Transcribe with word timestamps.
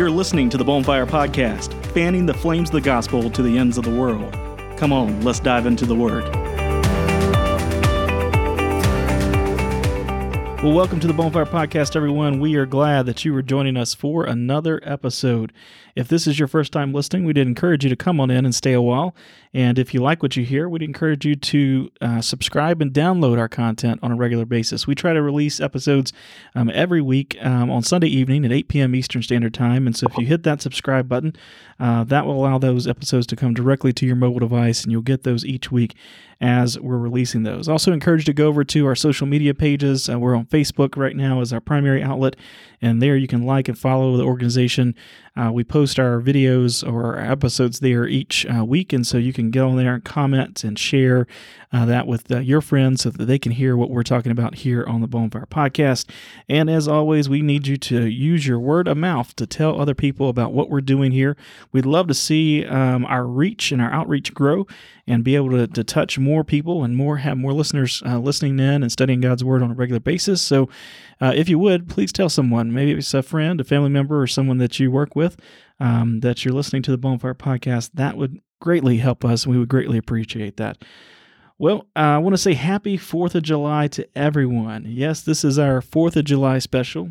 You're 0.00 0.10
listening 0.10 0.48
to 0.48 0.56
the 0.56 0.64
Bonfire 0.64 1.04
Podcast, 1.04 1.74
fanning 1.92 2.24
the 2.24 2.32
flames 2.32 2.70
of 2.70 2.72
the 2.72 2.80
gospel 2.80 3.28
to 3.28 3.42
the 3.42 3.58
ends 3.58 3.76
of 3.76 3.84
the 3.84 3.90
world. 3.90 4.32
Come 4.78 4.94
on, 4.94 5.20
let's 5.20 5.40
dive 5.40 5.66
into 5.66 5.84
the 5.84 5.94
Word. 5.94 6.39
Well, 10.62 10.74
welcome 10.74 11.00
to 11.00 11.06
the 11.06 11.14
Bonfire 11.14 11.46
Podcast, 11.46 11.96
everyone. 11.96 12.38
We 12.38 12.54
are 12.56 12.66
glad 12.66 13.06
that 13.06 13.24
you 13.24 13.34
are 13.34 13.40
joining 13.40 13.78
us 13.78 13.94
for 13.94 14.26
another 14.26 14.78
episode. 14.84 15.54
If 15.96 16.08
this 16.08 16.26
is 16.26 16.38
your 16.38 16.48
first 16.48 16.70
time 16.70 16.92
listening, 16.92 17.24
we'd 17.24 17.38
encourage 17.38 17.82
you 17.82 17.88
to 17.88 17.96
come 17.96 18.20
on 18.20 18.30
in 18.30 18.44
and 18.44 18.54
stay 18.54 18.74
a 18.74 18.82
while. 18.82 19.14
And 19.54 19.78
if 19.78 19.94
you 19.94 20.02
like 20.02 20.22
what 20.22 20.36
you 20.36 20.44
hear, 20.44 20.68
we'd 20.68 20.82
encourage 20.82 21.24
you 21.24 21.34
to 21.34 21.90
uh, 22.02 22.20
subscribe 22.20 22.82
and 22.82 22.92
download 22.92 23.38
our 23.38 23.48
content 23.48 24.00
on 24.02 24.12
a 24.12 24.16
regular 24.16 24.44
basis. 24.44 24.86
We 24.86 24.94
try 24.94 25.14
to 25.14 25.22
release 25.22 25.60
episodes 25.60 26.12
um, 26.54 26.70
every 26.74 27.00
week 27.00 27.38
um, 27.40 27.70
on 27.70 27.82
Sunday 27.82 28.08
evening 28.08 28.44
at 28.44 28.52
8 28.52 28.68
p.m. 28.68 28.94
Eastern 28.94 29.22
Standard 29.22 29.54
Time. 29.54 29.86
And 29.86 29.96
so 29.96 30.08
if 30.10 30.18
you 30.18 30.26
hit 30.26 30.42
that 30.42 30.60
subscribe 30.60 31.08
button, 31.08 31.34
uh, 31.80 32.04
that 32.04 32.26
will 32.26 32.34
allow 32.34 32.58
those 32.58 32.86
episodes 32.86 33.26
to 33.28 33.36
come 33.36 33.54
directly 33.54 33.92
to 33.94 34.06
your 34.06 34.16
mobile 34.16 34.38
device, 34.38 34.82
and 34.82 34.92
you'll 34.92 35.00
get 35.00 35.22
those 35.22 35.44
each 35.44 35.72
week 35.72 35.94
as 36.40 36.78
we're 36.78 36.98
releasing 36.98 37.42
those. 37.42 37.68
Also, 37.68 37.92
encourage 37.92 38.22
you 38.22 38.26
to 38.26 38.32
go 38.34 38.48
over 38.48 38.64
to 38.64 38.86
our 38.86 38.94
social 38.94 39.26
media 39.26 39.54
pages. 39.54 40.08
Uh, 40.08 40.18
we're 40.18 40.36
on 40.36 40.46
Facebook 40.46 40.96
right 40.96 41.16
now 41.16 41.40
as 41.40 41.52
our 41.52 41.60
primary 41.60 42.02
outlet, 42.02 42.36
and 42.82 43.00
there 43.00 43.16
you 43.16 43.26
can 43.26 43.42
like 43.42 43.68
and 43.68 43.78
follow 43.78 44.16
the 44.16 44.24
organization. 44.24 44.94
Uh, 45.40 45.50
we 45.50 45.64
post 45.64 45.98
our 45.98 46.20
videos 46.20 46.86
or 46.86 47.16
our 47.16 47.32
episodes 47.32 47.80
there 47.80 48.06
each 48.06 48.44
uh, 48.46 48.62
week, 48.62 48.92
and 48.92 49.06
so 49.06 49.16
you 49.16 49.32
can 49.32 49.50
get 49.50 49.62
on 49.62 49.76
there 49.76 49.94
and 49.94 50.04
comment 50.04 50.62
and 50.64 50.78
share 50.78 51.26
uh, 51.72 51.86
that 51.86 52.06
with 52.06 52.30
uh, 52.30 52.40
your 52.40 52.60
friends 52.60 53.02
so 53.02 53.10
that 53.10 53.24
they 53.24 53.38
can 53.38 53.52
hear 53.52 53.74
what 53.74 53.88
we're 53.88 54.02
talking 54.02 54.32
about 54.32 54.56
here 54.56 54.84
on 54.86 55.00
the 55.00 55.06
Bonfire 55.06 55.46
Podcast. 55.46 56.10
And 56.48 56.68
as 56.68 56.86
always, 56.86 57.28
we 57.28 57.40
need 57.40 57.66
you 57.66 57.78
to 57.78 58.06
use 58.06 58.46
your 58.46 58.58
word 58.58 58.86
of 58.86 58.98
mouth 58.98 59.34
to 59.36 59.46
tell 59.46 59.80
other 59.80 59.94
people 59.94 60.28
about 60.28 60.52
what 60.52 60.68
we're 60.68 60.82
doing 60.82 61.12
here. 61.12 61.38
We'd 61.72 61.86
love 61.86 62.08
to 62.08 62.14
see 62.14 62.66
um, 62.66 63.06
our 63.06 63.24
reach 63.24 63.72
and 63.72 63.80
our 63.80 63.92
outreach 63.92 64.34
grow 64.34 64.66
and 65.10 65.24
be 65.24 65.34
able 65.34 65.50
to, 65.50 65.66
to 65.66 65.82
touch 65.82 66.18
more 66.18 66.44
people 66.44 66.84
and 66.84 66.96
more 66.96 67.16
have 67.16 67.36
more 67.36 67.52
listeners 67.52 68.00
uh, 68.06 68.18
listening 68.18 68.60
in 68.60 68.82
and 68.82 68.92
studying 68.92 69.20
God's 69.20 69.42
Word 69.42 69.60
on 69.60 69.72
a 69.72 69.74
regular 69.74 69.98
basis. 69.98 70.40
So, 70.40 70.68
uh, 71.20 71.32
if 71.34 71.48
you 71.48 71.58
would, 71.58 71.88
please 71.88 72.12
tell 72.12 72.28
someone, 72.28 72.72
maybe 72.72 72.92
it's 72.92 73.12
a 73.12 73.22
friend, 73.22 73.60
a 73.60 73.64
family 73.64 73.90
member, 73.90 74.22
or 74.22 74.28
someone 74.28 74.58
that 74.58 74.78
you 74.78 74.90
work 74.90 75.16
with, 75.16 75.36
um, 75.80 76.20
that 76.20 76.44
you're 76.44 76.54
listening 76.54 76.82
to 76.82 76.92
the 76.92 76.96
Bonfire 76.96 77.34
Podcast. 77.34 77.90
That 77.94 78.16
would 78.16 78.40
greatly 78.60 78.98
help 78.98 79.24
us, 79.24 79.44
and 79.44 79.52
we 79.52 79.58
would 79.58 79.68
greatly 79.68 79.98
appreciate 79.98 80.56
that. 80.58 80.78
Well, 81.58 81.88
uh, 81.96 82.16
I 82.16 82.18
want 82.18 82.34
to 82.34 82.38
say 82.38 82.54
happy 82.54 82.96
4th 82.96 83.34
of 83.34 83.42
July 83.42 83.88
to 83.88 84.08
everyone. 84.16 84.86
Yes, 84.88 85.20
this 85.20 85.44
is 85.44 85.58
our 85.58 85.82
4th 85.82 86.16
of 86.16 86.24
July 86.24 86.58
special. 86.60 87.10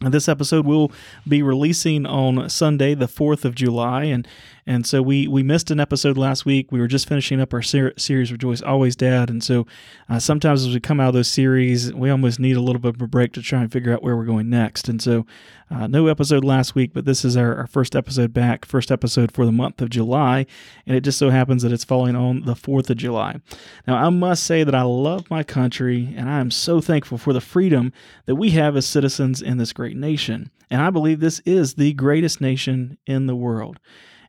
This 0.00 0.28
episode 0.28 0.66
will 0.66 0.92
be 1.26 1.42
releasing 1.42 2.06
on 2.06 2.48
Sunday, 2.50 2.94
the 2.94 3.06
4th 3.06 3.44
of 3.44 3.54
July. 3.54 4.04
And 4.04 4.28
and 4.66 4.84
so 4.84 5.00
we 5.00 5.28
we 5.28 5.42
missed 5.42 5.70
an 5.70 5.78
episode 5.78 6.18
last 6.18 6.44
week. 6.44 6.72
We 6.72 6.80
were 6.80 6.88
just 6.88 7.08
finishing 7.08 7.40
up 7.40 7.54
our 7.54 7.62
ser- 7.62 7.94
series 7.96 8.32
Rejoice 8.32 8.62
Always 8.62 8.96
Dad, 8.96 9.30
and 9.30 9.42
so 9.42 9.66
uh, 10.08 10.18
sometimes 10.18 10.66
as 10.66 10.74
we 10.74 10.80
come 10.80 10.98
out 10.98 11.08
of 11.08 11.14
those 11.14 11.28
series, 11.28 11.94
we 11.94 12.10
almost 12.10 12.40
need 12.40 12.56
a 12.56 12.60
little 12.60 12.80
bit 12.80 12.96
of 12.96 13.02
a 13.02 13.06
break 13.06 13.32
to 13.34 13.42
try 13.42 13.60
and 13.60 13.70
figure 13.70 13.92
out 13.92 14.02
where 14.02 14.16
we're 14.16 14.24
going 14.24 14.50
next. 14.50 14.88
And 14.88 15.00
so 15.00 15.24
uh, 15.70 15.86
no 15.86 16.08
episode 16.08 16.44
last 16.44 16.74
week, 16.74 16.92
but 16.92 17.04
this 17.04 17.24
is 17.24 17.36
our, 17.36 17.54
our 17.56 17.66
first 17.66 17.94
episode 17.94 18.32
back, 18.32 18.64
first 18.64 18.90
episode 18.90 19.30
for 19.30 19.46
the 19.46 19.52
month 19.52 19.80
of 19.80 19.90
July, 19.90 20.46
and 20.84 20.96
it 20.96 21.02
just 21.02 21.18
so 21.18 21.30
happens 21.30 21.62
that 21.62 21.72
it's 21.72 21.84
falling 21.84 22.16
on 22.16 22.42
the 22.42 22.54
4th 22.54 22.90
of 22.90 22.96
July. 22.96 23.40
Now 23.86 23.96
I 23.96 24.08
must 24.10 24.44
say 24.44 24.64
that 24.64 24.74
I 24.74 24.82
love 24.82 25.30
my 25.30 25.44
country, 25.44 26.12
and 26.16 26.28
I 26.28 26.40
am 26.40 26.50
so 26.50 26.80
thankful 26.80 27.18
for 27.18 27.32
the 27.32 27.40
freedom 27.40 27.92
that 28.26 28.34
we 28.34 28.50
have 28.50 28.76
as 28.76 28.86
citizens 28.86 29.42
in 29.42 29.58
this 29.58 29.72
great 29.72 29.96
nation. 29.96 30.50
And 30.70 30.82
I 30.82 30.90
believe 30.90 31.20
this 31.20 31.40
is 31.46 31.74
the 31.74 31.92
greatest 31.92 32.40
nation 32.40 32.98
in 33.06 33.26
the 33.26 33.36
world. 33.36 33.78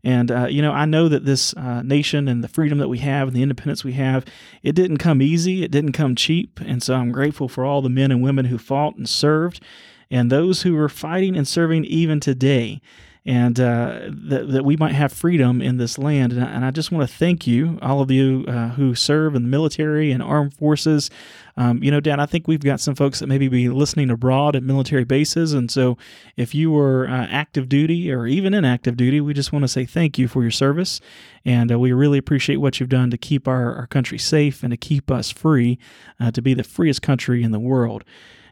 And, 0.08 0.32
uh, 0.32 0.46
you 0.46 0.62
know, 0.62 0.72
I 0.72 0.86
know 0.86 1.10
that 1.10 1.26
this 1.26 1.54
uh, 1.58 1.82
nation 1.82 2.30
and 2.30 2.42
the 2.42 2.48
freedom 2.48 2.78
that 2.78 2.88
we 2.88 3.00
have 3.00 3.28
and 3.28 3.36
the 3.36 3.42
independence 3.42 3.84
we 3.84 3.92
have, 3.94 4.24
it 4.64 4.72
didn't 4.72 5.00
come 5.00 5.22
easy, 5.22 5.66
it 5.66 5.72
didn't 5.72 5.92
come 5.92 6.16
cheap. 6.16 6.62
And 6.62 6.82
so 6.82 6.96
I'm 6.96 7.12
grateful 7.12 7.50
for 7.50 7.66
all 7.66 7.82
the 7.82 7.90
men 7.90 8.10
and 8.10 8.22
women 8.22 8.46
who 8.46 8.58
fought 8.58 8.96
and 8.96 9.10
served 9.10 9.62
and 10.10 10.32
those 10.32 10.62
who 10.62 10.78
are 10.78 10.88
fighting 10.88 11.36
and 11.36 11.46
serving 11.46 11.84
even 11.84 12.22
today 12.22 12.82
and 13.28 13.60
uh, 13.60 14.00
that, 14.08 14.50
that 14.52 14.64
we 14.64 14.78
might 14.78 14.94
have 14.94 15.12
freedom 15.12 15.62
in 15.62 15.76
this 15.76 15.98
land. 15.98 16.32
And 16.32 16.42
I, 16.42 16.48
and 16.48 16.64
I 16.64 16.72
just 16.72 16.94
want 16.94 17.08
to 17.08 17.14
thank 17.14 17.46
you, 17.46 17.78
all 17.82 18.00
of 18.00 18.10
you 18.10 18.46
uh, 18.48 18.70
who 18.70 18.96
serve 18.96 19.36
in 19.36 19.44
the 19.44 19.50
military 19.50 20.14
and 20.14 20.24
armed 20.24 20.54
forces. 20.54 21.10
Um, 21.58 21.84
you 21.84 21.92
know, 21.92 22.00
Dad, 22.00 22.22
I 22.22 22.26
think 22.26 22.48
we've 22.48 22.62
got 22.62 22.80
some 22.80 22.96
folks 22.96 23.20
that 23.20 23.28
maybe 23.28 23.50
be 23.50 23.68
listening 23.68 24.10
abroad 24.10 24.56
at 24.56 24.64
military 24.64 25.04
bases. 25.04 25.52
And 25.52 25.70
so 25.70 25.98
if 26.38 26.56
you 26.56 26.72
were 26.72 27.06
uh, 27.10 27.28
active 27.30 27.68
duty 27.68 28.10
or 28.14 28.28
even 28.28 28.54
in 28.54 28.64
active 28.64 28.96
duty, 28.96 29.20
we 29.20 29.34
just 29.34 29.52
want 29.52 29.64
to 29.64 29.68
say 29.68 29.84
thank 29.84 30.18
you 30.18 30.30
for 30.30 30.42
your 30.42 30.52
service. 30.52 31.02
And 31.44 31.70
uh, 31.70 31.78
we 31.78 31.92
really 31.92 32.18
appreciate 32.18 32.58
what 32.58 32.80
you've 32.80 32.88
done 32.88 33.12
to 33.12 33.18
keep 33.18 33.46
our, 33.46 33.76
our 33.76 33.88
country 33.88 34.18
safe 34.18 34.64
and 34.64 34.72
to 34.72 34.78
keep 34.78 35.12
us 35.12 35.32
free, 35.32 35.80
uh, 36.18 36.32
to 36.32 36.42
be 36.42 36.54
the 36.54 36.64
freest 36.64 37.02
country 37.02 37.44
in 37.44 37.52
the 37.52 37.60
world. 37.60 38.06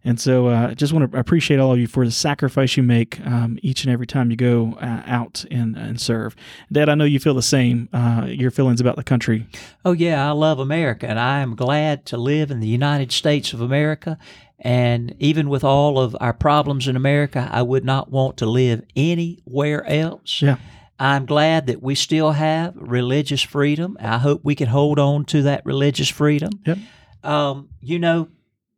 And 0.05 0.21
so 0.21 0.47
I 0.49 0.66
uh, 0.66 0.73
just 0.75 0.93
want 0.93 1.11
to 1.11 1.17
appreciate 1.17 1.59
all 1.59 1.73
of 1.73 1.79
you 1.79 1.88
for 1.88 2.05
the 2.05 2.11
sacrifice 2.11 2.77
you 2.77 2.83
make 2.83 3.19
um, 3.25 3.57
each 3.63 3.83
and 3.83 3.91
every 3.91 4.05
time 4.05 4.29
you 4.29 4.38
go 4.38 4.77
uh, 4.79 5.01
out 5.07 5.43
and, 5.49 5.75
and 5.75 5.99
serve. 5.99 6.35
Dad, 6.71 6.89
I 6.89 6.95
know 6.95 7.05
you 7.05 7.19
feel 7.19 7.33
the 7.33 7.41
same, 7.41 7.89
uh, 7.91 8.27
your 8.29 8.51
feelings 8.51 8.79
about 8.79 8.97
the 8.97 9.03
country. 9.03 9.47
Oh, 9.83 9.93
yeah, 9.93 10.29
I 10.29 10.31
love 10.31 10.59
America, 10.59 11.07
and 11.07 11.19
I 11.19 11.39
am 11.39 11.55
glad 11.55 12.05
to 12.07 12.17
live 12.17 12.51
in 12.51 12.59
the 12.59 12.67
United 12.67 13.11
States 13.11 13.51
of 13.51 13.61
America. 13.61 14.19
And 14.59 15.16
even 15.19 15.49
with 15.49 15.63
all 15.63 15.99
of 15.99 16.16
our 16.22 16.33
problems 16.33 16.87
in 16.87 16.95
America, 16.95 17.49
I 17.51 17.63
would 17.63 17.83
not 17.83 18.11
want 18.11 18.37
to 18.37 18.45
live 18.45 18.83
anywhere 18.95 19.85
else. 19.87 20.41
Yeah. 20.41 20.57
I'm 20.99 21.25
glad 21.25 21.67
that 21.67 21.81
we 21.81 21.95
still 21.95 22.31
have 22.31 22.73
religious 22.75 23.41
freedom. 23.41 23.97
I 23.99 24.19
hope 24.19 24.41
we 24.43 24.55
can 24.55 24.67
hold 24.67 24.97
on 24.99 25.25
to 25.25 25.41
that 25.43 25.66
religious 25.66 26.09
freedom. 26.09 26.51
Yep. 26.66 26.77
Um, 27.23 27.69
you 27.81 27.99
know, 27.99 28.29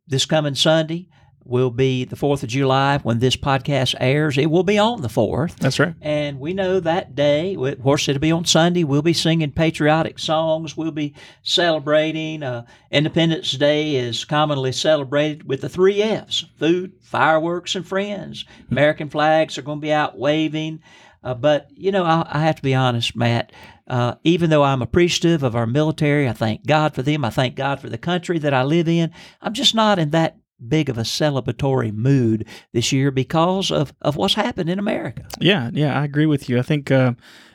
this 0.08 0.24
coming 0.24 0.54
Sunday, 0.54 1.08
will 1.48 1.70
be 1.70 2.04
the 2.04 2.14
4th 2.14 2.42
of 2.42 2.50
July 2.50 2.98
when 2.98 3.18
this 3.18 3.36
podcast 3.36 3.94
airs. 3.98 4.36
It 4.36 4.50
will 4.50 4.62
be 4.62 4.78
on 4.78 5.00
the 5.00 5.08
4th. 5.08 5.56
That's 5.56 5.78
right. 5.78 5.94
And 6.00 6.38
we 6.38 6.52
know 6.52 6.78
that 6.78 7.14
day, 7.14 7.56
of 7.56 7.82
course, 7.82 8.08
it'll 8.08 8.20
be 8.20 8.30
on 8.30 8.44
Sunday. 8.44 8.84
We'll 8.84 9.02
be 9.02 9.14
singing 9.14 9.50
patriotic 9.50 10.18
songs. 10.18 10.76
We'll 10.76 10.90
be 10.90 11.14
celebrating. 11.42 12.42
Uh, 12.42 12.66
Independence 12.90 13.52
Day 13.52 13.96
is 13.96 14.24
commonly 14.24 14.72
celebrated 14.72 15.48
with 15.48 15.62
the 15.62 15.68
three 15.68 16.02
F's 16.02 16.44
food, 16.58 16.92
fireworks, 17.00 17.74
and 17.74 17.86
friends. 17.86 18.44
American 18.70 19.08
flags 19.08 19.56
are 19.56 19.62
going 19.62 19.78
to 19.78 19.82
be 19.82 19.92
out 19.92 20.18
waving. 20.18 20.80
Uh, 21.24 21.34
but, 21.34 21.68
you 21.70 21.90
know, 21.90 22.04
I, 22.04 22.26
I, 22.30 22.40
have 22.44 22.56
to 22.56 22.62
be 22.62 22.74
honest, 22.74 23.16
Matt. 23.16 23.52
Uh, 23.88 24.14
even 24.22 24.50
though 24.50 24.62
I'm 24.62 24.82
appreciative 24.82 25.42
of 25.42 25.56
our 25.56 25.66
military, 25.66 26.28
I 26.28 26.32
thank 26.32 26.66
God 26.66 26.94
for 26.94 27.02
them. 27.02 27.24
I 27.24 27.30
thank 27.30 27.56
God 27.56 27.80
for 27.80 27.88
the 27.88 27.98
country 27.98 28.38
that 28.38 28.54
I 28.54 28.62
live 28.62 28.86
in. 28.86 29.10
I'm 29.40 29.54
just 29.54 29.74
not 29.74 29.98
in 29.98 30.10
that 30.10 30.36
big 30.66 30.88
of 30.88 30.98
a 30.98 31.02
celebratory 31.02 31.92
mood 31.92 32.46
this 32.72 32.92
year 32.92 33.10
because 33.10 33.70
of, 33.70 33.92
of 34.02 34.16
what's 34.16 34.34
happened 34.34 34.68
in 34.68 34.78
America. 34.78 35.26
Yeah, 35.38 35.70
yeah, 35.72 35.98
I 35.98 36.04
agree 36.04 36.26
with 36.26 36.48
you. 36.48 36.58
I 36.58 36.62
think, 36.62 36.90
uh, 36.90 37.12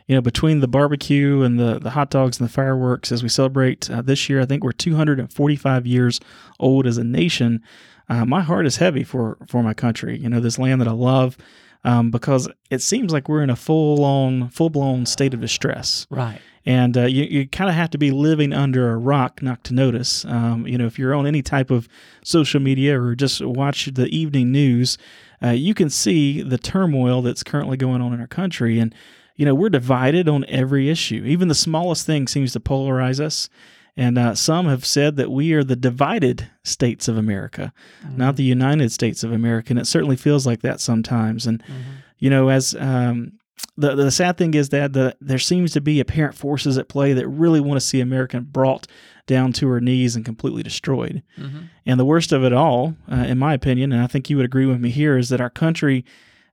you 0.08 0.16
know, 0.16 0.22
between 0.22 0.60
the 0.60 0.68
barbecue 0.68 1.42
and 1.42 1.60
the, 1.60 1.80
the 1.80 1.92
hot 1.92 2.10
dogs 2.10 2.40
and 2.40 2.48
the 2.48 2.54
fireworks 2.54 3.12
as 3.12 3.24
we 3.24 3.30
celebrate 3.30 3.90
uh, 3.90 4.02
this 4.02 4.30
year, 4.30 4.42
I 4.42 4.46
think 4.46 4.64
we're 4.64 4.72
245 4.72 5.88
years 5.88 6.20
old 6.60 6.88
as 6.88 6.98
a 6.98 7.04
nation. 7.04 7.62
Uh, 8.10 8.26
my 8.26 8.42
heart 8.42 8.66
is 8.66 8.78
heavy 8.78 9.04
for, 9.04 9.38
for 9.48 9.64
my 9.64 9.74
country, 9.74 10.18
you 10.18 10.30
know, 10.30 10.40
this 10.40 10.60
land 10.60 10.82
that 10.82 10.88
I 10.88 10.92
love. 10.92 11.38
Um, 11.86 12.12
because 12.12 12.48
it 12.70 12.82
seems 12.82 13.12
like 13.12 13.28
we're 13.28 13.44
in 13.44 13.50
a 13.50 13.58
full 13.58 14.06
on, 14.06 14.50
full 14.50 14.70
blown 14.70 15.06
state 15.06 15.34
of 15.34 15.42
distress. 15.42 16.08
Right 16.10 16.40
and 16.66 16.98
uh, 16.98 17.06
you, 17.06 17.24
you 17.24 17.48
kind 17.48 17.70
of 17.70 17.76
have 17.76 17.90
to 17.90 17.98
be 17.98 18.12
living 18.12 18.54
under 18.54 18.92
a 18.92 18.98
rock 18.98 19.42
not 19.42 19.64
to 19.66 19.74
notice. 19.74 20.24
Um, 20.26 20.66
you 20.66 20.78
know, 20.78 20.86
if 20.86 20.98
you're 20.98 21.14
on 21.14 21.28
any 21.28 21.42
type 21.42 21.70
of 21.70 21.90
social 22.24 22.62
media 22.62 23.00
or 23.00 23.16
just 23.16 23.42
watch 23.42 23.86
the 23.94 24.08
evening 24.08 24.52
news, 24.52 24.98
uh, 25.44 25.50
you 25.50 25.74
can 25.74 25.90
see 25.90 26.42
the 26.42 26.58
turmoil 26.58 27.22
that's 27.22 27.44
currently 27.44 27.76
going 27.76 28.02
on 28.02 28.14
in 28.14 28.22
our 28.22 28.28
country. 28.28 28.80
And, 28.80 28.96
you 29.36 29.46
know, 29.46 29.54
we're 29.54 29.70
divided 29.70 30.30
on 30.30 30.46
every 30.48 30.90
issue. 30.90 31.24
Even 31.26 31.50
the 31.50 31.56
smallest 31.56 32.06
thing 32.06 32.28
seems 32.28 32.54
to 32.54 32.62
polarize 32.62 33.20
us. 33.20 33.50
And 33.96 34.18
uh, 34.18 34.34
some 34.36 34.66
have 34.66 34.86
said 34.86 35.18
that 35.18 35.32
we 35.32 35.54
are 35.54 35.64
the 35.64 35.76
divided 35.76 36.50
states 36.64 37.08
of 37.08 37.18
America, 37.18 37.72
mm-hmm. 38.04 38.18
not 38.18 38.36
the 38.36 38.44
United 38.44 38.92
States 38.92 39.24
of 39.24 39.32
America. 39.32 39.72
And 39.72 39.80
it 39.80 39.86
certainly 39.86 40.16
feels 40.16 40.48
like 40.48 40.62
that 40.62 40.82
sometimes. 40.82 41.46
And, 41.46 41.62
mm-hmm. 41.62 41.92
you 42.18 42.30
know, 42.30 42.50
as 42.50 42.76
um, 42.80 43.34
the 43.78 43.96
the 43.96 44.12
sad 44.12 44.38
thing 44.38 44.54
is 44.54 44.70
that 44.70 44.94
the, 44.94 45.16
there 45.22 45.40
seems 45.40 45.72
to 45.74 45.82
be 45.82 46.00
apparent 46.00 46.36
forces 46.36 46.78
at 46.78 46.90
play 46.90 47.14
that 47.14 47.28
really 47.28 47.60
want 47.60 47.80
to 47.80 47.86
see 47.86 48.02
America 48.02 48.42
brought 48.42 48.88
down 49.28 49.54
to 49.54 49.68
her 49.70 49.80
knees 49.80 50.16
and 50.16 50.26
completely 50.26 50.64
destroyed. 50.64 51.24
Mm-hmm. 51.38 51.62
And 51.86 52.00
the 52.00 52.06
worst 52.06 52.32
of 52.32 52.44
it 52.44 52.54
all, 52.54 52.96
uh, 53.12 53.26
in 53.28 53.38
my 53.38 53.54
opinion, 53.54 53.92
and 53.92 54.02
I 54.02 54.08
think 54.08 54.30
you 54.30 54.38
would 54.38 54.46
agree 54.46 54.66
with 54.66 54.80
me 54.80 54.90
here, 54.90 55.18
is 55.18 55.30
that 55.30 55.42
our 55.42 55.50
country 55.50 56.04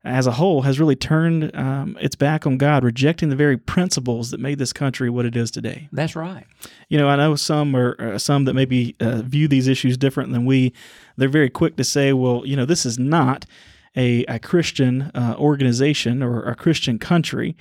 as 0.02 0.26
a 0.26 0.32
whole 0.32 0.62
has 0.62 0.80
really 0.80 0.96
turned 0.96 1.54
um, 1.54 1.96
its 2.00 2.16
back 2.16 2.46
on 2.46 2.56
God, 2.56 2.84
rejecting 2.84 3.28
the 3.28 3.36
very 3.36 3.56
principles 3.56 4.30
that 4.30 4.40
made 4.40 4.58
this 4.58 4.72
country 4.72 5.10
what 5.10 5.26
it 5.26 5.36
is 5.36 5.50
today. 5.50 5.88
That's 5.92 6.16
right. 6.16 6.46
You 6.88 6.98
know, 6.98 7.08
I 7.08 7.16
know 7.16 7.36
some 7.36 7.76
are 7.76 8.14
uh, 8.14 8.18
some 8.18 8.44
that 8.46 8.54
maybe 8.54 8.96
uh, 9.00 9.22
view 9.22 9.46
these 9.46 9.68
issues 9.68 9.96
different 9.98 10.32
than 10.32 10.46
we. 10.46 10.72
They're 11.16 11.28
very 11.28 11.50
quick 11.50 11.76
to 11.76 11.84
say, 11.84 12.12
"Well, 12.12 12.42
you 12.46 12.56
know, 12.56 12.64
this 12.64 12.86
is 12.86 12.98
not." 12.98 13.46
a, 13.96 14.24
a 14.26 14.38
Christian 14.38 15.10
uh, 15.14 15.34
organization 15.36 16.22
or 16.22 16.42
a 16.44 16.54
Christian 16.54 16.98
country 16.98 17.56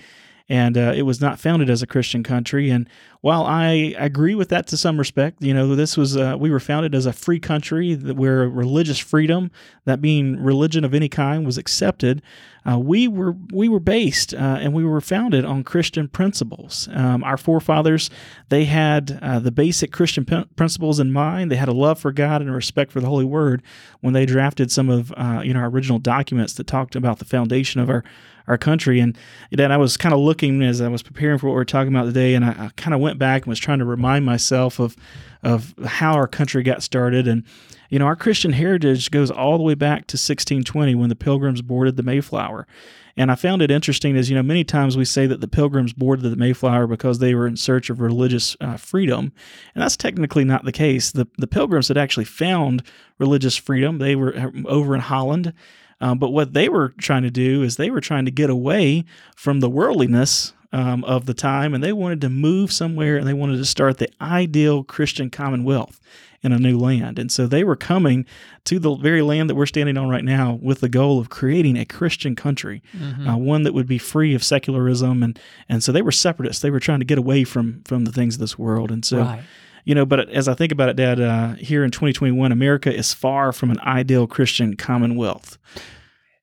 and 0.49 0.77
uh, 0.77 0.93
it 0.95 1.03
was 1.03 1.21
not 1.21 1.39
founded 1.39 1.69
as 1.69 1.83
a 1.83 1.87
Christian 1.87 2.23
country. 2.23 2.71
And 2.71 2.89
while 3.21 3.45
I 3.45 3.93
agree 3.97 4.33
with 4.33 4.49
that 4.49 4.65
to 4.67 4.77
some 4.77 4.97
respect, 4.97 5.43
you 5.43 5.53
know, 5.53 5.75
this 5.75 5.95
was 5.95 6.17
uh, 6.17 6.35
we 6.39 6.49
were 6.49 6.59
founded 6.59 6.95
as 6.95 7.05
a 7.05 7.13
free 7.13 7.39
country 7.39 7.95
where 7.95 8.49
religious 8.49 8.97
freedom, 8.97 9.51
that 9.85 10.01
being 10.01 10.41
religion 10.41 10.83
of 10.83 10.93
any 10.95 11.07
kind, 11.07 11.45
was 11.45 11.57
accepted. 11.57 12.23
Uh, 12.69 12.77
we 12.77 13.07
were 13.07 13.35
we 13.53 13.69
were 13.69 13.79
based 13.79 14.33
uh, 14.33 14.57
and 14.59 14.73
we 14.73 14.83
were 14.83 15.01
founded 15.01 15.45
on 15.45 15.63
Christian 15.63 16.07
principles. 16.07 16.89
Um, 16.91 17.23
our 17.23 17.37
forefathers 17.37 18.09
they 18.49 18.65
had 18.65 19.19
uh, 19.21 19.39
the 19.39 19.51
basic 19.51 19.91
Christian 19.91 20.25
p- 20.25 20.45
principles 20.55 20.99
in 20.99 21.11
mind. 21.11 21.51
They 21.51 21.55
had 21.55 21.69
a 21.69 21.73
love 21.73 21.99
for 21.99 22.11
God 22.11 22.41
and 22.41 22.49
a 22.49 22.53
respect 22.53 22.91
for 22.91 22.99
the 22.99 23.07
Holy 23.07 23.25
Word 23.25 23.61
when 24.01 24.13
they 24.13 24.25
drafted 24.25 24.71
some 24.71 24.89
of 24.89 25.13
uh, 25.15 25.41
you 25.43 25.53
know 25.53 25.59
our 25.61 25.69
original 25.69 25.99
documents 25.99 26.53
that 26.53 26.67
talked 26.67 26.95
about 26.95 27.19
the 27.19 27.25
foundation 27.25 27.79
of 27.79 27.89
our 27.89 28.03
our 28.49 28.57
country. 28.57 28.99
And 28.99 29.17
then 29.51 29.71
I 29.71 29.77
was 29.77 29.95
kind 29.95 30.13
of 30.13 30.19
looking 30.19 30.61
as 30.61 30.81
I 30.81 30.89
was 30.89 31.03
preparing 31.03 31.37
for 31.37 31.47
what 31.47 31.55
we 31.55 31.61
are 31.61 31.65
talking 31.65 31.93
about 31.93 32.05
today, 32.05 32.33
and 32.33 32.43
I, 32.43 32.49
I 32.49 32.71
kind 32.75 32.93
of 32.93 32.99
went 32.99 33.19
back 33.19 33.43
and 33.43 33.49
was 33.49 33.59
trying 33.59 33.79
to 33.79 33.85
remind 33.85 34.25
myself 34.25 34.79
of 34.79 34.97
of 35.41 35.73
how 35.85 36.15
our 36.15 36.27
country 36.27 36.63
got 36.63 36.83
started. 36.83 37.25
And 37.25 37.43
you 37.89 37.99
know, 37.99 38.05
our 38.05 38.15
Christian 38.15 38.51
heritage 38.51 39.09
goes 39.09 39.31
all 39.31 39.57
the 39.57 39.63
way 39.63 39.75
back 39.75 40.07
to 40.07 40.15
1620 40.15 40.95
when 40.95 41.07
the 41.07 41.15
Pilgrims 41.15 41.61
boarded 41.61 41.95
the 41.95 42.03
Mayflower. 42.03 42.67
And 43.15 43.31
I 43.31 43.35
found 43.35 43.61
it 43.61 43.71
interesting 43.71 44.15
as 44.15 44.29
you 44.29 44.35
know, 44.35 44.43
many 44.43 44.63
times 44.63 44.95
we 44.95 45.05
say 45.05 45.27
that 45.27 45.41
the 45.41 45.47
Pilgrims 45.47 45.93
boarded 45.93 46.29
the 46.29 46.37
Mayflower 46.37 46.87
because 46.87 47.19
they 47.19 47.35
were 47.35 47.47
in 47.47 47.57
search 47.57 47.89
of 47.89 47.99
religious 47.99 48.55
uh, 48.61 48.77
freedom, 48.77 49.31
and 49.75 49.81
that's 49.81 49.97
technically 49.97 50.43
not 50.43 50.65
the 50.65 50.71
case. 50.71 51.11
The 51.11 51.27
the 51.37 51.47
Pilgrims 51.47 51.87
had 51.87 51.97
actually 51.97 52.25
found 52.25 52.83
religious 53.17 53.55
freedom. 53.55 53.97
They 53.99 54.15
were 54.15 54.35
uh, 54.35 54.51
over 54.65 54.95
in 54.95 55.01
Holland. 55.01 55.53
Um, 56.01 56.17
but 56.17 56.29
what 56.29 56.53
they 56.53 56.69
were 56.69 56.89
trying 56.97 57.23
to 57.23 57.31
do 57.31 57.63
is 57.63 57.75
they 57.75 57.89
were 57.89 58.01
trying 58.01 58.25
to 58.25 58.31
get 58.31 58.49
away 58.49 59.05
from 59.35 59.59
the 59.59 59.69
worldliness 59.69 60.53
um, 60.71 61.03
of 61.03 61.25
the 61.25 61.33
time 61.33 61.73
and 61.73 61.83
they 61.83 61.93
wanted 61.93 62.21
to 62.21 62.29
move 62.29 62.71
somewhere 62.71 63.17
and 63.17 63.27
they 63.27 63.33
wanted 63.33 63.57
to 63.57 63.65
start 63.65 63.97
the 63.97 64.09
ideal 64.21 64.83
Christian 64.83 65.29
commonwealth 65.29 65.99
in 66.41 66.53
a 66.53 66.59
new 66.59 66.77
land. 66.77 67.19
And 67.19 67.29
so 67.29 67.47
they 67.47 67.65
were 67.65 67.75
coming 67.75 68.25
to 68.63 68.79
the 68.79 68.95
very 68.95 69.21
land 69.21 69.49
that 69.49 69.55
we're 69.55 69.65
standing 69.65 69.97
on 69.97 70.07
right 70.07 70.23
now 70.23 70.57
with 70.61 70.79
the 70.79 70.87
goal 70.87 71.19
of 71.19 71.29
creating 71.29 71.75
a 71.75 71.85
Christian 71.85 72.33
country, 72.33 72.81
mm-hmm. 72.95 73.27
uh, 73.27 73.35
one 73.35 73.63
that 73.63 73.73
would 73.73 73.87
be 73.87 73.97
free 73.97 74.33
of 74.33 74.43
secularism. 74.43 75.21
And, 75.21 75.37
and 75.67 75.83
so 75.83 75.91
they 75.91 76.01
were 76.01 76.13
separatists. 76.13 76.61
They 76.61 76.71
were 76.71 76.79
trying 76.79 76.99
to 76.99 77.05
get 77.05 77.17
away 77.17 77.43
from, 77.43 77.81
from 77.83 78.05
the 78.05 78.11
things 78.13 78.35
of 78.35 78.39
this 78.39 78.57
world. 78.57 78.91
And 78.91 79.03
so. 79.03 79.19
Right 79.19 79.43
you 79.85 79.95
know, 79.95 80.05
but 80.05 80.29
as 80.29 80.47
I 80.47 80.53
think 80.53 80.71
about 80.71 80.89
it, 80.89 80.95
Dad, 80.95 81.19
uh, 81.19 81.53
here 81.55 81.83
in 81.83 81.91
2021, 81.91 82.51
America 82.51 82.93
is 82.93 83.13
far 83.13 83.51
from 83.51 83.71
an 83.71 83.79
ideal 83.81 84.27
Christian 84.27 84.75
commonwealth. 84.75 85.57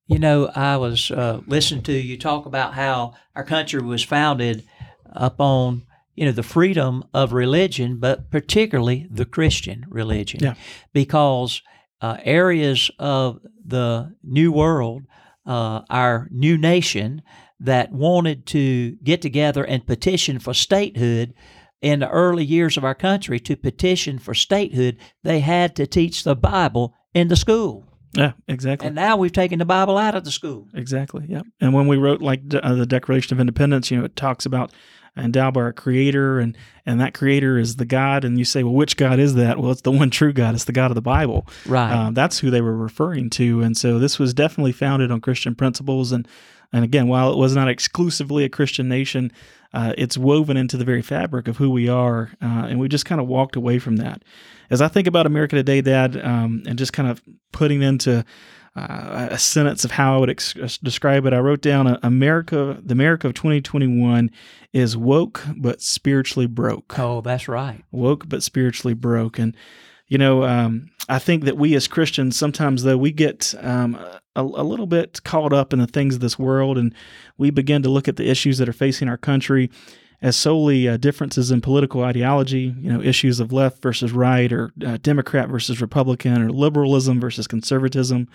You 0.06 0.18
know, 0.18 0.50
I 0.54 0.76
was 0.76 1.10
uh, 1.10 1.40
listening 1.46 1.82
to 1.84 1.92
you 1.92 2.16
talk 2.16 2.46
about 2.46 2.74
how 2.74 3.14
our 3.34 3.44
country 3.44 3.82
was 3.82 4.04
founded 4.04 4.64
upon, 5.06 5.86
you 6.14 6.24
know, 6.24 6.32
the 6.32 6.42
freedom 6.42 7.04
of 7.12 7.32
religion, 7.32 7.98
but 7.98 8.30
particularly 8.30 9.08
the 9.10 9.24
Christian 9.24 9.84
religion, 9.88 10.40
yeah. 10.42 10.54
because 10.92 11.62
uh, 12.00 12.18
areas 12.22 12.90
of 12.98 13.40
the 13.64 14.14
New 14.22 14.52
World, 14.52 15.02
uh, 15.44 15.82
our 15.90 16.28
new 16.30 16.56
nation, 16.56 17.22
that 17.58 17.90
wanted 17.90 18.46
to 18.46 18.92
get 19.02 19.22
together 19.22 19.64
and 19.64 19.86
petition 19.86 20.38
for 20.38 20.54
statehood 20.54 21.34
in 21.86 22.00
the 22.00 22.10
early 22.10 22.44
years 22.44 22.76
of 22.76 22.84
our 22.84 22.96
country 22.96 23.38
to 23.38 23.56
petition 23.56 24.18
for 24.18 24.34
statehood, 24.34 24.98
they 25.22 25.38
had 25.38 25.76
to 25.76 25.86
teach 25.86 26.24
the 26.24 26.34
Bible 26.34 26.92
in 27.14 27.28
the 27.28 27.36
school. 27.36 27.84
Yeah, 28.12 28.32
exactly. 28.48 28.88
And 28.88 28.96
now 28.96 29.16
we've 29.16 29.32
taken 29.32 29.60
the 29.60 29.64
Bible 29.64 29.96
out 29.96 30.16
of 30.16 30.24
the 30.24 30.32
school. 30.32 30.66
Exactly. 30.74 31.26
Yeah. 31.28 31.42
And 31.60 31.72
when 31.72 31.86
we 31.86 31.96
wrote 31.96 32.20
like 32.20 32.40
uh, 32.52 32.74
the 32.74 32.86
Declaration 32.86 33.36
of 33.36 33.40
Independence, 33.40 33.92
you 33.92 33.98
know, 33.98 34.04
it 34.04 34.16
talks 34.16 34.44
about 34.44 34.72
endowed 35.16 35.54
by 35.54 35.60
our 35.60 35.72
Creator, 35.72 36.40
and 36.40 36.58
and 36.84 37.00
that 37.00 37.14
Creator 37.14 37.56
is 37.56 37.76
the 37.76 37.84
God. 37.84 38.24
And 38.24 38.36
you 38.36 38.44
say, 38.44 38.64
well, 38.64 38.74
which 38.74 38.96
God 38.96 39.20
is 39.20 39.36
that? 39.36 39.60
Well, 39.60 39.70
it's 39.70 39.82
the 39.82 39.92
one 39.92 40.10
true 40.10 40.32
God. 40.32 40.56
It's 40.56 40.64
the 40.64 40.72
God 40.72 40.90
of 40.90 40.96
the 40.96 41.02
Bible. 41.02 41.46
Right. 41.66 41.92
Um, 41.92 42.14
that's 42.14 42.40
who 42.40 42.50
they 42.50 42.62
were 42.62 42.76
referring 42.76 43.30
to. 43.30 43.62
And 43.62 43.76
so 43.76 44.00
this 44.00 44.18
was 44.18 44.34
definitely 44.34 44.72
founded 44.72 45.12
on 45.12 45.20
Christian 45.20 45.54
principles. 45.54 46.10
And 46.10 46.26
and 46.72 46.82
again, 46.82 47.06
while 47.06 47.32
it 47.32 47.38
was 47.38 47.54
not 47.54 47.68
exclusively 47.68 48.42
a 48.42 48.48
Christian 48.48 48.88
nation, 48.88 49.30
uh, 49.76 49.92
it's 49.98 50.16
woven 50.16 50.56
into 50.56 50.78
the 50.78 50.86
very 50.86 51.02
fabric 51.02 51.48
of 51.48 51.58
who 51.58 51.70
we 51.70 51.86
are, 51.86 52.30
uh, 52.40 52.64
and 52.66 52.80
we 52.80 52.88
just 52.88 53.04
kind 53.04 53.20
of 53.20 53.26
walked 53.26 53.56
away 53.56 53.78
from 53.78 53.96
that. 53.96 54.22
As 54.70 54.80
I 54.80 54.88
think 54.88 55.06
about 55.06 55.26
America 55.26 55.54
today, 55.54 55.82
Dad, 55.82 56.16
um, 56.24 56.62
and 56.66 56.78
just 56.78 56.94
kind 56.94 57.10
of 57.10 57.22
putting 57.52 57.82
into 57.82 58.24
uh, 58.74 59.28
a 59.30 59.38
sentence 59.38 59.84
of 59.84 59.90
how 59.90 60.16
I 60.16 60.18
would 60.18 60.30
ex- 60.30 60.78
describe 60.82 61.26
it, 61.26 61.34
I 61.34 61.40
wrote 61.40 61.60
down 61.60 61.86
uh, 61.86 61.98
America, 62.02 62.80
the 62.82 62.92
America 62.92 63.26
of 63.26 63.34
2021 63.34 64.30
is 64.72 64.96
woke 64.96 65.44
but 65.58 65.82
spiritually 65.82 66.46
broke. 66.46 66.98
Oh, 66.98 67.20
that's 67.20 67.46
right. 67.46 67.84
Woke 67.90 68.30
but 68.30 68.42
spiritually 68.42 68.94
broke, 68.94 69.38
and 69.38 69.54
you 70.08 70.18
know, 70.18 70.44
um, 70.44 70.90
I 71.08 71.18
think 71.18 71.44
that 71.44 71.56
we 71.56 71.74
as 71.74 71.88
Christians 71.88 72.36
sometimes, 72.36 72.82
though, 72.82 72.96
we 72.96 73.12
get 73.12 73.54
um, 73.60 73.94
a, 74.34 74.42
a, 74.42 74.64
little 74.64 74.86
bit 74.86 75.22
caught 75.24 75.52
up 75.52 75.72
in 75.72 75.78
the 75.78 75.86
things 75.86 76.14
of 76.14 76.20
this 76.20 76.38
world, 76.38 76.78
and 76.78 76.94
we 77.38 77.50
begin 77.50 77.82
to 77.82 77.88
look 77.88 78.08
at 78.08 78.16
the 78.16 78.28
issues 78.28 78.58
that 78.58 78.68
are 78.68 78.72
facing 78.72 79.08
our 79.08 79.16
country 79.16 79.70
as 80.22 80.36
solely 80.36 80.88
uh, 80.88 80.96
differences 80.96 81.50
in 81.50 81.60
political 81.60 82.02
ideology. 82.02 82.74
You 82.78 82.92
know, 82.92 83.02
issues 83.02 83.40
of 83.40 83.52
left 83.52 83.82
versus 83.82 84.12
right, 84.12 84.52
or 84.52 84.72
uh, 84.84 84.98
Democrat 85.02 85.48
versus 85.48 85.80
Republican, 85.80 86.42
or 86.42 86.50
liberalism 86.50 87.20
versus 87.20 87.46
conservatism 87.46 88.28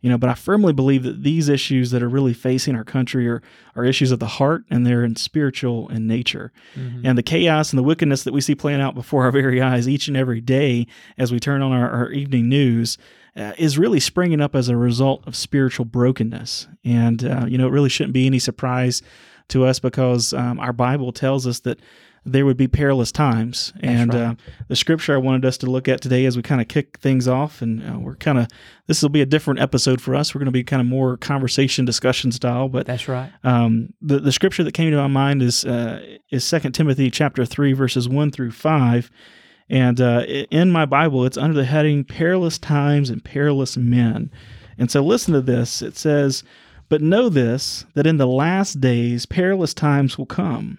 you 0.00 0.10
know 0.10 0.18
but 0.18 0.30
i 0.30 0.34
firmly 0.34 0.72
believe 0.72 1.02
that 1.02 1.22
these 1.22 1.48
issues 1.48 1.90
that 1.90 2.02
are 2.02 2.08
really 2.08 2.32
facing 2.32 2.74
our 2.74 2.84
country 2.84 3.28
are, 3.28 3.42
are 3.76 3.84
issues 3.84 4.10
of 4.10 4.18
the 4.18 4.26
heart 4.26 4.64
and 4.70 4.86
they're 4.86 5.04
in 5.04 5.16
spiritual 5.16 5.88
in 5.88 6.06
nature 6.06 6.52
mm-hmm. 6.74 7.04
and 7.04 7.16
the 7.16 7.22
chaos 7.22 7.70
and 7.70 7.78
the 7.78 7.82
wickedness 7.82 8.24
that 8.24 8.34
we 8.34 8.40
see 8.40 8.54
playing 8.54 8.80
out 8.80 8.94
before 8.94 9.24
our 9.24 9.30
very 9.40 9.60
eyes 9.60 9.88
each 9.88 10.08
and 10.08 10.16
every 10.16 10.40
day 10.40 10.86
as 11.18 11.32
we 11.32 11.40
turn 11.40 11.62
on 11.62 11.72
our, 11.72 11.90
our 11.90 12.10
evening 12.10 12.48
news 12.48 12.98
uh, 13.36 13.52
is 13.58 13.78
really 13.78 14.00
springing 14.00 14.40
up 14.40 14.56
as 14.56 14.68
a 14.68 14.76
result 14.76 15.26
of 15.26 15.36
spiritual 15.36 15.84
brokenness 15.84 16.66
and 16.84 17.24
uh, 17.24 17.46
you 17.46 17.56
know 17.56 17.66
it 17.66 17.72
really 17.72 17.88
shouldn't 17.88 18.14
be 18.14 18.26
any 18.26 18.38
surprise 18.38 19.02
to 19.48 19.64
us 19.64 19.78
because 19.78 20.32
um, 20.32 20.58
our 20.60 20.72
bible 20.72 21.12
tells 21.12 21.46
us 21.46 21.60
that 21.60 21.78
there 22.24 22.44
would 22.44 22.56
be 22.56 22.68
perilous 22.68 23.10
times. 23.10 23.72
and 23.80 24.12
right. 24.12 24.22
uh, 24.22 24.34
the 24.68 24.76
scripture 24.76 25.14
I 25.14 25.18
wanted 25.18 25.44
us 25.44 25.56
to 25.58 25.66
look 25.66 25.88
at 25.88 26.00
today 26.00 26.26
as 26.26 26.36
we 26.36 26.42
kind 26.42 26.60
of 26.60 26.68
kick 26.68 26.98
things 26.98 27.26
off, 27.26 27.62
and 27.62 27.82
uh, 27.82 27.98
we're 27.98 28.16
kind 28.16 28.38
of 28.38 28.48
this 28.86 29.02
will 29.02 29.08
be 29.08 29.22
a 29.22 29.26
different 29.26 29.60
episode 29.60 30.00
for 30.00 30.14
us. 30.14 30.34
We're 30.34 30.40
going 30.40 30.46
to 30.46 30.52
be 30.52 30.64
kind 30.64 30.80
of 30.80 30.86
more 30.86 31.16
conversation 31.16 31.84
discussion 31.84 32.32
style. 32.32 32.68
But 32.68 32.86
that's 32.86 33.08
right. 33.08 33.32
Um, 33.44 33.94
the 34.02 34.18
the 34.18 34.32
scripture 34.32 34.64
that 34.64 34.72
came 34.72 34.90
to 34.90 34.96
my 34.96 35.06
mind 35.06 35.42
is 35.42 35.64
uh, 35.64 36.18
is 36.30 36.44
Second 36.44 36.72
Timothy 36.72 37.10
chapter 37.10 37.44
three 37.44 37.72
verses 37.72 38.08
one 38.08 38.30
through 38.30 38.52
five. 38.52 39.10
And 39.68 40.00
uh, 40.00 40.24
in 40.50 40.72
my 40.72 40.84
Bible, 40.84 41.24
it's 41.24 41.36
under 41.36 41.54
the 41.54 41.64
heading 41.64 42.02
Perilous 42.02 42.58
Times 42.58 43.08
and 43.08 43.24
Perilous 43.24 43.76
Men. 43.76 44.32
And 44.76 44.90
so 44.90 45.00
listen 45.00 45.32
to 45.32 45.40
this. 45.40 45.80
It 45.80 45.96
says, 45.96 46.42
But 46.88 47.02
know 47.02 47.28
this, 47.28 47.86
that 47.94 48.04
in 48.04 48.16
the 48.16 48.26
last 48.26 48.80
days 48.80 49.26
perilous 49.26 49.72
times 49.72 50.18
will 50.18 50.26
come 50.26 50.78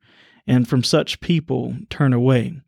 and 0.47 0.67
from 0.67 0.83
such 0.83 1.19
people 1.19 1.75
turn 1.89 2.13
away. 2.13 2.61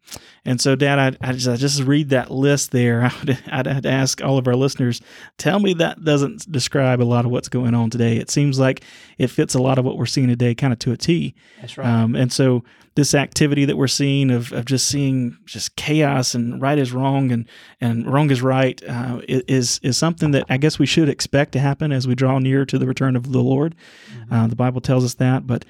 And 0.46 0.60
so, 0.60 0.76
Dad, 0.76 1.00
I, 1.00 1.30
I, 1.30 1.34
just, 1.34 1.48
I 1.48 1.56
just, 1.56 1.82
read 1.84 2.10
that 2.10 2.30
list 2.30 2.72
there. 2.72 3.04
I 3.06 3.14
would, 3.20 3.40
I'd, 3.48 3.68
I'd, 3.68 3.86
ask 3.86 4.24
all 4.24 4.38
of 4.38 4.48
our 4.48 4.56
listeners, 4.56 5.02
tell 5.38 5.60
me 5.60 5.74
that 5.76 6.04
doesn't 6.04 6.52
describe 6.52 7.02
a 7.02 7.06
lot 7.06 7.26
of 7.26 7.32
what's 7.32 7.50
going 7.50 7.74
on 7.74 7.90
today. 7.90 8.18
It 8.18 8.30
seems 8.30 8.60
like 8.60 8.84
it 9.18 9.28
fits 9.28 9.56
a 9.56 9.62
lot 9.62 9.80
of 9.80 9.86
what 9.86 9.98
we're 9.98 10.06
seeing 10.06 10.28
today, 10.28 10.54
kind 10.54 10.74
of 10.74 10.80
to 10.80 10.92
a 10.92 10.98
T. 10.98 11.36
That's 11.62 11.78
right. 11.78 11.88
Um, 11.88 12.16
and 12.16 12.32
so, 12.32 12.64
this 12.96 13.16
activity 13.16 13.66
that 13.66 13.76
we're 13.76 13.88
seeing 13.88 14.30
of, 14.30 14.52
of 14.54 14.66
just 14.66 14.88
seeing 14.88 15.36
just 15.46 15.76
chaos 15.76 16.36
and 16.36 16.62
right 16.62 16.78
is 16.78 16.92
wrong 16.92 17.32
and, 17.32 17.48
and 17.82 18.12
wrong 18.12 18.30
is 18.30 18.42
right 18.42 18.82
uh, 18.88 19.20
is 19.28 19.80
is 19.82 19.98
something 19.98 20.32
that 20.32 20.46
I 20.48 20.58
guess 20.58 20.78
we 20.78 20.86
should 20.86 21.10
expect 21.10 21.54
to 21.54 21.60
happen 21.60 21.92
as 21.92 22.08
we 22.08 22.14
draw 22.14 22.38
near 22.38 22.66
to 22.66 22.78
the 22.78 22.86
return 22.86 23.16
of 23.16 23.32
the 23.32 23.42
Lord. 23.42 23.76
Mm-hmm. 24.14 24.34
Uh, 24.34 24.48
the 24.48 24.56
Bible 24.56 24.80
tells 24.80 25.04
us 25.04 25.16
that, 25.16 25.48
but 25.48 25.66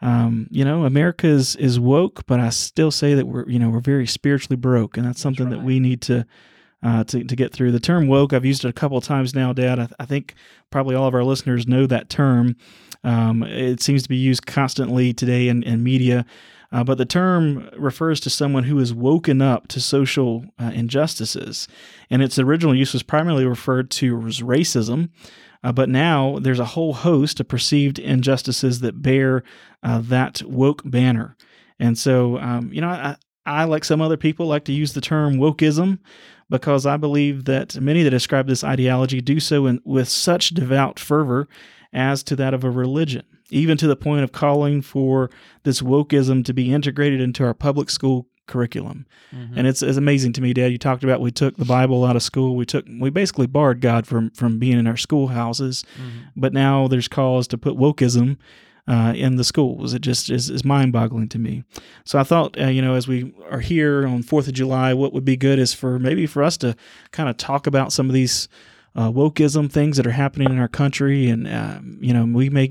um, 0.00 0.46
you 0.50 0.64
know, 0.64 0.84
America 0.84 1.26
is, 1.26 1.56
is 1.56 1.80
woke, 1.80 2.24
but 2.26 2.38
I 2.40 2.50
still 2.50 2.90
say 2.90 3.14
that 3.14 3.26
we're, 3.26 3.48
you 3.48 3.58
know, 3.58 3.70
we're 3.70 3.80
very 3.80 4.06
spiritually 4.06 4.56
broke. 4.56 4.96
And 4.96 5.06
that's 5.06 5.20
something 5.20 5.46
that's 5.46 5.56
right. 5.56 5.62
that 5.62 5.66
we 5.66 5.80
need 5.80 6.02
to 6.02 6.26
uh, 6.82 7.02
to, 7.04 7.24
to 7.24 7.36
get 7.36 7.52
through. 7.52 7.72
The 7.72 7.80
term 7.80 8.06
woke, 8.06 8.32
I've 8.32 8.44
used 8.44 8.64
it 8.64 8.68
a 8.68 8.72
couple 8.72 8.96
of 8.96 9.04
times 9.04 9.34
now, 9.34 9.52
Dad. 9.52 9.80
I, 9.80 9.88
I 9.98 10.06
think 10.06 10.34
probably 10.70 10.94
all 10.94 11.08
of 11.08 11.14
our 11.14 11.24
listeners 11.24 11.66
know 11.66 11.86
that 11.86 12.08
term. 12.08 12.56
Um, 13.02 13.42
it 13.42 13.82
seems 13.82 14.04
to 14.04 14.08
be 14.08 14.16
used 14.16 14.46
constantly 14.46 15.12
today 15.12 15.48
in, 15.48 15.62
in 15.64 15.82
media. 15.82 16.24
Uh, 16.70 16.84
but 16.84 16.98
the 16.98 17.06
term 17.06 17.68
refers 17.76 18.20
to 18.20 18.30
someone 18.30 18.64
who 18.64 18.78
is 18.78 18.92
woken 18.92 19.40
up 19.40 19.68
to 19.68 19.80
social 19.80 20.44
uh, 20.58 20.70
injustices. 20.74 21.66
And 22.10 22.22
its 22.22 22.38
original 22.38 22.74
use 22.74 22.92
was 22.92 23.02
primarily 23.02 23.46
referred 23.46 23.90
to 23.92 24.26
as 24.26 24.40
racism. 24.40 25.08
Uh, 25.64 25.72
but 25.72 25.88
now 25.88 26.38
there's 26.40 26.60
a 26.60 26.64
whole 26.64 26.92
host 26.92 27.40
of 27.40 27.48
perceived 27.48 27.98
injustices 27.98 28.80
that 28.80 29.02
bear 29.02 29.42
uh, 29.82 30.00
that 30.00 30.42
woke 30.42 30.82
banner. 30.84 31.36
And 31.78 31.96
so, 31.96 32.38
um, 32.38 32.72
you 32.72 32.80
know, 32.80 32.88
I, 32.88 33.16
I, 33.46 33.64
like 33.64 33.84
some 33.84 34.00
other 34.00 34.16
people, 34.16 34.46
like 34.46 34.64
to 34.64 34.72
use 34.72 34.92
the 34.92 35.00
term 35.00 35.36
wokeism 35.36 35.98
because 36.50 36.86
I 36.86 36.96
believe 36.96 37.44
that 37.44 37.80
many 37.80 38.02
that 38.02 38.10
describe 38.10 38.46
this 38.46 38.64
ideology 38.64 39.20
do 39.20 39.40
so 39.40 39.66
in, 39.66 39.80
with 39.84 40.08
such 40.08 40.50
devout 40.50 40.98
fervor 40.98 41.48
as 41.92 42.22
to 42.24 42.36
that 42.36 42.54
of 42.54 42.64
a 42.64 42.70
religion, 42.70 43.24
even 43.50 43.76
to 43.78 43.86
the 43.86 43.96
point 43.96 44.24
of 44.24 44.32
calling 44.32 44.82
for 44.82 45.30
this 45.62 45.80
wokeism 45.80 46.44
to 46.44 46.52
be 46.52 46.72
integrated 46.72 47.20
into 47.20 47.44
our 47.44 47.54
public 47.54 47.90
school 47.90 48.26
curriculum. 48.48 49.06
Mm-hmm. 49.32 49.58
And 49.58 49.66
it's, 49.68 49.82
it's 49.82 49.96
amazing 49.96 50.32
to 50.34 50.40
me, 50.40 50.52
Dad. 50.52 50.72
You 50.72 50.78
talked 50.78 51.04
about 51.04 51.20
we 51.20 51.30
took 51.30 51.56
the 51.56 51.64
Bible 51.64 52.04
out 52.04 52.16
of 52.16 52.22
school. 52.22 52.56
We 52.56 52.66
took 52.66 52.84
we 52.98 53.10
basically 53.10 53.46
barred 53.46 53.80
God 53.80 54.06
from 54.06 54.30
from 54.30 54.58
being 54.58 54.78
in 54.78 54.88
our 54.88 54.96
schoolhouses, 54.96 55.84
mm-hmm. 55.96 56.30
but 56.34 56.52
now 56.52 56.88
there's 56.88 57.06
cause 57.06 57.46
to 57.48 57.58
put 57.58 57.76
wokeism 57.76 58.38
uh, 58.88 59.12
in 59.14 59.36
the 59.36 59.44
schools. 59.44 59.94
It 59.94 60.00
just 60.00 60.30
is, 60.30 60.50
is 60.50 60.64
mind 60.64 60.92
boggling 60.92 61.28
to 61.28 61.38
me. 61.38 61.62
So 62.04 62.18
I 62.18 62.24
thought, 62.24 62.58
uh, 62.58 62.66
you 62.66 62.82
know, 62.82 62.94
as 62.94 63.06
we 63.06 63.34
are 63.50 63.60
here 63.60 64.06
on 64.06 64.22
Fourth 64.22 64.48
of 64.48 64.54
July, 64.54 64.94
what 64.94 65.12
would 65.12 65.24
be 65.24 65.36
good 65.36 65.58
is 65.58 65.74
for 65.74 65.98
maybe 65.98 66.26
for 66.26 66.42
us 66.42 66.56
to 66.58 66.74
kind 67.12 67.28
of 67.28 67.36
talk 67.36 67.66
about 67.66 67.92
some 67.92 68.08
of 68.08 68.14
these 68.14 68.48
uh, 68.96 69.10
wokeism 69.10 69.70
things 69.70 69.98
that 69.98 70.06
are 70.06 70.12
happening 70.12 70.50
in 70.50 70.58
our 70.58 70.68
country, 70.68 71.28
and 71.28 71.46
uh, 71.46 71.78
you 72.00 72.12
know, 72.12 72.24
we 72.24 72.48
may 72.48 72.66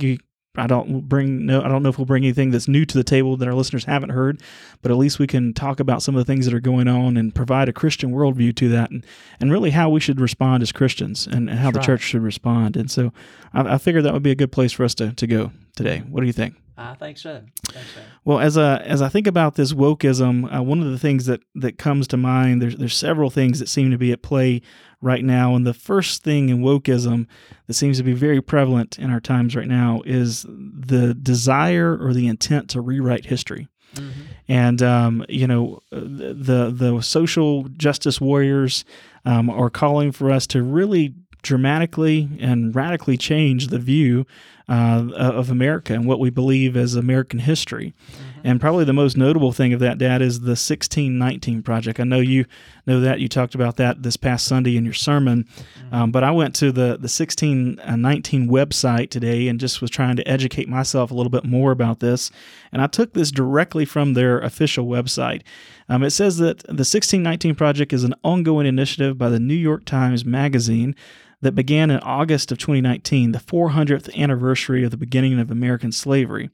I 0.57 0.67
don't 0.67 1.07
bring 1.07 1.45
no 1.45 1.61
I 1.61 1.67
don't 1.67 1.83
know 1.83 1.89
if 1.89 1.97
we'll 1.97 2.05
bring 2.05 2.23
anything 2.23 2.51
that's 2.51 2.67
new 2.67 2.85
to 2.85 2.97
the 2.97 3.03
table 3.03 3.37
that 3.37 3.47
our 3.47 3.53
listeners 3.53 3.85
haven't 3.85 4.09
heard, 4.09 4.41
but 4.81 4.91
at 4.91 4.97
least 4.97 5.19
we 5.19 5.27
can 5.27 5.53
talk 5.53 5.79
about 5.79 6.01
some 6.01 6.15
of 6.15 6.25
the 6.25 6.31
things 6.31 6.45
that 6.45 6.53
are 6.53 6.59
going 6.59 6.87
on 6.87 7.17
and 7.17 7.33
provide 7.33 7.69
a 7.69 7.73
Christian 7.73 8.11
worldview 8.11 8.55
to 8.57 8.69
that 8.69 8.91
and, 8.91 9.05
and 9.39 9.51
really 9.51 9.71
how 9.71 9.89
we 9.89 9.99
should 9.99 10.19
respond 10.19 10.63
as 10.63 10.71
Christians 10.71 11.27
and, 11.27 11.49
and 11.49 11.59
how 11.59 11.71
that's 11.71 11.85
the 11.85 11.91
right. 11.91 11.97
church 11.97 12.01
should 12.01 12.21
respond. 12.21 12.75
And 12.75 12.89
so 12.89 13.13
I, 13.53 13.75
I 13.75 13.77
figured 13.77 14.03
that 14.05 14.13
would 14.13 14.23
be 14.23 14.31
a 14.31 14.35
good 14.35 14.51
place 14.51 14.71
for 14.71 14.83
us 14.83 14.95
to, 14.95 15.13
to 15.13 15.27
go 15.27 15.51
today. 15.75 15.99
What 15.99 16.21
do 16.21 16.27
you 16.27 16.33
think? 16.33 16.55
I 16.77 16.93
think 16.93 17.17
so. 17.17 17.41
I 17.69 17.71
think 17.71 17.87
so. 17.95 18.01
Well, 18.23 18.39
as 18.39 18.55
a 18.55 18.81
as 18.85 19.01
I 19.01 19.09
think 19.09 19.25
about 19.25 19.55
this 19.55 19.73
wokeism, 19.73 20.55
uh, 20.55 20.61
one 20.61 20.79
of 20.79 20.91
the 20.91 20.99
things 20.99 21.25
that 21.25 21.41
that 21.55 21.77
comes 21.77 22.07
to 22.09 22.17
mind 22.17 22.61
there's 22.61 22.77
there's 22.77 22.95
several 22.95 23.29
things 23.31 23.59
that 23.59 23.67
seem 23.67 23.89
to 23.89 23.97
be 23.97 24.11
at 24.11 24.21
play 24.21 24.61
right 25.01 25.23
now, 25.23 25.55
and 25.55 25.65
the 25.65 25.73
first 25.73 26.23
thing 26.23 26.49
in 26.49 26.59
wokeism 26.59 27.25
that 27.65 27.73
seems 27.73 27.97
to 27.97 28.03
be 28.03 28.13
very 28.13 28.41
prevalent 28.41 28.99
in 28.99 29.09
our 29.09 29.19
times 29.19 29.55
right 29.55 29.67
now 29.67 30.01
is 30.05 30.45
the 30.47 31.15
desire 31.15 31.97
or 31.99 32.13
the 32.13 32.27
intent 32.27 32.69
to 32.69 32.81
rewrite 32.81 33.25
history. 33.25 33.67
Mm-hmm. 33.95 34.21
And 34.47 34.81
um, 34.83 35.25
you 35.29 35.47
know 35.47 35.81
the 35.91 36.71
the 36.71 37.01
social 37.01 37.63
justice 37.69 38.21
warriors 38.21 38.85
um, 39.25 39.49
are 39.49 39.71
calling 39.71 40.11
for 40.11 40.29
us 40.29 40.45
to 40.47 40.61
really 40.61 41.15
dramatically 41.41 42.29
and 42.39 42.75
radically 42.75 43.17
change 43.17 43.67
the 43.67 43.79
view 43.79 44.25
uh, 44.69 45.07
of 45.13 45.49
America 45.49 45.93
and 45.93 46.05
what 46.05 46.19
we 46.19 46.29
believe 46.29 46.75
as 46.75 46.95
American 46.95 47.39
history. 47.39 47.93
Mm-hmm. 48.11 48.39
And 48.43 48.61
probably 48.61 48.83
the 48.83 48.93
most 48.93 49.15
notable 49.15 49.53
thing 49.53 49.71
of 49.71 49.79
that, 49.79 49.97
Dad, 49.97 50.21
is 50.21 50.41
the 50.41 50.51
1619 50.51 51.63
Project. 51.63 51.99
I 51.99 52.03
know 52.03 52.19
you 52.19 52.45
know 52.85 52.99
that. 52.99 53.19
You 53.19 53.29
talked 53.29 53.55
about 53.55 53.77
that 53.77 54.03
this 54.03 54.17
past 54.17 54.45
Sunday 54.45 54.75
in 54.75 54.83
your 54.83 54.93
sermon. 54.93 55.45
Mm-hmm. 55.45 55.95
Um, 55.95 56.11
but 56.11 56.23
I 56.23 56.31
went 56.31 56.53
to 56.55 56.71
the, 56.71 56.97
the 56.97 57.07
1619 57.07 58.49
website 58.49 59.09
today 59.09 59.47
and 59.47 59.59
just 59.59 59.81
was 59.81 59.89
trying 59.89 60.17
to 60.17 60.27
educate 60.27 60.67
myself 60.67 61.11
a 61.11 61.13
little 61.13 61.31
bit 61.31 61.45
more 61.45 61.71
about 61.71 61.99
this. 62.01 62.29
And 62.71 62.81
I 62.81 62.87
took 62.87 63.13
this 63.13 63.31
directly 63.31 63.85
from 63.85 64.13
their 64.13 64.39
official 64.39 64.85
website. 64.85 65.43
Um, 65.87 66.03
it 66.03 66.11
says 66.11 66.37
that 66.37 66.59
the 66.59 66.83
1619 66.83 67.55
Project 67.55 67.93
is 67.93 68.03
an 68.03 68.15
ongoing 68.23 68.67
initiative 68.67 69.17
by 69.17 69.29
the 69.29 69.39
New 69.39 69.55
York 69.55 69.85
Times 69.85 70.25
Magazine 70.25 70.93
that 71.41 71.53
began 71.53 71.91
in 71.91 71.99
August 71.99 72.51
of 72.51 72.57
2019, 72.57 73.31
the 73.31 73.39
400th 73.39 74.15
anniversary 74.15 74.83
of 74.83 74.91
the 74.91 74.97
beginning 74.97 75.39
of 75.39 75.51
American 75.51 75.91
slavery. 75.91 76.49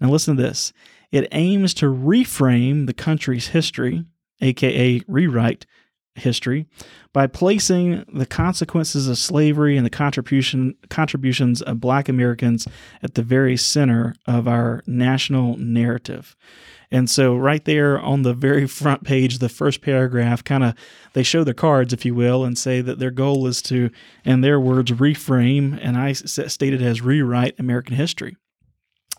Now, 0.00 0.10
listen 0.10 0.36
to 0.36 0.42
this 0.42 0.72
it 1.12 1.28
aims 1.32 1.72
to 1.74 1.86
reframe 1.86 2.86
the 2.86 2.94
country's 2.94 3.48
history, 3.48 4.04
aka 4.40 5.00
rewrite 5.06 5.66
history, 6.14 6.66
by 7.12 7.26
placing 7.26 8.04
the 8.12 8.26
consequences 8.26 9.08
of 9.08 9.18
slavery 9.18 9.76
and 9.76 9.86
the 9.86 9.90
contribution 9.90 10.74
contributions 10.88 11.62
of 11.62 11.80
black 11.80 12.08
Americans 12.08 12.66
at 13.02 13.14
the 13.14 13.22
very 13.22 13.56
center 13.56 14.14
of 14.26 14.48
our 14.48 14.82
national 14.86 15.56
narrative. 15.56 16.36
And 16.90 17.10
so, 17.10 17.36
right 17.36 17.64
there 17.64 17.98
on 17.98 18.22
the 18.22 18.34
very 18.34 18.66
front 18.66 19.04
page, 19.04 19.38
the 19.38 19.48
first 19.48 19.80
paragraph, 19.80 20.44
kind 20.44 20.62
of 20.62 20.74
they 21.14 21.22
show 21.22 21.44
the 21.44 21.54
cards, 21.54 21.92
if 21.92 22.04
you 22.04 22.14
will, 22.14 22.44
and 22.44 22.56
say 22.56 22.80
that 22.80 22.98
their 22.98 23.10
goal 23.10 23.46
is 23.46 23.60
to, 23.62 23.90
in 24.24 24.40
their 24.40 24.60
words, 24.60 24.92
reframe, 24.92 25.78
and 25.82 25.96
I 25.96 26.12
stated 26.12 26.82
as 26.82 27.00
rewrite 27.00 27.58
American 27.58 27.96
history. 27.96 28.36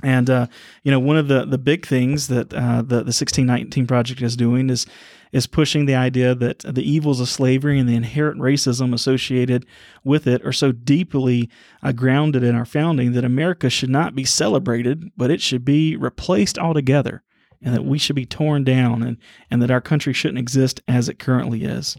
And 0.03 0.29
uh, 0.29 0.47
you 0.83 0.91
know, 0.91 0.99
one 0.99 1.17
of 1.17 1.27
the 1.27 1.45
the 1.45 1.57
big 1.57 1.85
things 1.85 2.27
that 2.27 2.53
uh, 2.53 2.81
the 2.81 2.97
the 2.97 3.13
1619 3.13 3.87
project 3.87 4.21
is 4.21 4.35
doing 4.35 4.69
is 4.69 4.85
is 5.31 5.47
pushing 5.47 5.85
the 5.85 5.95
idea 5.95 6.33
that 6.35 6.59
the 6.59 6.89
evils 6.89 7.19
of 7.19 7.27
slavery 7.27 7.79
and 7.79 7.89
the 7.89 7.95
inherent 7.95 8.39
racism 8.39 8.93
associated 8.93 9.65
with 10.03 10.25
it 10.25 10.45
are 10.45 10.53
so 10.53 10.71
deeply 10.71 11.49
uh, 11.83 11.91
grounded 11.91 12.43
in 12.43 12.55
our 12.55 12.63
founding 12.63 13.11
that 13.11 13.25
America 13.25 13.69
should 13.69 13.89
not 13.89 14.15
be 14.15 14.23
celebrated, 14.23 15.11
but 15.17 15.31
it 15.31 15.41
should 15.41 15.65
be 15.65 15.97
replaced 15.97 16.57
altogether 16.57 17.23
and 17.61 17.73
that 17.73 17.85
we 17.85 17.97
should 17.97 18.15
be 18.15 18.25
torn 18.25 18.63
down 18.63 19.03
and, 19.03 19.17
and 19.49 19.61
that 19.61 19.71
our 19.71 19.81
country 19.81 20.13
shouldn't 20.13 20.39
exist 20.39 20.81
as 20.87 21.09
it 21.09 21.19
currently 21.19 21.63
is. 21.63 21.97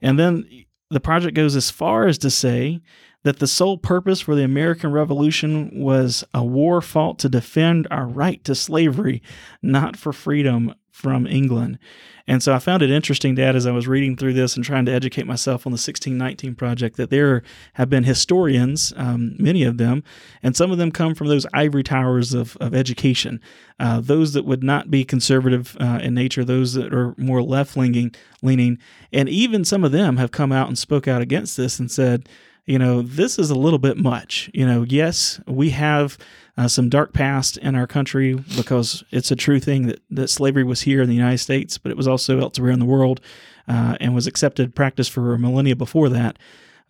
And 0.00 0.18
then 0.18 0.48
the 0.90 1.00
project 1.00 1.34
goes 1.34 1.56
as 1.56 1.70
far 1.70 2.06
as 2.06 2.18
to 2.18 2.30
say 2.30 2.80
that 3.24 3.40
the 3.40 3.46
sole 3.46 3.76
purpose 3.78 4.20
for 4.20 4.34
the 4.34 4.44
American 4.44 4.92
Revolution 4.92 5.70
was 5.82 6.24
a 6.32 6.44
war 6.44 6.80
fought 6.80 7.18
to 7.20 7.28
defend 7.28 7.86
our 7.90 8.06
right 8.06 8.42
to 8.44 8.54
slavery, 8.54 9.22
not 9.60 9.96
for 9.96 10.12
freedom 10.12 10.74
from 10.98 11.28
England. 11.28 11.78
And 12.26 12.42
so 12.42 12.52
I 12.52 12.58
found 12.58 12.82
it 12.82 12.90
interesting, 12.90 13.36
Dad, 13.36 13.54
as 13.54 13.66
I 13.66 13.70
was 13.70 13.86
reading 13.86 14.16
through 14.16 14.32
this 14.32 14.56
and 14.56 14.64
trying 14.64 14.84
to 14.86 14.92
educate 14.92 15.26
myself 15.26 15.64
on 15.64 15.70
the 15.70 15.76
1619 15.76 16.56
project, 16.56 16.96
that 16.96 17.08
there 17.08 17.44
have 17.74 17.88
been 17.88 18.02
historians, 18.02 18.92
um, 18.96 19.36
many 19.38 19.62
of 19.62 19.78
them, 19.78 20.02
and 20.42 20.56
some 20.56 20.72
of 20.72 20.76
them 20.76 20.90
come 20.90 21.14
from 21.14 21.28
those 21.28 21.46
ivory 21.54 21.84
towers 21.84 22.34
of, 22.34 22.56
of 22.56 22.74
education, 22.74 23.40
uh, 23.78 24.00
those 24.00 24.32
that 24.32 24.44
would 24.44 24.64
not 24.64 24.90
be 24.90 25.04
conservative 25.04 25.76
uh, 25.80 26.00
in 26.02 26.14
nature, 26.14 26.44
those 26.44 26.74
that 26.74 26.92
are 26.92 27.14
more 27.16 27.42
left 27.42 27.76
leaning, 27.76 28.12
leaning, 28.42 28.76
and 29.12 29.28
even 29.28 29.64
some 29.64 29.84
of 29.84 29.92
them 29.92 30.16
have 30.16 30.32
come 30.32 30.50
out 30.50 30.66
and 30.66 30.76
spoke 30.76 31.06
out 31.06 31.22
against 31.22 31.56
this 31.56 31.78
and 31.78 31.90
said, 31.90 32.28
you 32.68 32.78
know, 32.78 33.00
this 33.00 33.38
is 33.38 33.48
a 33.50 33.54
little 33.54 33.78
bit 33.78 33.96
much. 33.96 34.50
You 34.52 34.66
know, 34.66 34.82
yes, 34.82 35.40
we 35.46 35.70
have 35.70 36.18
uh, 36.58 36.68
some 36.68 36.90
dark 36.90 37.14
past 37.14 37.56
in 37.56 37.74
our 37.74 37.86
country 37.86 38.34
because 38.56 39.02
it's 39.10 39.30
a 39.30 39.36
true 39.36 39.58
thing 39.58 39.86
that, 39.86 40.00
that 40.10 40.28
slavery 40.28 40.64
was 40.64 40.82
here 40.82 41.00
in 41.00 41.08
the 41.08 41.14
United 41.14 41.38
States, 41.38 41.78
but 41.78 41.90
it 41.90 41.96
was 41.96 42.06
also 42.06 42.40
elsewhere 42.40 42.70
in 42.70 42.78
the 42.78 42.84
world 42.84 43.22
uh, 43.68 43.96
and 44.00 44.14
was 44.14 44.26
accepted 44.26 44.74
practice 44.74 45.08
for 45.08 45.32
a 45.32 45.38
millennia 45.38 45.76
before 45.76 46.10
that. 46.10 46.38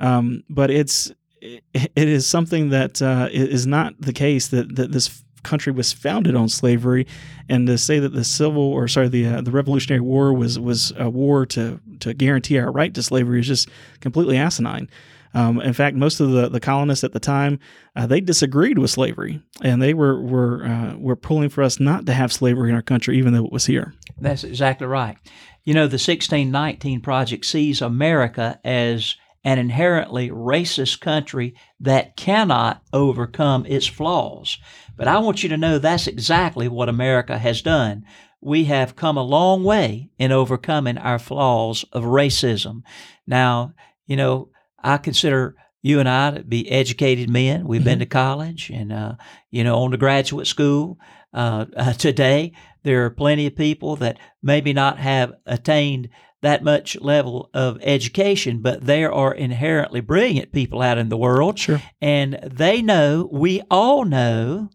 Um, 0.01 0.43
but 0.51 0.71
it's 0.71 1.13
it, 1.41 1.63
it 1.73 2.09
is 2.09 2.27
something 2.27 2.71
that 2.71 3.01
uh, 3.01 3.29
is 3.31 3.65
not 3.65 4.01
the 4.01 4.13
case 4.13 4.49
that, 4.49 4.75
that 4.75 4.91
this 4.91 5.23
country 5.45 5.73
was 5.73 5.93
founded 5.93 6.35
on 6.35 6.49
slavery, 6.49 7.07
and 7.49 7.69
to 7.69 7.79
say 7.79 8.01
that 8.01 8.13
the 8.13 8.25
civil 8.25 8.63
or 8.63 8.89
sorry 8.89 9.09
the 9.09 9.27
uh, 9.27 9.41
the 9.43 9.53
Revolutionary 9.53 10.01
War 10.01 10.33
was 10.33 10.59
was 10.59 10.93
a 10.97 11.09
war 11.09 11.47
to 11.47 11.81
to 12.01 12.15
guarantee 12.15 12.59
our 12.59 12.73
right 12.73 12.93
to 12.95 13.03
slavery 13.03 13.39
is 13.39 13.47
just 13.47 13.69
completely 14.01 14.37
asinine. 14.37 14.89
Um, 15.35 15.61
in 15.61 15.73
fact, 15.73 15.97
most 15.97 16.21
of 16.21 16.31
the, 16.31 16.49
the 16.49 16.61
colonists 16.61 17.05
at 17.05 17.13
the 17.13 17.21
time 17.21 17.59
uh, 17.97 18.07
they 18.07 18.21
disagreed 18.21 18.79
with 18.79 18.91
slavery, 18.91 19.43
and 19.63 19.83
they 19.83 19.95
were 19.95 20.21
were 20.21 20.65
uh, 20.65 20.97
were 20.97 21.17
pulling 21.17 21.49
for 21.49 21.63
us 21.63 21.79
not 21.79 22.07
to 22.07 22.15
have 22.15 22.33
slavery 22.33 22.71
in 22.71 22.75
our 22.75 22.83
country, 22.83 23.19
even 23.19 23.33
though 23.33 23.45
it 23.45 23.53
was 23.53 23.67
here. 23.67 23.95
That's 24.21 24.45
exactly 24.45 24.87
right. 24.87 25.17
You 25.65 25.75
know, 25.75 25.87
the 25.87 25.95
1619 25.95 27.01
Project 27.03 27.45
sees 27.45 27.83
America 27.83 28.59
as 28.65 29.17
an 29.45 29.59
inherently 29.59 30.31
racist 30.31 31.01
country 31.01 31.55
that 31.81 32.17
cannot 32.17 32.83
overcome 32.93 33.65
its 33.67 33.87
flaws. 33.87 34.59
But 34.97 35.09
I 35.09 35.19
want 35.19 35.43
you 35.43 35.49
to 35.51 35.57
know 35.57 35.79
that's 35.79 36.07
exactly 36.07 36.69
what 36.69 36.89
America 36.89 37.39
has 37.39 37.63
done. 37.63 38.05
We 38.41 38.65
have 38.65 38.97
come 38.97 39.17
a 39.17 39.23
long 39.23 39.65
way 39.65 40.11
in 40.19 40.33
overcoming 40.33 40.99
our 40.99 41.19
flaws 41.19 41.85
of 41.93 42.05
racism. 42.05 42.83
Now, 43.27 43.75
you 44.07 44.17
know, 44.17 44.51
I 44.89 44.97
consider 44.97 45.55
you 45.83 46.01
and 46.01 46.09
I 46.09 46.31
to 46.33 46.43
be 46.43 46.71
educated 46.71 47.29
men. 47.29 47.69
We've 47.69 47.81
mm-hmm. 47.81 47.89
been 47.91 47.99
to 47.99 48.07
college 48.07 48.71
and, 48.71 48.93
uh, 48.93 49.15
you 49.51 49.63
know, 49.63 49.77
on 49.77 49.91
to 49.91 49.97
graduate 49.97 50.47
school. 50.47 50.99
Uh, 51.33 51.67
uh, 51.77 51.93
today, 51.93 52.53
there 52.85 53.05
are 53.05 53.11
plenty 53.11 53.47
of 53.47 53.55
people 53.55 53.97
that 53.97 54.19
maybe 54.43 54.73
not 54.73 54.99
have 54.99 55.35
attained 55.45 56.09
that 56.41 56.65
much 56.65 56.99
level 57.01 57.51
of 57.53 57.79
education, 57.83 58.63
but 58.63 58.87
there 58.87 59.13
are 59.13 59.35
inherently 59.35 60.01
brilliant 60.01 60.53
people 60.53 60.81
out 60.81 60.97
in 60.97 61.11
the 61.11 61.17
world. 61.17 61.59
Sure. 61.59 61.83
And 62.01 62.39
they 62.43 62.81
know, 62.81 63.29
we 63.31 63.61
all 63.71 64.05
know, 64.05 64.71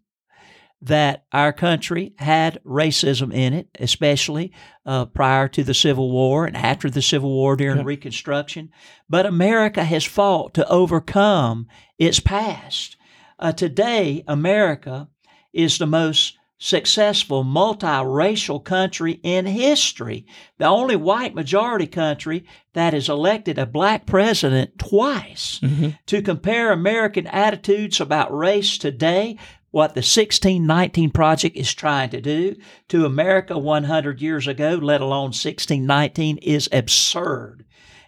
that 0.86 1.26
our 1.32 1.54
country 1.54 2.14
had 2.18 2.60
racism 2.66 3.34
in 3.34 3.54
it, 3.54 3.70
especially 3.80 4.52
uh, 4.86 5.06
prior 5.06 5.48
to 5.48 5.64
the 5.64 5.74
Civil 5.74 6.12
War 6.12 6.46
and 6.46 6.58
after 6.58 6.90
the 6.90 7.02
Civil 7.02 7.32
War 7.32 7.56
during 7.56 7.78
Yep. 7.78 7.86
Reconstruction. 7.86 8.70
But 9.10 9.26
America 9.26 9.84
has 9.84 10.04
fought 10.04 10.54
to 10.56 10.68
overcome 10.70 11.68
its 11.98 12.20
past. 12.20 12.98
Uh, 13.40 13.52
today, 13.54 14.24
America 14.28 15.08
is 15.54 15.78
the 15.78 15.88
most 15.88 16.38
successful 16.58 17.44
multiracial 17.44 18.64
country 18.64 19.20
in 19.24 19.46
history. 19.46 20.26
The 20.58 20.66
only 20.66 20.96
white 20.96 21.36
majority 21.36 21.88
country 21.88 22.46
that 22.74 22.94
has 22.94 23.10
elected 23.10 23.58
a 23.58 23.66
black 23.66 24.06
president 24.06 24.78
twice. 24.80 25.60
hmm 25.60 25.90
To 26.08 26.22
compare 26.22 26.72
American 26.72 27.28
attitudes 27.28 28.00
about 28.02 28.36
race 28.36 28.78
today, 28.78 29.38
what 29.74 29.96
the 29.96 30.02
1619 30.02 31.10
Project 31.10 31.58
is 31.58 31.74
trying 31.74 32.12
to 32.12 32.22
do 32.22 32.56
to 32.90 33.08
America 33.08 33.58
100 33.58 34.22
years 34.22 34.46
ago, 34.48 34.78
let 34.80 35.02
alone 35.02 35.34
1619, 35.34 36.38
is 36.38 36.70
absurd. 36.72 37.66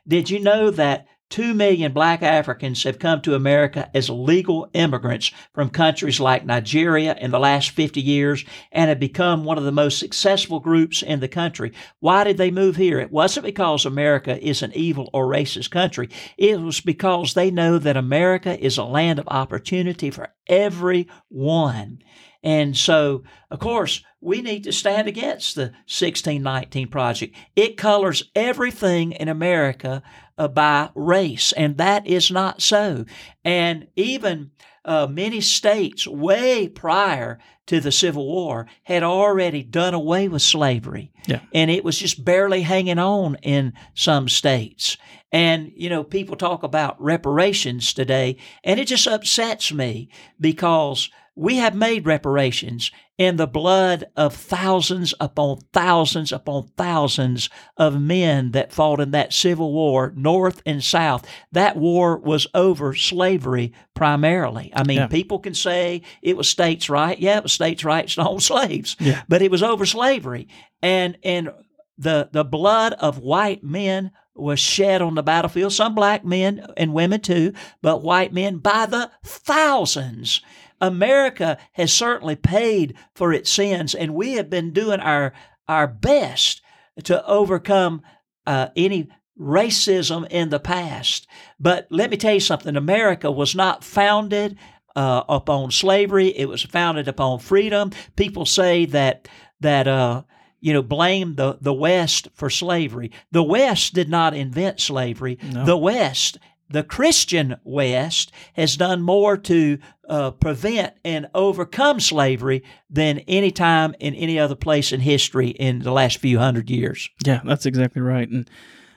Did 0.08 0.30
you 0.30 0.40
know 0.40 0.70
that 0.70 1.08
2 1.30 1.54
million 1.54 1.92
black 1.92 2.22
Africans 2.22 2.84
have 2.84 3.00
come 3.00 3.22
to 3.22 3.36
America 3.36 3.90
as 3.96 4.10
legal 4.10 4.70
immigrants 4.74 5.32
from 5.54 5.70
countries 5.70 6.20
like 6.20 6.46
Nigeria 6.46 7.16
in 7.20 7.32
the 7.32 7.40
last 7.40 7.72
50 7.72 8.00
years 8.00 8.46
and 8.72 8.90
have 8.90 9.00
become 9.00 9.44
one 9.44 9.58
of 9.58 9.64
the 9.64 9.72
most 9.72 10.00
successful 10.00 10.60
groups 10.60 11.02
in 11.02 11.20
the 11.20 11.28
country? 11.28 11.74
Why 12.00 12.24
did 12.24 12.38
they 12.38 12.52
move 12.52 12.76
here? 12.76 13.00
It 13.00 13.12
wasn't 13.12 13.46
because 13.46 13.86
America 13.86 14.40
is 14.46 14.62
an 14.62 14.72
evil 14.76 15.10
or 15.14 15.26
racist 15.28 15.72
country. 15.72 16.10
It 16.38 16.60
was 16.60 16.80
because 16.80 17.34
they 17.34 17.50
know 17.52 17.80
that 17.80 17.98
America 17.98 18.58
is 18.64 18.78
a 18.78 18.84
land 18.84 19.20
of 19.20 19.28
opportunity 19.28 20.12
for 20.12 20.30
everyone. 20.48 22.00
And 22.46 22.78
so, 22.78 23.24
of 23.50 23.60
course, 23.60 24.04
we 24.22 24.42
need 24.42 24.66
to 24.66 24.72
stand 24.72 25.08
against 25.08 25.56
the 25.56 25.74
1619 25.90 26.90
Project. 26.90 27.36
It 27.56 27.76
colors 27.76 28.30
everything 28.36 29.14
in 29.14 29.28
America 29.28 30.04
uh, 30.38 30.48
by 30.48 30.90
race, 30.96 31.52
and 31.54 31.78
that 31.78 32.06
is 32.08 32.32
not 32.32 32.62
so. 32.62 33.06
And 33.44 33.88
even 33.96 34.52
uh, 34.84 35.08
many 35.08 35.42
states, 35.42 36.08
way 36.08 36.68
prior 36.68 37.40
to 37.68 37.80
the 37.80 37.92
Civil 37.92 38.26
War, 38.26 38.68
had 38.84 39.02
already 39.02 39.64
done 39.64 39.94
away 39.94 40.28
with 40.28 40.42
slavery. 40.42 41.12
Yeah. 41.26 41.40
And 41.54 41.72
it 41.72 41.84
was 41.84 41.98
just 41.98 42.24
barely 42.24 42.62
hanging 42.62 43.00
on 43.00 43.36
in 43.42 43.74
some 43.96 44.30
states. 44.30 44.98
And, 45.32 45.72
you 45.76 45.90
know, 45.90 46.04
people 46.04 46.36
talk 46.36 46.64
about 46.64 47.02
reparations 47.02 47.94
today, 47.94 48.38
and 48.64 48.80
it 48.80 48.88
just 48.88 49.08
upsets 49.08 49.74
me 49.74 50.10
because 50.40 51.10
we 51.36 51.58
have 51.58 51.76
made 51.76 52.06
reparations 52.06 52.92
in 53.18 53.38
the 53.38 53.48
blood 53.48 54.04
of 54.18 54.36
thousands 54.36 55.14
upon 55.22 55.60
thousands 55.72 56.32
upon 56.34 56.68
thousands 56.76 57.50
of 57.78 58.00
men 58.02 58.52
that 58.52 58.74
fought 58.74 59.00
in 59.00 59.12
that 59.12 59.32
Civil 59.34 59.72
War, 59.72 60.12
North 60.18 60.62
and 60.66 60.84
South. 60.84 61.26
That 61.54 61.78
war 61.78 62.18
was 62.18 62.46
over 62.54 62.94
slavery 62.94 63.72
primarily. 63.94 64.72
I 64.76 64.84
mean, 64.84 64.98
Yeah. 64.98 65.08
people 65.08 65.40
can 65.40 65.54
say 65.54 66.02
it 66.22 66.36
was 66.36 66.50
states' 66.50 66.90
right. 66.90 67.18
Yeah, 67.18 67.38
it 67.38 67.44
was 67.44 67.54
states' 67.54 67.86
rights 67.86 68.16
to 68.16 68.28
own 68.28 68.40
slaves, 68.42 68.98
Yeah. 69.00 69.22
but 69.30 69.42
it 69.42 69.50
was 69.52 69.64
over 69.64 69.86
slavery. 69.86 70.50
And, 70.82 71.18
and 71.24 71.52
the, 71.98 72.28
the 72.34 72.44
blood 72.44 72.94
of 72.94 73.20
white 73.20 73.64
men 73.64 74.12
was 74.36 74.60
shed 74.60 75.02
on 75.02 75.16
the 75.16 75.24
battlefield, 75.24 75.72
some 75.72 75.96
black 75.96 76.26
men 76.26 76.68
and 76.76 76.94
women 76.94 77.22
too, 77.22 77.54
but 77.82 78.04
white 78.04 78.34
men 78.34 78.58
by 78.58 78.86
the 78.86 79.10
thousands. 79.24 80.42
America 80.82 81.58
has 81.74 81.92
certainly 81.92 82.36
paid 82.36 82.96
for 83.14 83.34
its 83.34 83.50
sins, 83.50 83.96
and 83.96 84.16
we 84.16 84.34
have 84.34 84.50
been 84.50 84.72
doing 84.72 85.00
our 85.00 85.34
our 85.68 85.88
best 85.88 86.62
to 87.04 87.26
overcome 87.26 88.02
uh, 88.46 88.68
any 88.76 89.10
racism 89.40 90.28
in 90.30 90.50
the 90.50 90.60
past. 90.60 91.28
But 91.60 91.88
let 91.90 92.10
me 92.10 92.18
tell 92.18 92.34
you 92.34 92.40
something: 92.40 92.76
America 92.76 93.32
was 93.32 93.56
not 93.56 93.84
founded 93.84 94.58
uh, 94.96 95.24
upon 95.28 95.72
slavery; 95.72 96.28
it 96.28 96.48
was 96.48 96.64
founded 96.64 97.08
upon 97.08 97.40
freedom. 97.40 97.92
People 98.16 98.46
say 98.46 98.86
that 98.86 99.28
that. 99.62 99.88
Uh, 99.88 100.24
you 100.62 100.74
know, 100.74 100.82
blame 100.82 101.36
the, 101.36 101.60
the 101.62 101.74
West 101.74 102.28
for 102.34 102.50
slavery. 102.50 103.12
The 103.32 103.44
West 103.44 103.94
did 103.94 104.10
not 104.10 104.34
invent 104.34 104.80
slavery. 104.80 105.38
No. 105.44 105.64
The 105.64 105.78
West, 105.78 106.40
the 106.70 106.84
Christian 106.84 107.56
West, 107.64 108.32
has 108.54 108.78
done 108.78 109.02
more 109.02 109.38
to 109.38 109.78
uh, 110.10 110.32
prevent 110.32 110.94
and 111.04 111.28
overcome 111.34 112.00
slavery 112.00 112.64
than 112.90 113.20
any 113.28 113.52
time 113.52 113.96
in 114.00 114.16
any 114.16 114.40
other 114.40 114.56
place 114.56 114.92
in 114.92 115.00
history 115.00 115.50
in 115.50 115.80
the 115.80 115.92
last 115.92 116.18
few 116.18 116.40
hundred 116.40 116.70
years. 116.70 117.10
Yeah, 117.26 117.42
that's 117.44 117.66
exactly 117.66 118.02
right. 118.02 118.30
And 118.30 118.50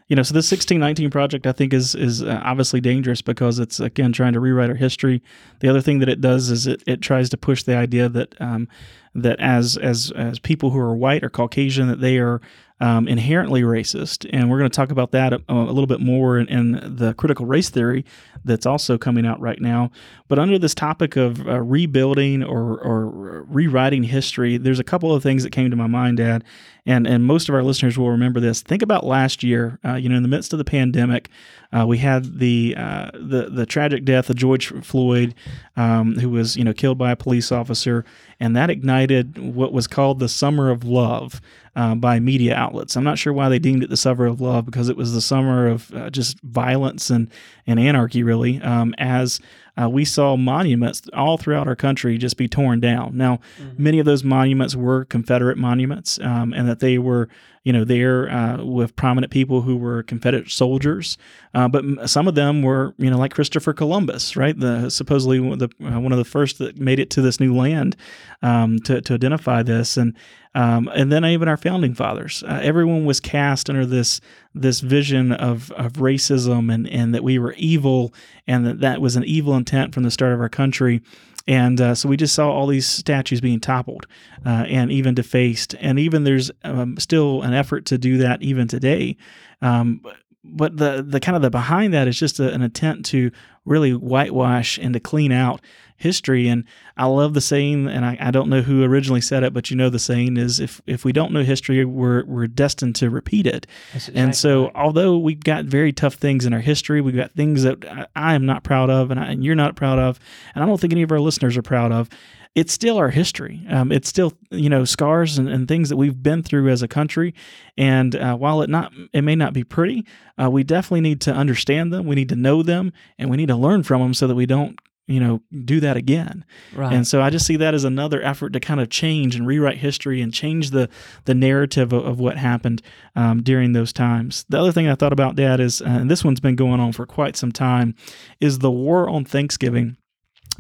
you 0.09 0.17
know, 0.17 0.23
so 0.23 0.33
this 0.33 0.51
1619 0.51 1.11
project 1.11 1.47
I 1.47 1.53
think 1.53 1.75
is 1.75 1.95
is 1.95 2.23
uh, 2.23 2.41
obviously 2.43 2.81
dangerous 2.81 3.21
because 3.21 3.59
it's 3.59 3.79
again 3.79 4.13
trying 4.13 4.33
to 4.33 4.41
rewrite 4.41 4.71
our 4.71 4.77
history. 4.77 5.23
The 5.61 5.69
other 5.69 5.83
thing 5.83 5.99
that 5.99 6.09
it 6.09 6.21
does 6.21 6.51
is 6.51 6.67
it, 6.67 6.83
it 6.87 7.03
tries 7.03 7.29
to 7.31 7.37
push 7.37 7.63
the 7.63 7.77
idea 7.77 8.09
that 8.09 8.41
um, 8.41 8.69
that 9.15 9.39
as 9.39 9.77
as 9.77 10.11
as 10.17 10.39
people 10.39 10.71
who 10.71 10.79
are 10.79 10.97
white 10.97 11.23
or 11.23 11.29
Caucasian 11.29 11.89
that 11.89 12.01
they 12.01 12.19
are 12.19 12.41
um, 12.81 13.09
inherently 13.09 13.62
racist, 13.62 14.29
and 14.33 14.49
we're 14.49 14.59
going 14.59 14.71
to 14.71 14.77
talk 14.77 14.91
about 14.91 15.11
that 15.11 15.33
a, 15.33 15.43
a 15.49 15.55
little 15.55 15.87
bit 15.87 16.01
more 16.01 16.38
in, 16.38 16.49
in 16.49 16.97
the 16.97 17.12
critical 17.14 17.45
race 17.45 17.71
theory 17.71 18.05
that's 18.45 18.67
also 18.67 18.97
coming 18.97 19.27
out 19.27 19.41
right 19.41 19.61
now. 19.61 19.91
But 20.29 20.38
under 20.38 20.59
this 20.59 20.75
topic 20.75 21.17
of 21.17 21.47
uh, 21.47 21.61
rebuilding 21.61 22.45
or, 22.45 22.79
or 22.81 23.45
rewriting 23.49 24.05
history, 24.05 24.59
there's 24.59 24.79
a 24.79 24.85
couple 24.85 25.12
of 25.12 25.23
things 25.23 25.43
that 25.43 25.51
came 25.51 25.71
to 25.71 25.77
my 25.77 25.88
mind, 25.88 26.19
Dad, 26.19 26.45
and 26.87 27.07
and 27.07 27.25
most 27.25 27.49
of 27.49 27.55
our 27.55 27.62
listeners 27.62 27.99
will 27.99 28.11
remember 28.11 28.41
this. 28.41 28.62
Think 28.62 28.83
about 28.83 29.05
last 29.05 29.43
year. 29.43 29.79
Uh, 29.85 29.95
you 29.95 30.09
know, 30.09 30.17
in 30.17 30.23
the 30.23 30.29
midst 30.29 30.53
of 30.53 30.59
the 30.59 30.64
pandemic, 30.64 31.29
uh, 31.71 31.85
we 31.87 31.99
had 31.99 32.39
the 32.39 32.75
uh, 32.77 33.11
the 33.13 33.51
the 33.51 33.67
tragic 33.67 34.05
death 34.05 34.31
of 34.31 34.37
George 34.37 34.73
Floyd, 34.83 35.35
um, 35.77 36.19
who 36.19 36.31
was 36.31 36.57
you 36.57 36.65
know 36.65 36.73
killed 36.73 36.97
by 36.97 37.11
a 37.11 37.17
police 37.17 37.53
officer, 37.53 38.05
and 38.41 38.57
that 38.57 38.71
ignited 38.71 39.39
what 39.39 39.73
was 39.73 39.87
called 39.87 40.19
the 40.19 40.29
Summer 40.29 40.71
of 40.71 40.85
Love 40.85 41.43
uh, 41.77 41.95
by 41.95 42.21
media 42.21 42.55
outlets. 42.55 42.97
I'm 42.97 43.05
not 43.05 43.19
sure 43.19 43.35
why 43.35 43.51
they 43.51 43.59
deemed 43.59 43.83
it 43.83 43.91
the 43.91 43.99
Summer 43.99 44.27
of 44.27 44.41
Love 44.41 44.65
because 44.65 44.89
it 44.89 44.97
was 44.97 45.13
the 45.13 45.21
summer 45.21 45.69
of 45.69 45.93
uh, 45.95 46.09
just 46.09 46.41
violence 46.41 47.11
and 47.11 47.31
and 47.67 47.79
anarchy, 47.79 48.23
really. 48.23 48.63
Um, 48.63 48.95
as 48.97 49.39
uh, 49.81 49.89
we 49.89 50.05
saw 50.05 50.37
monuments 50.37 51.03
all 51.13 51.37
throughout 51.39 51.69
our 51.69 51.77
country 51.77 52.19
just 52.19 52.37
be 52.37 52.49
torn 52.49 52.81
down. 52.81 53.17
Now, 53.17 53.39
many 53.77 53.99
of 54.01 54.07
those 54.07 54.25
monuments 54.25 54.75
were 54.75 55.05
Confederate 55.05 55.57
monuments, 55.57 56.19
um, 56.21 56.53
and 56.53 56.69
that 56.69 56.81
they 56.81 56.99
were, 56.99 57.29
you 57.64 57.73
know, 57.73 57.85
there 57.85 58.31
uh, 58.31 58.64
with 58.64 58.97
prominent 58.97 59.33
people 59.33 59.62
who 59.62 59.77
were 59.77 60.03
Confederate 60.03 60.51
soldiers. 60.51 61.18
Uh, 61.55 61.68
but 61.68 62.09
some 62.09 62.29
of 62.29 62.35
them 62.35 62.62
were, 62.62 62.94
you 62.99 63.11
know, 63.11 63.18
like 63.18 63.35
Christopher 63.35 63.73
Columbus, 63.73 64.37
right? 64.37 64.59
The 64.59 64.90
supposedly 64.90 65.40
one 65.40 65.55
of 65.55 65.59
the, 65.59 65.87
uh, 65.87 66.01
one 66.01 66.12
of 66.12 66.18
the 66.18 66.25
first 66.25 66.59
that 66.59 66.79
made 66.79 66.99
it 66.99 67.11
to 67.11 67.23
this 67.23 67.40
new 67.40 67.55
land 67.55 67.97
um, 68.42 68.79
to 68.81 69.01
to 69.01 69.14
identify 69.14 69.62
this, 69.62 69.97
and 69.97 70.14
um, 70.55 70.88
and 70.94 71.12
then 71.12 71.25
even 71.25 71.49
our 71.49 71.57
founding 71.57 71.94
fathers. 71.94 72.42
Uh, 72.42 72.61
everyone 72.62 73.05
was 73.05 73.21
cast 73.21 73.68
under 73.71 73.87
this 73.87 74.21
this 74.55 74.81
vision 74.81 75.33
of, 75.33 75.71
of 75.73 75.94
racism 75.94 76.73
and, 76.73 76.88
and 76.88 77.14
that 77.14 77.23
we 77.23 77.38
were 77.38 77.55
evil 77.57 78.12
and 78.47 78.66
that 78.66 78.81
that 78.81 79.01
was 79.01 79.14
an 79.14 79.25
evil 79.25 79.55
intent 79.55 79.94
from 79.94 80.03
the 80.03 80.11
start 80.11 80.33
of 80.33 80.40
our 80.40 80.49
country. 80.49 81.01
And 81.49 81.81
uh, 81.81 81.95
so 81.95 82.11
we 82.11 82.19
just 82.19 82.35
saw 82.35 82.51
all 82.53 82.67
these 82.67 82.87
statues 82.87 83.41
being 83.41 83.59
toppled 83.59 84.07
uh, 84.45 84.67
and 84.69 84.93
even 84.93 85.15
defaced. 85.15 85.75
And 85.81 85.99
even 85.99 86.25
there's 86.25 86.51
um, 86.63 86.99
still 86.99 87.41
an 87.43 87.55
effort 87.55 87.87
to 87.87 87.97
do 87.97 88.19
that 88.19 88.43
even 88.43 88.69
today. 88.69 89.17
Um, 89.63 90.03
but 90.45 90.77
the, 90.77 91.03
the 91.07 91.21
kind 91.21 91.37
of 91.37 91.43
the 91.43 91.51
behind 91.51 91.95
that 91.95 92.07
is 92.07 92.19
just 92.19 92.39
a, 92.39 92.53
an 92.53 92.61
attempt 92.61 93.07
to 93.07 93.31
really 93.65 93.95
whitewash 93.95 94.79
and 94.79 94.93
to 94.93 95.01
clean 95.01 95.33
out 95.33 95.63
history. 95.99 96.49
And 96.49 96.65
I 96.97 97.07
love 97.07 97.35
the 97.35 97.41
saying, 97.41 97.89
and 97.89 98.05
I, 98.05 98.17
I 98.21 98.31
don't 98.31 98.49
know 98.49 98.63
who 98.63 98.83
originally 98.85 99.21
said 99.21 99.43
it, 99.43 99.53
but 99.53 99.71
you 99.71 99.77
know 99.77 99.91
the 99.91 99.99
saying 99.99 100.37
is 100.39 100.61
if 100.61 100.81
if 100.87 101.05
we 101.05 101.13
don't 101.13 101.33
know 101.33 101.43
history, 101.43 101.85
we're 101.85 102.25
we're 102.25 102.47
destined 102.47 102.95
to 102.97 103.11
repeat 103.11 103.47
it. 103.47 103.67
And 104.15 104.35
so, 104.35 104.71
although 104.75 105.19
we've 105.19 105.43
got 105.43 105.67
very 105.67 105.93
tough 105.93 106.15
things 106.15 106.47
in 106.47 106.55
our 106.55 106.61
history, 106.61 107.01
we've 107.01 107.17
got 107.17 107.33
things 107.33 107.65
that 107.65 107.85
I, 107.85 108.07
I 108.17 108.35
am 108.35 108.47
not 108.47 108.63
proud 108.63 108.89
of, 108.89 109.11
and, 109.11 109.21
I, 109.21 109.27
and 109.27 109.45
you're 109.45 109.55
not 109.57 109.77
proud 109.77 109.99
of, 109.99 110.19
and 110.55 110.65
I 110.65 110.67
don't 110.67 110.81
think 110.81 110.93
any 110.93 111.03
of 111.03 111.13
our 111.13 111.21
listeners 111.21 111.57
are 111.57 111.63
proud 111.63 111.93
of. 111.93 112.09
It's 112.55 112.73
still 112.73 112.97
our 112.97 113.11
history. 113.11 113.65
Um, 113.69 113.93
it's 113.93 114.09
still 114.09 114.33
you 114.51 114.71
know 114.71 114.85
scars 114.85 115.37
and, 115.37 115.49
and 115.49 115.67
things 115.67 115.89
that 115.89 115.97
we've 115.97 116.23
been 116.23 116.43
through 116.43 116.69
as 116.69 116.83
a 116.83 116.89
country. 116.89 117.35
And 117.77 118.15
uh, 118.15 118.37
while 118.37 118.63
it 118.63 118.71
not 118.71 118.93
it 119.13 119.23
may 119.23 119.35
not 119.35 119.53
be 119.53 119.65
pretty, 119.65 120.07
uh, 120.41 120.49
we 120.49 120.63
definitely 120.63 121.03
need 121.03 121.21
to 121.23 121.33
understand 121.33 121.93
them. 121.93 122.07
We 122.07 122.15
need 122.15 122.29
to 122.29 122.37
know 122.37 122.63
them, 122.63 122.93
and 123.19 123.31
we 123.31 123.37
need 123.37 123.49
to 123.49 123.57
learn 123.57 123.83
from 123.83 124.01
them 124.01 124.15
so 124.15 124.29
that 124.29 124.37
we 124.37 124.47
don't 124.47 124.79
you 125.09 125.18
know, 125.18 125.40
do 125.64 125.81
that 125.81 125.97
again. 125.97 126.44
Right. 126.75 126.92
And 126.92 127.05
so 127.07 127.21
I 127.21 127.31
just 127.31 127.47
see 127.47 127.57
that 127.57 127.75
as 127.75 127.83
another 127.83 128.23
effort 128.23 128.53
to 128.53 128.61
kind 128.61 128.79
of 128.81 128.90
change 128.90 129.35
and 129.35 129.47
rewrite 129.47 129.79
history 129.79 130.21
and 130.21 130.33
change 130.33 130.71
the 130.71 130.88
the 131.25 131.35
narrative 131.35 131.92
of, 131.92 132.05
of 132.05 132.21
what 132.21 132.37
happened 132.37 132.83
um, 133.16 133.42
during 133.42 133.73
those 133.73 133.92
times. 133.92 134.44
The 134.49 134.61
other 134.61 134.71
thing 134.73 134.87
I 134.87 134.94
thought 134.94 135.12
about, 135.12 135.35
Dad, 135.35 135.59
is, 135.61 135.83
uh, 135.83 135.87
and 135.87 136.11
this 136.11 136.25
one's 136.25 136.40
been 136.40 136.57
going 136.57 136.79
on 136.79 136.92
for 136.92 137.07
quite 137.07 137.37
some 137.37 137.51
time, 137.53 137.94
is 138.40 138.61
the 138.61 138.71
war 138.71 139.09
on 139.09 139.25
Thanksgiving 139.25 139.97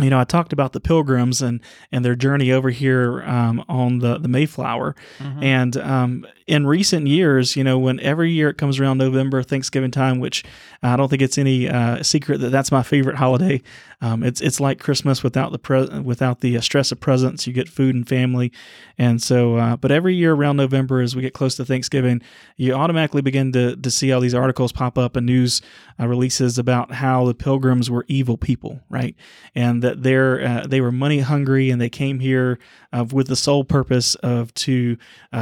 you 0.00 0.10
know, 0.10 0.20
I 0.20 0.22
talked 0.22 0.52
about 0.52 0.74
the 0.74 0.80
pilgrims 0.80 1.42
and 1.42 1.60
and 1.90 2.04
their 2.04 2.14
journey 2.14 2.52
over 2.52 2.70
here 2.70 3.20
um, 3.24 3.64
on 3.68 3.98
the 3.98 4.16
the 4.18 4.28
Mayflower, 4.28 4.94
Mhm. 5.18 5.42
and 5.42 5.76
um, 5.76 6.26
in 6.48 6.66
recent 6.66 7.06
years, 7.06 7.56
you 7.56 7.62
know, 7.62 7.78
when 7.78 8.00
every 8.00 8.32
year 8.32 8.48
it 8.48 8.56
comes 8.56 8.80
around 8.80 8.96
November, 8.96 9.42
Thanksgiving 9.42 9.90
time, 9.90 10.18
which 10.18 10.42
I 10.82 10.96
don't 10.96 11.08
think 11.08 11.20
it's 11.20 11.36
any 11.36 11.68
uh, 11.68 12.02
secret 12.02 12.40
that 12.40 12.48
that's 12.48 12.72
my 12.72 12.82
favorite 12.82 13.16
holiday. 13.16 13.60
Um, 14.00 14.22
it's 14.22 14.40
it's 14.40 14.58
like 14.58 14.78
Christmas 14.78 15.22
without 15.22 15.52
the 15.52 15.58
pre- 15.58 16.00
without 16.00 16.40
the 16.40 16.56
uh, 16.56 16.60
stress 16.60 16.90
of 16.90 17.00
presents. 17.00 17.46
You 17.46 17.52
get 17.52 17.68
food 17.68 17.94
and 17.94 18.08
family, 18.08 18.50
and 18.96 19.20
so. 19.20 19.56
Uh, 19.56 19.76
but 19.76 19.90
every 19.90 20.14
year 20.14 20.32
around 20.32 20.56
November, 20.56 21.00
as 21.00 21.14
we 21.14 21.22
get 21.22 21.34
close 21.34 21.56
to 21.56 21.64
Thanksgiving, 21.64 22.22
you 22.56 22.72
automatically 22.72 23.22
begin 23.22 23.52
to 23.52 23.76
to 23.76 23.90
see 23.90 24.10
all 24.12 24.20
these 24.20 24.34
articles 24.34 24.72
pop 24.72 24.96
up 24.96 25.16
and 25.16 25.26
news 25.26 25.60
uh, 26.00 26.06
releases 26.06 26.58
about 26.58 26.92
how 26.92 27.26
the 27.26 27.34
Pilgrims 27.34 27.90
were 27.90 28.04
evil 28.08 28.38
people, 28.38 28.80
right? 28.88 29.16
And 29.54 29.82
that 29.82 30.02
they're 30.04 30.46
uh, 30.46 30.66
they 30.66 30.80
were 30.80 30.92
money 30.92 31.18
hungry 31.18 31.68
and 31.68 31.80
they 31.80 31.90
came 31.90 32.20
here 32.20 32.60
uh, 32.92 33.04
with 33.10 33.26
the 33.26 33.36
sole 33.36 33.64
purpose 33.64 34.14
of 34.16 34.54
to 34.54 34.96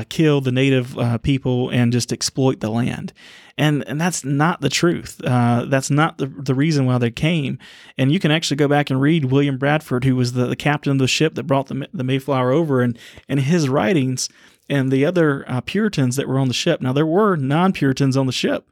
kill 0.08 0.40
the 0.40 0.50
native 0.50 0.95
uh, 0.98 1.18
people 1.18 1.70
and 1.70 1.92
just 1.92 2.12
exploit 2.12 2.60
the 2.60 2.70
land. 2.70 3.12
And, 3.58 3.84
and 3.88 4.00
that's 4.00 4.24
not 4.24 4.60
the 4.60 4.68
truth. 4.68 5.20
Uh, 5.24 5.64
that's 5.66 5.90
not 5.90 6.18
the, 6.18 6.26
the 6.26 6.54
reason 6.54 6.84
why 6.84 6.98
they 6.98 7.10
came. 7.10 7.58
And 7.96 8.12
you 8.12 8.20
can 8.20 8.30
actually 8.30 8.58
go 8.58 8.68
back 8.68 8.90
and 8.90 9.00
read 9.00 9.26
William 9.26 9.56
Bradford, 9.56 10.04
who 10.04 10.14
was 10.14 10.34
the, 10.34 10.46
the 10.46 10.56
captain 10.56 10.92
of 10.92 10.98
the 10.98 11.08
ship 11.08 11.34
that 11.34 11.44
brought 11.44 11.68
the, 11.68 11.88
the 11.92 12.04
Mayflower 12.04 12.52
over, 12.52 12.82
and, 12.82 12.98
and 13.28 13.40
his 13.40 13.68
writings 13.68 14.28
and 14.68 14.90
the 14.90 15.04
other 15.04 15.44
uh, 15.48 15.60
Puritans 15.60 16.16
that 16.16 16.28
were 16.28 16.38
on 16.38 16.48
the 16.48 16.54
ship. 16.54 16.80
Now, 16.80 16.92
there 16.92 17.06
were 17.06 17.36
non 17.36 17.72
Puritans 17.72 18.16
on 18.16 18.26
the 18.26 18.32
ship, 18.32 18.68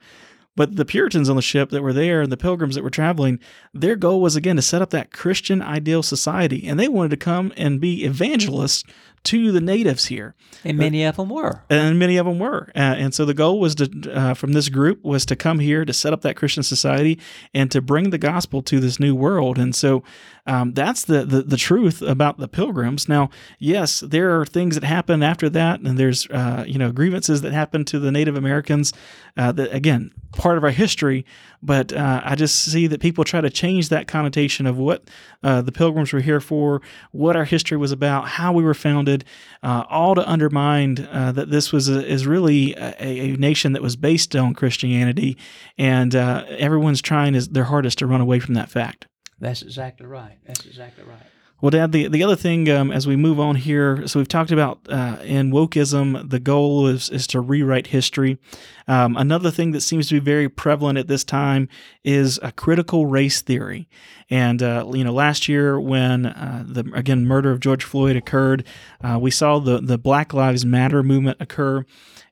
but 0.56 0.76
the 0.76 0.84
Puritans 0.84 1.28
on 1.28 1.36
the 1.36 1.42
ship 1.42 1.70
that 1.70 1.82
were 1.82 1.92
there 1.92 2.22
and 2.22 2.30
the 2.30 2.36
pilgrims 2.36 2.74
that 2.74 2.84
were 2.84 2.90
traveling, 2.90 3.40
their 3.72 3.96
goal 3.96 4.20
was 4.20 4.36
again 4.36 4.56
to 4.56 4.62
set 4.62 4.82
up 4.82 4.90
that 4.90 5.12
Christian 5.12 5.60
ideal 5.60 6.02
society. 6.02 6.66
And 6.66 6.78
they 6.78 6.88
wanted 6.88 7.10
to 7.10 7.16
come 7.16 7.52
and 7.56 7.80
be 7.80 8.04
evangelists 8.04 8.84
to 9.24 9.50
the 9.52 9.60
natives 9.60 10.06
here. 10.06 10.34
and 10.64 10.76
many 10.76 11.02
of 11.04 11.16
them 11.16 11.30
were. 11.30 11.62
And 11.70 11.98
many 11.98 12.18
of 12.18 12.26
them 12.26 12.38
were. 12.38 12.70
Uh, 12.74 12.94
and 12.98 13.14
so 13.14 13.24
the 13.24 13.34
goal 13.34 13.58
was 13.58 13.74
to, 13.76 14.12
uh, 14.12 14.34
from 14.34 14.52
this 14.52 14.68
group, 14.68 15.02
was 15.02 15.24
to 15.26 15.36
come 15.36 15.60
here 15.60 15.84
to 15.84 15.92
set 15.92 16.12
up 16.12 16.20
that 16.22 16.36
Christian 16.36 16.62
society 16.62 17.18
and 17.54 17.70
to 17.70 17.80
bring 17.80 18.10
the 18.10 18.18
gospel 18.18 18.62
to 18.62 18.80
this 18.80 19.00
new 19.00 19.14
world. 19.14 19.58
And 19.58 19.74
so 19.74 20.04
um, 20.46 20.74
that's 20.74 21.04
the, 21.04 21.24
the 21.24 21.42
the 21.42 21.56
truth 21.56 22.02
about 22.02 22.38
the 22.38 22.48
pilgrims. 22.48 23.08
Now, 23.08 23.30
yes, 23.58 24.00
there 24.00 24.38
are 24.38 24.44
things 24.44 24.74
that 24.74 24.84
happen 24.84 25.22
after 25.22 25.48
that, 25.48 25.80
and 25.80 25.96
there's 25.96 26.26
uh, 26.28 26.64
you 26.66 26.78
know 26.78 26.92
grievances 26.92 27.40
that 27.40 27.52
happen 27.52 27.84
to 27.86 27.98
the 27.98 28.12
Native 28.12 28.36
Americans. 28.36 28.92
Uh, 29.36 29.52
that 29.52 29.72
again, 29.74 30.12
part 30.36 30.58
of 30.58 30.64
our 30.64 30.70
history. 30.70 31.24
But 31.62 31.92
uh, 31.92 32.20
I 32.24 32.34
just 32.34 32.56
see 32.56 32.86
that 32.88 33.00
people 33.00 33.24
try 33.24 33.40
to 33.40 33.50
change 33.50 33.88
that 33.88 34.06
connotation 34.06 34.66
of 34.66 34.76
what 34.76 35.08
uh, 35.42 35.62
the 35.62 35.72
pilgrims 35.72 36.12
were 36.12 36.20
here 36.20 36.40
for, 36.40 36.82
what 37.12 37.36
our 37.36 37.44
history 37.44 37.76
was 37.76 37.92
about, 37.92 38.28
how 38.28 38.52
we 38.52 38.62
were 38.62 38.74
founded, 38.74 39.24
uh, 39.62 39.84
all 39.88 40.14
to 40.14 40.28
undermine 40.28 40.98
uh, 41.10 41.32
that 41.32 41.50
this 41.50 41.72
was 41.72 41.88
a, 41.88 42.06
is 42.06 42.26
really 42.26 42.74
a, 42.74 42.94
a 43.00 43.36
nation 43.36 43.72
that 43.72 43.82
was 43.82 43.96
based 43.96 44.36
on 44.36 44.54
Christianity, 44.54 45.36
and 45.78 46.14
uh, 46.14 46.44
everyone's 46.48 47.00
trying 47.00 47.34
his, 47.34 47.48
their 47.48 47.64
hardest 47.64 47.98
to 47.98 48.06
run 48.06 48.20
away 48.20 48.40
from 48.40 48.54
that 48.54 48.68
fact. 48.70 49.06
That's 49.40 49.62
exactly 49.62 50.06
right. 50.06 50.38
That's 50.46 50.66
exactly 50.66 51.04
right. 51.04 51.26
Well, 51.60 51.70
Dad, 51.70 51.92
the, 51.92 52.08
the 52.08 52.22
other 52.22 52.36
thing 52.36 52.68
um, 52.68 52.92
as 52.92 53.06
we 53.06 53.16
move 53.16 53.40
on 53.40 53.56
here, 53.56 54.06
so 54.06 54.18
we've 54.20 54.28
talked 54.28 54.50
about 54.50 54.80
uh, 54.88 55.16
in 55.22 55.50
wokeism, 55.50 56.28
the 56.28 56.40
goal 56.40 56.86
is, 56.86 57.08
is 57.08 57.26
to 57.28 57.40
rewrite 57.40 57.86
history. 57.86 58.38
Um, 58.86 59.16
another 59.16 59.50
thing 59.50 59.70
that 59.70 59.80
seems 59.80 60.08
to 60.08 60.14
be 60.14 60.20
very 60.20 60.48
prevalent 60.48 60.98
at 60.98 61.08
this 61.08 61.24
time 61.24 61.70
is 62.02 62.38
a 62.42 62.52
critical 62.52 63.06
race 63.06 63.40
theory. 63.40 63.88
And, 64.28 64.62
uh, 64.62 64.90
you 64.92 65.04
know, 65.04 65.12
last 65.12 65.48
year 65.48 65.80
when 65.80 66.26
uh, 66.26 66.64
the, 66.66 66.90
again, 66.92 67.24
murder 67.26 67.50
of 67.50 67.60
George 67.60 67.84
Floyd 67.84 68.16
occurred, 68.16 68.66
uh, 69.02 69.18
we 69.18 69.30
saw 69.30 69.58
the, 69.58 69.80
the 69.80 69.96
Black 69.96 70.34
Lives 70.34 70.66
Matter 70.66 71.02
movement 71.02 71.38
occur. 71.40 71.86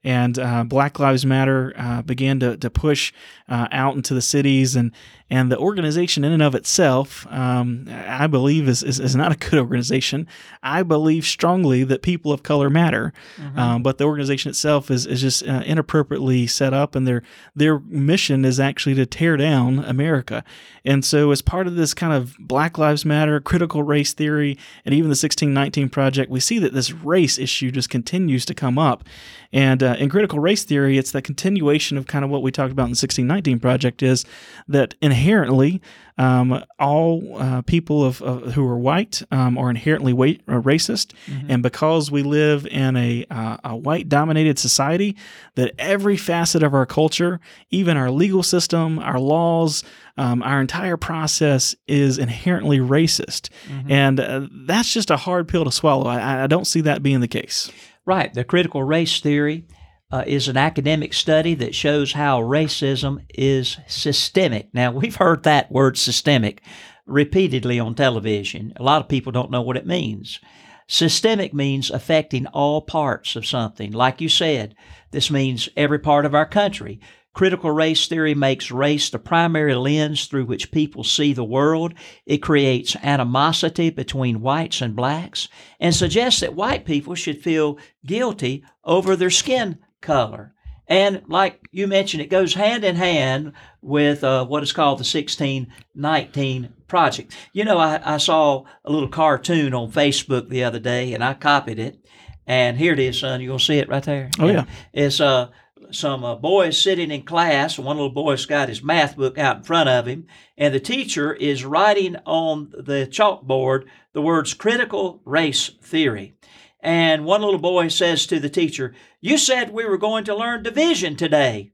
And 0.04 0.38
uh, 0.38 0.64
Black 0.64 0.98
Lives 0.98 1.24
Matter 1.24 1.72
uh, 1.76 2.02
began 2.02 2.40
to, 2.40 2.56
to 2.56 2.70
push 2.70 3.12
uh, 3.48 3.68
out 3.70 3.94
into 3.94 4.14
the 4.14 4.22
cities, 4.22 4.74
and 4.74 4.92
and 5.32 5.50
the 5.50 5.56
organization 5.56 6.24
in 6.24 6.32
and 6.32 6.42
of 6.42 6.54
itself, 6.54 7.26
um, 7.30 7.86
I 7.88 8.26
believe, 8.26 8.68
is, 8.68 8.82
is, 8.82 9.00
is 9.00 9.16
not 9.16 9.32
a 9.32 9.36
good 9.36 9.58
organization. 9.58 10.28
I 10.62 10.82
believe 10.82 11.24
strongly 11.24 11.84
that 11.84 12.02
people 12.02 12.32
of 12.32 12.42
color 12.42 12.68
matter, 12.68 13.14
um, 13.56 13.82
but 13.82 13.96
the 13.96 14.04
organization 14.04 14.50
itself 14.50 14.90
is, 14.90 15.06
is 15.06 15.22
just 15.22 15.46
uh, 15.48 15.62
inappropriately 15.64 16.46
set 16.46 16.74
up, 16.74 16.94
and 16.94 17.08
their 17.08 17.22
their 17.56 17.78
mission 17.80 18.44
is 18.44 18.60
actually 18.60 18.94
to 18.96 19.06
tear 19.06 19.38
down 19.38 19.78
America. 19.78 20.44
And 20.84 21.02
so, 21.02 21.30
as 21.30 21.40
part 21.40 21.66
of 21.66 21.76
this 21.76 21.94
kind 21.94 22.12
of 22.12 22.36
Black 22.38 22.76
Lives 22.76 23.04
Matter, 23.04 23.40
critical 23.40 23.82
race 23.82 24.12
theory, 24.12 24.58
and 24.84 24.94
even 24.94 25.08
the 25.08 25.10
1619 25.10 25.88
Project, 25.88 26.30
we 26.30 26.40
see 26.40 26.58
that 26.58 26.74
this 26.74 26.92
race 26.92 27.38
issue 27.38 27.70
just 27.70 27.88
continues 27.88 28.44
to 28.44 28.54
come 28.54 28.78
up. 28.78 29.04
And 29.52 29.82
uh, 29.82 29.96
in 29.98 30.08
critical 30.08 30.38
race 30.38 30.64
theory, 30.64 30.96
it's 30.96 31.12
the 31.12 31.20
continuation 31.20 31.98
of 31.98 32.06
kind 32.06 32.24
of 32.24 32.30
what 32.30 32.42
we 32.42 32.50
talked 32.50 32.72
about 32.72 32.84
in 32.84 32.92
the 32.92 33.00
1619 33.00 33.60
Project 33.60 34.02
is 34.02 34.24
that 34.68 34.94
inherently 35.02 35.82
um, 36.18 36.62
all 36.78 37.36
uh, 37.38 37.62
people 37.62 38.04
of, 38.04 38.20
of 38.22 38.52
who 38.54 38.66
are 38.66 38.78
white 38.78 39.22
um, 39.30 39.56
are 39.58 39.70
inherently 39.70 40.12
wa- 40.12 40.26
uh, 40.48 40.60
racist, 40.60 41.12
and 41.48 41.62
because 41.62 42.10
we 42.10 42.22
live 42.22 42.66
in 42.66 42.96
a, 42.96 43.24
uh, 43.30 43.56
a 43.64 43.76
white-dominated 43.76 44.58
society, 44.58 45.16
that 45.54 45.72
every 45.78 46.16
facet 46.16 46.62
of 46.62 46.74
our 46.74 46.84
culture, 46.86 47.40
even 47.70 47.96
our 47.96 48.10
legal 48.10 48.42
system, 48.42 48.98
our 48.98 49.18
laws, 49.18 49.84
um, 50.18 50.42
our 50.42 50.60
entire 50.60 50.98
process 50.98 51.74
is 51.88 52.18
inherently 52.18 52.78
racist, 52.78 53.48
and 53.88 54.20
uh, 54.20 54.46
that's 54.66 54.92
just 54.92 55.10
a 55.10 55.16
hard 55.16 55.48
pill 55.48 55.64
to 55.64 55.72
swallow. 55.72 56.06
I, 56.06 56.44
I 56.44 56.46
don't 56.46 56.66
see 56.66 56.82
that 56.82 57.02
being 57.02 57.20
the 57.20 57.28
case. 57.28 57.70
Right. 58.04 58.32
The 58.32 58.44
critical 58.44 58.82
race 58.82 59.20
theory 59.20 59.66
uh, 60.10 60.24
is 60.26 60.48
an 60.48 60.56
academic 60.56 61.14
study 61.14 61.54
that 61.54 61.74
shows 61.74 62.12
how 62.12 62.40
racism 62.40 63.24
is 63.34 63.78
systemic. 63.86 64.74
Now, 64.74 64.90
we've 64.92 65.16
heard 65.16 65.44
that 65.44 65.70
word 65.70 65.96
systemic 65.96 66.62
repeatedly 67.06 67.80
on 67.80 67.94
television. 67.94 68.72
A 68.76 68.82
lot 68.82 69.02
of 69.02 69.08
people 69.08 69.32
don't 69.32 69.50
know 69.50 69.62
what 69.62 69.76
it 69.76 69.86
means. 69.86 70.40
Systemic 70.88 71.54
means 71.54 71.90
affecting 71.90 72.46
all 72.48 72.82
parts 72.82 73.36
of 73.36 73.46
something. 73.46 73.92
Like 73.92 74.20
you 74.20 74.28
said, 74.28 74.74
this 75.10 75.30
means 75.30 75.68
every 75.76 75.98
part 75.98 76.26
of 76.26 76.34
our 76.34 76.46
country. 76.46 77.00
Critical 77.34 77.70
race 77.70 78.06
theory 78.06 78.34
makes 78.34 78.70
race 78.70 79.08
the 79.08 79.18
primary 79.18 79.74
lens 79.74 80.26
through 80.26 80.44
which 80.44 80.70
people 80.70 81.02
see 81.02 81.32
the 81.32 81.44
world. 81.44 81.94
It 82.26 82.38
creates 82.38 82.94
animosity 83.02 83.88
between 83.88 84.42
whites 84.42 84.82
and 84.82 84.94
blacks 84.94 85.48
and 85.80 85.94
suggests 85.94 86.40
that 86.40 86.54
white 86.54 86.84
people 86.84 87.14
should 87.14 87.42
feel 87.42 87.78
guilty 88.04 88.64
over 88.84 89.16
their 89.16 89.30
skin 89.30 89.78
color. 90.02 90.54
And 90.88 91.22
like 91.26 91.68
you 91.70 91.86
mentioned, 91.86 92.22
it 92.22 92.28
goes 92.28 92.52
hand 92.52 92.84
in 92.84 92.96
hand 92.96 93.52
with 93.80 94.22
uh, 94.22 94.44
what 94.44 94.62
is 94.62 94.72
called 94.72 94.98
the 94.98 95.08
1619 95.08 96.74
Project. 96.86 97.34
You 97.54 97.64
know, 97.64 97.78
I, 97.78 97.98
I 98.04 98.18
saw 98.18 98.64
a 98.84 98.92
little 98.92 99.08
cartoon 99.08 99.72
on 99.72 99.90
Facebook 99.90 100.50
the 100.50 100.64
other 100.64 100.78
day 100.78 101.14
and 101.14 101.24
I 101.24 101.32
copied 101.32 101.78
it. 101.78 101.98
And 102.46 102.76
here 102.76 102.92
it 102.92 102.98
is, 102.98 103.20
son. 103.20 103.40
You're 103.40 103.48
going 103.48 103.58
to 103.58 103.64
see 103.64 103.78
it 103.78 103.88
right 103.88 104.02
there. 104.02 104.28
Oh, 104.38 104.48
yeah. 104.48 104.66
It's 104.92 105.18
uh, 105.18 105.48
some 105.92 106.24
uh, 106.24 106.34
boys 106.34 106.80
sitting 106.80 107.10
in 107.10 107.22
class. 107.22 107.78
One 107.78 107.96
little 107.96 108.10
boy's 108.10 108.46
got 108.46 108.68
his 108.68 108.82
math 108.82 109.16
book 109.16 109.38
out 109.38 109.58
in 109.58 109.62
front 109.62 109.88
of 109.88 110.06
him, 110.06 110.26
and 110.56 110.74
the 110.74 110.80
teacher 110.80 111.32
is 111.34 111.64
writing 111.64 112.16
on 112.24 112.72
the 112.76 113.06
chalkboard 113.10 113.86
the 114.12 114.22
words 114.22 114.54
critical 114.54 115.20
race 115.24 115.70
theory. 115.82 116.34
And 116.80 117.24
one 117.24 117.42
little 117.42 117.60
boy 117.60 117.88
says 117.88 118.26
to 118.26 118.40
the 118.40 118.50
teacher, 118.50 118.94
You 119.20 119.38
said 119.38 119.70
we 119.70 119.84
were 119.84 119.98
going 119.98 120.24
to 120.24 120.34
learn 120.34 120.62
division 120.62 121.16
today. 121.16 121.72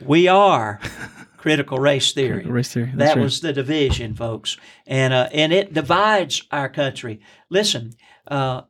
We 0.00 0.28
are. 0.28 0.80
critical 1.36 1.78
race 1.78 2.12
theory. 2.12 2.44
Race 2.44 2.72
theory. 2.72 2.92
That 2.94 3.16
right. 3.16 3.22
was 3.22 3.40
the 3.40 3.52
division, 3.52 4.14
folks, 4.14 4.56
and 4.84 5.12
uh, 5.12 5.28
and 5.32 5.52
it 5.52 5.72
divides 5.72 6.42
our 6.50 6.68
country. 6.68 7.20
Listen, 7.50 7.92
uh, 8.26 8.62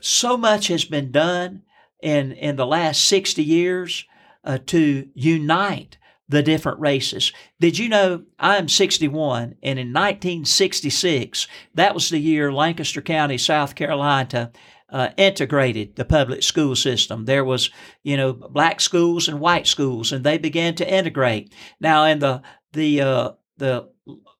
so 0.00 0.36
much 0.36 0.68
has 0.68 0.84
been 0.84 1.10
done 1.10 1.62
in 2.02 2.32
in 2.32 2.56
the 2.56 2.66
last 2.66 3.04
sixty 3.04 3.42
years 3.42 4.04
uh, 4.44 4.58
to 4.66 5.08
unite 5.14 5.98
the 6.28 6.42
different 6.42 6.80
races. 6.80 7.32
Did 7.60 7.78
you 7.78 7.88
know 7.88 8.24
I'm 8.38 8.68
61, 8.68 9.56
and 9.62 9.78
in 9.78 9.92
1966, 9.92 11.46
that 11.74 11.94
was 11.94 12.10
the 12.10 12.18
year 12.18 12.52
Lancaster 12.52 13.02
County, 13.02 13.38
South 13.38 13.74
Carolina. 13.74 14.52
Uh, 14.88 15.08
integrated 15.16 15.96
the 15.96 16.04
public 16.04 16.44
school 16.44 16.76
system. 16.76 17.24
There 17.24 17.44
was, 17.44 17.70
you 18.04 18.16
know, 18.16 18.32
black 18.32 18.80
schools 18.80 19.26
and 19.26 19.40
white 19.40 19.66
schools, 19.66 20.12
and 20.12 20.22
they 20.22 20.38
began 20.38 20.76
to 20.76 20.88
integrate. 20.88 21.52
Now, 21.80 22.04
in 22.04 22.20
the 22.20 22.40
the 22.72 23.00
uh, 23.00 23.30
the 23.56 23.88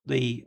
the 0.07 0.45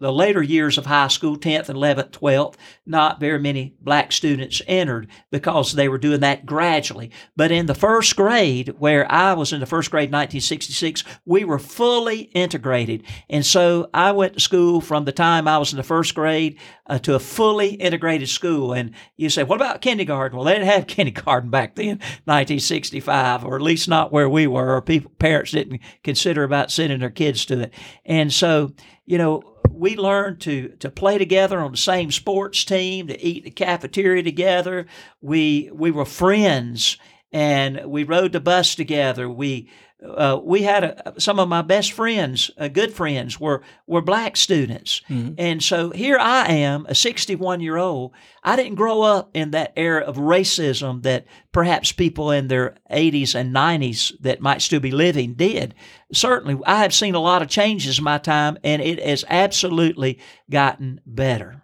the 0.00 0.12
later 0.12 0.42
years 0.42 0.78
of 0.78 0.86
high 0.86 1.08
school, 1.08 1.36
10th 1.36 1.68
and 1.68 1.78
11th, 1.78 2.10
12th, 2.10 2.54
not 2.86 3.20
very 3.20 3.38
many 3.38 3.74
black 3.80 4.12
students 4.12 4.62
entered 4.66 5.06
because 5.30 5.74
they 5.74 5.88
were 5.88 5.98
doing 5.98 6.20
that 6.20 6.46
gradually. 6.46 7.12
But 7.36 7.52
in 7.52 7.66
the 7.66 7.74
first 7.74 8.16
grade, 8.16 8.74
where 8.78 9.10
I 9.12 9.34
was 9.34 9.52
in 9.52 9.60
the 9.60 9.66
first 9.66 9.90
grade 9.90 10.08
1966, 10.08 11.04
we 11.26 11.44
were 11.44 11.58
fully 11.58 12.22
integrated. 12.34 13.04
And 13.28 13.44
so 13.44 13.90
I 13.92 14.12
went 14.12 14.34
to 14.34 14.40
school 14.40 14.80
from 14.80 15.04
the 15.04 15.12
time 15.12 15.46
I 15.46 15.58
was 15.58 15.72
in 15.72 15.76
the 15.76 15.82
first 15.82 16.14
grade 16.14 16.58
uh, 16.86 16.98
to 17.00 17.14
a 17.14 17.20
fully 17.20 17.74
integrated 17.74 18.30
school. 18.30 18.72
And 18.72 18.92
you 19.16 19.28
say, 19.28 19.44
what 19.44 19.56
about 19.56 19.82
kindergarten? 19.82 20.36
Well, 20.36 20.46
they 20.46 20.54
didn't 20.54 20.68
have 20.68 20.86
kindergarten 20.86 21.50
back 21.50 21.74
then, 21.74 21.98
1965, 22.24 23.44
or 23.44 23.56
at 23.56 23.62
least 23.62 23.88
not 23.88 24.12
where 24.12 24.28
we 24.28 24.46
were, 24.46 24.76
or 24.76 24.82
people, 24.82 25.12
parents 25.18 25.52
didn't 25.52 25.80
consider 26.02 26.42
about 26.42 26.70
sending 26.70 27.00
their 27.00 27.10
kids 27.10 27.44
to 27.46 27.60
it. 27.60 27.74
And 28.06 28.32
so, 28.32 28.72
you 29.04 29.18
know, 29.18 29.42
we 29.72 29.96
learned 29.96 30.40
to 30.40 30.70
to 30.80 30.90
play 30.90 31.18
together 31.18 31.60
on 31.60 31.72
the 31.72 31.78
same 31.78 32.10
sports 32.10 32.64
team, 32.64 33.08
to 33.08 33.24
eat 33.24 33.38
in 33.38 33.44
the 33.44 33.50
cafeteria 33.50 34.22
together. 34.22 34.86
We 35.20 35.70
we 35.72 35.90
were 35.90 36.04
friends, 36.04 36.98
and 37.32 37.86
we 37.86 38.04
rode 38.04 38.32
the 38.32 38.40
bus 38.40 38.74
together. 38.74 39.28
We 39.28 39.68
uh, 40.02 40.40
we 40.42 40.62
had 40.62 40.84
a, 40.84 41.20
some 41.20 41.38
of 41.38 41.48
my 41.48 41.62
best 41.62 41.92
friends, 41.92 42.50
uh, 42.58 42.68
good 42.68 42.92
friends, 42.92 43.38
were 43.38 43.62
were 43.86 44.00
black 44.00 44.36
students, 44.36 45.02
mm-hmm. 45.08 45.34
and 45.36 45.62
so 45.62 45.90
here 45.90 46.18
I 46.18 46.48
am, 46.48 46.86
a 46.88 46.94
61 46.94 47.60
year 47.60 47.76
old. 47.76 48.12
I 48.42 48.56
didn't 48.56 48.76
grow 48.76 49.02
up 49.02 49.30
in 49.34 49.50
that 49.50 49.72
era 49.76 50.02
of 50.02 50.16
racism 50.16 51.02
that 51.02 51.26
perhaps 51.52 51.92
people 51.92 52.30
in 52.30 52.48
their 52.48 52.76
80s 52.90 53.34
and 53.34 53.54
90s 53.54 54.12
that 54.20 54.40
might 54.40 54.62
still 54.62 54.80
be 54.80 54.90
living 54.90 55.34
did. 55.34 55.74
Certainly, 56.12 56.58
I 56.66 56.78
have 56.78 56.94
seen 56.94 57.14
a 57.14 57.20
lot 57.20 57.42
of 57.42 57.48
changes 57.48 57.98
in 57.98 58.04
my 58.04 58.18
time, 58.18 58.56
and 58.64 58.80
it 58.80 59.02
has 59.04 59.24
absolutely 59.28 60.18
gotten 60.48 61.00
better. 61.04 61.62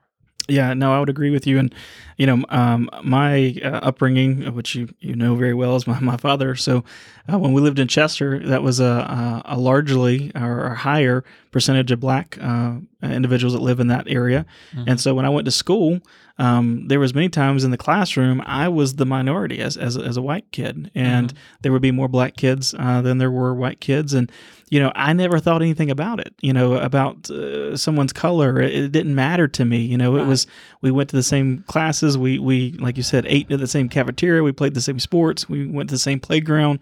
Yeah, 0.49 0.75
no, 0.75 0.95
I 0.95 1.01
would 1.01 1.09
agree 1.09 1.31
with 1.31 1.47
you. 1.47 1.59
And 1.59 1.75
you 2.17 2.27
know, 2.27 2.45
um, 2.49 2.89
my 3.03 3.57
uh, 3.63 3.81
upbringing, 3.83 4.55
which 4.55 4.75
you 4.75 4.89
you 5.01 5.15
know 5.15 5.35
very 5.35 5.55
well, 5.55 5.77
is 5.77 5.87
my, 5.87 5.99
my 6.01 6.17
father. 6.17 6.55
So 6.55 6.85
uh, 7.33 7.39
when 7.39 7.53
we 7.53 7.61
lived 7.61 7.79
in 7.79 7.89
Chester, 7.89 8.39
that 8.47 8.63
was 8.63 8.81
a, 8.81 9.43
a, 9.45 9.59
largely 9.59 10.31
or 10.35 10.67
a 10.67 10.75
higher 10.75 11.25
percentage 11.51 11.91
of 11.91 12.01
black 12.01 12.39
uh, 12.41 12.77
individuals 13.03 13.55
that 13.55 13.63
live 13.63 13.81
in 13.81 13.89
that 13.89 14.07
area. 14.09 14.47
Mm-hmm. 14.73 14.91
And 14.91 15.01
so 15.01 15.15
when 15.15 15.25
I 15.25 15.31
went 15.31 15.45
to 15.47 15.51
school, 15.51 16.01
um, 16.39 16.87
there 16.89 17.01
was 17.01 17.15
many 17.15 17.31
times 17.31 17.65
in 17.65 17.71
the 17.71 17.79
classroom 17.79 18.43
I 18.45 18.69
was 18.69 18.97
the 18.97 19.07
minority 19.07 19.61
as 19.61 19.77
as, 19.77 19.97
as 19.97 20.17
a 20.17 20.23
white 20.23 20.51
kid, 20.53 20.91
and 20.95 21.29
mm-hmm. 21.29 21.39
there 21.63 21.73
would 21.73 21.83
be 21.83 21.93
more 21.93 22.09
black 22.09 22.37
kids 22.37 22.75
uh, 22.79 23.01
than 23.01 23.19
there 23.19 23.31
were 23.31 23.55
white 23.55 23.81
kids, 23.81 24.13
and 24.13 24.31
you 24.69 24.79
know 24.79 24.93
I 24.95 25.15
never 25.15 25.39
thought 25.39 25.63
anything 25.63 25.91
about 25.91 26.21
it. 26.21 26.35
You 26.43 26.53
know 26.53 26.75
about 26.75 27.31
uh, 27.31 27.77
someone's 27.77 28.13
color, 28.13 28.61
it, 28.61 28.75
it, 28.75 28.93
didn't 28.93 29.15
matter 29.15 29.49
to 29.49 29.65
me. 29.65 29.79
You 29.79 29.97
know 29.97 30.15
right. 30.15 30.25
it 30.25 30.27
was 30.27 30.47
we 30.83 30.91
went 30.91 31.09
to 31.11 31.17
the 31.17 31.23
same 31.23 31.65
classes, 31.69 32.19
we 32.19 32.39
we 32.39 32.73
like 32.73 32.99
you 32.99 33.03
said 33.03 33.25
ate 33.27 33.51
at 33.51 33.59
the 33.59 33.67
same 33.67 33.89
cafeteria, 33.89 34.43
we 34.43 34.53
played 34.53 34.75
the 34.75 34.83
same 34.83 34.99
sports, 34.99 35.49
we 35.49 35.67
went 35.67 35.89
to 35.89 35.95
the 35.95 35.99
same 36.01 36.21
playground 36.21 36.81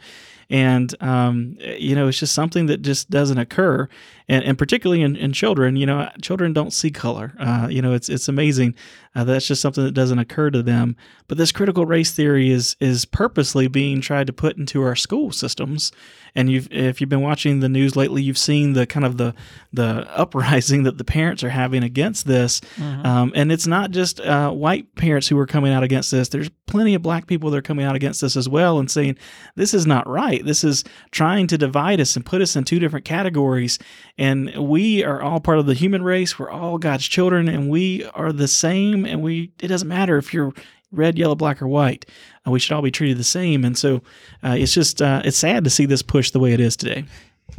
and 0.50 0.94
um, 1.02 1.56
you 1.60 1.94
know 1.94 2.08
it's 2.08 2.18
just 2.18 2.34
something 2.34 2.66
that 2.66 2.82
just 2.82 3.10
doesn't 3.10 3.38
occur. 3.38 3.88
And, 4.26 4.42
and 4.42 4.56
particularly 4.56 5.02
in, 5.02 5.16
in 5.16 5.34
children 5.34 5.76
you 5.76 5.86
know 5.86 6.08
children 6.22 6.52
don't 6.52 6.72
see 6.72 6.90
color. 6.90 7.34
Uh, 7.38 7.68
you 7.70 7.82
know 7.82 7.92
it's 7.92 8.08
it's 8.08 8.28
amazing 8.28 8.74
uh, 9.16 9.24
that's 9.24 9.46
just 9.46 9.62
something 9.62 9.84
that 9.84 9.92
doesn't 9.92 10.18
occur 10.18 10.50
to 10.50 10.62
them. 10.62 10.96
But 11.28 11.38
this 11.38 11.52
critical 11.52 11.86
race 11.86 12.10
theory 12.10 12.50
is 12.50 12.76
is 12.80 13.04
purposely 13.04 13.68
being 13.68 14.00
tried 14.00 14.26
to 14.26 14.32
put 14.32 14.56
into 14.56 14.82
our 14.82 14.96
school 14.96 15.30
systems. 15.30 15.92
And 16.34 16.50
you've 16.50 16.68
if 16.72 17.00
you've 17.00 17.10
been 17.10 17.20
watching 17.20 17.60
the 17.60 17.68
news 17.68 17.94
lately 17.94 18.22
you've 18.22 18.38
seen 18.38 18.72
the 18.72 18.86
kind 18.86 19.06
of 19.06 19.16
the 19.16 19.34
the 19.72 20.06
uprising 20.16 20.82
that 20.82 20.98
the 20.98 21.04
parents 21.04 21.44
are 21.44 21.50
having 21.50 21.84
against 21.84 22.26
this. 22.26 22.60
Mm-hmm. 22.76 23.06
um, 23.06 23.32
and 23.36 23.52
it's 23.52 23.66
not 23.66 23.92
just 23.92 24.20
uh, 24.20 24.50
white 24.50 24.92
parents 24.96 25.28
who 25.28 25.38
are 25.38 25.46
coming 25.46 25.72
out 25.72 25.84
against 25.84 26.10
this. 26.10 26.28
There's 26.28 26.50
plenty 26.66 26.94
of 26.94 27.02
black 27.02 27.26
people 27.28 27.50
that 27.50 27.58
are 27.58 27.62
coming 27.62 27.84
out 27.84 27.94
against 27.94 28.20
this 28.20 28.36
as 28.36 28.48
well 28.48 28.80
and 28.80 28.90
saying 28.90 29.16
this 29.54 29.74
is 29.74 29.86
not 29.86 30.08
right 30.08 30.33
this 30.38 30.64
is 30.64 30.84
trying 31.10 31.46
to 31.46 31.58
divide 31.58 32.00
us 32.00 32.16
and 32.16 32.24
put 32.24 32.40
us 32.40 32.56
in 32.56 32.64
two 32.64 32.78
different 32.78 33.04
categories 33.04 33.78
and 34.18 34.54
we 34.56 35.04
are 35.04 35.22
all 35.22 35.40
part 35.40 35.58
of 35.58 35.66
the 35.66 35.74
human 35.74 36.02
race 36.02 36.38
we're 36.38 36.50
all 36.50 36.78
god's 36.78 37.06
children 37.06 37.48
and 37.48 37.68
we 37.68 38.04
are 38.14 38.32
the 38.32 38.48
same 38.48 39.04
and 39.04 39.22
we 39.22 39.52
it 39.60 39.68
doesn't 39.68 39.88
matter 39.88 40.16
if 40.16 40.32
you're 40.32 40.52
red, 40.94 41.18
yellow, 41.18 41.34
black, 41.34 41.60
or 41.60 41.68
white. 41.68 42.06
Uh, 42.46 42.50
we 42.50 42.58
should 42.58 42.72
all 42.72 42.82
be 42.82 42.90
treated 42.90 43.18
the 43.18 43.24
same. 43.24 43.64
And 43.64 43.76
so 43.76 43.96
uh, 44.42 44.54
it's 44.58 44.72
just 44.72 45.02
uh, 45.02 45.22
it's 45.24 45.36
sad 45.36 45.64
to 45.64 45.70
see 45.70 45.86
this 45.86 46.02
push 46.02 46.30
the 46.30 46.38
way 46.38 46.52
it 46.52 46.60
is 46.60 46.76
today. 46.76 47.04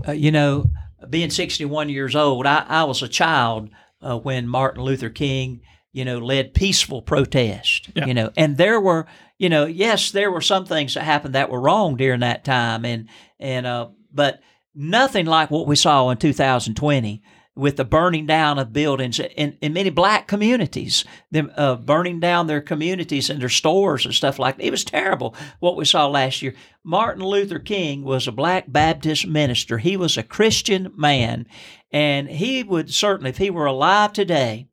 Uh, 0.08 0.14
you 0.14 0.32
know, 0.32 0.70
being 1.10 1.30
61 1.30 1.90
years 1.90 2.16
old, 2.16 2.46
I, 2.46 2.66
I 2.68 2.84
was 2.84 3.02
a 3.02 3.08
child 3.08 3.70
uh, 4.02 4.18
when 4.18 4.48
Martin 4.48 4.84
Luther 4.84 5.10
King, 5.10 5.62
you 5.96 6.04
know, 6.04 6.18
led 6.20 6.54
peaceful 6.54 7.02
protest. 7.02 7.90
Yeah. 7.96 8.06
You 8.06 8.14
know, 8.14 8.32
and 8.36 8.58
there 8.58 8.82
were, 8.82 9.08
you 9.40 9.48
know, 9.48 9.66
yes, 9.66 10.12
there 10.12 10.30
were 10.30 10.42
some 10.42 10.66
things 10.66 10.94
that 10.94 11.04
happened 11.04 11.36
that 11.36 11.50
were 11.50 11.62
wrong 11.62 11.96
during 11.96 12.20
that 12.20 12.44
time, 12.44 12.84
and 12.84 13.08
and 13.40 13.66
uh, 13.66 13.88
but 14.12 14.42
nothing 14.76 15.26
like 15.26 15.50
what 15.50 15.68
we 15.68 15.78
saw 15.78 16.10
in 16.10 16.18
2020 16.18 17.24
with 17.56 17.78
the 17.78 17.86
burning 17.86 18.26
down 18.26 18.60
of 18.60 18.74
buildings 18.74 19.22
in, 19.22 19.58
in 19.62 19.72
many 19.72 19.90
black 19.90 20.28
communities, 20.28 21.06
them 21.32 21.50
uh, 21.56 21.76
burning 21.76 22.20
down 22.20 22.48
their 22.48 22.60
communities 22.60 23.30
and 23.30 23.42
their 23.42 23.48
stores 23.48 24.04
and 24.04 24.14
stuff 24.14 24.38
like 24.38 24.58
that. 24.58 24.66
It 24.66 24.72
was 24.72 24.84
terrible 24.84 25.34
what 25.62 25.78
we 25.78 25.86
saw 25.86 26.08
last 26.10 26.42
year. 26.42 26.54
Martin 26.84 27.24
Luther 27.24 27.60
King 27.60 28.04
was 28.04 28.28
a 28.28 28.34
black 28.34 28.66
Baptist 28.68 29.26
minister. 29.26 29.78
He 29.78 29.96
was 29.96 30.18
a 30.18 30.24
Christian 30.24 30.92
man, 30.98 31.48
and 31.90 32.28
he 32.28 32.64
would 32.64 32.94
certainly, 32.94 33.30
if 33.30 33.38
he 33.38 33.50
were 33.50 33.66
alive 33.66 34.12
today, 34.12 34.68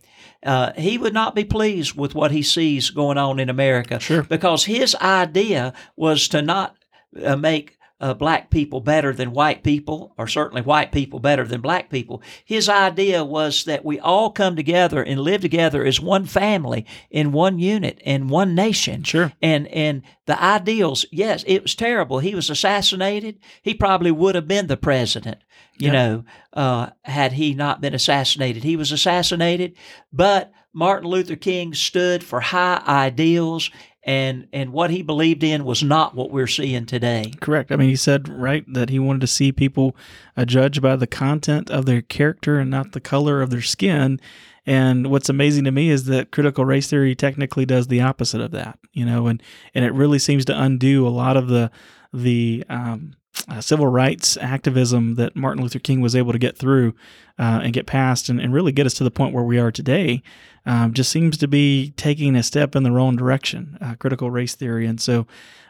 uh, 0.45 0.73
he 0.77 0.99
would 0.99 1.15
not 1.15 1.35
be 1.35 1.45
pleased 1.45 1.97
with 1.97 2.15
what 2.15 2.31
he 2.31 2.43
sees 2.43 2.91
going 2.91 3.19
on 3.19 3.39
in 3.39 3.49
America. 3.49 4.01
Sure. 4.01 4.23
Because 4.23 4.65
his 4.65 4.95
idea 4.97 5.73
was 5.97 6.29
to 6.29 6.43
not 6.43 6.77
uh, 7.23 7.37
make 7.37 7.79
uh, 8.03 8.13
black 8.13 8.51
people 8.51 8.81
better 8.81 9.13
than 9.13 9.31
white 9.31 9.63
people, 9.63 10.13
or 10.19 10.27
certainly 10.27 10.61
white 10.61 10.91
people 10.91 11.21
better 11.21 11.47
than 11.47 11.61
black 11.61 11.89
people. 11.89 12.21
His 12.45 12.69
idea 12.69 13.25
was 13.25 13.65
that 13.65 13.85
we 13.85 14.01
all 14.01 14.31
come 14.31 14.57
together 14.57 15.01
and 15.05 15.21
live 15.21 15.41
together 15.41 15.85
as 15.85 16.01
one 16.01 16.27
family, 16.27 16.85
in 17.11 17.31
one 17.31 17.61
unit, 17.61 18.01
in 18.05 18.27
one 18.27 18.57
nation. 18.57 19.05
Sure. 19.05 19.33
And 19.41 19.69
and 19.69 20.03
the 20.27 20.43
ideals, 20.43 21.07
yes, 21.13 21.45
it 21.47 21.63
was 21.63 21.77
terrible. 21.77 22.19
He 22.19 22.35
was 22.35 22.51
assassinated. 22.51 23.39
He 23.63 23.73
probably 23.73 24.11
would 24.11 24.35
have 24.35 24.49
been 24.49 24.67
the 24.67 24.77
president, 24.77 25.39
you 25.79 25.91
yep. 25.91 25.93
know, 25.93 26.25
uh, 26.53 26.91
had 27.03 27.33
he 27.33 27.55
not 27.55 27.81
been 27.81 27.95
assassinated. 27.95 28.63
He 28.63 28.77
was 28.77 28.93
assassinated, 28.93 29.77
but 30.13 30.53
Martin 30.73 31.09
Luther 31.09 31.37
King 31.37 31.75
stood 31.75 32.25
for 32.25 32.41
high 32.41 32.83
ideals 32.87 33.71
and 34.05 34.49
and 34.53 34.73
what 34.73 34.91
he 34.91 35.03
believed 35.03 35.45
in 35.45 35.65
was 35.65 35.83
not 35.83 36.15
what 36.15 36.31
we're 36.31 36.49
seeing 36.49 36.87
today. 36.87 37.33
Correct. 37.41 37.71
I 37.71 37.77
mean, 37.77 37.89
he 37.89 37.97
said 37.97 38.29
right 38.29 38.65
that 38.73 38.91
he 38.91 38.99
wanted 38.99 39.21
to 39.21 39.27
see 39.29 39.53
people 39.53 39.97
uh, 40.37 40.45
judged 40.45 40.83
by 40.83 40.97
the 40.97 41.07
content 41.07 41.71
of 41.71 41.87
their 41.87 42.03
character 42.03 42.59
and 42.59 42.71
not 42.71 42.93
the 42.93 43.01
color 43.01 43.43
of 43.43 43.51
their 43.51 43.63
skin. 43.63 44.21
And 44.67 45.09
what's 45.09 45.29
amazing 45.29 45.65
to 45.65 45.73
me 45.73 45.91
is 45.91 46.07
that 46.07 46.33
critical 46.33 46.65
race 46.65 46.89
theory 46.89 47.15
technically 47.15 47.65
does 47.65 47.89
the 47.89 48.01
opposite 48.01 48.41
of 48.41 48.51
that. 48.53 48.79
You 48.93 49.05
know, 49.05 49.29
and 49.29 49.43
and 49.75 49.85
it 49.85 49.93
really 49.93 50.19
seems 50.19 50.45
to 50.47 50.61
undo 50.61 51.07
a 51.07 51.11
lot 51.11 51.37
of 51.37 51.47
the 51.47 51.71
the 52.13 52.65
um, 52.69 53.15
uh, 53.49 53.61
civil 53.61 53.87
rights 53.87 54.37
activism 54.37 55.15
that 55.17 55.37
Martin 55.37 55.63
Luther 55.63 55.79
King 55.79 56.01
was 56.01 56.15
able 56.15 56.33
to 56.33 56.39
get 56.39 56.57
through 56.57 56.95
uh, 57.39 57.61
and 57.63 57.73
get 57.73 57.87
past 57.87 58.29
and, 58.29 58.41
and, 58.41 58.53
really 58.53 58.73
get 58.73 58.87
us 58.87 58.95
to 58.95 59.05
the 59.05 59.11
point 59.11 59.35
where 59.35 59.45
we 59.45 59.59
are 59.59 59.71
today 59.71 60.23
um, 60.67 60.93
just 60.93 61.11
seems 61.11 61.37
to 61.39 61.49
be 61.49 61.93
taking 61.97 62.37
a 62.37 62.43
step 62.43 62.77
in 62.77 62.83
the 62.83 62.93
wrong 62.93 63.17
direction, 63.17 63.79
uh, 63.81 63.95
critical 63.95 64.31
race 64.31 64.55
theory. 64.55 64.87
And 64.87 65.01
so 65.01 65.27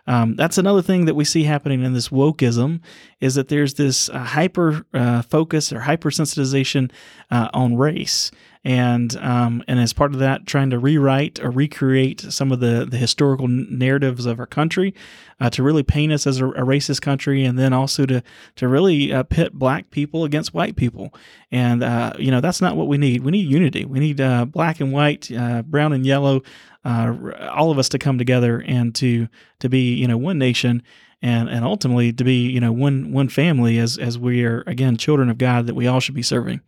um, 0.06 0.34
that's 0.34 0.58
another 0.58 0.82
thing 0.82 1.04
that 1.04 1.14
we 1.14 1.24
see 1.24 1.44
happening 1.44 1.82
in 1.82 1.92
this 1.92 2.08
wokeism 2.08 2.80
is 3.20 3.36
that 3.36 3.48
there's 3.48 3.74
this 3.74 4.08
uh, 4.08 4.18
hyper 4.18 4.84
uh, 4.92 5.22
focus 5.22 5.72
or 5.72 5.80
hypersensitization 5.80 6.90
uh, 7.30 7.48
on 7.54 7.76
race 7.76 8.30
and 8.64 9.16
um, 9.16 9.64
and 9.66 9.80
as 9.80 9.92
part 9.92 10.12
of 10.12 10.20
that, 10.20 10.46
trying 10.46 10.70
to 10.70 10.78
rewrite 10.78 11.40
or 11.40 11.50
recreate 11.50 12.20
some 12.20 12.52
of 12.52 12.60
the 12.60 12.86
the 12.88 12.96
historical 12.96 13.48
narratives 13.48 14.24
of 14.24 14.38
our 14.38 14.46
country 14.46 14.94
uh, 15.40 15.50
to 15.50 15.64
really 15.64 15.82
paint 15.82 16.12
us 16.12 16.28
as 16.28 16.40
a, 16.40 16.46
a, 16.46 16.62
racist 16.62 17.00
country, 17.00 17.44
and 17.44 17.58
then 17.58 17.72
also 17.72 18.06
to 18.06 18.22
to 18.54 18.68
really 18.68 19.12
pit 19.30 19.54
black 19.54 19.90
people 19.90 20.22
against 20.22 20.54
white 20.54 20.76
people. 20.76 21.12
And 21.52 21.84
uh, 21.84 22.14
you 22.18 22.30
know 22.30 22.40
that's 22.40 22.60
not 22.60 22.76
what 22.76 22.88
we 22.88 22.96
need. 22.96 23.22
We 23.22 23.30
need 23.30 23.48
unity. 23.48 23.84
We 23.84 24.00
need 24.00 24.20
uh, 24.20 24.46
black 24.46 24.80
and 24.80 24.90
white, 24.90 25.30
uh, 25.30 25.62
brown 25.62 25.92
and 25.92 26.04
yellow, 26.04 26.42
uh, 26.84 27.14
all 27.52 27.70
of 27.70 27.78
us 27.78 27.90
to 27.90 27.98
come 27.98 28.18
together 28.18 28.64
and 28.66 28.94
to 28.96 29.28
to 29.60 29.68
be 29.68 29.94
you 29.94 30.08
know 30.08 30.16
one 30.16 30.38
nation 30.38 30.82
and 31.22 31.48
and 31.48 31.64
ultimately 31.64 32.12
to 32.12 32.24
be 32.24 32.48
you 32.48 32.60
know 32.60 32.72
one 32.72 33.12
one 33.12 33.28
family 33.28 33.78
as 33.78 33.98
as 33.98 34.18
we 34.18 34.44
are 34.44 34.62
again 34.66 34.96
children 34.96 35.30
of 35.30 35.38
God 35.38 35.66
that 35.66 35.74
we 35.74 35.86
all 35.86 36.00
should 36.00 36.14
be 36.14 36.22
serving 36.22 36.60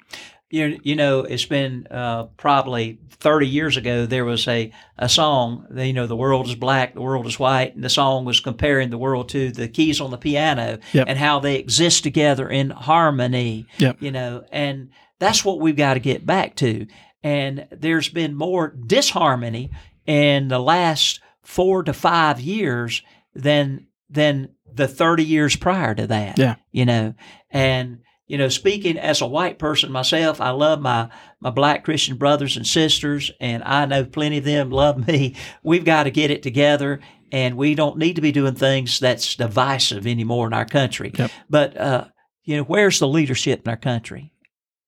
you 0.54 0.80
you 0.82 0.96
know 0.96 1.20
it's 1.20 1.44
been 1.44 1.86
uh, 1.90 2.24
probably 2.36 2.98
30 3.10 3.48
years 3.48 3.76
ago 3.76 4.06
there 4.06 4.24
was 4.24 4.46
a, 4.48 4.72
a 4.98 5.08
song 5.08 5.66
you 5.74 5.92
know 5.92 6.06
the 6.06 6.16
world 6.16 6.46
is 6.46 6.54
black 6.54 6.94
the 6.94 7.00
world 7.00 7.26
is 7.26 7.38
white 7.38 7.74
and 7.74 7.82
the 7.82 7.88
song 7.88 8.24
was 8.24 8.40
comparing 8.40 8.90
the 8.90 8.98
world 8.98 9.28
to 9.30 9.50
the 9.50 9.68
keys 9.68 10.00
on 10.00 10.10
the 10.10 10.18
piano 10.18 10.78
yep. 10.92 11.06
and 11.08 11.18
how 11.18 11.40
they 11.40 11.56
exist 11.56 12.02
together 12.02 12.48
in 12.48 12.70
harmony 12.70 13.66
yep. 13.78 13.96
you 14.00 14.10
know 14.10 14.44
and 14.52 14.90
That's 15.18 15.44
what 15.44 15.60
we've 15.60 15.76
got 15.76 15.94
to 15.94 16.00
get 16.00 16.26
back 16.26 16.56
to. 16.56 16.86
And 17.22 17.66
there's 17.70 18.08
been 18.08 18.34
more 18.34 18.68
disharmony 18.68 19.70
in 20.06 20.48
the 20.48 20.58
last 20.58 21.20
four 21.42 21.82
to 21.84 21.92
five 21.92 22.40
years 22.40 23.02
than 23.34 23.86
than 24.10 24.50
the 24.70 24.88
30 24.88 25.24
years 25.24 25.56
prior 25.56 25.94
to 25.94 26.06
that. 26.08 26.38
Yeah. 26.38 26.56
You 26.72 26.84
know, 26.84 27.14
and 27.50 28.00
you 28.26 28.38
know, 28.38 28.48
speaking 28.48 28.96
as 28.98 29.20
a 29.20 29.26
white 29.26 29.58
person 29.58 29.92
myself, 29.92 30.40
I 30.40 30.50
love 30.50 30.80
my 30.80 31.08
my 31.40 31.50
black 31.50 31.84
Christian 31.84 32.16
brothers 32.16 32.56
and 32.56 32.66
sisters, 32.66 33.30
and 33.40 33.62
I 33.62 33.84
know 33.86 34.04
plenty 34.04 34.38
of 34.38 34.44
them 34.44 34.70
love 34.70 35.06
me. 35.06 35.36
We've 35.62 35.84
got 35.84 36.04
to 36.04 36.10
get 36.10 36.30
it 36.30 36.42
together, 36.42 37.00
and 37.30 37.56
we 37.56 37.74
don't 37.74 37.98
need 37.98 38.16
to 38.16 38.22
be 38.22 38.32
doing 38.32 38.54
things 38.54 38.98
that's 38.98 39.36
divisive 39.36 40.06
anymore 40.06 40.46
in 40.46 40.54
our 40.54 40.64
country. 40.64 41.12
Yep. 41.16 41.30
But 41.50 41.76
uh, 41.76 42.06
you 42.44 42.56
know, 42.56 42.62
where's 42.64 42.98
the 42.98 43.08
leadership 43.08 43.62
in 43.64 43.70
our 43.70 43.76
country? 43.76 44.32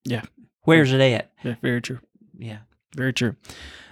Yeah. 0.03 0.23
Where's 0.63 0.91
it 0.91 1.01
at? 1.01 1.31
Yeah, 1.43 1.55
very 1.61 1.81
true. 1.81 1.99
Yeah. 2.37 2.59
Very 2.95 3.13
true. 3.13 3.35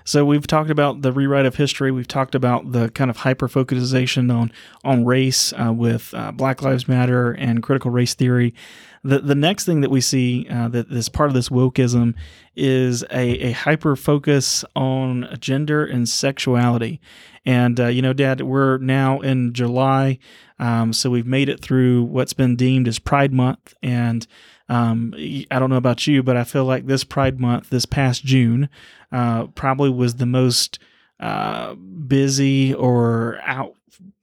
So 0.07 0.23
we've 0.23 0.45
talked 0.45 0.69
about 0.69 1.01
the 1.01 1.11
rewrite 1.11 1.47
of 1.47 1.55
history. 1.55 1.91
We've 1.91 2.07
talked 2.07 2.35
about 2.35 2.71
the 2.71 2.89
kind 2.91 3.09
of 3.09 3.17
hyper 3.17 3.47
focusation 3.47 4.29
on 4.29 4.51
on 4.83 5.03
race 5.03 5.51
uh, 5.53 5.73
with 5.73 6.13
uh, 6.13 6.31
Black 6.31 6.61
Lives 6.61 6.87
Matter 6.87 7.31
and 7.31 7.63
critical 7.63 7.89
race 7.89 8.13
theory. 8.13 8.53
The 9.03 9.17
the 9.17 9.33
next 9.33 9.65
thing 9.65 9.81
that 9.81 9.89
we 9.89 10.01
see 10.01 10.47
uh, 10.47 10.67
that 10.69 10.91
is 10.91 11.09
part 11.09 11.29
of 11.29 11.33
this 11.33 11.49
wokeism 11.49 12.13
is 12.55 13.01
a, 13.11 13.47
a 13.47 13.51
hyper 13.53 13.95
focus 13.95 14.63
on 14.75 15.27
gender 15.39 15.83
and 15.83 16.07
sexuality. 16.07 17.01
And 17.43 17.79
uh, 17.79 17.87
you 17.87 18.03
know, 18.03 18.13
Dad, 18.13 18.41
we're 18.41 18.77
now 18.77 19.21
in 19.21 19.53
July, 19.53 20.19
um, 20.59 20.93
so 20.93 21.09
we've 21.09 21.25
made 21.25 21.49
it 21.49 21.61
through 21.61 22.03
what's 22.03 22.33
been 22.33 22.55
deemed 22.55 22.87
as 22.87 22.99
Pride 22.99 23.33
Month 23.33 23.73
and. 23.81 24.27
Um, 24.67 25.13
I 25.15 25.59
don't 25.59 25.69
know 25.69 25.75
about 25.75 26.07
you, 26.07 26.23
but 26.23 26.37
I 26.37 26.43
feel 26.43 26.65
like 26.65 26.87
this 26.87 27.03
Pride 27.03 27.39
Month, 27.39 27.69
this 27.69 27.85
past 27.85 28.23
June, 28.23 28.69
uh, 29.11 29.47
probably 29.47 29.89
was 29.89 30.15
the 30.15 30.25
most 30.25 30.79
uh, 31.19 31.75
busy 31.75 32.73
or 32.73 33.39
out 33.43 33.75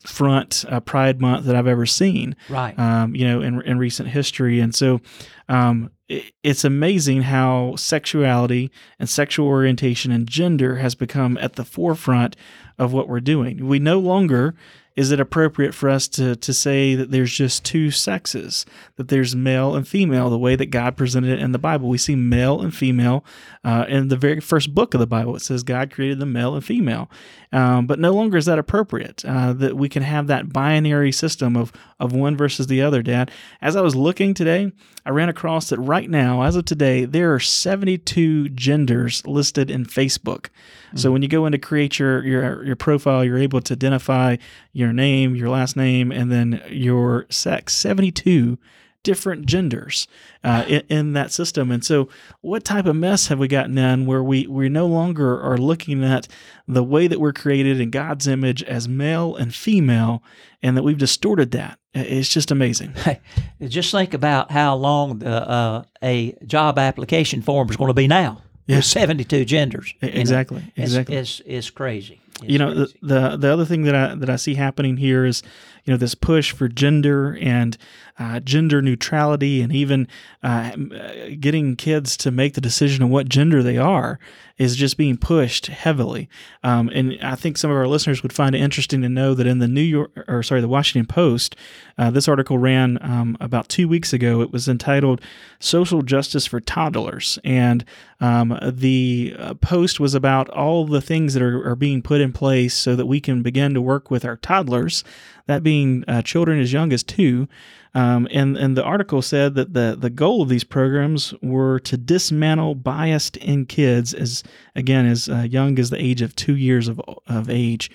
front 0.04 0.64
uh, 0.68 0.80
Pride 0.80 1.20
Month 1.20 1.46
that 1.46 1.56
I've 1.56 1.66
ever 1.66 1.86
seen. 1.86 2.36
Right. 2.48 2.78
Um, 2.78 3.14
you 3.14 3.26
know, 3.26 3.40
in 3.40 3.60
in 3.62 3.78
recent 3.78 4.08
history, 4.08 4.60
and 4.60 4.74
so 4.74 5.00
um, 5.48 5.90
it, 6.08 6.32
it's 6.42 6.64
amazing 6.64 7.22
how 7.22 7.76
sexuality 7.76 8.70
and 8.98 9.08
sexual 9.08 9.46
orientation 9.46 10.12
and 10.12 10.28
gender 10.28 10.76
has 10.76 10.94
become 10.94 11.38
at 11.38 11.54
the 11.54 11.64
forefront 11.64 12.36
of 12.78 12.92
what 12.92 13.08
we're 13.08 13.20
doing. 13.20 13.66
We 13.66 13.78
no 13.78 13.98
longer 13.98 14.54
is 14.94 15.10
it 15.10 15.20
appropriate 15.20 15.74
for 15.74 15.88
us 15.88 16.06
to 16.08 16.36
to 16.36 16.52
say 16.52 16.94
that 16.94 17.10
there's 17.10 17.32
just 17.32 17.64
two 17.64 17.90
sexes, 17.90 18.66
that 18.96 19.08
there's 19.08 19.34
male 19.34 19.74
and 19.74 19.88
female, 19.88 20.28
the 20.28 20.38
way 20.38 20.54
that 20.56 20.66
God 20.66 20.96
presented 20.96 21.30
it 21.30 21.40
in 21.40 21.52
the 21.52 21.58
Bible? 21.58 21.88
We 21.88 21.98
see 21.98 22.14
male 22.16 22.60
and 22.60 22.74
female 22.74 23.24
uh, 23.64 23.86
in 23.88 24.08
the 24.08 24.16
very 24.16 24.40
first 24.40 24.74
book 24.74 24.94
of 24.94 25.00
the 25.00 25.06
Bible. 25.06 25.34
It 25.34 25.40
says 25.40 25.62
God 25.62 25.90
created 25.90 26.18
the 26.18 26.26
male 26.26 26.54
and 26.54 26.64
female, 26.64 27.10
um, 27.52 27.86
but 27.86 27.98
no 27.98 28.12
longer 28.12 28.36
is 28.36 28.46
that 28.46 28.58
appropriate. 28.58 29.24
Uh, 29.24 29.52
that 29.62 29.76
we 29.76 29.88
can 29.88 30.02
have 30.02 30.26
that 30.26 30.52
binary 30.52 31.10
system 31.10 31.56
of 31.56 31.72
of 31.98 32.12
one 32.12 32.36
versus 32.36 32.66
the 32.66 32.82
other. 32.82 33.02
Dad, 33.02 33.30
as 33.60 33.76
I 33.76 33.80
was 33.80 33.96
looking 33.96 34.34
today, 34.34 34.72
I 35.06 35.10
ran 35.10 35.28
across 35.28 35.70
that 35.70 35.78
right 35.78 36.08
now, 36.08 36.42
as 36.42 36.56
of 36.56 36.64
today, 36.64 37.04
there 37.04 37.32
are 37.34 37.40
72 37.40 38.50
genders 38.50 39.26
listed 39.26 39.70
in 39.70 39.86
Facebook. 39.86 40.48
So 40.94 41.06
mm-hmm. 41.06 41.12
when 41.12 41.22
you 41.22 41.28
go 41.28 41.46
in 41.46 41.52
to 41.52 41.58
create 41.58 41.98
your, 41.98 42.24
your 42.24 42.64
your 42.64 42.76
profile, 42.76 43.24
you're 43.24 43.38
able 43.38 43.60
to 43.62 43.74
identify 43.74 44.36
your 44.72 44.92
name, 44.92 45.34
your 45.34 45.48
last 45.48 45.76
name, 45.76 46.12
and 46.12 46.30
then 46.30 46.62
your 46.68 47.26
sex. 47.30 47.74
72 47.74 48.58
different 49.02 49.46
genders 49.46 50.06
uh, 50.44 50.64
in, 50.68 50.82
in 50.88 51.12
that 51.14 51.32
system. 51.32 51.70
And 51.70 51.84
so, 51.84 52.08
what 52.40 52.64
type 52.64 52.86
of 52.86 52.96
mess 52.96 53.28
have 53.28 53.38
we 53.38 53.48
gotten 53.48 53.76
in 53.78 54.06
where 54.06 54.22
we, 54.22 54.46
we 54.46 54.68
no 54.68 54.86
longer 54.86 55.40
are 55.40 55.58
looking 55.58 56.04
at 56.04 56.28
the 56.66 56.84
way 56.84 57.06
that 57.06 57.20
we're 57.20 57.32
created 57.32 57.80
in 57.80 57.90
God's 57.90 58.26
image 58.26 58.62
as 58.64 58.88
male 58.88 59.36
and 59.36 59.54
female, 59.54 60.22
and 60.62 60.76
that 60.76 60.82
we've 60.82 60.98
distorted 60.98 61.50
that? 61.52 61.78
It's 61.94 62.28
just 62.28 62.50
amazing. 62.50 62.94
Just 63.60 63.90
think 63.90 64.14
about 64.14 64.50
how 64.50 64.74
long 64.76 65.18
the, 65.18 65.48
uh, 65.48 65.82
a 66.02 66.32
job 66.46 66.78
application 66.78 67.42
form 67.42 67.68
is 67.68 67.76
going 67.76 67.88
to 67.88 67.94
be 67.94 68.08
now. 68.08 68.40
Yeah. 68.66 68.76
There's 68.76 68.86
72 68.86 69.44
genders. 69.44 69.92
you 70.00 70.08
know. 70.08 70.20
Exactly. 70.20 70.62
It's, 70.74 70.92
Exactly. 70.92 71.16
It's, 71.16 71.42
it's 71.44 71.70
crazy. 71.70 72.20
It's 72.40 72.50
you 72.50 72.58
know 72.58 72.72
the, 72.72 72.92
the 73.02 73.36
the 73.36 73.52
other 73.52 73.64
thing 73.64 73.82
that 73.82 73.94
I 73.94 74.14
that 74.14 74.30
I 74.30 74.36
see 74.36 74.54
happening 74.54 74.96
here 74.96 75.24
is 75.24 75.42
you 75.84 75.92
know 75.92 75.96
this 75.96 76.14
push 76.14 76.52
for 76.52 76.68
gender 76.68 77.36
and 77.40 77.76
uh, 78.18 78.40
gender 78.40 78.82
neutrality 78.82 79.62
and 79.62 79.72
even 79.72 80.06
uh, 80.42 80.70
uh, 80.94 81.12
getting 81.40 81.74
kids 81.76 82.16
to 82.16 82.30
make 82.30 82.54
the 82.54 82.60
decision 82.60 83.02
of 83.02 83.08
what 83.10 83.28
gender 83.28 83.62
they 83.62 83.78
are 83.78 84.18
is 84.58 84.76
just 84.76 84.96
being 84.96 85.16
pushed 85.16 85.66
heavily. 85.66 86.28
Um, 86.62 86.88
and 86.90 87.18
I 87.22 87.34
think 87.34 87.56
some 87.56 87.70
of 87.70 87.76
our 87.76 87.88
listeners 87.88 88.22
would 88.22 88.32
find 88.32 88.54
it 88.54 88.60
interesting 88.60 89.02
to 89.02 89.08
know 89.08 89.34
that 89.34 89.46
in 89.46 89.58
the 89.58 89.66
New 89.66 89.80
York 89.80 90.12
or 90.28 90.42
sorry 90.42 90.60
the 90.60 90.68
Washington 90.68 91.06
Post, 91.06 91.56
uh, 91.98 92.10
this 92.10 92.28
article 92.28 92.58
ran 92.58 92.98
um, 93.00 93.36
about 93.40 93.68
two 93.68 93.88
weeks 93.88 94.12
ago. 94.12 94.40
It 94.40 94.52
was 94.52 94.68
entitled 94.68 95.20
"Social 95.58 96.02
Justice 96.02 96.46
for 96.46 96.60
Toddlers," 96.60 97.38
and 97.42 97.84
um, 98.20 98.56
the 98.62 99.34
uh, 99.36 99.54
post 99.54 99.98
was 99.98 100.14
about 100.14 100.48
all 100.50 100.86
the 100.86 101.00
things 101.00 101.34
that 101.34 101.42
are, 101.42 101.68
are 101.68 101.76
being 101.76 102.02
put 102.02 102.20
in 102.20 102.32
place 102.32 102.74
so 102.74 102.94
that 102.94 103.06
we 103.06 103.20
can 103.20 103.42
begin 103.42 103.74
to 103.74 103.80
work 103.80 104.10
with 104.10 104.24
our 104.24 104.36
toddlers, 104.36 105.02
that 105.46 105.62
being 105.62 106.04
uh, 106.08 106.22
children 106.22 106.60
as 106.60 106.72
young 106.72 106.92
as 106.92 107.02
two. 107.02 107.48
Um, 107.94 108.26
and, 108.30 108.56
and 108.56 108.76
the 108.76 108.82
article 108.82 109.20
said 109.20 109.54
that 109.54 109.74
the, 109.74 109.96
the 109.98 110.08
goal 110.10 110.42
of 110.42 110.48
these 110.48 110.64
programs 110.64 111.34
were 111.42 111.78
to 111.80 111.96
dismantle 111.96 112.76
bias 112.76 113.30
in 113.40 113.66
kids 113.66 114.14
as, 114.14 114.42
again, 114.74 115.06
as 115.06 115.28
uh, 115.28 115.46
young 115.50 115.78
as 115.78 115.90
the 115.90 116.02
age 116.02 116.22
of 116.22 116.34
two 116.34 116.56
years 116.56 116.88
of, 116.88 117.00
of 117.26 117.50
age. 117.50 117.90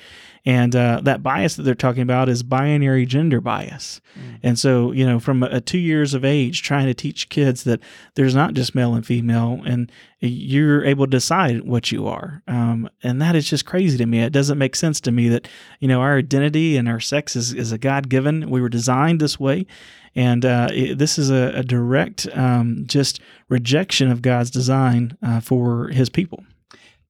And 0.45 0.73
uh, 0.77 1.01
that 1.03 1.23
bias 1.23 1.55
that 1.55 1.63
they're 1.63 1.75
talking 1.75 2.03
about 2.03 2.29
is 2.29 2.41
binary 2.41 3.05
gender 3.05 3.41
bias. 3.41 3.99
And 4.41 4.57
so, 4.57 4.93
you 4.93 5.05
know, 5.05 5.19
from 5.19 5.43
a, 5.43 5.59
two 5.59 5.77
years 5.77 6.13
of 6.13 6.23
age, 6.23 6.63
trying 6.63 6.85
to 6.85 6.93
teach 6.93 7.27
kids 7.27 7.65
that 7.65 7.81
there's 8.15 8.33
not 8.33 8.53
just 8.53 8.73
male 8.73 8.95
and 8.95 9.05
female, 9.05 9.61
and 9.65 9.91
you're 10.19 10.85
able 10.85 11.05
to 11.05 11.11
decide 11.11 11.67
what 11.67 11.91
you 11.91 12.07
are. 12.07 12.43
Um, 12.47 12.89
and 13.03 13.21
that 13.21 13.35
is 13.35 13.49
just 13.49 13.65
crazy 13.65 13.97
to 13.97 14.05
me. 14.05 14.21
It 14.21 14.31
doesn't 14.31 14.57
make 14.57 14.77
sense 14.77 15.01
to 15.01 15.11
me 15.11 15.27
that, 15.29 15.49
you 15.81 15.87
know, 15.89 15.99
our 15.99 16.17
identity 16.17 16.77
and 16.77 16.87
our 16.87 17.01
sex 17.01 17.35
is, 17.35 17.53
is 17.53 17.73
a 17.73 17.77
God 17.77 18.07
given. 18.07 18.49
We 18.49 18.61
were 18.61 18.69
designed 18.69 19.19
this 19.19 19.37
way. 19.37 19.67
And 20.15 20.45
uh, 20.45 20.69
it, 20.71 20.97
this 20.97 21.17
is 21.19 21.29
a, 21.29 21.51
a 21.55 21.63
direct 21.63 22.27
um, 22.33 22.83
just 22.87 23.19
rejection 23.49 24.09
of 24.11 24.21
God's 24.21 24.49
design 24.51 25.17
uh, 25.21 25.39
for 25.41 25.89
his 25.89 26.09
people. 26.09 26.43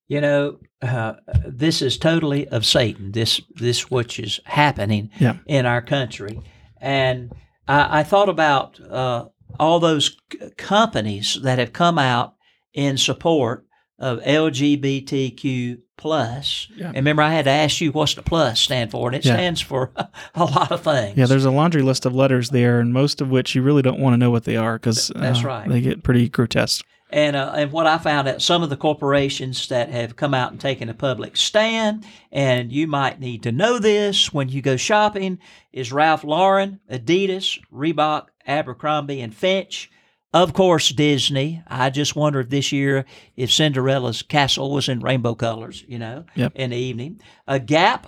You 0.07 0.21
know, 0.21 0.57
uh, 0.81 1.13
this 1.45 1.81
is 1.81 1.97
totally 1.97 2.47
of 2.49 2.65
Satan. 2.65 3.11
This 3.11 3.41
this 3.55 3.91
which 3.91 4.19
is 4.19 4.39
happening 4.45 5.09
Yeah. 5.19 5.37
in 5.45 5.65
our 5.65 5.81
country, 5.81 6.39
and 6.79 7.31
I, 7.67 7.99
I 7.99 8.03
thought 8.03 8.29
about 8.29 8.79
uh, 8.79 9.25
all 9.59 9.79
those 9.79 10.15
c- 10.31 10.39
companies 10.57 11.39
that 11.43 11.59
have 11.59 11.73
come 11.73 11.97
out 11.99 12.35
in 12.73 12.97
support 12.97 13.65
of 13.99 14.19
LGBTQ 14.21 15.79
plus. 15.97 16.67
Yeah. 16.75 16.87
And 16.87 16.95
remember, 16.97 17.23
I 17.23 17.31
had 17.33 17.45
to 17.45 17.51
ask 17.51 17.81
you 17.81 17.91
what's 17.91 18.13
the 18.15 18.21
plus 18.21 18.59
stand 18.59 18.91
for, 18.91 19.07
and 19.07 19.15
it 19.15 19.25
Yeah. 19.25 19.33
stands 19.33 19.61
for 19.61 19.91
a 20.35 20.43
lot 20.45 20.71
of 20.71 20.81
things. 20.81 21.17
Yeah, 21.17 21.25
there's 21.25 21.45
a 21.45 21.51
laundry 21.51 21.81
list 21.81 22.05
of 22.05 22.13
letters 22.13 22.49
there, 22.49 22.79
and 22.79 22.93
most 22.93 23.21
of 23.21 23.29
which 23.29 23.55
you 23.55 23.61
really 23.61 23.81
don't 23.81 23.99
want 23.99 24.13
to 24.13 24.17
know 24.17 24.29
what 24.31 24.43
they 24.43 24.57
are 24.57 24.77
because 24.77 25.11
That's 25.15 25.43
right. 25.43 25.67
They 25.67 25.81
get 25.81 26.03
pretty 26.03 26.29
grotesque. 26.29 26.85
And 27.09 27.37
uh, 27.37 27.53
and 27.55 27.71
what 27.71 27.87
I 27.87 27.97
found 27.99 28.27
out, 28.27 28.41
some 28.41 28.63
of 28.63 28.69
the 28.69 28.75
corporations 28.75 29.69
that 29.69 29.89
have 29.89 30.17
come 30.17 30.33
out 30.33 30.51
and 30.51 30.59
taken 30.59 30.89
a 30.89 30.93
public 30.93 31.37
stand, 31.37 32.05
and 32.33 32.69
you 32.69 32.85
might 32.85 33.17
need 33.21 33.43
to 33.43 33.51
know 33.53 33.79
this 33.79 34.33
when 34.33 34.49
you 34.49 34.61
go 34.61 34.75
shopping, 34.75 35.39
is 35.71 35.93
Ralph 35.93 36.25
Lauren, 36.25 36.81
Adidas, 36.91 37.59
Reebok, 37.73 38.25
Abercrombie, 38.45 39.21
and 39.21 39.33
Finch. 39.33 39.89
Of 40.33 40.53
course, 40.53 40.89
Disney. 40.89 41.63
I 41.67 41.89
just 41.89 42.15
wonder 42.15 42.41
if 42.41 42.49
this 42.49 42.71
year, 42.71 43.05
if 43.35 43.51
Cinderella's 43.51 44.21
castle 44.21 44.71
was 44.71 44.89
in 44.89 44.99
rainbow 44.99 45.35
colors, 45.35 45.83
you 45.87 45.97
know, 45.99 46.25
Yep. 46.35 46.51
in 46.55 46.69
the 46.71 46.77
evening. 46.77 47.21
A 47.47 47.59
Gap, 47.59 48.07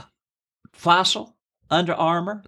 Fossil, 0.73 1.35
Under 1.69 1.93
Armour. 1.93 2.43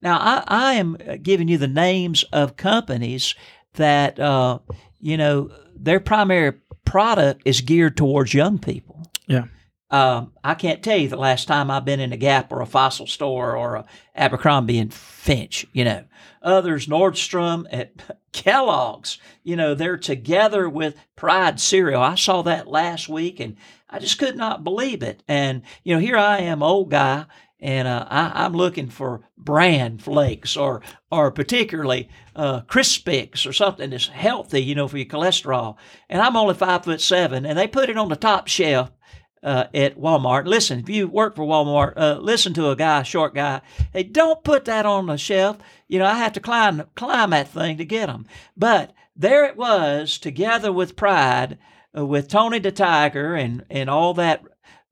Now, 0.00 0.18
I, 0.18 0.44
I 0.46 0.72
am 0.74 0.96
giving 1.22 1.48
you 1.48 1.58
the 1.58 1.68
names 1.68 2.22
of 2.32 2.56
companies 2.56 3.34
that, 3.74 4.18
uh, 4.18 4.60
you 5.00 5.16
know, 5.16 5.50
their 5.76 6.00
primary 6.00 6.52
product 6.84 7.42
is 7.44 7.60
geared 7.60 7.96
towards 7.96 8.32
young 8.32 8.58
people. 8.58 9.02
Yeah. 9.26 9.44
Um, 9.90 10.32
I 10.44 10.54
can't 10.54 10.82
tell 10.84 10.96
you 10.96 11.08
the 11.08 11.16
last 11.16 11.48
time 11.48 11.68
I've 11.70 11.84
been 11.84 12.00
in 12.00 12.12
a 12.12 12.16
Gap 12.16 12.52
or 12.52 12.60
a 12.60 12.66
Fossil 12.66 13.08
store 13.08 13.56
or 13.56 13.74
a 13.74 13.84
Abercrombie 14.14 14.78
and 14.78 14.94
Finch. 14.94 15.66
You 15.72 15.84
know, 15.84 16.04
others 16.42 16.86
Nordstrom 16.86 17.66
at 17.72 17.92
Kellogg's. 18.32 19.18
You 19.42 19.56
know, 19.56 19.74
they're 19.74 19.96
together 19.96 20.68
with 20.68 20.96
Pride 21.16 21.60
cereal. 21.60 22.02
I 22.02 22.14
saw 22.14 22.42
that 22.42 22.68
last 22.68 23.08
week 23.08 23.40
and 23.40 23.56
I 23.88 23.98
just 23.98 24.18
could 24.18 24.36
not 24.36 24.64
believe 24.64 25.02
it. 25.02 25.22
And 25.28 25.62
you 25.82 25.94
know, 25.94 26.00
here 26.00 26.16
I 26.16 26.38
am, 26.38 26.62
old 26.62 26.90
guy, 26.90 27.26
and 27.60 27.86
uh, 27.86 28.06
I, 28.08 28.46
am 28.46 28.54
looking 28.54 28.88
for 28.88 29.28
bran 29.36 29.98
flakes 29.98 30.56
or 30.56 30.82
or 31.10 31.30
particularly 31.30 32.08
uh, 32.34 32.62
Crispix 32.62 33.46
or 33.46 33.52
something 33.52 33.90
that's 33.90 34.06
healthy, 34.06 34.62
you 34.62 34.74
know, 34.74 34.88
for 34.88 34.96
your 34.96 35.06
cholesterol. 35.06 35.76
And 36.08 36.22
I'm 36.22 36.36
only 36.36 36.54
five 36.54 36.84
foot 36.84 37.00
seven, 37.00 37.44
and 37.44 37.58
they 37.58 37.66
put 37.66 37.90
it 37.90 37.98
on 37.98 38.08
the 38.08 38.16
top 38.16 38.48
shelf 38.48 38.90
uh, 39.42 39.64
at 39.74 39.98
Walmart. 39.98 40.46
Listen, 40.46 40.80
if 40.80 40.88
you 40.88 41.08
work 41.08 41.34
for 41.34 41.44
Walmart, 41.44 41.94
uh, 41.96 42.18
listen 42.20 42.52
to 42.54 42.70
a 42.70 42.76
guy, 42.76 43.02
short 43.02 43.34
guy. 43.34 43.60
Hey, 43.92 44.02
don't 44.02 44.44
put 44.44 44.64
that 44.66 44.86
on 44.86 45.06
the 45.06 45.16
shelf. 45.16 45.58
You 45.88 45.98
know, 45.98 46.06
I 46.06 46.14
have 46.14 46.32
to 46.34 46.40
climb 46.40 46.82
climb 46.94 47.30
that 47.30 47.48
thing 47.48 47.78
to 47.78 47.84
get 47.84 48.06
them. 48.06 48.26
But 48.56 48.92
there 49.16 49.44
it 49.44 49.56
was, 49.56 50.18
together 50.18 50.72
with 50.72 50.96
Pride, 50.96 51.58
uh, 51.96 52.06
with 52.06 52.28
Tony 52.28 52.58
the 52.58 52.72
Tiger 52.72 53.34
and 53.34 53.64
and 53.70 53.88
all 53.88 54.14
that 54.14 54.42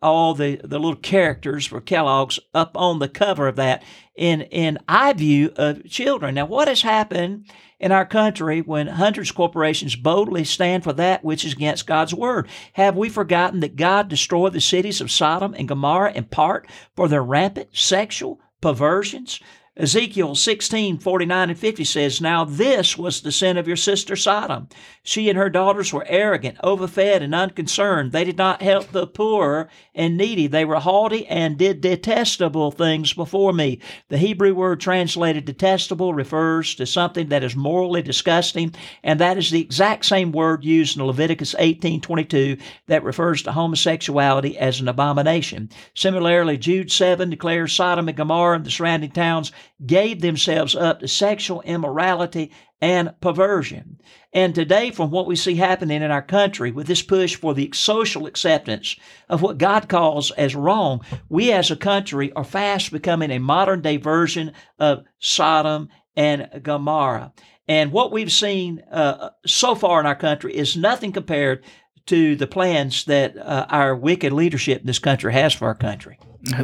all 0.01 0.35
the, 0.35 0.61
the 0.63 0.79
little 0.79 0.97
characters 0.97 1.67
for 1.67 1.81
Kellogg's 1.81 2.39
up 2.55 2.77
on 2.77 2.99
the 2.99 3.09
cover 3.09 3.49
of 3.49 3.57
that 3.57 3.83
in 4.15 4.43
in 4.43 4.79
eye 4.89 5.13
view 5.13 5.53
of 5.57 5.89
children. 5.89 6.35
Now, 6.35 6.47
what 6.47 6.69
has 6.69 6.83
happened 6.83 7.47
in 7.81 7.93
our 7.93 8.07
country 8.07 8.61
when 8.61 8.89
hundreds 8.89 9.31
of 9.31 9.37
corporations 9.37 9.97
boldly 9.97 10.45
stand 10.45 10.85
for 10.85 10.93
that 10.95 11.25
which 11.25 11.45
is 11.45 11.53
against 11.53 11.87
God's 11.87 12.15
word? 12.15 12.49
Have 12.75 12.97
we 12.97 13.09
forgotten 13.09 13.61
that 13.61 13.77
God 13.77 14.09
destroyed 14.09 14.53
the 14.53 14.61
cities 14.61 15.01
of 15.01 15.11
Sodom 15.11 15.55
and 15.55 15.69
Gomorrah 15.69 16.13
in 16.13 16.25
part 16.25 16.69
for 16.95 17.09
their 17.09 17.23
rampant 17.23 17.71
sexual 17.73 18.41
perversions? 18.61 19.41
Ezekiel 19.81 20.35
16, 20.35 20.99
49 20.99 21.51
and 21.51 21.59
50 21.59 21.85
says, 21.85 22.21
Now 22.21 22.45
this 22.45 22.99
was 22.99 23.21
the 23.21 23.31
sin 23.31 23.57
of 23.57 23.69
your 23.69 23.77
sister 23.77 24.17
Sodom. 24.17 24.69
She 25.05 25.29
and 25.29 25.39
her 25.39 25.49
daughters 25.49 25.93
were 25.93 26.05
arrogant, 26.09 26.59
overfed, 26.65 27.23
and 27.23 27.33
unconcerned. 27.33 28.11
They 28.11 28.25
did 28.25 28.37
not 28.37 28.61
help 28.61 28.91
the 28.91 29.07
poor 29.07 29.71
and 29.95 30.17
needy. 30.17 30.49
They 30.49 30.65
were 30.65 30.81
haughty 30.81 31.29
and 31.29 31.57
did 31.57 31.81
detestable 31.81 32.73
things 32.73 33.13
before 33.13 33.53
me. 33.53 33.79
The 34.09 34.19
Hebrew 34.19 34.53
word 34.53 34.81
translated 34.81 35.45
detestable 35.45 36.13
refers 36.13 36.75
to 36.75 36.85
something 36.85 37.29
that 37.29 37.45
is 37.45 37.55
morally 37.55 38.03
disgusting, 38.03 38.75
and 39.05 39.21
that 39.21 39.39
is 39.39 39.53
the 39.53 39.61
exact 39.61 40.07
same 40.07 40.33
word 40.33 40.65
used 40.65 40.97
in 40.97 41.05
Leviticus 41.05 41.55
18, 41.57 42.01
22 42.01 42.57
that 42.89 43.05
refers 43.05 43.43
to 43.43 43.53
homosexuality 43.53 44.59
as 44.59 44.81
an 44.81 44.89
abomination. 44.89 45.71
Similarly, 45.95 46.59
Jude 46.59 46.91
7 46.91 47.31
declares 47.31 47.73
Sodom 47.73 48.09
and 48.09 48.17
Gomorrah 48.17 48.57
and 48.57 48.67
the 48.67 48.73
surrounding 48.73 49.13
towns 49.13 49.53
gave 49.85 50.21
themselves 50.21 50.75
up 50.75 51.01
to 51.01 51.09
sexual 51.09 51.61
immorality 51.63 52.53
and 52.81 53.13
perversion. 53.21 54.01
And 54.33 54.55
today, 54.55 54.91
from 54.91 55.11
what 55.11 55.27
we 55.27 55.37
see 55.37 55.57
happening 55.57 56.03
in 56.03 56.11
our 56.11 56.23
country 56.23 56.71
with 56.71 56.87
this 56.87 57.03
push 57.03 57.35
for 57.35 57.55
the 57.55 57.71
social 57.75 58.27
acceptance 58.27 58.97
of 59.29 59.43
what 59.43 59.59
God 59.59 59.89
calls 59.89 60.31
as 60.33 60.55
wrong, 60.55 61.01
we 61.29 61.53
as 61.53 61.71
a 61.71 61.77
country 61.77 62.33
are 62.33 62.45
fast 62.45 62.93
becoming 62.93 63.31
a 63.31 63.39
modern 63.39 63.81
day 63.81 63.97
version 63.97 64.53
of 64.79 65.05
Sodom 65.19 65.89
and 66.17 66.49
Gomorrah. 66.63 67.33
And 67.67 67.93
what 67.93 68.13
we've 68.13 68.33
seen 68.33 68.83
uh, 68.91 69.31
so 69.47 69.75
far 69.75 70.01
in 70.01 70.07
our 70.07 70.17
country 70.17 70.55
is 70.57 70.77
nothing 70.77 71.13
compared 71.13 71.65
to 72.07 72.37
the 72.37 72.47
plans 72.47 73.05
that 73.05 73.37
uh, 73.37 73.67
our 73.69 73.95
wicked 73.95 74.33
leadership 74.33 74.81
in 74.81 74.87
this 74.87 74.99
country 74.99 75.33
has 75.33 75.53
for 75.53 75.67
our 75.67 75.75
country. 75.75 76.19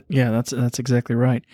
Yeah, 0.09 0.31
that's 0.31 0.51
that's 0.51 0.79
exactly 0.79 1.15
right. 1.17 1.45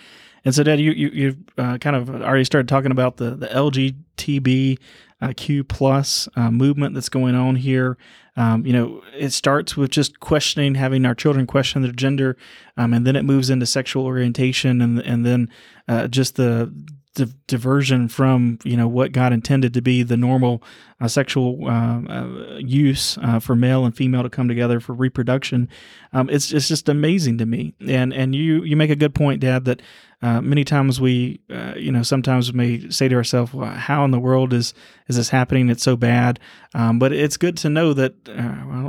And 0.45 0.55
so, 0.55 0.63
Dad, 0.63 0.81
you 0.81 0.93
you 0.93 1.09
you've 1.13 1.37
uh, 1.59 1.79
kind 1.79 1.97
of 1.97 2.11
already 2.11 2.45
started 2.45 2.69
talking 2.69 2.91
about 2.91 3.17
the 3.17 3.31
the 3.37 3.49
LGTB 3.49 4.79
uh, 5.21 5.33
plus 5.69 6.29
uh, 6.37 6.51
movement 6.51 6.95
that's 6.95 7.09
going 7.09 7.35
on 7.35 7.57
here. 7.57 7.99
Um, 8.37 8.65
you 8.65 8.73
know, 8.73 9.03
it 9.17 9.31
starts 9.31 9.77
with 9.77 9.91
just 9.91 10.21
questioning, 10.21 10.77
having 10.77 11.05
our 11.05 11.15
children 11.15 11.47
question 11.47 11.83
their 11.83 11.93
gender, 11.93 12.37
um, 12.77 12.95
and 12.95 13.07
then 13.07 13.17
it 13.17 13.25
moves 13.25 13.51
into 13.51 13.67
sexual 13.67 14.07
orientation, 14.07 14.81
and 14.81 14.99
and 15.01 15.27
then 15.27 15.51
uh, 15.89 16.09
just 16.09 16.37
the 16.37 16.73
di- 17.15 17.33
diversion 17.47 18.09
from 18.09 18.59
you 18.65 18.77
know 18.77 18.89
what 18.89 19.13
God 19.13 19.33
intended 19.33 19.75
to 19.75 19.83
be 19.83 20.03
the 20.03 20.17
normal 20.17 20.63
uh, 21.01 21.09
sexual 21.09 21.67
uh, 21.67 22.01
uh, 22.03 22.59
use 22.59 23.19
uh, 23.23 23.41
for 23.41 23.57
male 23.57 23.85
and 23.85 23.97
female 23.97 24.23
to 24.23 24.31
come 24.31 24.49
together 24.49 24.81
for 24.81 24.93
reproduction. 24.93 25.69
Um, 26.13 26.29
it's 26.31 26.53
it's 26.53 26.69
just 26.69 26.89
amazing 26.89 27.39
to 27.39 27.47
me. 27.47 27.75
And 27.87 28.13
and 28.13 28.35
you 28.35 28.63
you 28.65 28.77
make 28.77 28.91
a 28.91 28.97
good 28.97 29.15
point, 29.15 29.41
Dad, 29.41 29.65
that 29.65 29.83
uh, 30.23 30.41
many 30.43 30.65
times 30.65 31.01
we, 31.01 31.41
you 31.77 31.91
know, 31.91 32.03
sometimes 32.03 32.53
we 32.53 32.57
may 32.57 32.91
say 32.91 33.09
to 33.09 33.17
ourselves, 33.17 33.55
well, 33.55 33.71
"How 33.71 34.05
in 34.05 34.11
the 34.11 34.21
world 34.21 34.53
is 34.53 34.75
is 35.09 35.17
this 35.17 35.31
happening? 35.31 35.71
It's 35.71 35.83
so 35.83 35.97
bad." 35.97 36.39
Um, 36.75 36.99
but 36.99 37.13
it's 37.13 37.37
good 37.37 37.57
to 37.59 37.71
know 37.71 37.93
that. 37.95 38.15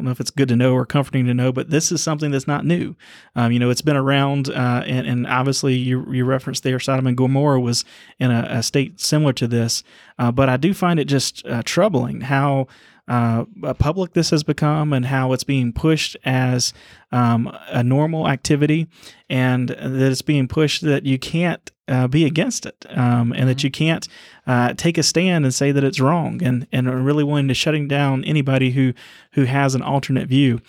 Don't 0.02 0.08
know 0.08 0.12
if 0.14 0.20
it's 0.20 0.32
good 0.32 0.48
to 0.48 0.56
know 0.56 0.74
or 0.74 0.84
comforting 0.84 1.28
to 1.28 1.34
know, 1.36 1.52
but 1.52 1.70
this 1.70 1.92
is 1.92 2.02
something 2.02 2.32
that's 2.32 2.48
not 2.48 2.66
new. 2.66 2.96
Um, 3.36 3.52
you 3.52 3.60
know, 3.60 3.70
it's 3.70 3.84
been 3.84 3.96
around, 3.96 4.50
uh, 4.50 4.84
and, 4.88 5.06
and, 5.06 5.28
obviously 5.28 5.76
you 5.76 6.12
you 6.12 6.26
referenced 6.26 6.64
there, 6.64 6.80
Sodom 6.80 7.06
and 7.06 7.16
Gomorrah 7.16 7.62
was 7.62 7.86
in 8.18 8.32
a, 8.32 8.48
a 8.50 8.64
state 8.64 9.00
similar 9.00 9.32
to 9.34 9.48
this. 9.48 9.84
Uh, 10.18 10.32
but 10.32 10.50
I 10.50 10.58
do 10.58 10.74
find 10.74 11.00
it 11.00 11.06
just 11.06 11.46
uh, 11.46 11.62
troubling 11.64 12.22
how 12.22 12.66
uh, 13.08 13.46
public 13.80 14.14
this 14.14 14.30
has 14.30 14.44
become 14.44 14.94
and 14.94 15.06
how 15.06 15.34
it's 15.34 15.44
being 15.44 15.74
pushed 15.74 16.16
as 16.24 16.74
um, 17.12 17.52
a 17.68 17.84
normal 17.84 18.28
activity 18.28 18.88
and 19.30 19.70
that 19.70 20.12
it's 20.12 20.22
being 20.22 20.48
pushed 20.48 20.82
that 20.82 21.06
you 21.06 21.20
can't 21.20 21.72
uh, 21.88 22.08
be 22.08 22.26
against 22.26 22.66
it 22.66 22.86
um, 22.90 22.98
and 22.98 23.34
mm-hmm. 23.34 23.48
that 23.48 23.64
you 23.64 23.72
can't 23.72 24.08
uh, 24.48 24.74
take 24.76 24.98
a 24.98 25.04
stand 25.04 25.44
and 25.44 25.54
say 25.54 25.72
that 25.72 25.84
it's 25.84 26.00
wrong 26.00 26.42
and, 26.42 26.66
and 26.72 26.88
are 26.88 26.98
really 26.98 27.24
wanting 27.24 27.50
to 27.50 27.54
shutting 27.54 27.88
down 27.88 28.24
anybody 28.24 28.72
who, 28.72 28.94
who 29.34 29.44
has 29.44 29.76
an 29.76 29.82
alternate 29.82 30.30
view. 30.30 30.62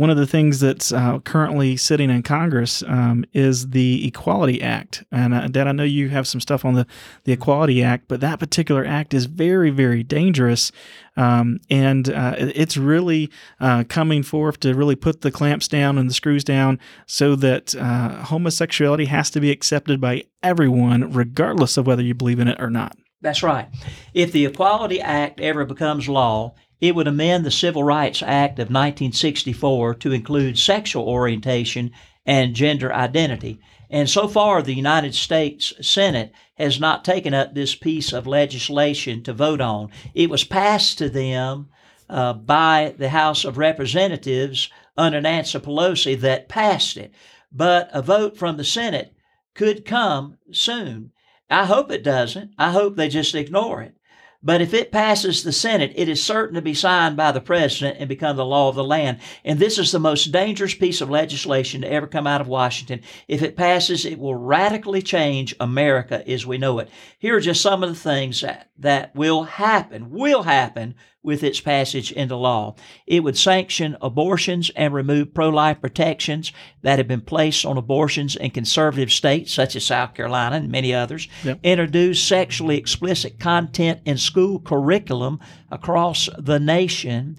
One 0.00 0.08
of 0.08 0.16
the 0.16 0.26
things 0.26 0.60
that's 0.60 0.92
uh, 0.92 1.18
currently 1.18 1.76
sitting 1.76 2.08
in 2.08 2.22
Congress 2.22 2.82
um, 2.86 3.22
is 3.34 3.68
the 3.68 4.08
Equality 4.08 4.62
Act. 4.62 5.04
And 5.12 5.34
uh, 5.34 5.46
Dad, 5.48 5.68
I 5.68 5.72
know 5.72 5.84
you 5.84 6.08
have 6.08 6.26
some 6.26 6.40
stuff 6.40 6.64
on 6.64 6.72
the, 6.72 6.86
the 7.24 7.32
Equality 7.32 7.82
Act, 7.82 8.08
but 8.08 8.22
that 8.22 8.38
particular 8.38 8.82
act 8.82 9.12
is 9.12 9.26
very, 9.26 9.68
very 9.68 10.02
dangerous. 10.02 10.72
Um, 11.18 11.60
and 11.68 12.08
uh, 12.08 12.34
it's 12.38 12.78
really 12.78 13.30
uh, 13.60 13.84
coming 13.90 14.22
forth 14.22 14.58
to 14.60 14.72
really 14.72 14.96
put 14.96 15.20
the 15.20 15.30
clamps 15.30 15.68
down 15.68 15.98
and 15.98 16.08
the 16.08 16.14
screws 16.14 16.44
down 16.44 16.78
so 17.04 17.36
that 17.36 17.74
uh, 17.74 18.24
homosexuality 18.24 19.04
has 19.04 19.28
to 19.32 19.38
be 19.38 19.50
accepted 19.50 20.00
by 20.00 20.24
everyone, 20.42 21.12
regardless 21.12 21.76
of 21.76 21.86
whether 21.86 22.02
you 22.02 22.14
believe 22.14 22.40
in 22.40 22.48
it 22.48 22.58
or 22.58 22.70
not. 22.70 22.96
That's 23.20 23.42
right. 23.42 23.68
If 24.14 24.32
the 24.32 24.46
Equality 24.46 24.98
Act 25.02 25.40
ever 25.40 25.66
becomes 25.66 26.08
law, 26.08 26.54
it 26.80 26.94
would 26.94 27.06
amend 27.06 27.44
the 27.44 27.50
Civil 27.50 27.84
Rights 27.84 28.22
Act 28.22 28.58
of 28.58 28.68
1964 28.68 29.94
to 29.96 30.12
include 30.12 30.58
sexual 30.58 31.08
orientation 31.08 31.92
and 32.24 32.54
gender 32.54 32.92
identity. 32.92 33.60
And 33.90 34.08
so 34.08 34.28
far, 34.28 34.62
the 34.62 34.74
United 34.74 35.14
States 35.14 35.72
Senate 35.80 36.32
has 36.54 36.78
not 36.78 37.04
taken 37.04 37.34
up 37.34 37.54
this 37.54 37.74
piece 37.74 38.12
of 38.12 38.26
legislation 38.26 39.22
to 39.24 39.32
vote 39.32 39.60
on. 39.60 39.90
It 40.14 40.30
was 40.30 40.44
passed 40.44 40.98
to 40.98 41.08
them 41.10 41.68
uh, 42.08 42.34
by 42.34 42.94
the 42.96 43.08
House 43.08 43.44
of 43.44 43.58
Representatives 43.58 44.70
under 44.96 45.20
Nancy 45.20 45.58
Pelosi 45.58 46.18
that 46.20 46.48
passed 46.48 46.96
it. 46.96 47.12
But 47.52 47.90
a 47.92 48.00
vote 48.00 48.36
from 48.36 48.56
the 48.56 48.64
Senate 48.64 49.14
could 49.54 49.84
come 49.84 50.38
soon. 50.52 51.12
I 51.50 51.64
hope 51.64 51.90
it 51.90 52.04
doesn't. 52.04 52.52
I 52.56 52.70
hope 52.70 52.96
they 52.96 53.08
just 53.08 53.34
ignore 53.34 53.82
it. 53.82 53.96
But 54.42 54.62
if 54.62 54.72
it 54.72 54.90
passes 54.90 55.42
the 55.42 55.52
Senate, 55.52 55.92
it 55.96 56.08
is 56.08 56.24
certain 56.24 56.54
to 56.54 56.62
be 56.62 56.72
signed 56.72 57.14
by 57.14 57.30
the 57.30 57.42
president 57.42 57.98
and 57.98 58.08
become 58.08 58.36
the 58.36 58.44
law 58.44 58.70
of 58.70 58.74
the 58.74 58.84
land. 58.84 59.18
And 59.44 59.58
this 59.58 59.78
is 59.78 59.92
the 59.92 59.98
most 59.98 60.32
dangerous 60.32 60.72
piece 60.72 61.02
of 61.02 61.10
legislation 61.10 61.82
to 61.82 61.92
ever 61.92 62.06
come 62.06 62.26
out 62.26 62.40
of 62.40 62.48
Washington. 62.48 63.02
If 63.28 63.42
it 63.42 63.54
passes, 63.54 64.06
it 64.06 64.18
will 64.18 64.34
radically 64.34 65.02
change 65.02 65.54
America 65.60 66.26
as 66.26 66.46
we 66.46 66.56
know 66.56 66.78
it. 66.78 66.88
Here 67.18 67.36
are 67.36 67.40
just 67.40 67.60
some 67.60 67.82
of 67.82 67.90
the 67.90 67.94
things 67.94 68.40
that, 68.40 68.70
that 68.78 69.14
will 69.14 69.42
happen, 69.42 70.10
will 70.10 70.44
happen 70.44 70.94
with 71.22 71.42
its 71.42 71.60
passage 71.60 72.12
into 72.12 72.36
law. 72.36 72.74
It 73.06 73.22
would 73.22 73.36
sanction 73.36 73.96
abortions 74.00 74.70
and 74.74 74.94
remove 74.94 75.34
pro 75.34 75.50
life 75.50 75.80
protections 75.80 76.52
that 76.82 76.98
have 76.98 77.08
been 77.08 77.20
placed 77.20 77.66
on 77.66 77.76
abortions 77.76 78.36
in 78.36 78.50
conservative 78.50 79.12
states 79.12 79.52
such 79.52 79.76
as 79.76 79.84
South 79.84 80.14
Carolina 80.14 80.56
and 80.56 80.70
many 80.70 80.94
others. 80.94 81.28
Yep. 81.44 81.60
Introduce 81.62 82.22
sexually 82.22 82.78
explicit 82.78 83.38
content 83.38 84.00
in 84.04 84.16
school 84.16 84.60
curriculum 84.60 85.40
across 85.70 86.28
the 86.38 86.58
nation 86.58 87.38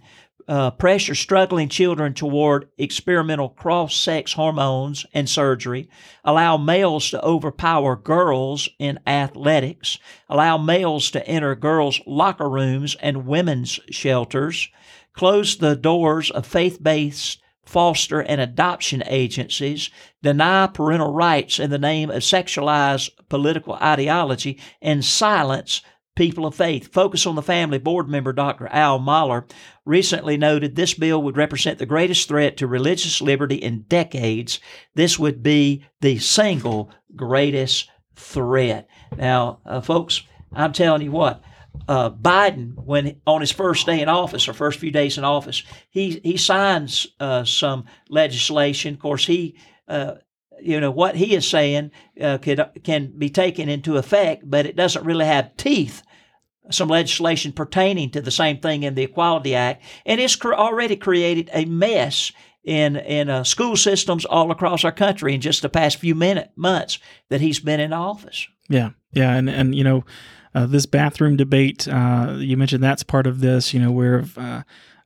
uh, 0.51 0.69
pressure 0.69 1.15
struggling 1.15 1.69
children 1.69 2.13
toward 2.13 2.67
experimental 2.77 3.47
cross 3.47 3.95
sex 3.95 4.33
hormones 4.33 5.05
and 5.13 5.29
surgery, 5.29 5.87
allow 6.25 6.57
males 6.57 7.09
to 7.09 7.23
overpower 7.23 7.95
girls 7.95 8.67
in 8.77 8.99
athletics, 9.07 9.97
allow 10.27 10.57
males 10.57 11.09
to 11.09 11.25
enter 11.25 11.55
girls' 11.55 12.01
locker 12.05 12.49
rooms 12.49 12.97
and 13.01 13.25
women's 13.25 13.79
shelters, 13.91 14.67
close 15.13 15.55
the 15.55 15.73
doors 15.73 16.29
of 16.29 16.45
faith 16.45 16.83
based 16.83 17.41
foster 17.63 18.19
and 18.19 18.41
adoption 18.41 19.01
agencies, 19.07 19.89
deny 20.21 20.67
parental 20.67 21.13
rights 21.13 21.59
in 21.59 21.69
the 21.69 21.79
name 21.79 22.09
of 22.09 22.23
sexualized 22.23 23.09
political 23.29 23.75
ideology, 23.75 24.59
and 24.81 25.05
silence 25.05 25.81
people 26.15 26.45
of 26.45 26.55
faith. 26.55 26.91
Focus 26.91 27.25
on 27.25 27.35
the 27.35 27.41
Family 27.41 27.77
board 27.77 28.09
member 28.09 28.33
Dr. 28.33 28.67
Al 28.67 28.99
Mohler 28.99 29.49
recently 29.85 30.37
noted 30.37 30.75
this 30.75 30.93
bill 30.93 31.21
would 31.23 31.37
represent 31.37 31.79
the 31.79 31.85
greatest 31.85 32.27
threat 32.27 32.57
to 32.57 32.67
religious 32.67 33.21
liberty 33.21 33.55
in 33.55 33.83
decades. 33.83 34.59
This 34.93 35.17
would 35.17 35.41
be 35.41 35.85
the 36.01 36.19
single 36.19 36.91
greatest 37.15 37.89
threat. 38.15 38.87
Now, 39.15 39.59
uh, 39.65 39.81
folks, 39.81 40.23
I'm 40.53 40.73
telling 40.73 41.01
you 41.01 41.11
what. 41.11 41.41
Uh, 41.87 42.09
Biden, 42.09 42.73
when 42.75 43.21
on 43.25 43.39
his 43.39 43.51
first 43.51 43.85
day 43.85 44.01
in 44.01 44.09
office 44.09 44.47
or 44.47 44.53
first 44.53 44.79
few 44.79 44.91
days 44.91 45.17
in 45.17 45.23
office, 45.23 45.63
he 45.89 46.19
he 46.23 46.35
signs 46.35 47.07
uh, 47.19 47.45
some 47.45 47.85
legislation. 48.09 48.93
Of 48.93 48.99
course, 48.99 49.25
he 49.25 49.55
uh, 49.87 50.15
you 50.61 50.79
know 50.79 50.91
what 50.91 51.15
he 51.15 51.35
is 51.35 51.47
saying 51.47 51.91
uh, 52.21 52.37
could 52.37 52.61
can 52.83 53.13
be 53.17 53.29
taken 53.29 53.69
into 53.69 53.97
effect, 53.97 54.43
but 54.45 54.65
it 54.65 54.75
doesn't 54.75 55.05
really 55.05 55.25
have 55.25 55.55
teeth. 55.57 56.01
Some 56.69 56.89
legislation 56.89 57.51
pertaining 57.51 58.11
to 58.11 58.21
the 58.21 58.31
same 58.31 58.59
thing 58.59 58.83
in 58.83 58.95
the 58.95 59.03
Equality 59.03 59.55
Act, 59.55 59.83
and 60.05 60.21
it's 60.21 60.35
cr- 60.35 60.53
already 60.53 60.95
created 60.95 61.49
a 61.53 61.65
mess 61.65 62.31
in 62.63 62.95
in 62.95 63.29
uh, 63.29 63.43
school 63.43 63.75
systems 63.75 64.25
all 64.25 64.51
across 64.51 64.83
our 64.83 64.91
country 64.91 65.33
in 65.33 65.41
just 65.41 65.61
the 65.61 65.69
past 65.69 65.97
few 65.97 66.15
minute 66.15 66.51
months 66.55 66.99
that 67.29 67.41
he's 67.41 67.59
been 67.59 67.79
in 67.79 67.93
office. 67.93 68.47
Yeah, 68.69 68.91
yeah, 69.13 69.35
and 69.35 69.49
and 69.49 69.75
you 69.75 69.83
know, 69.83 70.05
uh, 70.53 70.65
this 70.65 70.85
bathroom 70.85 71.35
debate. 71.35 71.87
Uh, 71.87 72.35
you 72.37 72.57
mentioned 72.57 72.83
that's 72.83 73.03
part 73.03 73.27
of 73.27 73.39
this. 73.41 73.73
You 73.73 73.79
know, 73.79 73.91
where 73.91 74.25
uh, 74.37 74.61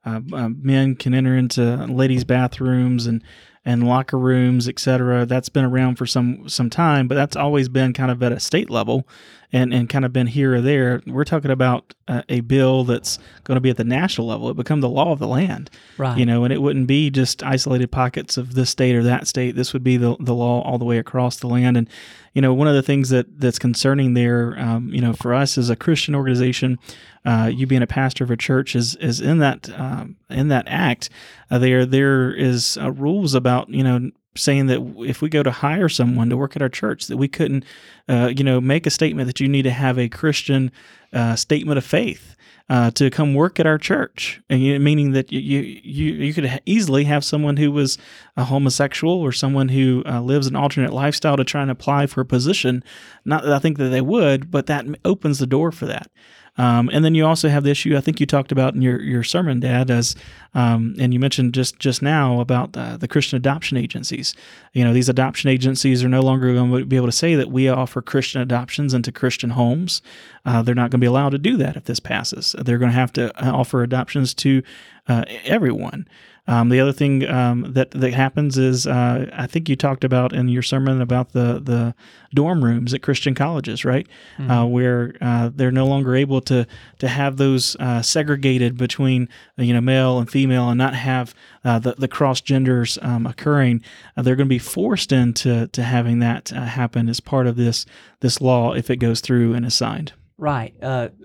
uh, 0.06 0.20
men 0.50 0.96
can 0.96 1.14
enter 1.14 1.36
into 1.36 1.86
ladies' 1.88 2.24
bathrooms 2.24 3.08
and 3.08 3.24
and 3.66 3.88
locker 3.88 4.18
rooms, 4.18 4.68
etc. 4.68 5.26
That's 5.26 5.50
been 5.50 5.66
around 5.66 5.96
for 5.96 6.06
some 6.06 6.48
some 6.48 6.70
time, 6.70 7.08
but 7.08 7.16
that's 7.16 7.36
always 7.36 7.68
been 7.68 7.94
kind 7.94 8.12
of 8.12 8.22
at 8.22 8.32
a 8.32 8.40
state 8.40 8.70
level, 8.70 9.08
and 9.52 9.74
and 9.74 9.90
kind 9.90 10.06
of 10.06 10.14
been 10.14 10.28
here 10.28 10.56
or 10.56 10.62
there. 10.62 11.02
We're 11.08 11.24
talking 11.24 11.50
about 11.50 11.96
uh, 12.08 12.22
a 12.30 12.42
bill 12.42 12.84
that's 12.84 13.18
going 13.44 13.56
to 13.56 13.62
be 13.62 13.72
at 13.72 13.78
the 13.78 13.84
national 13.84 14.28
level. 14.28 14.50
It 14.50 14.56
become 14.56 14.82
the 14.82 14.90
law 14.90 15.12
of 15.12 15.20
the 15.20 15.28
land, 15.28 15.72
right? 15.98 16.18
You 16.18 16.26
know, 16.26 16.44
and 16.44 16.54
it 16.54 16.62
wouldn't 16.62 16.88
be 16.88 17.10
just 17.10 17.42
isolated 17.42 17.92
pockets 17.92 18.38
of 18.38 18.54
this 18.54 18.70
state 18.70 18.96
or 18.96 19.04
that 19.04 19.28
state. 19.28 19.56
This 19.56 19.74
would 19.74 19.84
be 19.84 19.98
the 19.98 20.16
the 20.20 20.36
law 20.36 20.62
all 20.62 20.78
the 20.78 20.86
way 20.86 21.00
across 21.00 21.38
the 21.38 21.48
land. 21.48 21.76
And 21.76 21.90
you 22.36 22.42
know, 22.42 22.54
one 22.54 22.68
of 22.68 22.76
the 22.76 22.84
things 22.84 23.10
that 23.10 23.40
that's 23.40 23.58
concerning 23.58 24.14
there, 24.14 24.60
um, 24.60 24.90
you 24.94 25.00
know, 25.00 25.14
for 25.14 25.34
us 25.34 25.58
as 25.58 25.70
a 25.70 25.76
Christian 25.76 26.14
organization, 26.14 26.78
uh, 27.24 27.50
you 27.52 27.66
being 27.66 27.82
a 27.82 27.88
pastor 27.88 28.26
of 28.26 28.30
a 28.30 28.38
church 28.38 28.76
is 28.76 28.96
is 28.98 29.22
in 29.22 29.40
that 29.40 29.70
um, 29.80 30.18
in 30.30 30.50
that 30.50 30.66
act. 30.68 31.10
Uh, 31.50 31.58
there 31.58 31.86
there 31.86 32.34
is 32.34 32.78
uh, 32.80 32.92
rules 32.92 33.34
about 33.34 33.70
you 33.70 33.84
know 33.84 34.12
saying 34.36 34.68
that 34.68 34.82
if 35.00 35.22
we 35.22 35.30
go 35.30 35.44
to 35.44 35.52
hire 35.52 35.88
someone 35.88 36.30
to 36.30 36.36
work 36.36 36.58
at 36.58 36.62
our 36.62 36.68
church, 36.68 37.08
that 37.08 37.16
we 37.16 37.30
couldn't, 37.30 37.64
uh, 38.10 38.30
you 38.36 38.44
know, 38.44 38.60
make 38.60 38.86
a 38.86 38.90
statement 38.90 39.28
that 39.28 39.40
you 39.40 39.48
need 39.48 39.62
to 39.62 39.72
have 39.72 39.98
a 39.98 40.10
Christian 40.10 40.74
uh, 41.14 41.38
statement 41.38 41.78
of 41.78 41.86
faith 41.86 42.35
uh, 42.68 42.90
to 42.92 43.10
come 43.12 43.36
work 43.36 43.60
at 43.60 43.68
our 43.68 43.78
church, 43.78 44.42
and 44.50 44.62
you, 44.62 44.80
meaning 44.80 45.12
that 45.12 45.32
you, 45.32 45.40
you 45.40 46.14
you 46.14 46.34
could 46.34 46.62
easily 46.66 47.04
have 47.04 47.24
someone 47.24 47.58
who 47.58 47.72
was 47.72 47.98
a 48.36 48.46
homosexual 48.46 49.14
or 49.14 49.32
someone 49.32 49.70
who 49.70 50.02
uh, 50.08 50.20
lives 50.22 50.48
an 50.48 50.56
alternate 50.56 50.92
lifestyle 50.92 51.38
to 51.38 51.44
try 51.44 51.62
and 51.62 51.70
apply 51.70 52.08
for 52.08 52.22
a 52.22 52.26
position. 52.26 52.84
Not 53.24 53.44
that 53.44 53.54
I 53.54 53.60
think 53.60 53.78
that 53.78 53.90
they 53.90 54.02
would, 54.02 54.50
but 54.50 54.66
that 54.66 54.86
opens 55.04 55.38
the 55.38 55.48
door 55.48 55.72
for 55.72 55.86
that. 55.86 56.10
Um, 56.58 56.90
and 56.94 57.04
then 57.04 57.16
you 57.16 57.26
also 57.26 57.50
have 57.50 57.64
the 57.64 57.72
issue 57.72 57.98
I 57.98 58.02
think 58.02 58.20
you 58.20 58.26
talked 58.26 58.52
about 58.52 58.76
in 58.76 58.82
your, 58.82 59.02
your 59.02 59.24
sermon, 59.24 59.60
Dad, 59.60 59.92
as 59.92 60.16
um, 60.54 60.96
and 60.98 61.14
you 61.14 61.20
mentioned 61.20 61.54
just 61.54 61.80
just 61.80 62.02
now 62.02 62.40
about 62.40 62.76
uh, 62.78 62.96
the 62.98 63.08
Christian 63.08 63.36
adoption 63.36 63.78
agencies. 63.78 64.34
You 64.74 64.86
know, 64.86 64.94
these 64.94 65.10
adoption 65.10 65.50
agencies 65.50 66.04
are 66.04 66.10
no 66.10 66.22
longer 66.22 66.54
going 66.54 66.72
to 66.72 66.86
be 66.86 66.96
able 66.96 67.08
to 67.08 67.12
say 67.12 67.36
that 67.36 67.52
we 67.52 67.68
offer 67.68 68.02
Christian 68.02 68.42
adoptions 68.42 68.94
into 68.94 69.12
Christian 69.12 69.52
homes. 69.52 70.02
Uh, 70.46 70.62
they're 70.62 70.76
not 70.76 70.92
going 70.92 71.00
to 71.00 71.06
be 71.06 71.08
allowed 71.08 71.32
to 71.32 71.38
do 71.38 71.58
that 71.58 71.76
if 71.76 71.86
this 71.86 72.00
passes. 72.00 72.56
They're 72.58 72.78
going 72.78 72.92
to 72.92 72.98
have 72.98 73.14
to 73.14 73.36
uh, 73.46 73.52
offer 73.52 73.84
adoptions 73.84 74.34
to 74.36 74.64
uh, 75.08 75.26
everyone. 75.44 76.08
Um, 76.48 76.70
the 76.70 76.80
other 76.80 76.94
thing 76.94 77.28
um, 77.28 77.74
that 77.74 77.92
that 77.92 78.14
happens 78.14 78.58
is 78.58 78.86
uh, 78.86 79.30
I 79.34 79.48
think 79.48 79.68
you 79.68 79.76
talked 79.76 80.04
about 80.04 80.32
in 80.32 80.48
your 80.48 80.62
sermon 80.62 81.02
about 81.02 81.32
the 81.32 81.60
the 81.60 81.96
dorm 82.36 82.64
rooms 82.64 82.94
at 82.94 83.02
Christian 83.02 83.34
colleges, 83.34 83.84
right? 83.84 84.08
Mm-hmm. 84.38 84.52
Uh, 84.52 84.66
where 84.66 85.16
uh, 85.22 85.50
they're 85.54 85.72
no 85.72 85.88
longer 85.88 86.16
able 86.16 86.42
to 86.42 86.68
to 87.00 87.08
have 87.08 87.38
those 87.38 87.76
uh, 87.80 88.02
segregated 88.04 88.78
between 88.78 89.28
you 89.58 89.74
know 89.74 89.82
male 89.82 90.20
and 90.20 90.30
female 90.30 90.70
and 90.70 90.78
not 90.78 90.94
have 90.94 91.34
uh, 91.64 91.80
the 91.80 91.96
the 91.98 92.08
cross 92.08 92.42
genders 92.42 93.00
um, 93.02 93.26
occurring. 93.26 93.84
Uh, 94.16 94.22
they're 94.22 94.36
going 94.36 94.48
to 94.48 94.50
be 94.50 94.60
forced 94.60 95.12
into 95.12 95.68
to 95.68 95.82
having 95.82 96.20
that 96.20 96.50
happen 96.50 97.10
as 97.10 97.20
part 97.20 97.48
of 97.48 97.56
this 97.56 97.88
this 98.20 98.40
law 98.40 98.74
if 98.74 98.92
it 98.92 98.98
goes 98.98 99.20
through 99.20 99.54
and 99.56 99.66
is 99.66 99.74
signed. 99.74 100.14
Right. 100.38 100.76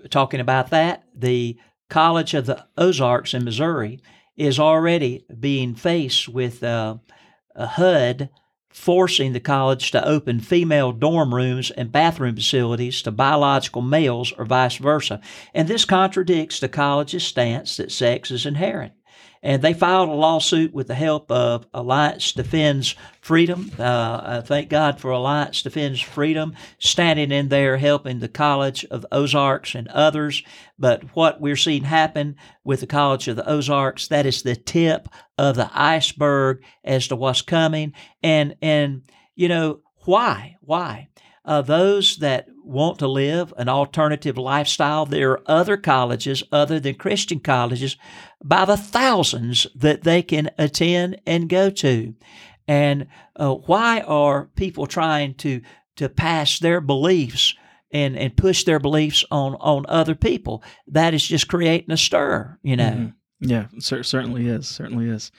talking 0.09 0.39
about 0.39 0.69
that, 0.69 1.03
the 1.13 1.57
College 1.89 2.33
of 2.33 2.45
the 2.45 2.65
Ozarks 2.77 3.33
in 3.33 3.43
Missouri 3.43 3.99
is 4.41 4.59
already 4.59 5.23
being 5.39 5.75
faced 5.75 6.27
with 6.27 6.63
uh, 6.63 6.97
a 7.55 7.67
HUD 7.67 8.29
forcing 8.69 9.33
the 9.33 9.39
college 9.39 9.91
to 9.91 10.07
open 10.07 10.39
female 10.39 10.91
dorm 10.91 11.35
rooms 11.35 11.71
and 11.71 11.91
bathroom 11.91 12.35
facilities 12.35 13.01
to 13.01 13.11
biological 13.11 13.81
males 13.81 14.33
or 14.37 14.45
vice 14.45 14.77
versa. 14.77 15.19
And 15.53 15.67
this 15.67 15.85
contradicts 15.85 16.59
the 16.59 16.69
college's 16.69 17.23
stance 17.23 17.77
that 17.77 17.91
sex 17.91 18.31
is 18.31 18.45
inherent 18.45 18.93
and 19.43 19.61
they 19.61 19.73
filed 19.73 20.09
a 20.09 20.13
lawsuit 20.13 20.73
with 20.73 20.87
the 20.87 20.95
help 20.95 21.31
of 21.31 21.65
Alliance 21.73 22.31
Defends 22.31 22.95
Freedom. 23.21 23.71
Uh, 23.77 24.41
thank 24.41 24.69
God 24.69 24.99
for 24.99 25.11
Alliance 25.11 25.61
Defends 25.63 26.01
Freedom 26.01 26.55
standing 26.79 27.31
in 27.31 27.49
there 27.49 27.77
helping 27.77 28.19
the 28.19 28.27
College 28.27 28.85
of 28.85 29.05
Ozarks 29.11 29.75
and 29.75 29.87
others. 29.89 30.43
But 30.77 31.15
what 31.15 31.41
we're 31.41 31.55
seeing 31.55 31.83
happen 31.83 32.35
with 32.63 32.81
the 32.81 32.87
College 32.87 33.27
of 33.27 33.35
the 33.35 33.47
Ozarks, 33.47 34.07
that 34.09 34.25
is 34.25 34.43
the 34.43 34.55
tip 34.55 35.07
of 35.37 35.55
the 35.55 35.69
iceberg 35.73 36.63
as 36.83 37.07
to 37.07 37.15
what's 37.15 37.41
coming. 37.41 37.93
And 38.21 38.55
and 38.61 39.03
you 39.35 39.47
know 39.47 39.81
why? 40.05 40.57
Why? 40.61 41.09
Uh, 41.43 41.61
those 41.61 42.17
that 42.17 42.47
want 42.63 42.99
to 42.99 43.07
live 43.07 43.53
an 43.57 43.67
alternative 43.67 44.37
lifestyle, 44.37 45.05
there 45.05 45.31
are 45.31 45.41
other 45.47 45.75
colleges 45.75 46.43
other 46.51 46.79
than 46.79 46.95
Christian 46.95 47.39
colleges 47.39 47.97
by 48.43 48.65
the 48.65 48.77
thousands 48.77 49.67
that 49.75 50.03
they 50.03 50.21
can 50.21 50.51
attend 50.57 51.19
and 51.25 51.49
go 51.49 51.69
to. 51.69 52.13
And 52.67 53.07
uh, 53.35 53.55
why 53.55 54.01
are 54.01 54.45
people 54.55 54.85
trying 54.85 55.33
to, 55.35 55.61
to 55.95 56.09
pass 56.09 56.59
their 56.59 56.79
beliefs 56.79 57.55
and, 57.91 58.15
and 58.15 58.37
push 58.37 58.63
their 58.63 58.79
beliefs 58.79 59.25
on, 59.31 59.55
on 59.55 59.85
other 59.89 60.15
people? 60.15 60.63
That 60.87 61.13
is 61.13 61.25
just 61.25 61.47
creating 61.47 61.91
a 61.91 61.97
stir, 61.97 62.59
you 62.61 62.75
know. 62.75 62.91
Mm-hmm. 62.91 63.49
Yeah, 63.49 63.65
certainly 63.79 64.47
is. 64.47 64.67
Certainly 64.67 65.09
is. 65.09 65.31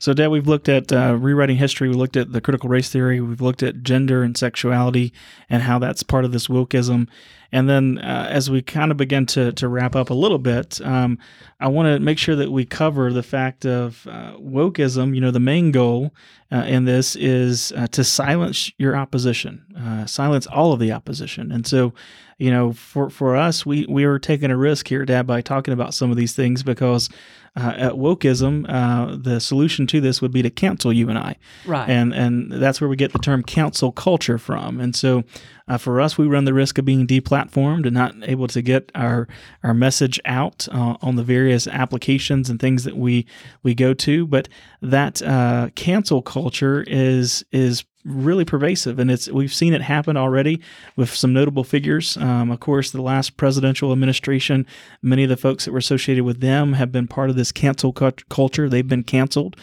So, 0.00 0.14
Dad, 0.14 0.28
we've 0.28 0.46
looked 0.46 0.70
at 0.70 0.90
uh, 0.94 1.14
rewriting 1.20 1.58
history. 1.58 1.90
We 1.90 1.94
looked 1.94 2.16
at 2.16 2.32
the 2.32 2.40
critical 2.40 2.70
race 2.70 2.88
theory. 2.88 3.20
We've 3.20 3.42
looked 3.42 3.62
at 3.62 3.82
gender 3.82 4.22
and 4.22 4.34
sexuality 4.34 5.12
and 5.50 5.62
how 5.62 5.78
that's 5.78 6.02
part 6.02 6.24
of 6.24 6.32
this 6.32 6.48
wokeism. 6.48 7.06
And 7.52 7.68
then, 7.68 7.98
uh, 7.98 8.28
as 8.30 8.48
we 8.48 8.62
kind 8.62 8.90
of 8.90 8.96
begin 8.96 9.26
to, 9.26 9.52
to 9.52 9.68
wrap 9.68 9.94
up 9.94 10.08
a 10.08 10.14
little 10.14 10.38
bit, 10.38 10.80
um, 10.80 11.18
I 11.58 11.68
want 11.68 11.86
to 11.86 12.00
make 12.00 12.16
sure 12.16 12.34
that 12.36 12.50
we 12.50 12.64
cover 12.64 13.12
the 13.12 13.22
fact 13.22 13.66
of 13.66 14.06
uh, 14.06 14.36
wokeism. 14.38 15.14
You 15.14 15.20
know, 15.20 15.32
the 15.32 15.38
main 15.38 15.70
goal 15.70 16.14
uh, 16.50 16.64
in 16.66 16.86
this 16.86 17.14
is 17.14 17.70
uh, 17.76 17.86
to 17.88 18.02
silence 18.02 18.72
your 18.78 18.96
opposition, 18.96 19.66
uh, 19.78 20.06
silence 20.06 20.46
all 20.46 20.72
of 20.72 20.80
the 20.80 20.92
opposition. 20.92 21.52
And 21.52 21.66
so, 21.66 21.92
you 22.38 22.50
know, 22.50 22.72
for, 22.72 23.10
for 23.10 23.36
us, 23.36 23.66
we, 23.66 23.84
we 23.86 24.04
are 24.04 24.18
taking 24.18 24.50
a 24.50 24.56
risk 24.56 24.88
here, 24.88 25.04
Dad, 25.04 25.26
by 25.26 25.42
talking 25.42 25.74
about 25.74 25.92
some 25.92 26.10
of 26.10 26.16
these 26.16 26.32
things 26.32 26.62
because 26.62 27.10
uh, 27.56 27.74
at 27.76 27.92
wokeism, 27.92 28.64
uh, 28.68 29.16
the 29.20 29.40
solution 29.40 29.86
to 29.88 30.00
this 30.00 30.22
would 30.22 30.32
be 30.32 30.42
to 30.42 30.50
cancel 30.50 30.92
you 30.92 31.08
and 31.08 31.18
I. 31.18 31.36
Right. 31.66 31.88
And 31.88 32.14
and 32.14 32.52
that's 32.52 32.80
where 32.80 32.88
we 32.88 32.96
get 32.96 33.12
the 33.12 33.18
term 33.18 33.42
cancel 33.42 33.92
culture 33.92 34.38
from. 34.38 34.80
And 34.80 34.94
so 34.94 35.24
uh, 35.68 35.78
for 35.78 36.00
us, 36.00 36.16
we 36.16 36.26
run 36.26 36.44
the 36.44 36.54
risk 36.54 36.78
of 36.78 36.84
being 36.84 37.06
deplatformed 37.06 37.86
and 37.86 37.94
not 37.94 38.14
able 38.22 38.46
to 38.48 38.62
get 38.62 38.90
our 38.94 39.28
our 39.62 39.74
message 39.74 40.20
out 40.24 40.68
uh, 40.72 40.96
on 41.02 41.16
the 41.16 41.24
various 41.24 41.66
applications 41.66 42.50
and 42.50 42.60
things 42.60 42.84
that 42.84 42.96
we 42.96 43.26
we 43.62 43.74
go 43.74 43.94
to. 43.94 44.26
But 44.26 44.48
that 44.82 45.20
uh, 45.22 45.70
cancel 45.74 46.22
culture 46.22 46.84
is 46.86 47.44
is 47.52 47.84
really 48.04 48.44
pervasive, 48.44 48.98
and 48.98 49.10
it's 49.10 49.28
we've 49.28 49.52
seen 49.52 49.74
it 49.74 49.82
happen 49.82 50.16
already 50.16 50.60
with 50.96 51.14
some 51.14 51.32
notable 51.32 51.64
figures. 51.64 52.16
Um, 52.16 52.50
of 52.50 52.60
course, 52.60 52.90
the 52.90 53.02
last 53.02 53.36
presidential 53.36 53.92
administration, 53.92 54.66
many 55.02 55.24
of 55.24 55.28
the 55.28 55.36
folks 55.36 55.64
that 55.64 55.72
were 55.72 55.78
associated 55.78 56.24
with 56.24 56.40
them 56.40 56.74
have 56.74 56.92
been 56.92 57.06
part 57.06 57.30
of 57.30 57.36
this 57.36 57.52
cancel 57.52 57.92
culture. 57.92 58.68
They've 58.68 58.86
been 58.86 59.04
canceled, 59.04 59.56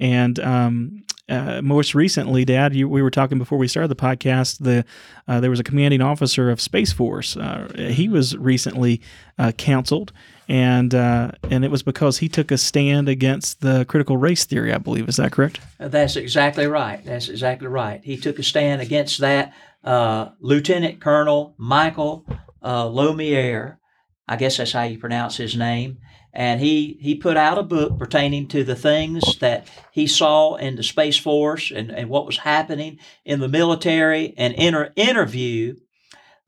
and 0.00 0.38
um, 0.40 1.04
uh, 1.28 1.62
most 1.62 1.94
recently, 1.94 2.44
Dad, 2.44 2.74
you, 2.74 2.88
we 2.88 3.00
were 3.00 3.10
talking 3.10 3.38
before 3.38 3.56
we 3.58 3.68
started 3.68 3.88
the 3.88 3.96
podcast. 3.96 4.58
The 4.58 4.84
uh, 5.28 5.40
there 5.40 5.50
was 5.50 5.60
a 5.60 5.64
commanding 5.64 6.02
officer 6.02 6.50
of 6.50 6.60
Space 6.60 6.92
Force. 6.92 7.36
Uh, 7.36 7.72
he 7.76 8.08
was 8.08 8.36
recently 8.36 9.00
uh, 9.38 9.52
canceled, 9.56 10.12
and 10.52 10.94
uh, 10.94 11.30
and 11.50 11.64
it 11.64 11.70
was 11.70 11.82
because 11.82 12.18
he 12.18 12.28
took 12.28 12.50
a 12.50 12.58
stand 12.58 13.08
against 13.08 13.62
the 13.62 13.86
critical 13.86 14.18
race 14.18 14.44
theory. 14.44 14.70
I 14.72 14.78
believe 14.78 15.08
is 15.08 15.16
that 15.16 15.32
correct? 15.32 15.60
Uh, 15.80 15.88
that's 15.88 16.16
exactly 16.16 16.66
right. 16.66 17.02
That's 17.04 17.30
exactly 17.30 17.68
right. 17.68 18.02
He 18.04 18.18
took 18.18 18.38
a 18.38 18.42
stand 18.42 18.82
against 18.82 19.18
that. 19.20 19.54
Lieutenant 20.40 21.00
Colonel 21.00 21.54
Michael 21.56 22.26
uh, 22.62 22.84
Lohmeier. 22.84 23.78
I 24.28 24.36
guess 24.36 24.58
that's 24.58 24.72
how 24.72 24.82
you 24.82 24.98
pronounce 24.98 25.36
his 25.36 25.56
name. 25.56 25.98
And 26.34 26.60
he, 26.60 26.98
he 27.00 27.14
put 27.14 27.36
out 27.36 27.58
a 27.58 27.62
book 27.62 27.98
pertaining 27.98 28.48
to 28.48 28.64
the 28.64 28.76
things 28.76 29.38
that 29.40 29.68
he 29.90 30.06
saw 30.06 30.54
in 30.54 30.76
the 30.76 30.82
Space 30.82 31.18
Force 31.18 31.70
and, 31.70 31.90
and 31.90 32.08
what 32.08 32.24
was 32.24 32.38
happening 32.38 32.98
in 33.24 33.40
the 33.40 33.48
military. 33.48 34.32
And 34.38 34.54
in 34.54 34.74
an 34.74 34.92
interview, 34.96 35.76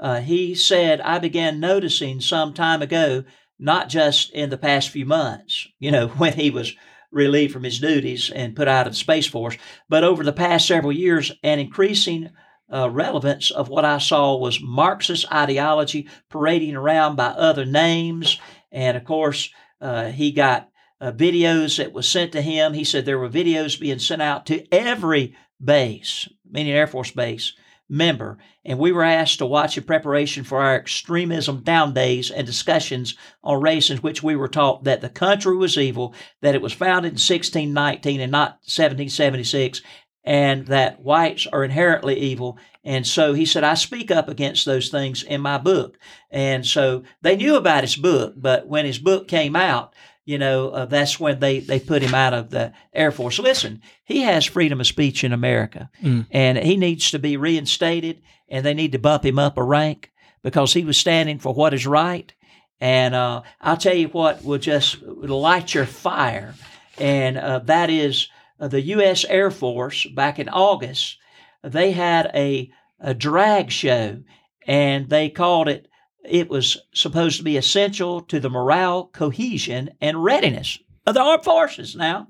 uh, 0.01 0.21
he 0.21 0.55
said, 0.55 1.01
I 1.03 1.19
began 1.19 1.61
noticing 1.61 2.21
some 2.21 2.55
time 2.55 2.81
ago, 2.81 3.25
not 3.65 3.89
just 3.89 4.31
in 4.33 4.51
the 4.51 4.59
past 4.59 4.91
few 4.91 5.07
months, 5.07 5.67
you 5.79 5.91
know, 5.91 6.09
when 6.19 6.35
he 6.35 6.51
was 6.51 6.77
relieved 7.11 7.53
from 7.53 7.65
his 7.65 7.79
duties 7.79 8.31
and 8.31 8.57
put 8.57 8.69
out 8.69 8.87
of 8.87 8.93
the 8.93 8.99
Space 8.99 9.27
Force, 9.27 9.57
but 9.89 10.05
over 10.05 10.23
the 10.23 10.33
past 10.33 10.67
several 10.67 10.93
years, 10.93 11.33
an 11.43 11.59
increasing 11.59 12.31
uh, 12.73 12.91
relevance 12.91 13.51
of 13.51 13.69
what 13.69 13.85
I 13.85 13.99
saw 13.99 14.37
was 14.37 14.61
Marxist 14.61 15.31
ideology 15.33 16.09
parading 16.29 16.77
around 16.77 17.17
by 17.17 17.27
other 17.27 17.65
names. 17.65 18.41
And 18.73 18.97
of 18.97 19.05
course, 19.05 19.51
uh, 19.81 20.07
he 20.07 20.33
got 20.33 20.71
uh, 21.01 21.13
videos 21.13 21.79
that 21.79 21.93
was 21.93 22.09
sent 22.09 22.33
to 22.33 22.43
him. 22.43 22.73
He 22.73 22.85
said 22.85 23.05
there 23.05 23.19
were 23.19 23.29
videos 23.29 23.79
being 23.79 23.99
sent 23.99 24.23
out 24.23 24.47
to 24.47 24.67
every 24.75 25.37
base, 25.63 26.29
meaning 26.51 26.73
Air 26.73 26.87
Force 26.87 27.11
base 27.11 27.55
member, 27.89 28.39
and 28.65 28.79
we 28.79 28.93
were 28.93 29.03
asked 29.03 29.39
to 29.39 29.47
watch 29.47 29.77
in 29.77 29.85
preparation 29.85 30.43
for 30.45 30.61
our 30.61 30.77
extremism 30.77 31.63
down 31.63 31.93
days 31.93 32.31
and 32.31 32.47
discussions 32.47 33.15
on 33.43 33.61
race 33.61 33.91
in 33.91 33.99
which 33.99 34.23
we 34.23 34.37
were 34.37 34.49
taught 34.49 34.85
that 34.85 35.01
the 35.01 35.09
country 35.09 35.57
was 35.57 35.77
evil, 35.77 36.15
that 36.41 36.55
it 36.55 36.63
was 36.63 36.73
founded 36.73 37.11
in 37.11 37.15
1619 37.15 38.21
and 38.21 38.33
not 38.33 38.53
1776, 38.65 39.83
and 40.25 40.67
that 40.69 41.01
whites 41.01 41.47
are 41.47 41.65
inherently 41.65 42.19
evil. 42.19 42.59
And 42.83 43.07
so 43.07 43.35
he 43.35 43.45
said, 43.45 43.65
I 43.65 43.75
speak 43.75 44.11
up 44.11 44.29
against 44.29 44.65
those 44.65 44.89
things 44.89 45.23
in 45.23 45.41
my 45.41 45.59
book. 45.59 45.99
And 46.31 46.65
so 46.67 47.03
they 47.21 47.37
knew 47.37 47.57
about 47.57 47.85
his 47.85 47.97
book, 47.97 48.35
but 48.37 48.67
when 48.67 48.87
his 48.87 48.99
book 48.99 49.29
came 49.29 49.57
out, 49.57 49.95
you 50.25 50.39
know, 50.39 50.71
uh, 50.71 50.87
that's 50.87 51.21
when 51.21 51.39
they, 51.39 51.61
they 51.61 51.79
put 51.79 52.03
him 52.03 52.15
out 52.15 52.33
of 52.33 52.51
the 52.51 52.73
Air 52.93 53.13
Force. 53.13 53.39
Listen, 53.39 53.83
he 54.05 54.23
has 54.23 54.45
freedom 54.45 54.81
of 54.81 54.87
speech 54.87 55.23
in 55.23 55.33
America, 55.33 55.91
mm. 56.03 56.27
and 56.31 56.59
he 56.59 56.77
needs 56.77 57.11
to 57.11 57.19
be 57.19 57.37
reinstated, 57.37 58.23
and 58.49 58.65
they 58.65 58.75
need 58.75 58.93
to 58.93 58.99
bump 58.99 59.25
him 59.25 59.39
up 59.39 59.59
a 59.59 59.63
rank 59.63 60.13
because 60.43 60.73
he 60.73 60.85
was 60.85 60.97
standing 60.97 61.39
for 61.39 61.53
what 61.53 61.75
is 61.75 61.87
right. 61.87 62.33
And 62.81 63.15
uh, 63.15 63.43
I'll 63.61 63.77
tell 63.77 63.95
you 63.95 64.09
what 64.09 64.43
will 64.45 64.59
just 64.59 65.03
light 65.03 65.75
your 65.75 65.87
fire, 65.87 66.55
and 66.99 67.37
uh, 67.37 67.59
that 67.61 67.91
is 67.91 68.29
uh, 68.59 68.69
the 68.69 68.81
U.S. 68.81 69.25
Air 69.27 69.51
Force 69.51 70.07
back 70.07 70.39
in 70.39 70.49
August. 70.49 71.19
They 71.63 71.93
had 71.93 72.31
a, 72.35 72.71
a 72.99 73.15
drag 73.15 73.71
show, 73.71 74.23
and 74.67 75.09
they 75.09 75.29
called 75.29 75.69
it 75.69 75.89
it 76.25 76.49
was 76.49 76.79
supposed 76.95 77.39
to 77.39 77.45
be 77.45 77.57
essential 77.57 78.21
to 78.23 78.41
the 78.41 78.51
morale, 78.51 79.11
cohesion, 79.13 79.91
and 80.01 80.25
readiness 80.25 80.79
of 81.07 81.15
the 81.15 81.21
armed 81.21 81.45
forces 81.45 81.95
now. 81.95 82.29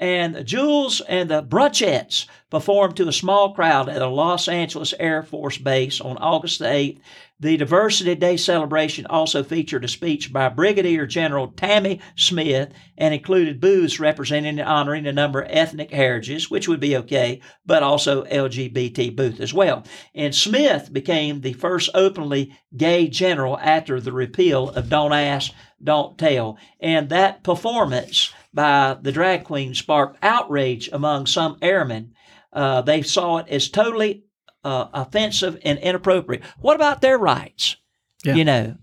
And 0.00 0.46
Jules 0.46 1.02
and 1.02 1.28
the 1.28 1.42
Brunchettes 1.42 2.24
performed 2.48 2.96
to 2.96 3.06
a 3.06 3.12
small 3.12 3.52
crowd 3.52 3.90
at 3.90 4.00
a 4.00 4.08
Los 4.08 4.48
Angeles 4.48 4.94
Air 4.98 5.22
Force 5.22 5.58
Base 5.58 6.00
on 6.00 6.16
August 6.16 6.62
8th. 6.62 6.98
The 7.38 7.58
Diversity 7.58 8.14
Day 8.14 8.38
celebration 8.38 9.04
also 9.06 9.42
featured 9.42 9.84
a 9.84 9.88
speech 9.88 10.32
by 10.32 10.48
Brigadier 10.48 11.06
General 11.06 11.48
Tammy 11.48 12.00
Smith 12.16 12.72
and 12.96 13.12
included 13.12 13.60
booths 13.60 14.00
representing 14.00 14.58
and 14.58 14.68
honoring 14.68 15.06
a 15.06 15.12
number 15.12 15.42
of 15.42 15.50
ethnic 15.50 15.90
heritages, 15.90 16.50
which 16.50 16.66
would 16.66 16.80
be 16.80 16.96
okay, 16.96 17.42
but 17.66 17.82
also 17.82 18.24
LGBT 18.24 19.14
booth 19.14 19.38
as 19.38 19.52
well. 19.52 19.84
And 20.14 20.34
Smith 20.34 20.90
became 20.92 21.42
the 21.42 21.52
first 21.52 21.90
openly 21.92 22.56
gay 22.74 23.06
general 23.06 23.58
after 23.58 24.00
the 24.00 24.12
repeal 24.12 24.70
of 24.70 24.88
Don't 24.88 25.12
Ask, 25.12 25.52
Don't 25.82 26.16
Tell. 26.16 26.56
And 26.80 27.10
that 27.10 27.42
performance 27.42 28.32
by 28.52 28.96
the 29.00 29.12
drag 29.12 29.44
queen 29.44 29.74
sparked 29.74 30.18
outrage 30.22 30.88
among 30.92 31.26
some 31.26 31.56
airmen. 31.62 32.14
Uh, 32.52 32.82
they 32.82 33.02
saw 33.02 33.38
it 33.38 33.48
as 33.48 33.68
totally 33.68 34.24
uh, 34.64 34.86
offensive 34.92 35.58
and 35.64 35.78
inappropriate. 35.78 36.42
What 36.58 36.74
about 36.74 37.00
their 37.00 37.18
rights? 37.18 37.76
Yeah. 38.24 38.34
You 38.34 38.44
know, 38.44 38.76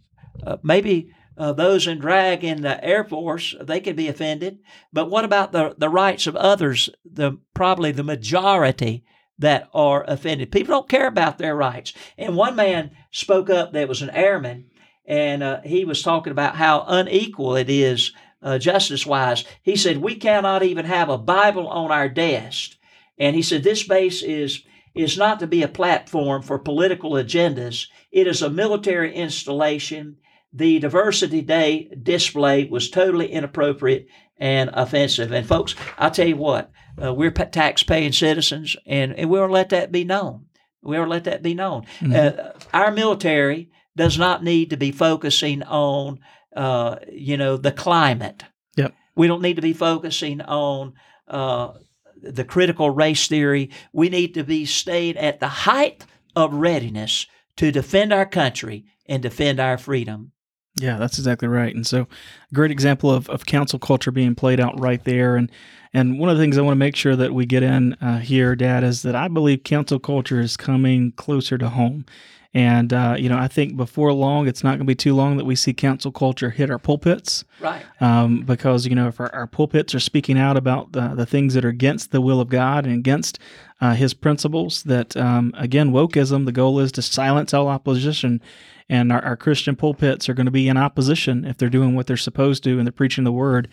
uh, 0.45 0.57
maybe 0.63 1.11
uh, 1.37 1.53
those 1.53 1.85
in 1.87 1.99
drag 1.99 2.43
in 2.43 2.61
the 2.61 2.83
Air 2.83 3.03
Force 3.03 3.55
they 3.61 3.79
could 3.79 3.95
be 3.95 4.07
offended, 4.07 4.59
but 4.91 5.09
what 5.09 5.25
about 5.25 5.51
the 5.51 5.75
the 5.77 5.89
rights 5.89 6.25
of 6.25 6.35
others? 6.35 6.89
The 7.05 7.37
probably 7.53 7.91
the 7.91 8.03
majority 8.03 9.05
that 9.39 9.69
are 9.73 10.03
offended. 10.07 10.51
People 10.51 10.73
don't 10.73 10.89
care 10.89 11.07
about 11.07 11.37
their 11.37 11.55
rights. 11.55 11.93
And 12.17 12.35
one 12.35 12.55
man 12.55 12.91
spoke 13.11 13.51
up 13.51 13.73
that 13.73 13.87
was 13.87 14.01
an 14.01 14.09
airman, 14.09 14.71
and 15.05 15.43
uh, 15.43 15.61
he 15.61 15.85
was 15.85 16.01
talking 16.01 16.31
about 16.31 16.55
how 16.55 16.83
unequal 16.87 17.55
it 17.55 17.69
is 17.69 18.13
uh, 18.41 18.57
justice 18.57 19.05
wise. 19.05 19.43
He 19.61 19.75
said, 19.75 19.97
We 19.97 20.15
cannot 20.15 20.63
even 20.63 20.85
have 20.85 21.09
a 21.09 21.17
Bible 21.17 21.67
on 21.67 21.91
our 21.91 22.09
desk. 22.09 22.71
And 23.17 23.35
he 23.35 23.41
said, 23.41 23.63
This 23.63 23.83
base 23.83 24.21
is, 24.21 24.63
is 24.95 25.17
not 25.17 25.39
to 25.39 25.47
be 25.47 25.63
a 25.63 25.67
platform 25.67 26.41
for 26.41 26.59
political 26.59 27.11
agendas, 27.11 27.87
it 28.11 28.27
is 28.27 28.41
a 28.41 28.49
military 28.49 29.13
installation. 29.13 30.17
The 30.53 30.79
Diversity 30.79 31.41
Day 31.41 31.91
display 32.01 32.63
was 32.65 32.89
totally 32.89 33.31
inappropriate 33.31 34.07
and 34.37 34.69
offensive. 34.73 35.31
And 35.31 35.45
folks, 35.45 35.75
I'll 35.97 36.09
tell 36.09 36.27
you 36.27 36.37
what, 36.37 36.71
uh, 37.01 37.13
we're 37.13 37.31
tax 37.31 37.83
paying 37.83 38.13
citizens, 38.13 38.75
and, 38.85 39.13
and 39.13 39.29
we 39.29 39.39
will 39.39 39.49
let 39.49 39.69
that 39.69 39.91
be 39.91 40.03
known. 40.03 40.45
We 40.81 40.97
will 40.97 41.07
let 41.07 41.25
that 41.25 41.43
be 41.43 41.53
known. 41.53 41.83
Mm-hmm. 41.99 42.39
Uh, 42.39 42.51
our 42.73 42.91
military 42.91 43.71
does 43.95 44.17
not 44.17 44.43
need 44.43 44.69
to 44.69 44.77
be 44.77 44.91
focusing 44.91 45.63
on 45.63 46.19
uh, 46.57 46.97
you 47.11 47.37
know, 47.37 47.55
the 47.55 47.71
climate. 47.71 48.43
Yep. 48.75 48.93
We 49.15 49.27
don't 49.27 49.41
need 49.41 49.55
to 49.55 49.61
be 49.61 49.73
focusing 49.73 50.41
on 50.41 50.93
uh, 51.27 51.73
the 52.21 52.43
critical 52.43 52.89
race 52.89 53.27
theory. 53.27 53.69
We 53.93 54.09
need 54.09 54.33
to 54.33 54.43
be 54.43 54.65
staying 54.65 55.17
at 55.17 55.39
the 55.39 55.47
height 55.47 56.05
of 56.35 56.53
readiness 56.53 57.27
to 57.57 57.71
defend 57.71 58.11
our 58.11 58.25
country 58.25 58.85
and 59.05 59.21
defend 59.21 59.59
our 59.59 59.77
freedom. 59.77 60.31
Yeah, 60.79 60.97
that's 60.97 61.17
exactly 61.17 61.47
right. 61.47 61.73
And 61.73 61.85
so, 61.87 62.01
a 62.01 62.55
great 62.55 62.69
example 62.69 63.11
of, 63.11 63.29
of 63.29 63.45
cancel 63.45 63.79
culture 63.79 64.11
being 64.11 64.35
played 64.35 64.59
out 64.59 64.79
right 64.79 65.03
there. 65.03 65.35
And 65.35 65.51
and 65.93 66.19
one 66.19 66.29
of 66.29 66.37
the 66.37 66.43
things 66.43 66.57
I 66.57 66.61
want 66.61 66.73
to 66.73 66.79
make 66.79 66.95
sure 66.95 67.15
that 67.15 67.33
we 67.33 67.45
get 67.45 67.63
in 67.63 67.93
uh, 67.93 68.19
here, 68.19 68.55
Dad, 68.55 68.83
is 68.83 69.01
that 69.01 69.15
I 69.15 69.27
believe 69.27 69.63
cancel 69.63 69.99
culture 69.99 70.39
is 70.39 70.57
coming 70.57 71.13
closer 71.13 71.57
to 71.57 71.69
home. 71.69 72.05
And, 72.53 72.93
uh, 72.93 73.15
you 73.17 73.29
know, 73.29 73.37
I 73.37 73.47
think 73.47 73.75
before 73.75 74.11
long, 74.13 74.47
it's 74.47 74.63
not 74.63 74.71
going 74.71 74.79
to 74.79 74.85
be 74.85 74.95
too 74.95 75.13
long 75.13 75.37
that 75.37 75.45
we 75.45 75.55
see 75.55 75.73
cancel 75.73 76.11
culture 76.11 76.49
hit 76.49 76.71
our 76.71 76.79
pulpits. 76.79 77.43
Right. 77.59 77.83
Um, 77.99 78.41
because, 78.41 78.87
you 78.87 78.95
know, 78.95 79.07
if 79.07 79.19
our, 79.19 79.33
our, 79.33 79.47
pulpits 79.47 79.93
are 79.93 79.99
speaking 79.99 80.37
out 80.39 80.57
about 80.57 80.93
the, 80.93 81.09
the 81.09 81.25
things 81.25 81.53
that 81.53 81.65
are 81.65 81.69
against 81.69 82.11
the 82.11 82.21
will 82.21 82.39
of 82.39 82.49
God 82.49 82.85
and 82.85 82.95
against 82.95 83.39
uh, 83.81 83.93
his 83.93 84.13
principles, 84.13 84.83
that, 84.83 85.15
um, 85.17 85.53
again, 85.57 85.91
wokeism, 85.91 86.45
the 86.45 86.51
goal 86.51 86.79
is 86.79 86.91
to 86.93 87.01
silence 87.01 87.53
all 87.53 87.67
opposition 87.67 88.41
and 88.89 89.11
our, 89.11 89.23
our 89.23 89.37
Christian 89.37 89.75
pulpits 89.75 90.29
are 90.29 90.33
going 90.33 90.45
to 90.45 90.51
be 90.51 90.67
in 90.67 90.77
opposition 90.77 91.45
if 91.45 91.57
they're 91.57 91.69
doing 91.69 91.95
what 91.95 92.07
they're 92.07 92.17
supposed 92.17 92.63
to 92.63 92.77
and 92.77 92.87
they're 92.87 92.91
preaching 92.91 93.23
the 93.23 93.31
word. 93.31 93.67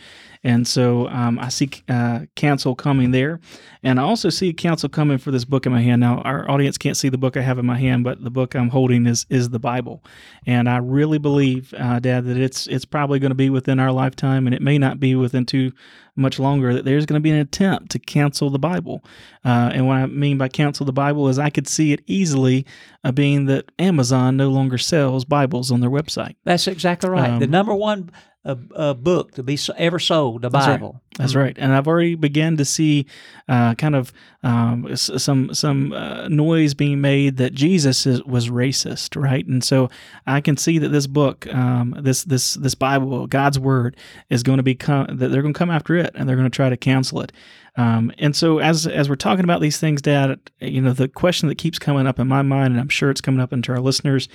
And 0.44 0.68
so 0.68 1.08
um, 1.08 1.38
I 1.38 1.48
see 1.48 1.70
uh, 1.88 2.26
cancel 2.36 2.74
coming 2.74 3.12
there, 3.12 3.40
and 3.82 3.98
I 3.98 4.02
also 4.02 4.28
see 4.28 4.52
cancel 4.52 4.90
coming 4.90 5.16
for 5.16 5.30
this 5.30 5.46
book 5.46 5.64
in 5.64 5.72
my 5.72 5.80
hand. 5.80 6.00
Now 6.00 6.18
our 6.18 6.48
audience 6.50 6.76
can't 6.76 6.98
see 6.98 7.08
the 7.08 7.16
book 7.16 7.38
I 7.38 7.40
have 7.40 7.58
in 7.58 7.64
my 7.64 7.78
hand, 7.78 8.04
but 8.04 8.22
the 8.22 8.30
book 8.30 8.54
I'm 8.54 8.68
holding 8.68 9.06
is 9.06 9.24
is 9.30 9.48
the 9.48 9.58
Bible, 9.58 10.04
and 10.46 10.68
I 10.68 10.76
really 10.76 11.16
believe, 11.16 11.72
uh, 11.78 11.98
Dad, 11.98 12.26
that 12.26 12.36
it's 12.36 12.66
it's 12.66 12.84
probably 12.84 13.18
going 13.18 13.30
to 13.30 13.34
be 13.34 13.48
within 13.48 13.80
our 13.80 13.90
lifetime, 13.90 14.46
and 14.46 14.54
it 14.54 14.60
may 14.60 14.76
not 14.76 15.00
be 15.00 15.14
within 15.14 15.46
too 15.46 15.72
much 16.16 16.38
longer 16.38 16.74
that 16.74 16.84
there's 16.84 17.06
going 17.06 17.20
to 17.20 17.22
be 17.22 17.30
an 17.30 17.38
attempt 17.38 17.90
to 17.92 17.98
cancel 17.98 18.50
the 18.50 18.58
Bible. 18.58 19.02
Uh, 19.44 19.70
and 19.72 19.86
what 19.86 19.96
I 19.96 20.06
mean 20.06 20.38
by 20.38 20.48
cancel 20.48 20.86
the 20.86 20.92
Bible 20.92 21.28
is 21.28 21.38
I 21.38 21.50
could 21.50 21.66
see 21.66 21.92
it 21.92 22.02
easily 22.06 22.66
uh, 23.02 23.12
being 23.12 23.46
that 23.46 23.72
Amazon 23.78 24.36
no 24.36 24.50
longer 24.50 24.78
sells 24.78 25.24
Bibles 25.24 25.72
on 25.72 25.80
their 25.80 25.90
website. 25.90 26.36
That's 26.44 26.66
exactly 26.66 27.10
right. 27.10 27.30
Um, 27.30 27.40
the 27.40 27.46
number 27.46 27.74
one 27.74 28.10
a, 28.44 28.58
a, 28.74 28.94
book 28.94 29.32
to 29.32 29.42
be 29.42 29.58
ever 29.76 29.98
sold, 29.98 30.42
the 30.42 30.50
Bible. 30.50 31.00
That's 31.16 31.32
mm-hmm. 31.32 31.40
right. 31.40 31.56
And 31.58 31.72
I've 31.72 31.88
already 31.88 32.14
begun 32.14 32.56
to 32.58 32.64
see 32.64 33.06
uh, 33.48 33.74
kind 33.74 33.94
of 33.94 34.12
um, 34.42 34.94
some 34.96 35.54
some 35.54 35.92
uh, 35.92 36.28
noise 36.28 36.74
being 36.74 37.00
made 37.00 37.38
that 37.38 37.54
Jesus 37.54 38.06
is, 38.06 38.22
was 38.24 38.50
racist, 38.50 39.20
right? 39.20 39.46
And 39.46 39.64
so 39.64 39.88
I 40.26 40.40
can 40.40 40.56
see 40.56 40.78
that 40.78 40.90
this 40.90 41.06
book, 41.06 41.46
um, 41.54 41.96
this 42.00 42.24
this 42.24 42.54
this 42.54 42.74
Bible, 42.74 43.26
God's 43.26 43.58
Word, 43.58 43.96
is 44.28 44.42
going 44.42 44.58
to 44.58 44.62
be 44.62 44.74
that 44.74 45.16
they're 45.18 45.42
going 45.42 45.54
to 45.54 45.58
come 45.58 45.70
after 45.70 45.96
it 45.96 46.10
and 46.14 46.28
they're 46.28 46.36
going 46.36 46.50
to 46.50 46.54
try 46.54 46.68
to 46.68 46.76
cancel 46.76 47.20
it. 47.20 47.32
Um, 47.76 48.12
and 48.18 48.36
so 48.36 48.58
as 48.58 48.86
as 48.86 49.08
we're 49.08 49.16
talking 49.16 49.44
about 49.44 49.60
these 49.60 49.78
things, 49.78 50.00
Dad, 50.00 50.38
you 50.60 50.80
know, 50.80 50.92
the 50.92 51.08
question 51.08 51.48
that 51.48 51.58
keeps 51.58 51.78
coming 51.78 52.06
up 52.06 52.20
in 52.20 52.28
my 52.28 52.42
mind, 52.42 52.72
and 52.72 52.80
I'm 52.80 52.88
sure 52.88 53.10
it's 53.10 53.20
coming 53.20 53.40
up 53.40 53.52
into 53.52 53.72
our 53.72 53.80
listeners, 53.80 54.28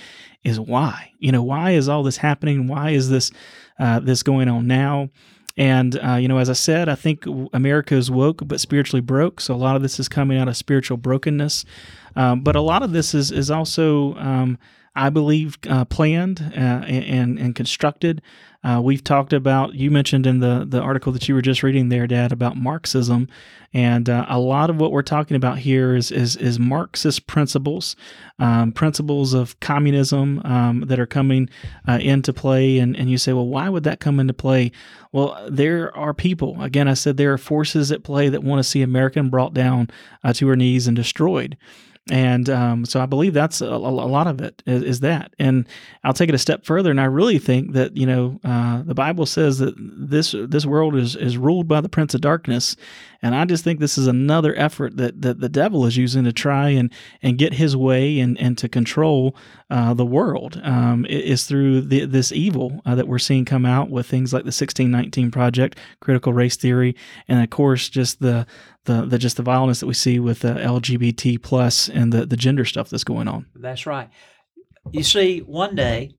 is 0.44 0.60
why? 0.60 1.12
You 1.18 1.32
know, 1.32 1.42
why 1.42 1.70
is 1.70 1.88
all 1.88 2.02
this 2.02 2.18
happening? 2.18 2.66
Why 2.66 2.90
is 2.90 3.08
this 3.08 3.30
uh, 3.80 3.98
this 3.98 4.22
going 4.22 4.48
on 4.48 4.68
now? 4.68 5.08
And, 5.56 5.98
uh, 6.02 6.14
you 6.14 6.28
know, 6.28 6.38
as 6.38 6.48
I 6.48 6.54
said, 6.54 6.88
I 6.88 6.94
think 6.94 7.24
America 7.52 7.94
is 7.94 8.10
woke 8.10 8.46
but 8.46 8.60
spiritually 8.60 9.00
broke. 9.00 9.40
So 9.40 9.54
a 9.54 9.56
lot 9.56 9.74
of 9.76 9.82
this 9.82 9.98
is 9.98 10.08
coming 10.08 10.38
out 10.38 10.48
of 10.48 10.56
spiritual 10.56 10.96
brokenness. 10.96 11.64
Um, 12.14 12.42
but 12.42 12.56
a 12.56 12.60
lot 12.60 12.82
of 12.82 12.92
this 12.92 13.14
is, 13.14 13.32
is 13.32 13.50
also, 13.50 14.14
um, 14.14 14.58
I 14.94 15.08
believe, 15.08 15.58
uh, 15.68 15.84
planned 15.84 16.52
uh, 16.56 16.84
and 16.86 17.38
and 17.38 17.54
constructed. 17.54 18.22
Uh, 18.62 18.78
we've 18.82 19.02
talked 19.02 19.32
about 19.32 19.74
you 19.74 19.90
mentioned 19.90 20.26
in 20.26 20.40
the 20.40 20.66
the 20.68 20.80
article 20.80 21.12
that 21.12 21.28
you 21.28 21.34
were 21.34 21.42
just 21.42 21.62
reading 21.62 21.88
there, 21.88 22.06
Dad, 22.06 22.32
about 22.32 22.56
Marxism, 22.56 23.28
and 23.72 24.10
uh, 24.10 24.26
a 24.28 24.38
lot 24.38 24.68
of 24.68 24.76
what 24.76 24.90
we're 24.90 25.02
talking 25.02 25.36
about 25.36 25.58
here 25.58 25.94
is 25.94 26.10
is, 26.10 26.36
is 26.36 26.58
Marxist 26.58 27.26
principles, 27.28 27.94
um, 28.40 28.72
principles 28.72 29.32
of 29.32 29.58
communism 29.60 30.42
um, 30.44 30.80
that 30.88 30.98
are 30.98 31.06
coming 31.06 31.48
uh, 31.88 31.98
into 32.02 32.32
play. 32.32 32.78
And 32.78 32.96
and 32.96 33.08
you 33.10 33.16
say, 33.16 33.32
well, 33.32 33.46
why 33.46 33.68
would 33.68 33.84
that 33.84 34.00
come 34.00 34.18
into 34.18 34.34
play? 34.34 34.72
Well, 35.12 35.46
there 35.48 35.96
are 35.96 36.12
people. 36.12 36.60
Again, 36.60 36.88
I 36.88 36.94
said 36.94 37.16
there 37.16 37.32
are 37.32 37.38
forces 37.38 37.92
at 37.92 38.02
play 38.02 38.28
that 38.28 38.42
want 38.42 38.58
to 38.58 38.68
see 38.68 38.82
America 38.82 39.22
brought 39.22 39.54
down 39.54 39.88
uh, 40.24 40.32
to 40.34 40.48
her 40.48 40.56
knees 40.56 40.86
and 40.86 40.96
destroyed. 40.96 41.56
And 42.10 42.48
um, 42.48 42.86
so 42.86 43.00
I 43.00 43.06
believe 43.06 43.34
that's 43.34 43.60
a, 43.60 43.66
a, 43.66 43.76
lot 43.76 44.26
of 44.26 44.40
it 44.40 44.62
is, 44.66 44.82
is, 44.82 45.00
that. 45.00 45.32
And 45.38 45.66
I'll 46.02 46.14
take 46.14 46.28
it 46.28 46.34
a 46.34 46.38
step 46.38 46.64
further, 46.64 46.90
and 46.90 47.00
I 47.00 47.04
really 47.04 47.38
think 47.38 47.72
that 47.74 47.96
you 47.96 48.06
know 48.06 48.40
uh, 48.42 48.82
the 48.82 48.94
Bible 48.94 49.26
says 49.26 49.58
that 49.58 49.74
this 49.78 50.34
this 50.36 50.66
world 50.66 50.96
is 50.96 51.14
is 51.14 51.36
ruled 51.36 51.68
by 51.68 51.80
the 51.80 51.88
prince 51.88 52.14
of 52.14 52.20
darkness, 52.20 52.74
and 53.22 53.34
I 53.34 53.44
just 53.44 53.64
think 53.64 53.80
this 53.80 53.98
is 53.98 54.06
another 54.06 54.54
effort 54.56 54.96
that, 54.96 55.20
that 55.22 55.40
the 55.40 55.48
devil 55.48 55.84
is 55.86 55.96
using 55.96 56.24
to 56.24 56.32
try 56.32 56.70
and, 56.70 56.92
and 57.22 57.38
get 57.38 57.54
his 57.54 57.76
way 57.76 58.18
and, 58.18 58.38
and 58.40 58.56
to 58.58 58.68
control 58.68 59.36
uh, 59.68 59.94
the 59.94 60.06
world 60.06 60.60
um, 60.64 61.04
is 61.06 61.44
through 61.44 61.82
the, 61.82 62.06
this 62.06 62.32
evil 62.32 62.80
uh, 62.86 62.94
that 62.94 63.08
we're 63.08 63.18
seeing 63.18 63.44
come 63.44 63.66
out 63.66 63.90
with 63.90 64.06
things 64.06 64.32
like 64.32 64.44
the 64.44 64.46
1619 64.46 65.30
Project, 65.30 65.78
critical 66.00 66.32
race 66.32 66.56
theory, 66.56 66.96
and 67.28 67.42
of 67.42 67.50
course 67.50 67.88
just 67.88 68.20
the 68.20 68.46
the, 68.84 69.04
the 69.04 69.18
just 69.18 69.36
the 69.36 69.42
violence 69.42 69.80
that 69.80 69.86
we 69.86 69.94
see 69.94 70.18
with 70.18 70.40
the 70.40 70.54
LGBT 70.54 71.42
plus 71.42 71.88
and 71.88 72.12
the, 72.12 72.24
the 72.24 72.36
gender 72.36 72.64
stuff 72.64 72.88
that's 72.88 73.04
going 73.04 73.28
on. 73.28 73.46
That's 73.54 73.86
right. 73.86 74.08
You 74.90 75.02
see, 75.02 75.40
one 75.40 75.74
day 75.74 76.12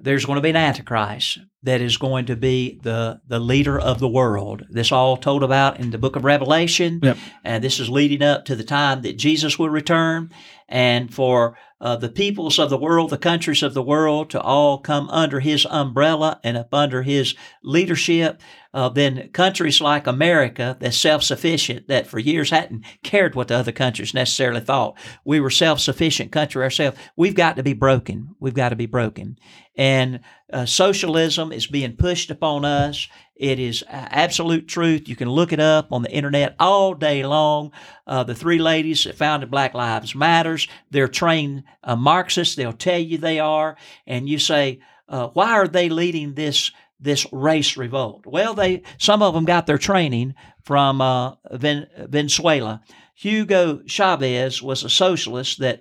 there's 0.00 0.24
going 0.24 0.36
to 0.36 0.42
be 0.42 0.50
an 0.50 0.56
antichrist 0.56 1.38
that 1.62 1.80
is 1.80 1.96
going 1.96 2.26
to 2.26 2.36
be 2.36 2.78
the 2.82 3.20
the 3.26 3.38
leader 3.38 3.78
of 3.78 3.98
the 3.98 4.08
world. 4.08 4.64
This 4.70 4.92
all 4.92 5.16
told 5.16 5.42
about 5.42 5.80
in 5.80 5.90
the 5.90 5.98
book 5.98 6.16
of 6.16 6.24
Revelation, 6.24 7.00
yep. 7.02 7.16
and 7.44 7.62
this 7.62 7.80
is 7.80 7.90
leading 7.90 8.22
up 8.22 8.44
to 8.44 8.56
the 8.56 8.64
time 8.64 9.02
that 9.02 9.18
Jesus 9.18 9.58
will 9.58 9.70
return, 9.70 10.30
and 10.68 11.12
for 11.12 11.56
uh, 11.80 11.96
the 11.96 12.08
peoples 12.08 12.58
of 12.58 12.70
the 12.70 12.78
world, 12.78 13.10
the 13.10 13.18
countries 13.18 13.62
of 13.62 13.74
the 13.74 13.82
world, 13.82 14.30
to 14.30 14.40
all 14.40 14.78
come 14.78 15.08
under 15.10 15.40
His 15.40 15.66
umbrella 15.68 16.40
and 16.42 16.56
up 16.56 16.72
under 16.72 17.02
His 17.02 17.34
leadership. 17.62 18.40
Uh, 18.78 18.88
then 18.88 19.28
countries 19.32 19.80
like 19.80 20.06
America, 20.06 20.76
that's 20.78 20.96
self-sufficient, 20.96 21.88
that 21.88 22.06
for 22.06 22.20
years 22.20 22.50
hadn't 22.50 22.84
cared 23.02 23.34
what 23.34 23.48
the 23.48 23.56
other 23.56 23.72
countries 23.72 24.14
necessarily 24.14 24.60
thought. 24.60 24.96
We 25.24 25.40
were 25.40 25.50
self-sufficient 25.50 26.30
country 26.30 26.62
ourselves. 26.62 26.96
We've 27.16 27.34
got 27.34 27.56
to 27.56 27.64
be 27.64 27.72
broken. 27.72 28.36
We've 28.38 28.54
got 28.54 28.68
to 28.68 28.76
be 28.76 28.86
broken, 28.86 29.36
and 29.76 30.20
uh, 30.52 30.64
socialism 30.66 31.50
is 31.50 31.66
being 31.66 31.96
pushed 31.96 32.30
upon 32.30 32.64
us. 32.64 33.08
It 33.34 33.58
is 33.58 33.82
absolute 33.88 34.68
truth. 34.68 35.08
You 35.08 35.16
can 35.16 35.28
look 35.28 35.52
it 35.52 35.60
up 35.60 35.88
on 35.90 36.02
the 36.02 36.12
internet 36.12 36.54
all 36.60 36.94
day 36.94 37.24
long. 37.24 37.72
Uh, 38.06 38.22
the 38.22 38.34
three 38.36 38.60
ladies 38.60 39.02
that 39.04 39.18
founded 39.18 39.50
Black 39.50 39.74
Lives 39.74 40.14
Matters, 40.14 40.68
they're 40.92 41.08
trained 41.08 41.64
uh, 41.82 41.96
Marxists. 41.96 42.54
They'll 42.54 42.72
tell 42.72 43.00
you 43.00 43.18
they 43.18 43.40
are, 43.40 43.76
and 44.06 44.28
you 44.28 44.38
say, 44.38 44.78
uh, 45.08 45.28
why 45.34 45.52
are 45.52 45.68
they 45.68 45.88
leading 45.88 46.34
this 46.34 46.70
this 47.00 47.26
race 47.32 47.76
revolt? 47.76 48.26
Well, 48.26 48.54
they 48.54 48.82
some 48.98 49.22
of 49.22 49.34
them 49.34 49.44
got 49.44 49.66
their 49.66 49.78
training 49.78 50.34
from 50.64 51.00
uh, 51.00 51.34
Venezuela. 51.50 52.82
Hugo 53.14 53.82
Chavez 53.86 54.62
was 54.62 54.84
a 54.84 54.90
socialist 54.90 55.58
that 55.58 55.80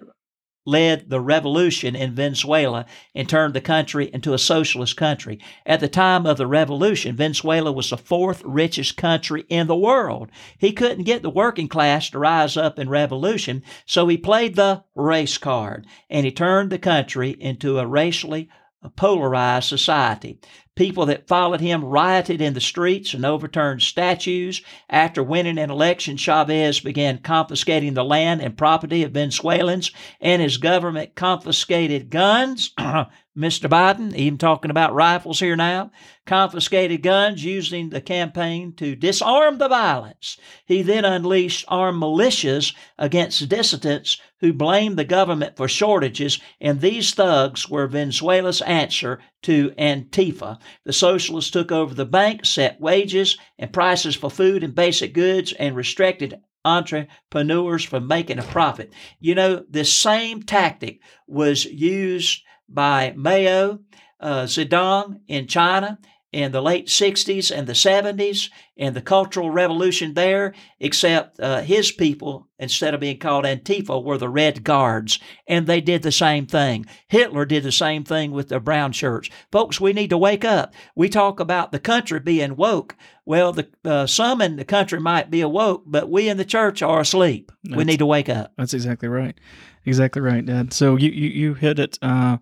led 0.67 1.09
the 1.09 1.21
revolution 1.21 1.95
in 1.95 2.13
Venezuela 2.13 2.85
and 3.15 3.27
turned 3.27 3.53
the 3.53 3.61
country 3.61 4.11
into 4.13 4.33
a 4.33 4.37
socialist 4.37 4.97
country. 4.97 5.39
At 5.65 5.79
the 5.79 5.87
time 5.87 6.25
of 6.25 6.37
the 6.37 6.45
revolution, 6.45 7.15
Venezuela 7.15 7.71
was 7.71 7.89
the 7.89 7.97
fourth 7.97 8.43
richest 8.43 8.97
country 8.97 9.45
in 9.47 9.67
the 9.67 9.77
world. 9.77 10.29
He 10.57 10.73
couldn't 10.73 11.05
get 11.05 11.21
the 11.21 11.29
working 11.29 11.69
class 11.69 12.09
to 12.09 12.19
rise 12.19 12.57
up 12.57 12.77
in 12.77 12.89
revolution, 12.89 13.63
so 13.85 14.07
he 14.07 14.17
played 14.17 14.55
the 14.55 14.83
race 14.93 15.37
card 15.37 15.87
and 16.09 16.25
he 16.25 16.31
turned 16.31 16.69
the 16.69 16.79
country 16.79 17.29
into 17.39 17.79
a 17.79 17.87
racially 17.87 18.49
polarized 18.95 19.67
society. 19.67 20.39
People 20.77 21.07
that 21.07 21.27
followed 21.27 21.59
him 21.59 21.83
rioted 21.83 22.39
in 22.39 22.53
the 22.53 22.61
streets 22.61 23.15
and 23.15 23.25
overturned 23.25 23.81
statues. 23.81 24.61
After 24.91 25.23
winning 25.23 25.57
an 25.57 25.71
election, 25.71 26.17
Chavez 26.17 26.79
began 26.79 27.17
confiscating 27.17 27.95
the 27.95 28.05
land 28.05 28.41
and 28.41 28.55
property 28.55 29.01
of 29.01 29.13
Venezuelans, 29.13 29.89
and 30.21 30.39
his 30.39 30.57
government 30.57 31.15
confiscated 31.15 32.11
guns. 32.11 32.73
Mr. 32.77 33.69
Biden, 33.69 34.15
even 34.15 34.37
talking 34.37 34.71
about 34.71 34.93
rifles 34.93 35.39
here 35.39 35.55
now, 35.55 35.91
confiscated 36.25 37.03
guns 37.03 37.43
using 37.43 37.89
the 37.89 38.01
campaign 38.01 38.73
to 38.73 38.95
disarm 38.95 39.57
the 39.57 39.67
violence. 39.67 40.37
He 40.65 40.81
then 40.81 41.05
unleashed 41.05 41.65
armed 41.67 42.01
militias 42.01 42.75
against 42.97 43.47
dissidents 43.49 44.19
who 44.41 44.53
blamed 44.53 44.97
the 44.97 45.03
government 45.03 45.57
for 45.57 45.67
shortages, 45.67 46.39
and 46.61 46.79
these 46.79 47.13
thugs 47.13 47.69
were 47.69 47.87
Venezuela's 47.87 48.61
answer 48.61 49.19
to 49.43 49.71
Antifa. 49.71 50.59
The 50.85 50.93
socialists 50.93 51.51
took 51.51 51.71
over 51.71 51.93
the 51.93 52.05
bank, 52.05 52.45
set 52.45 52.79
wages 52.79 53.37
and 53.57 53.73
prices 53.73 54.15
for 54.15 54.29
food 54.29 54.63
and 54.63 54.75
basic 54.75 55.13
goods, 55.13 55.53
and 55.53 55.75
restricted 55.75 56.39
entrepreneurs 56.65 57.83
from 57.83 58.07
making 58.07 58.39
a 58.39 58.43
profit. 58.43 58.91
You 59.19 59.35
know, 59.35 59.63
this 59.69 59.93
same 59.93 60.43
tactic 60.43 60.99
was 61.25 61.65
used 61.65 62.43
by 62.67 63.13
Mao 63.15 63.79
uh, 64.19 64.43
Zedong 64.43 65.21
in 65.27 65.47
China 65.47 65.99
in 66.33 66.51
the 66.51 66.61
late 66.61 66.87
60s 66.87 67.55
and 67.55 67.67
the 67.67 67.73
70s 67.73 68.49
and 68.77 68.95
the 68.95 69.01
Cultural 69.01 69.49
Revolution 69.49 70.13
there, 70.13 70.53
except 70.79 71.39
uh, 71.39 71.61
his 71.61 71.91
people, 71.91 72.47
instead 72.59 72.93
of 72.93 72.99
being 72.99 73.17
called 73.17 73.45
Antifa, 73.45 74.03
were 74.03 74.17
the 74.17 74.29
Red 74.29 74.63
Guards. 74.63 75.19
And 75.47 75.67
they 75.67 75.79
did 75.79 76.03
the 76.03 76.11
same 76.11 76.45
thing. 76.45 76.85
Hitler 77.07 77.45
did 77.45 77.63
the 77.63 77.71
same 77.71 78.03
thing 78.03 78.31
with 78.31 78.49
the 78.49 78.59
brown 78.59 78.91
shirts. 78.91 79.29
Folks, 79.51 79.79
we 79.79 79.93
need 79.93 80.09
to 80.09 80.17
wake 80.17 80.43
up. 80.43 80.73
We 80.95 81.07
talk 81.07 81.39
about 81.39 81.71
the 81.71 81.79
country 81.79 82.19
being 82.19 82.57
woke. 82.57 82.95
Well, 83.25 83.53
the, 83.53 83.69
uh, 83.85 84.05
some 84.05 84.41
in 84.41 84.57
the 84.57 84.65
country 84.65 84.99
might 84.99 85.31
be 85.31 85.41
awoke, 85.41 85.83
but 85.85 86.09
we 86.09 86.27
in 86.27 86.37
the 86.37 86.45
church 86.45 86.81
are 86.81 86.99
asleep. 86.99 87.51
That's, 87.63 87.77
we 87.77 87.83
need 87.85 87.99
to 87.99 88.05
wake 88.05 88.29
up. 88.29 88.51
That's 88.57 88.73
exactly 88.73 89.07
right. 89.07 89.37
Exactly 89.85 90.21
right, 90.21 90.45
Dad. 90.45 90.73
So 90.73 90.97
you, 90.97 91.09
you, 91.09 91.29
you 91.29 91.53
hit 91.53 91.79
it. 91.79 91.97
Uh, 92.01 92.37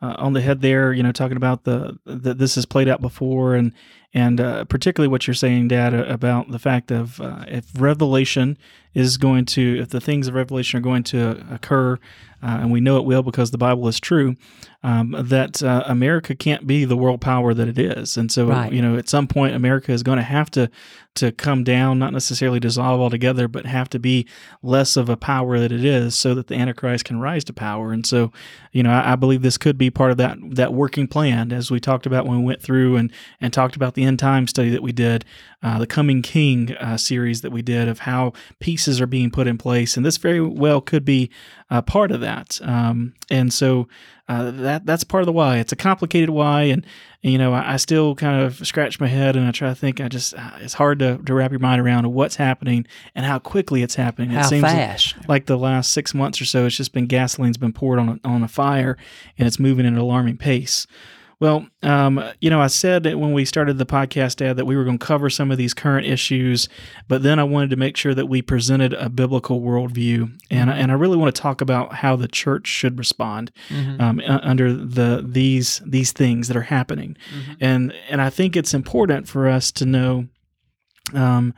uh, 0.00 0.14
on 0.18 0.32
the 0.32 0.40
head 0.40 0.60
there. 0.60 0.92
You 0.92 1.02
know, 1.02 1.12
talking 1.12 1.36
about 1.36 1.64
the 1.64 1.98
that 2.04 2.38
this 2.38 2.54
has 2.54 2.66
played 2.66 2.88
out 2.88 3.00
before, 3.00 3.54
and 3.54 3.72
and 4.14 4.40
uh, 4.40 4.64
particularly 4.64 5.10
what 5.10 5.26
you're 5.26 5.34
saying, 5.34 5.68
Dad, 5.68 5.94
about 5.94 6.50
the 6.50 6.58
fact 6.58 6.90
of 6.90 7.20
uh, 7.20 7.44
if 7.48 7.66
Revelation 7.78 8.56
is 8.94 9.16
going 9.16 9.44
to, 9.44 9.78
if 9.80 9.90
the 9.90 10.00
things 10.00 10.28
of 10.28 10.34
Revelation 10.34 10.78
are 10.78 10.82
going 10.82 11.02
to 11.04 11.44
occur, 11.52 11.98
uh, 12.42 12.58
and 12.60 12.70
we 12.70 12.80
know 12.80 12.98
it 12.98 13.04
will 13.04 13.22
because 13.22 13.50
the 13.50 13.58
Bible 13.58 13.88
is 13.88 13.98
true, 13.98 14.36
um, 14.84 15.14
that 15.18 15.60
uh, 15.62 15.82
America 15.86 16.36
can't 16.36 16.66
be 16.66 16.84
the 16.84 16.96
world 16.96 17.20
power 17.20 17.52
that 17.52 17.66
it 17.66 17.78
is, 17.78 18.16
and 18.16 18.30
so 18.30 18.46
right. 18.46 18.72
you 18.72 18.80
know 18.80 18.96
at 18.96 19.08
some 19.08 19.26
point 19.26 19.56
America 19.56 19.90
is 19.90 20.04
going 20.04 20.18
to 20.18 20.22
have 20.22 20.48
to 20.52 20.70
to 21.16 21.32
come 21.32 21.64
down, 21.64 21.98
not 21.98 22.12
necessarily 22.12 22.60
dissolve 22.60 23.00
altogether, 23.00 23.48
but 23.48 23.66
have 23.66 23.90
to 23.90 23.98
be 23.98 24.24
less 24.62 24.96
of 24.96 25.08
a 25.08 25.16
power 25.16 25.58
that 25.58 25.72
it 25.72 25.84
is, 25.84 26.16
so 26.16 26.32
that 26.36 26.46
the 26.46 26.54
Antichrist 26.54 27.06
can 27.06 27.18
rise 27.18 27.42
to 27.42 27.52
power. 27.52 27.90
And 27.92 28.06
so, 28.06 28.30
you 28.70 28.84
know, 28.84 28.90
I, 28.92 29.14
I 29.14 29.16
believe 29.16 29.42
this 29.42 29.58
could 29.58 29.76
be 29.76 29.90
part 29.90 30.12
of 30.12 30.16
that 30.18 30.38
that 30.52 30.72
working 30.72 31.08
plan, 31.08 31.52
as 31.52 31.72
we 31.72 31.80
talked 31.80 32.06
about 32.06 32.24
when 32.24 32.38
we 32.38 32.44
went 32.44 32.62
through 32.62 32.94
and 32.94 33.12
and 33.40 33.52
talked 33.52 33.74
about 33.74 33.94
the 33.94 34.04
end 34.04 34.20
time 34.20 34.46
study 34.46 34.70
that 34.70 34.82
we 34.82 34.92
did, 34.92 35.24
uh, 35.60 35.80
the 35.80 35.88
Coming 35.88 36.22
King 36.22 36.76
uh, 36.76 36.96
series 36.96 37.40
that 37.40 37.50
we 37.50 37.62
did 37.62 37.88
of 37.88 38.00
how 38.00 38.32
pieces 38.78 39.00
are 39.00 39.08
being 39.08 39.28
put 39.28 39.48
in 39.48 39.58
place, 39.58 39.96
and 39.96 40.06
this 40.06 40.18
very 40.18 40.40
well 40.40 40.80
could 40.80 41.04
be 41.04 41.30
uh, 41.68 41.82
part 41.82 42.12
of 42.12 42.20
that. 42.20 42.60
Um, 42.62 43.12
and 43.28 43.52
so 43.52 43.88
uh, 44.28 44.52
that 44.52 44.86
that's 44.86 45.02
part 45.02 45.20
of 45.22 45.26
the 45.26 45.32
why. 45.32 45.58
It's 45.58 45.72
a 45.72 45.76
complicated 45.76 46.30
why, 46.30 46.62
and 46.62 46.86
you 47.20 47.38
know 47.38 47.52
I, 47.52 47.72
I, 47.72 47.76
still 47.76 48.14
kind 48.14 48.40
of 48.40 48.64
scratch 48.64 49.00
my 49.00 49.08
head 49.08 49.34
and 49.34 49.48
I 49.48 49.50
try 49.50 49.68
to 49.68 49.74
think. 49.74 50.00
I 50.00 50.06
just 50.06 50.32
uh, 50.32 50.52
it's 50.60 50.74
hard 50.74 51.00
to, 51.00 51.18
to 51.18 51.34
wrap 51.34 51.50
your 51.50 51.58
mind 51.58 51.80
around 51.80 52.06
what's 52.12 52.36
happening 52.36 52.86
and 53.16 53.26
how 53.26 53.40
quickly 53.40 53.82
it's 53.82 53.96
happening. 53.96 54.30
How 54.30 54.42
it 54.42 54.44
seems 54.44 54.62
fast? 54.62 55.16
Like, 55.16 55.28
like, 55.28 55.46
the 55.46 55.58
last 55.58 55.90
six 55.90 56.14
months 56.14 56.40
or 56.40 56.44
so, 56.44 56.66
it's 56.66 56.76
just 56.76 56.92
been 56.92 57.08
gasoline's 57.08 57.56
been 57.56 57.72
poured 57.72 57.98
on 57.98 58.20
a, 58.22 58.28
on 58.28 58.44
a 58.44 58.48
fire, 58.48 58.96
and 59.36 59.48
it's 59.48 59.58
moving 59.58 59.86
at 59.86 59.92
an 59.92 59.98
alarming 59.98 60.36
pace. 60.36 60.86
Well, 61.40 61.68
um, 61.84 62.22
you 62.40 62.50
know, 62.50 62.60
I 62.60 62.66
said 62.66 63.04
that 63.04 63.18
when 63.18 63.32
we 63.32 63.44
started 63.44 63.78
the 63.78 63.86
podcast, 63.86 64.36
Dad, 64.36 64.56
that 64.56 64.64
we 64.64 64.76
were 64.76 64.82
going 64.82 64.98
to 64.98 65.06
cover 65.06 65.30
some 65.30 65.52
of 65.52 65.58
these 65.58 65.72
current 65.72 66.04
issues, 66.04 66.68
but 67.06 67.22
then 67.22 67.38
I 67.38 67.44
wanted 67.44 67.70
to 67.70 67.76
make 67.76 67.96
sure 67.96 68.12
that 68.12 68.26
we 68.26 68.42
presented 68.42 68.92
a 68.94 69.08
biblical 69.08 69.60
worldview, 69.60 70.36
and 70.50 70.68
and 70.68 70.90
I 70.90 70.94
really 70.94 71.16
want 71.16 71.34
to 71.34 71.40
talk 71.40 71.60
about 71.60 71.94
how 71.94 72.16
the 72.16 72.26
church 72.26 72.66
should 72.66 72.98
respond 72.98 73.52
mm-hmm. 73.68 74.00
um, 74.00 74.20
under 74.26 74.72
the 74.72 75.24
these 75.24 75.80
these 75.86 76.10
things 76.10 76.48
that 76.48 76.56
are 76.56 76.62
happening, 76.62 77.16
mm-hmm. 77.32 77.52
and 77.60 77.94
and 78.10 78.20
I 78.20 78.30
think 78.30 78.56
it's 78.56 78.74
important 78.74 79.28
for 79.28 79.48
us 79.48 79.70
to 79.72 79.86
know. 79.86 80.26
Um, 81.14 81.54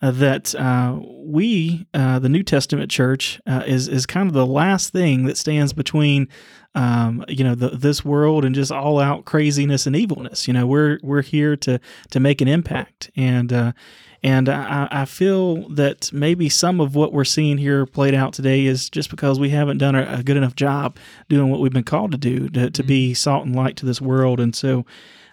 that 0.00 0.54
uh, 0.54 0.98
we, 1.18 1.86
uh, 1.92 2.18
the 2.18 2.28
New 2.28 2.42
Testament 2.42 2.90
church, 2.90 3.40
uh, 3.46 3.64
is 3.66 3.86
is 3.86 4.06
kind 4.06 4.28
of 4.28 4.32
the 4.32 4.46
last 4.46 4.92
thing 4.92 5.24
that 5.24 5.36
stands 5.36 5.72
between, 5.72 6.28
um, 6.74 7.24
you 7.28 7.44
know, 7.44 7.54
the, 7.54 7.70
this 7.70 8.04
world 8.04 8.44
and 8.44 8.54
just 8.54 8.72
all 8.72 8.98
out 8.98 9.26
craziness 9.26 9.86
and 9.86 9.94
evilness. 9.94 10.48
You 10.48 10.54
know, 10.54 10.66
we're 10.66 10.98
we're 11.02 11.22
here 11.22 11.54
to 11.56 11.78
to 12.10 12.20
make 12.20 12.40
an 12.40 12.48
impact, 12.48 13.10
and 13.14 13.52
uh, 13.52 13.72
and 14.22 14.48
I, 14.48 14.88
I 14.90 15.04
feel 15.04 15.68
that 15.70 16.10
maybe 16.12 16.48
some 16.48 16.80
of 16.80 16.94
what 16.94 17.12
we're 17.12 17.24
seeing 17.24 17.58
here 17.58 17.84
played 17.84 18.14
out 18.14 18.32
today 18.32 18.64
is 18.64 18.88
just 18.88 19.10
because 19.10 19.38
we 19.38 19.50
haven't 19.50 19.78
done 19.78 19.94
a, 19.94 20.18
a 20.18 20.22
good 20.22 20.36
enough 20.38 20.54
job 20.54 20.96
doing 21.28 21.50
what 21.50 21.60
we've 21.60 21.72
been 21.72 21.84
called 21.84 22.12
to 22.12 22.18
do 22.18 22.48
to, 22.50 22.70
to 22.70 22.82
be 22.82 23.12
salt 23.12 23.44
and 23.44 23.54
light 23.54 23.76
to 23.76 23.86
this 23.86 24.00
world, 24.00 24.40
and 24.40 24.56
so. 24.56 24.86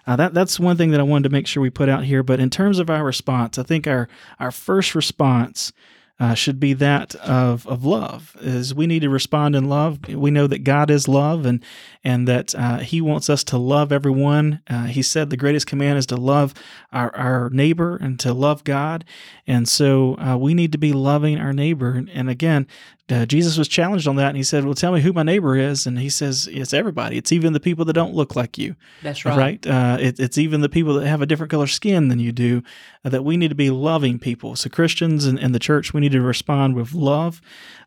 Uh, 0.08 0.16
that 0.16 0.32
that's 0.32 0.58
one 0.58 0.78
thing 0.78 0.90
that 0.90 1.00
I 1.00 1.02
wanted 1.02 1.24
to 1.24 1.32
make 1.32 1.46
sure 1.46 1.62
we 1.62 1.68
put 1.68 1.90
out 1.90 2.04
here. 2.04 2.22
But 2.22 2.40
in 2.40 2.48
terms 2.48 2.78
of 2.78 2.88
our 2.88 3.04
response, 3.04 3.58
I 3.58 3.62
think 3.62 3.86
our 3.86 4.08
our 4.40 4.50
first 4.50 4.94
response 4.94 5.70
uh, 6.18 6.32
should 6.32 6.58
be 6.58 6.72
that 6.72 7.14
of 7.16 7.66
of 7.66 7.84
love. 7.84 8.34
Is 8.40 8.74
we 8.74 8.86
need 8.86 9.00
to 9.00 9.10
respond 9.10 9.54
in 9.54 9.68
love. 9.68 9.98
We 10.08 10.30
know 10.30 10.46
that 10.46 10.64
God 10.64 10.90
is 10.90 11.08
love, 11.08 11.44
and 11.44 11.62
and 12.02 12.26
that 12.26 12.54
uh, 12.54 12.78
He 12.78 13.02
wants 13.02 13.28
us 13.28 13.44
to 13.44 13.58
love 13.58 13.92
everyone. 13.92 14.62
Uh, 14.66 14.84
he 14.84 15.02
said 15.02 15.28
the 15.28 15.36
greatest 15.36 15.66
command 15.66 15.98
is 15.98 16.06
to 16.06 16.16
love 16.16 16.54
our 16.90 17.14
our 17.14 17.50
neighbor 17.50 17.96
and 17.96 18.18
to 18.20 18.32
love 18.32 18.64
God, 18.64 19.04
and 19.46 19.68
so 19.68 20.16
uh, 20.18 20.38
we 20.38 20.54
need 20.54 20.72
to 20.72 20.78
be 20.78 20.94
loving 20.94 21.38
our 21.38 21.52
neighbor. 21.52 22.02
And 22.14 22.30
again, 22.30 22.66
uh, 23.10 23.26
Jesus 23.26 23.56
was 23.56 23.68
challenged 23.68 24.06
on 24.06 24.16
that, 24.16 24.28
and 24.28 24.36
he 24.36 24.42
said, 24.42 24.64
"Well, 24.64 24.74
tell 24.74 24.92
me 24.92 25.00
who 25.00 25.12
my 25.12 25.22
neighbor 25.22 25.56
is." 25.56 25.86
And 25.86 25.98
he 25.98 26.10
says, 26.10 26.48
"It's 26.50 26.74
everybody. 26.74 27.16
It's 27.16 27.32
even 27.32 27.52
the 27.52 27.60
people 27.60 27.84
that 27.86 27.94
don't 27.94 28.14
look 28.14 28.36
like 28.36 28.58
you. 28.58 28.76
That's 29.02 29.24
right. 29.24 29.36
Right? 29.36 29.66
Uh, 29.66 29.96
it, 30.00 30.20
it's 30.20 30.38
even 30.38 30.60
the 30.60 30.68
people 30.68 30.94
that 30.94 31.06
have 31.06 31.22
a 31.22 31.26
different 31.26 31.50
color 31.50 31.66
skin 31.66 32.08
than 32.08 32.18
you 32.18 32.32
do. 32.32 32.62
Uh, 33.04 33.10
that 33.10 33.24
we 33.24 33.36
need 33.36 33.48
to 33.48 33.54
be 33.54 33.70
loving 33.70 34.18
people. 34.18 34.56
So 34.56 34.68
Christians 34.68 35.24
and, 35.24 35.38
and 35.38 35.54
the 35.54 35.60
church, 35.60 35.94
we 35.94 36.00
need 36.00 36.12
to 36.12 36.20
respond 36.20 36.74
with 36.74 36.92
love. 36.92 37.40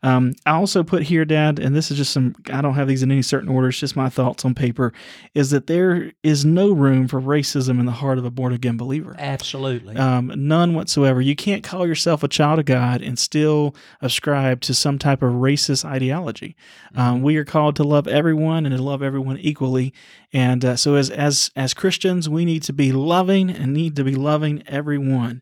Um, 0.04 0.34
I 0.46 0.52
also 0.54 0.84
put 0.84 1.04
here, 1.04 1.26
Dad, 1.26 1.60
and 1.60 1.76
this 1.76 1.92
is 1.92 1.98
just 1.98 2.14
some. 2.14 2.36
I 2.52 2.62
don't 2.62 2.74
have 2.76 2.88
these 2.88 3.04
in 3.04 3.12
any 3.12 3.22
certain 3.22 3.50
order. 3.50 3.68
It's 3.68 3.80
just 3.80 3.96
my 3.96 4.10
thoughts 4.10 4.46
on 4.46 4.56
paper. 4.56 4.94
Is 5.36 5.52
that 5.52 5.68
there 5.68 6.14
is 6.24 6.46
no 6.46 6.72
room 6.72 7.08
for 7.08 7.22
racism 7.22 7.80
in 7.80 7.86
the 7.86 7.92
heart 7.92 8.18
of 8.18 8.26
a 8.26 8.32
born 8.32 8.54
again 8.54 8.78
believer. 8.78 9.16
Absolutely. 9.20 9.98
Um, 9.98 10.32
none 10.36 10.74
whatsoever. 10.74 11.22
You 11.22 11.36
can't 11.36 11.64
call 11.64 11.86
yourself 11.86 12.24
a 12.24 12.28
child 12.28 12.60
of 12.60 12.66
God 12.66 13.02
and 13.02 13.20
still 13.20 13.76
ascribe 14.02 14.62
to 14.62 14.74
some 14.74 14.98
type 14.98 15.11
of 15.22 15.34
racist 15.34 15.84
ideology. 15.86 16.56
Um, 16.96 17.22
we 17.22 17.38
are 17.38 17.46
called 17.46 17.76
to 17.78 17.84
love 17.84 18.08
everyone 18.08 18.66
and 18.66 18.76
to 18.76 18.82
love 18.82 19.02
everyone 19.02 19.38
equally. 19.38 19.94
And 20.34 20.64
uh, 20.64 20.76
so, 20.76 20.96
as 20.96 21.10
as 21.10 21.52
as 21.56 21.74
Christians, 21.74 22.30
we 22.30 22.46
need 22.46 22.64
to 22.64 22.74
be 22.74 22.92
loving 22.92 23.50
and 23.50 23.74
need 23.74 23.96
to 23.96 24.04
be 24.04 24.16
loving 24.16 24.64
everyone. 24.68 25.42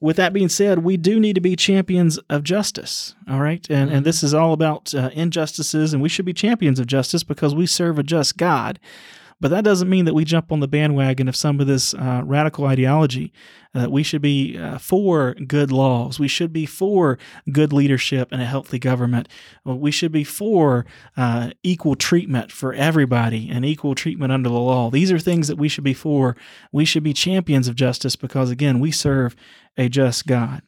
With 0.00 0.16
that 0.16 0.32
being 0.32 0.48
said, 0.48 0.80
we 0.80 0.96
do 0.96 1.20
need 1.20 1.34
to 1.34 1.40
be 1.40 1.54
champions 1.54 2.18
of 2.28 2.42
justice. 2.42 3.14
All 3.28 3.40
right, 3.40 3.64
and 3.70 3.90
and 3.90 4.04
this 4.04 4.22
is 4.22 4.34
all 4.34 4.52
about 4.52 4.94
uh, 4.94 5.10
injustices, 5.12 5.92
and 5.92 6.02
we 6.02 6.08
should 6.08 6.24
be 6.24 6.32
champions 6.32 6.78
of 6.80 6.86
justice 6.86 7.22
because 7.22 7.54
we 7.54 7.66
serve 7.66 7.98
a 7.98 8.02
just 8.02 8.36
God. 8.36 8.80
But 9.42 9.50
that 9.50 9.64
doesn't 9.64 9.90
mean 9.90 10.04
that 10.04 10.14
we 10.14 10.24
jump 10.24 10.52
on 10.52 10.60
the 10.60 10.68
bandwagon 10.68 11.26
of 11.26 11.34
some 11.34 11.58
of 11.58 11.66
this 11.66 11.94
uh, 11.94 12.22
radical 12.24 12.64
ideology. 12.66 13.32
Uh, 13.74 13.88
we 13.90 14.04
should 14.04 14.22
be 14.22 14.56
uh, 14.56 14.78
for 14.78 15.34
good 15.34 15.72
laws. 15.72 16.20
We 16.20 16.28
should 16.28 16.52
be 16.52 16.64
for 16.64 17.18
good 17.50 17.72
leadership 17.72 18.28
and 18.30 18.40
a 18.40 18.44
healthy 18.44 18.78
government. 18.78 19.28
We 19.64 19.90
should 19.90 20.12
be 20.12 20.22
for 20.22 20.86
uh, 21.16 21.50
equal 21.64 21.96
treatment 21.96 22.52
for 22.52 22.72
everybody 22.72 23.50
and 23.50 23.64
equal 23.64 23.96
treatment 23.96 24.30
under 24.30 24.48
the 24.48 24.54
law. 24.54 24.90
These 24.90 25.10
are 25.10 25.18
things 25.18 25.48
that 25.48 25.58
we 25.58 25.68
should 25.68 25.82
be 25.82 25.94
for. 25.94 26.36
We 26.70 26.84
should 26.84 27.02
be 27.02 27.12
champions 27.12 27.66
of 27.66 27.74
justice 27.74 28.14
because, 28.14 28.48
again, 28.48 28.78
we 28.78 28.92
serve 28.92 29.34
a 29.76 29.88
just 29.88 30.28
God. 30.28 30.62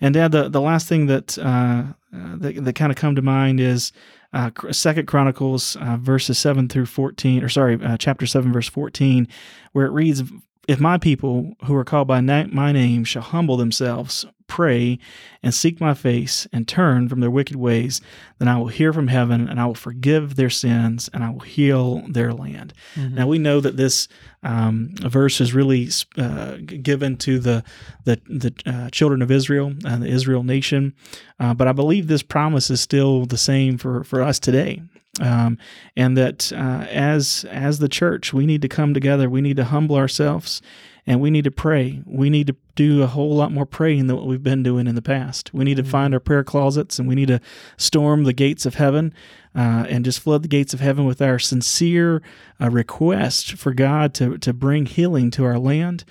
And 0.00 0.14
Dad, 0.14 0.32
the, 0.32 0.48
the 0.48 0.62
last 0.62 0.88
thing 0.88 1.08
that 1.08 1.36
uh, 1.36 1.92
uh, 2.14 2.36
that, 2.36 2.64
that 2.64 2.74
kind 2.74 2.92
of 2.92 2.96
come 2.96 3.14
to 3.16 3.22
mind 3.22 3.60
is 3.60 3.92
uh, 4.32 4.50
Second 4.70 5.06
Chronicles 5.06 5.76
uh, 5.76 5.96
verses 5.96 6.38
seven 6.38 6.68
through 6.68 6.86
fourteen, 6.86 7.42
or 7.42 7.48
sorry, 7.48 7.78
uh, 7.82 7.96
chapter 7.96 8.26
seven, 8.26 8.52
verse 8.52 8.68
fourteen, 8.68 9.28
where 9.72 9.86
it 9.86 9.92
reads, 9.92 10.22
"If 10.68 10.80
my 10.80 10.98
people 10.98 11.54
who 11.64 11.74
are 11.74 11.84
called 11.84 12.08
by 12.08 12.20
na- 12.20 12.46
my 12.50 12.72
name 12.72 13.04
shall 13.04 13.22
humble 13.22 13.56
themselves, 13.56 14.26
pray, 14.46 14.98
and 15.42 15.54
seek 15.54 15.80
my 15.80 15.94
face, 15.94 16.46
and 16.52 16.68
turn 16.68 17.08
from 17.08 17.20
their 17.20 17.30
wicked 17.30 17.56
ways, 17.56 18.00
then 18.38 18.48
I 18.48 18.58
will 18.58 18.68
hear 18.68 18.92
from 18.92 19.08
heaven, 19.08 19.48
and 19.48 19.58
I 19.58 19.66
will 19.66 19.74
forgive 19.74 20.36
their 20.36 20.50
sins, 20.50 21.08
and 21.12 21.24
I 21.24 21.30
will 21.30 21.40
heal 21.40 22.02
their 22.08 22.32
land." 22.32 22.72
Mm-hmm. 22.94 23.14
Now 23.14 23.26
we 23.26 23.38
know 23.38 23.60
that 23.60 23.76
this 23.76 24.08
um, 24.42 24.90
verse 25.00 25.40
is 25.40 25.54
really 25.54 25.88
uh, 26.16 26.56
given 26.56 27.16
to 27.18 27.38
the 27.38 27.64
the, 28.04 28.20
the 28.26 28.54
uh, 28.66 28.90
children 28.90 29.22
of 29.22 29.30
Israel 29.30 29.74
and 29.84 30.02
the 30.02 30.08
Israel 30.08 30.42
nation, 30.42 30.94
uh, 31.40 31.54
but 31.54 31.68
I 31.68 31.72
believe 31.72 32.06
this 32.06 32.22
promise 32.22 32.70
is 32.70 32.80
still 32.80 33.26
the 33.26 33.38
same 33.38 33.78
for 33.78 34.04
for 34.04 34.22
us 34.22 34.38
today. 34.38 34.82
Um, 35.20 35.58
and 35.96 36.16
that 36.16 36.52
uh, 36.52 36.86
as 36.90 37.44
as 37.50 37.78
the 37.78 37.88
church, 37.88 38.32
we 38.32 38.46
need 38.46 38.62
to 38.62 38.68
come 38.68 38.94
together. 38.94 39.30
We 39.30 39.40
need 39.40 39.56
to 39.58 39.64
humble 39.64 39.94
ourselves, 39.96 40.60
and 41.06 41.20
we 41.20 41.30
need 41.30 41.44
to 41.44 41.52
pray. 41.52 42.02
We 42.04 42.30
need 42.30 42.48
to 42.48 42.56
do 42.74 43.02
a 43.02 43.06
whole 43.06 43.36
lot 43.36 43.52
more 43.52 43.66
praying 43.66 44.08
than 44.08 44.16
what 44.16 44.26
we've 44.26 44.42
been 44.42 44.64
doing 44.64 44.88
in 44.88 44.96
the 44.96 45.02
past. 45.02 45.54
We 45.54 45.64
need 45.64 45.76
to 45.76 45.84
find 45.84 46.14
our 46.14 46.20
prayer 46.20 46.42
closets, 46.42 46.98
and 46.98 47.06
we 47.06 47.14
need 47.14 47.28
to 47.28 47.40
storm 47.76 48.24
the 48.24 48.32
gates 48.32 48.66
of 48.66 48.74
heaven, 48.74 49.14
uh, 49.54 49.86
and 49.88 50.04
just 50.04 50.18
flood 50.18 50.42
the 50.42 50.48
gates 50.48 50.74
of 50.74 50.80
heaven 50.80 51.04
with 51.04 51.22
our 51.22 51.38
sincere 51.38 52.20
uh, 52.60 52.70
request 52.70 53.52
for 53.52 53.72
God 53.72 54.14
to 54.14 54.36
to 54.38 54.52
bring 54.52 54.86
healing 54.86 55.30
to 55.32 55.44
our 55.44 55.58
land. 55.58 56.04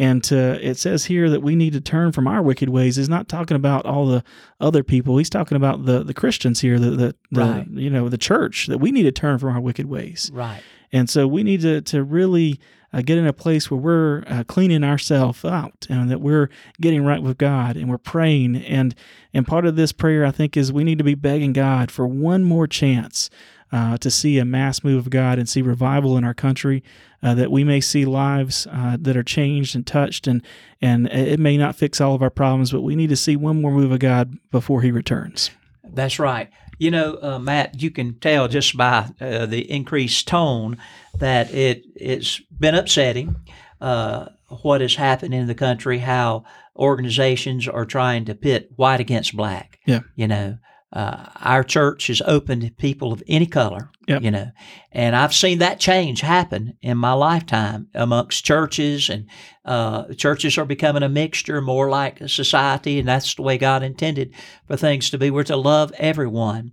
And 0.00 0.24
to, 0.24 0.58
it 0.66 0.78
says 0.78 1.04
here 1.04 1.28
that 1.28 1.42
we 1.42 1.54
need 1.54 1.74
to 1.74 1.80
turn 1.80 2.12
from 2.12 2.26
our 2.26 2.40
wicked 2.42 2.70
ways. 2.70 2.96
He's 2.96 3.08
not 3.10 3.28
talking 3.28 3.54
about 3.54 3.84
all 3.84 4.06
the 4.06 4.24
other 4.58 4.82
people. 4.82 5.18
He's 5.18 5.28
talking 5.28 5.56
about 5.56 5.84
the, 5.84 6.02
the 6.02 6.14
Christians 6.14 6.60
here, 6.60 6.78
the, 6.78 6.90
the, 6.90 7.14
the 7.30 7.40
Right. 7.40 7.66
you 7.68 7.90
know 7.90 8.08
the 8.08 8.16
church 8.18 8.66
that 8.68 8.78
we 8.78 8.90
need 8.92 9.02
to 9.02 9.12
turn 9.12 9.38
from 9.38 9.54
our 9.54 9.60
wicked 9.60 9.86
ways. 9.86 10.30
Right. 10.32 10.62
And 10.90 11.08
so 11.10 11.28
we 11.28 11.42
need 11.42 11.60
to 11.60 11.82
to 11.82 12.02
really 12.02 12.58
uh, 12.92 13.02
get 13.02 13.18
in 13.18 13.26
a 13.26 13.32
place 13.32 13.70
where 13.70 13.78
we're 13.78 14.24
uh, 14.26 14.42
cleaning 14.44 14.82
ourselves 14.82 15.44
out 15.44 15.86
and 15.90 16.10
that 16.10 16.20
we're 16.20 16.48
getting 16.80 17.04
right 17.04 17.22
with 17.22 17.36
God 17.38 17.76
and 17.76 17.90
we're 17.90 17.98
praying. 17.98 18.56
And 18.56 18.94
and 19.34 19.46
part 19.46 19.66
of 19.66 19.76
this 19.76 19.92
prayer, 19.92 20.24
I 20.24 20.30
think, 20.30 20.56
is 20.56 20.72
we 20.72 20.82
need 20.82 20.98
to 20.98 21.04
be 21.04 21.14
begging 21.14 21.52
God 21.52 21.90
for 21.90 22.06
one 22.06 22.42
more 22.44 22.66
chance. 22.66 23.28
Uh, 23.72 23.96
to 23.98 24.10
see 24.10 24.36
a 24.40 24.44
mass 24.44 24.82
move 24.82 25.06
of 25.06 25.10
God 25.10 25.38
and 25.38 25.48
see 25.48 25.62
revival 25.62 26.16
in 26.16 26.24
our 26.24 26.34
country, 26.34 26.82
uh, 27.22 27.34
that 27.34 27.50
we 27.50 27.64
may 27.64 27.80
see 27.80 28.04
lives 28.04 28.66
uh, 28.70 28.96
that 29.00 29.16
are 29.16 29.22
changed 29.22 29.74
and 29.74 29.86
touched, 29.86 30.26
and 30.26 30.42
and 30.80 31.06
it 31.08 31.38
may 31.38 31.56
not 31.56 31.76
fix 31.76 32.00
all 32.00 32.14
of 32.14 32.22
our 32.22 32.30
problems, 32.30 32.72
but 32.72 32.82
we 32.82 32.96
need 32.96 33.10
to 33.10 33.16
see 33.16 33.36
one 33.36 33.60
more 33.60 33.72
move 33.72 33.92
of 33.92 33.98
God 33.98 34.38
before 34.50 34.82
He 34.82 34.90
returns. 34.90 35.50
That's 35.84 36.18
right. 36.18 36.48
You 36.78 36.90
know, 36.90 37.18
uh, 37.20 37.38
Matt, 37.38 37.82
you 37.82 37.90
can 37.90 38.18
tell 38.20 38.48
just 38.48 38.76
by 38.76 39.10
uh, 39.20 39.44
the 39.46 39.70
increased 39.70 40.26
tone 40.26 40.78
that 41.18 41.52
it 41.52 41.84
it's 41.94 42.40
been 42.58 42.74
upsetting 42.74 43.36
uh, 43.80 44.26
what 44.62 44.80
has 44.80 44.94
happened 44.94 45.34
in 45.34 45.46
the 45.46 45.54
country, 45.54 45.98
how 45.98 46.44
organizations 46.76 47.68
are 47.68 47.84
trying 47.84 48.24
to 48.24 48.34
pit 48.34 48.70
white 48.76 49.00
against 49.00 49.36
black. 49.36 49.78
Yeah. 49.86 50.00
You 50.16 50.28
know, 50.28 50.58
uh, 50.92 51.26
our 51.36 51.62
church 51.62 52.10
is 52.10 52.22
open 52.26 52.60
to 52.60 52.70
people 52.70 53.12
of 53.12 53.22
any 53.28 53.46
color. 53.46 53.90
Yep. 54.08 54.22
You 54.22 54.30
know, 54.30 54.50
and 54.90 55.14
I've 55.14 55.34
seen 55.34 55.58
that 55.58 55.78
change 55.78 56.20
happen 56.20 56.76
in 56.82 56.98
my 56.98 57.12
lifetime 57.12 57.88
amongst 57.94 58.44
churches, 58.44 59.08
and 59.08 59.26
uh, 59.64 60.12
churches 60.14 60.58
are 60.58 60.64
becoming 60.64 61.04
a 61.04 61.08
mixture, 61.08 61.60
more 61.60 61.88
like 61.88 62.20
a 62.20 62.28
society, 62.28 62.98
and 62.98 63.08
that's 63.08 63.34
the 63.34 63.42
way 63.42 63.56
God 63.56 63.82
intended 63.82 64.34
for 64.66 64.76
things 64.76 65.10
to 65.10 65.18
be. 65.18 65.30
We're 65.30 65.44
to 65.44 65.56
love 65.56 65.92
everyone, 65.96 66.72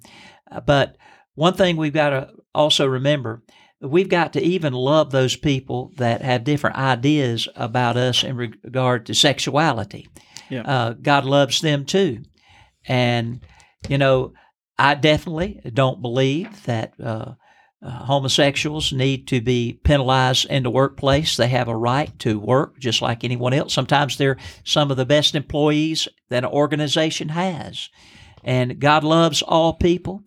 Uh, 0.51 0.61
but 0.61 0.97
one 1.35 1.53
thing 1.53 1.77
we've 1.77 1.93
got 1.93 2.09
to 2.09 2.29
also 2.53 2.85
remember. 2.85 3.43
We've 3.79 4.09
got 4.09 4.33
to 4.33 4.41
even 4.41 4.73
love 4.73 5.11
those 5.11 5.35
people 5.35 5.91
that 5.97 6.21
have 6.23 6.43
different 6.43 6.77
ideas 6.77 7.47
about 7.55 7.95
us 7.95 8.23
in 8.23 8.35
regard 8.35 9.05
to 9.05 9.13
sexuality. 9.13 10.07
Yeah. 10.49 10.61
Uh, 10.61 10.93
God 10.93 11.25
loves 11.25 11.61
them 11.61 11.85
too. 11.85 12.23
And, 12.87 13.41
you 13.87 13.97
know, 13.97 14.33
I 14.77 14.95
definitely 14.95 15.61
don't 15.73 16.01
believe 16.01 16.63
that 16.65 16.93
uh, 17.03 17.33
uh, 17.81 17.89
homosexuals 17.89 18.91
need 18.91 19.27
to 19.27 19.41
be 19.41 19.79
penalized 19.83 20.45
in 20.49 20.63
the 20.63 20.69
workplace. 20.69 21.37
They 21.37 21.47
have 21.49 21.67
a 21.67 21.75
right 21.75 22.17
to 22.19 22.39
work 22.39 22.79
just 22.79 23.01
like 23.01 23.23
anyone 23.23 23.53
else. 23.53 23.73
Sometimes 23.73 24.17
they're 24.17 24.37
some 24.63 24.91
of 24.91 24.97
the 24.97 25.05
best 25.05 25.35
employees 25.35 26.07
that 26.29 26.43
an 26.43 26.49
organization 26.49 27.29
has. 27.29 27.89
And 28.43 28.79
God 28.79 29.03
loves 29.03 29.41
all 29.41 29.73
people. 29.73 30.23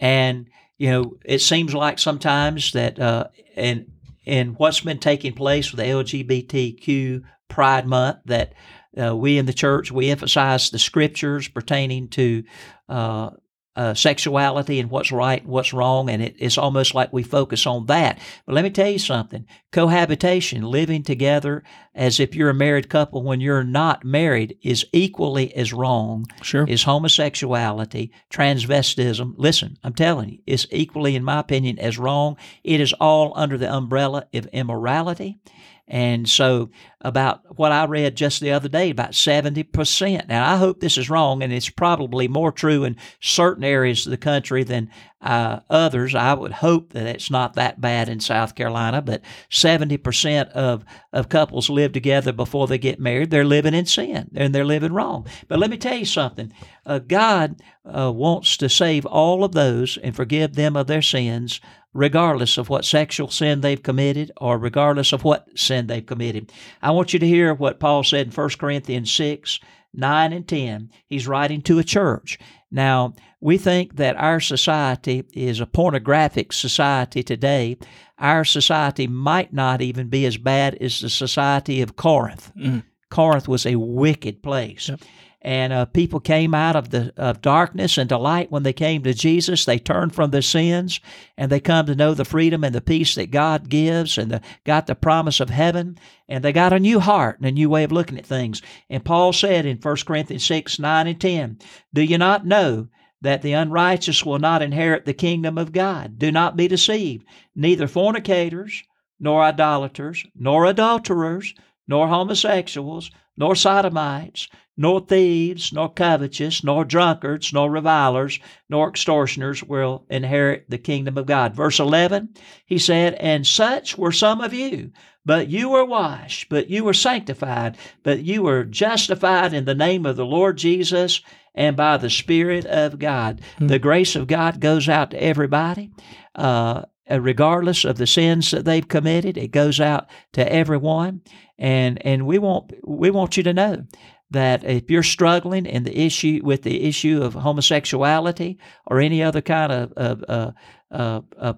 And, 0.00 0.48
you 0.78 0.90
know, 0.90 1.16
it 1.24 1.40
seems 1.40 1.74
like 1.74 1.98
sometimes 1.98 2.72
that, 2.72 2.98
uh, 2.98 3.28
and, 3.56 3.90
and 4.26 4.56
what's 4.56 4.80
been 4.80 4.98
taking 4.98 5.34
place 5.34 5.72
with 5.72 5.80
the 5.80 5.86
LGBTQ 5.86 7.22
Pride 7.48 7.86
Month, 7.86 8.18
that 8.26 8.54
uh, 9.00 9.16
we 9.16 9.38
in 9.38 9.46
the 9.46 9.52
church 9.52 9.90
we 9.90 10.10
emphasize 10.10 10.70
the 10.70 10.78
scriptures 10.78 11.48
pertaining 11.48 12.08
to 12.08 12.44
uh, 12.88 13.30
uh, 13.76 13.92
sexuality 13.94 14.78
and 14.78 14.90
what's 14.90 15.10
right 15.10 15.42
and 15.42 15.50
what's 15.50 15.72
wrong, 15.72 16.08
and 16.08 16.22
it, 16.22 16.36
it's 16.38 16.58
almost 16.58 16.94
like 16.94 17.12
we 17.12 17.22
focus 17.22 17.66
on 17.66 17.86
that. 17.86 18.20
But 18.46 18.54
let 18.54 18.62
me 18.62 18.70
tell 18.70 18.88
you 18.88 18.98
something 18.98 19.46
cohabitation, 19.72 20.62
living 20.62 21.02
together 21.02 21.64
as 21.94 22.20
if 22.20 22.34
you're 22.34 22.50
a 22.50 22.54
married 22.54 22.88
couple 22.88 23.24
when 23.24 23.40
you're 23.40 23.64
not 23.64 24.04
married, 24.04 24.56
is 24.62 24.86
equally 24.92 25.52
as 25.56 25.72
wrong 25.72 26.26
Sure. 26.42 26.64
is 26.68 26.84
homosexuality, 26.84 28.12
transvestism. 28.32 29.34
Listen, 29.36 29.76
I'm 29.82 29.94
telling 29.94 30.28
you, 30.28 30.38
it's 30.46 30.66
equally, 30.70 31.16
in 31.16 31.24
my 31.24 31.40
opinion, 31.40 31.78
as 31.80 31.98
wrong. 31.98 32.36
It 32.62 32.80
is 32.80 32.92
all 32.94 33.32
under 33.34 33.58
the 33.58 33.72
umbrella 33.72 34.28
of 34.32 34.46
immorality. 34.46 35.38
And 35.86 36.26
so, 36.26 36.70
about 37.02 37.58
what 37.58 37.70
I 37.70 37.84
read 37.84 38.16
just 38.16 38.40
the 38.40 38.52
other 38.52 38.70
day, 38.70 38.88
about 38.88 39.10
70%. 39.10 40.28
Now, 40.28 40.50
I 40.50 40.56
hope 40.56 40.80
this 40.80 40.96
is 40.96 41.10
wrong, 41.10 41.42
and 41.42 41.52
it's 41.52 41.68
probably 41.68 42.26
more 42.26 42.50
true 42.50 42.84
in 42.84 42.96
certain 43.20 43.64
areas 43.64 44.06
of 44.06 44.10
the 44.10 44.16
country 44.16 44.64
than 44.64 44.90
uh, 45.20 45.60
others. 45.68 46.14
I 46.14 46.32
would 46.32 46.52
hope 46.52 46.94
that 46.94 47.06
it's 47.06 47.30
not 47.30 47.54
that 47.54 47.82
bad 47.82 48.08
in 48.08 48.20
South 48.20 48.54
Carolina, 48.54 49.02
but 49.02 49.20
70% 49.50 50.48
of, 50.52 50.86
of 51.12 51.28
couples 51.28 51.68
live 51.68 51.92
together 51.92 52.32
before 52.32 52.66
they 52.66 52.78
get 52.78 52.98
married. 52.98 53.30
They're 53.30 53.44
living 53.44 53.74
in 53.74 53.84
sin 53.84 54.30
and 54.34 54.54
they're 54.54 54.64
living 54.64 54.92
wrong. 54.92 55.26
But 55.48 55.58
let 55.58 55.70
me 55.70 55.76
tell 55.76 55.96
you 55.96 56.04
something 56.06 56.52
uh, 56.86 56.98
God 56.98 57.60
uh, 57.84 58.12
wants 58.12 58.56
to 58.58 58.68
save 58.68 59.04
all 59.06 59.44
of 59.44 59.52
those 59.52 59.98
and 59.98 60.16
forgive 60.16 60.54
them 60.54 60.76
of 60.76 60.86
their 60.86 61.02
sins 61.02 61.60
regardless 61.94 62.58
of 62.58 62.68
what 62.68 62.84
sexual 62.84 63.30
sin 63.30 63.60
they've 63.60 63.82
committed 63.82 64.30
or 64.36 64.58
regardless 64.58 65.12
of 65.12 65.24
what 65.24 65.46
sin 65.56 65.86
they've 65.86 66.04
committed. 66.04 66.52
I 66.82 66.90
want 66.90 67.12
you 67.12 67.18
to 67.20 67.26
hear 67.26 67.54
what 67.54 67.80
Paul 67.80 68.04
said 68.04 68.26
in 68.26 68.32
1 68.32 68.48
Corinthians 68.58 69.12
6 69.12 69.60
9 69.96 70.32
and 70.32 70.48
10. 70.48 70.90
He's 71.06 71.28
writing 71.28 71.62
to 71.62 71.78
a 71.78 71.84
church. 71.84 72.36
Now, 72.70 73.14
we 73.40 73.58
think 73.58 73.96
that 73.96 74.16
our 74.16 74.40
society 74.40 75.24
is 75.32 75.60
a 75.60 75.66
pornographic 75.66 76.52
society 76.52 77.22
today. 77.22 77.76
Our 78.18 78.44
society 78.44 79.06
might 79.06 79.52
not 79.52 79.80
even 79.80 80.08
be 80.08 80.26
as 80.26 80.36
bad 80.36 80.74
as 80.76 81.00
the 81.00 81.08
society 81.08 81.80
of 81.80 81.94
Corinth. 81.94 82.50
Mm. 82.56 82.82
Corinth 83.10 83.46
was 83.46 83.66
a 83.66 83.76
wicked 83.76 84.42
place. 84.42 84.88
Yep. 84.88 85.00
And 85.44 85.74
uh, 85.74 85.84
people 85.84 86.20
came 86.20 86.54
out 86.54 86.74
of 86.74 86.88
the 86.88 87.12
of 87.18 87.42
darkness 87.42 87.98
into 87.98 88.16
light 88.16 88.50
when 88.50 88.62
they 88.62 88.72
came 88.72 89.02
to 89.02 89.12
Jesus. 89.12 89.66
They 89.66 89.78
turned 89.78 90.14
from 90.14 90.30
their 90.30 90.40
sins 90.40 91.00
and 91.36 91.52
they 91.52 91.60
come 91.60 91.84
to 91.84 91.94
know 91.94 92.14
the 92.14 92.24
freedom 92.24 92.64
and 92.64 92.74
the 92.74 92.80
peace 92.80 93.14
that 93.16 93.30
God 93.30 93.68
gives, 93.68 94.16
and 94.16 94.30
the, 94.30 94.40
got 94.64 94.86
the 94.86 94.94
promise 94.94 95.40
of 95.40 95.50
heaven. 95.50 95.98
And 96.30 96.42
they 96.42 96.52
got 96.52 96.72
a 96.72 96.80
new 96.80 96.98
heart 96.98 97.38
and 97.38 97.46
a 97.46 97.52
new 97.52 97.68
way 97.68 97.84
of 97.84 97.92
looking 97.92 98.16
at 98.16 98.24
things. 98.24 98.62
And 98.88 99.04
Paul 99.04 99.34
said 99.34 99.66
in 99.66 99.76
1 99.76 99.96
Corinthians 100.06 100.46
six 100.46 100.78
nine 100.78 101.06
and 101.06 101.20
ten, 101.20 101.58
"Do 101.92 102.00
you 102.00 102.16
not 102.16 102.46
know?" 102.46 102.88
That 103.20 103.42
the 103.42 103.52
unrighteous 103.52 104.24
will 104.24 104.38
not 104.38 104.60
inherit 104.62 105.04
the 105.06 105.14
kingdom 105.14 105.56
of 105.56 105.72
God. 105.72 106.18
Do 106.18 106.30
not 106.30 106.56
be 106.56 106.68
deceived. 106.68 107.24
Neither 107.54 107.86
fornicators, 107.86 108.82
nor 109.20 109.42
idolaters, 109.42 110.26
nor 110.34 110.66
adulterers, 110.66 111.54
nor 111.86 112.08
homosexuals, 112.08 113.10
nor 113.36 113.54
sodomites, 113.54 114.48
nor 114.76 115.00
thieves, 115.00 115.72
nor 115.72 115.92
covetous, 115.92 116.64
nor 116.64 116.84
drunkards, 116.84 117.52
nor 117.52 117.70
revilers, 117.70 118.40
nor 118.68 118.88
extortioners 118.88 119.62
will 119.62 120.04
inherit 120.10 120.68
the 120.68 120.78
kingdom 120.78 121.16
of 121.16 121.26
God. 121.26 121.54
Verse 121.54 121.78
11, 121.78 122.30
he 122.66 122.78
said, 122.78 123.14
And 123.14 123.46
such 123.46 123.96
were 123.96 124.12
some 124.12 124.40
of 124.40 124.52
you, 124.52 124.90
but 125.24 125.48
you 125.48 125.70
were 125.70 125.84
washed, 125.84 126.48
but 126.48 126.68
you 126.68 126.84
were 126.84 126.94
sanctified, 126.94 127.76
but 128.02 128.24
you 128.24 128.42
were 128.42 128.64
justified 128.64 129.54
in 129.54 129.64
the 129.64 129.74
name 129.74 130.04
of 130.06 130.16
the 130.16 130.26
Lord 130.26 130.58
Jesus 130.58 131.22
and 131.54 131.76
by 131.76 131.96
the 131.96 132.10
Spirit 132.10 132.66
of 132.66 132.98
God. 132.98 133.40
Hmm. 133.58 133.68
The 133.68 133.78
grace 133.78 134.16
of 134.16 134.26
God 134.26 134.60
goes 134.60 134.88
out 134.88 135.12
to 135.12 135.22
everybody. 135.22 135.92
Uh, 136.34 136.82
regardless 137.10 137.84
of 137.84 137.96
the 137.96 138.06
sins 138.06 138.50
that 138.50 138.64
they've 138.64 138.86
committed, 138.86 139.36
it 139.36 139.50
goes 139.50 139.80
out 139.80 140.06
to 140.32 140.52
everyone, 140.52 141.22
and 141.58 142.04
and 142.06 142.26
we 142.26 142.38
want 142.38 142.72
we 142.86 143.10
want 143.10 143.36
you 143.36 143.42
to 143.42 143.52
know 143.52 143.84
that 144.30 144.64
if 144.64 144.90
you're 144.90 145.02
struggling 145.02 145.64
in 145.66 145.84
the 145.84 145.98
issue 145.98 146.40
with 146.42 146.62
the 146.62 146.84
issue 146.84 147.22
of 147.22 147.34
homosexuality 147.34 148.58
or 148.86 149.00
any 149.00 149.22
other 149.22 149.40
kind 149.40 149.70
of, 149.70 149.92
of 149.92 150.24
uh, 150.28 150.50
uh, 150.90 151.20
uh, 151.38 151.52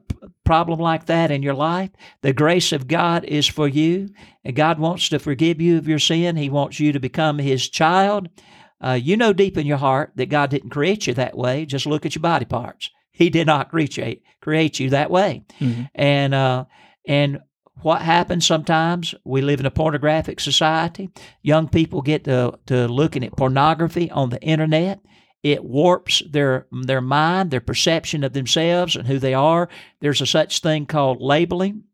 problem 0.45 0.79
like 0.79 1.07
that 1.07 1.31
in 1.31 1.43
your 1.43 1.55
life, 1.55 1.91
the 2.23 2.33
grace 2.33 2.73
of 2.73 2.89
God 2.89 3.25
is 3.25 3.47
for 3.47 3.67
you, 3.67 4.09
and 4.45 4.55
God 4.57 4.79
wants 4.79 5.09
to 5.09 5.19
forgive 5.19 5.61
you 5.61 5.79
of 5.79 5.89
your 5.89 5.99
sin. 5.99 6.37
He 6.37 6.51
wants 6.51 6.79
you 6.79 6.93
to 6.93 7.01
become 7.01 7.39
His 7.39 7.69
child. 7.69 8.29
Uh, 8.79 8.99
you 9.01 9.17
know 9.17 9.33
deep 9.33 9.57
in 9.57 9.67
your 9.67 9.79
heart 9.79 10.13
that 10.17 10.29
God 10.29 10.51
didn't 10.51 10.71
create 10.71 11.07
you 11.07 11.15
that 11.15 11.37
way. 11.37 11.65
Just 11.65 11.87
look 11.87 12.05
at 12.05 12.15
your 12.15 12.23
body 12.23 12.45
parts. 12.45 12.91
He 13.17 13.31
did 13.31 13.47
not 13.47 13.71
create 13.71 14.23
create 14.41 14.79
you 14.79 14.91
that 14.91 15.11
way, 15.11 15.43
Mhm. 15.61 15.89
and 15.95 16.35
uh, 16.35 16.65
and 17.09 17.41
what 17.83 18.03
happens 18.03 18.47
sometimes 18.47 19.15
we 19.25 19.41
live 19.43 19.61
in 19.61 19.67
a 19.67 19.71
pornographic 19.71 20.41
society. 20.41 21.09
Young 21.43 21.69
people 21.69 22.01
get 22.03 22.25
to, 22.25 22.59
to 22.67 22.87
looking 22.89 23.25
at 23.25 23.37
pornography 23.37 24.11
on 24.11 24.31
the 24.31 24.41
internet. 24.43 25.01
It 25.43 25.65
warps 25.65 26.23
their 26.31 26.67
their 26.87 27.01
mind 27.01 27.51
their 27.51 27.61
perception 27.61 28.25
of 28.25 28.33
themselves 28.33 28.97
and 28.97 29.07
who 29.09 29.19
they 29.19 29.35
are. 29.35 29.69
There's 30.01 30.21
a 30.23 30.27
such 30.27 30.61
thing 30.61 30.87
called 30.87 31.21
labeling. 31.21 31.85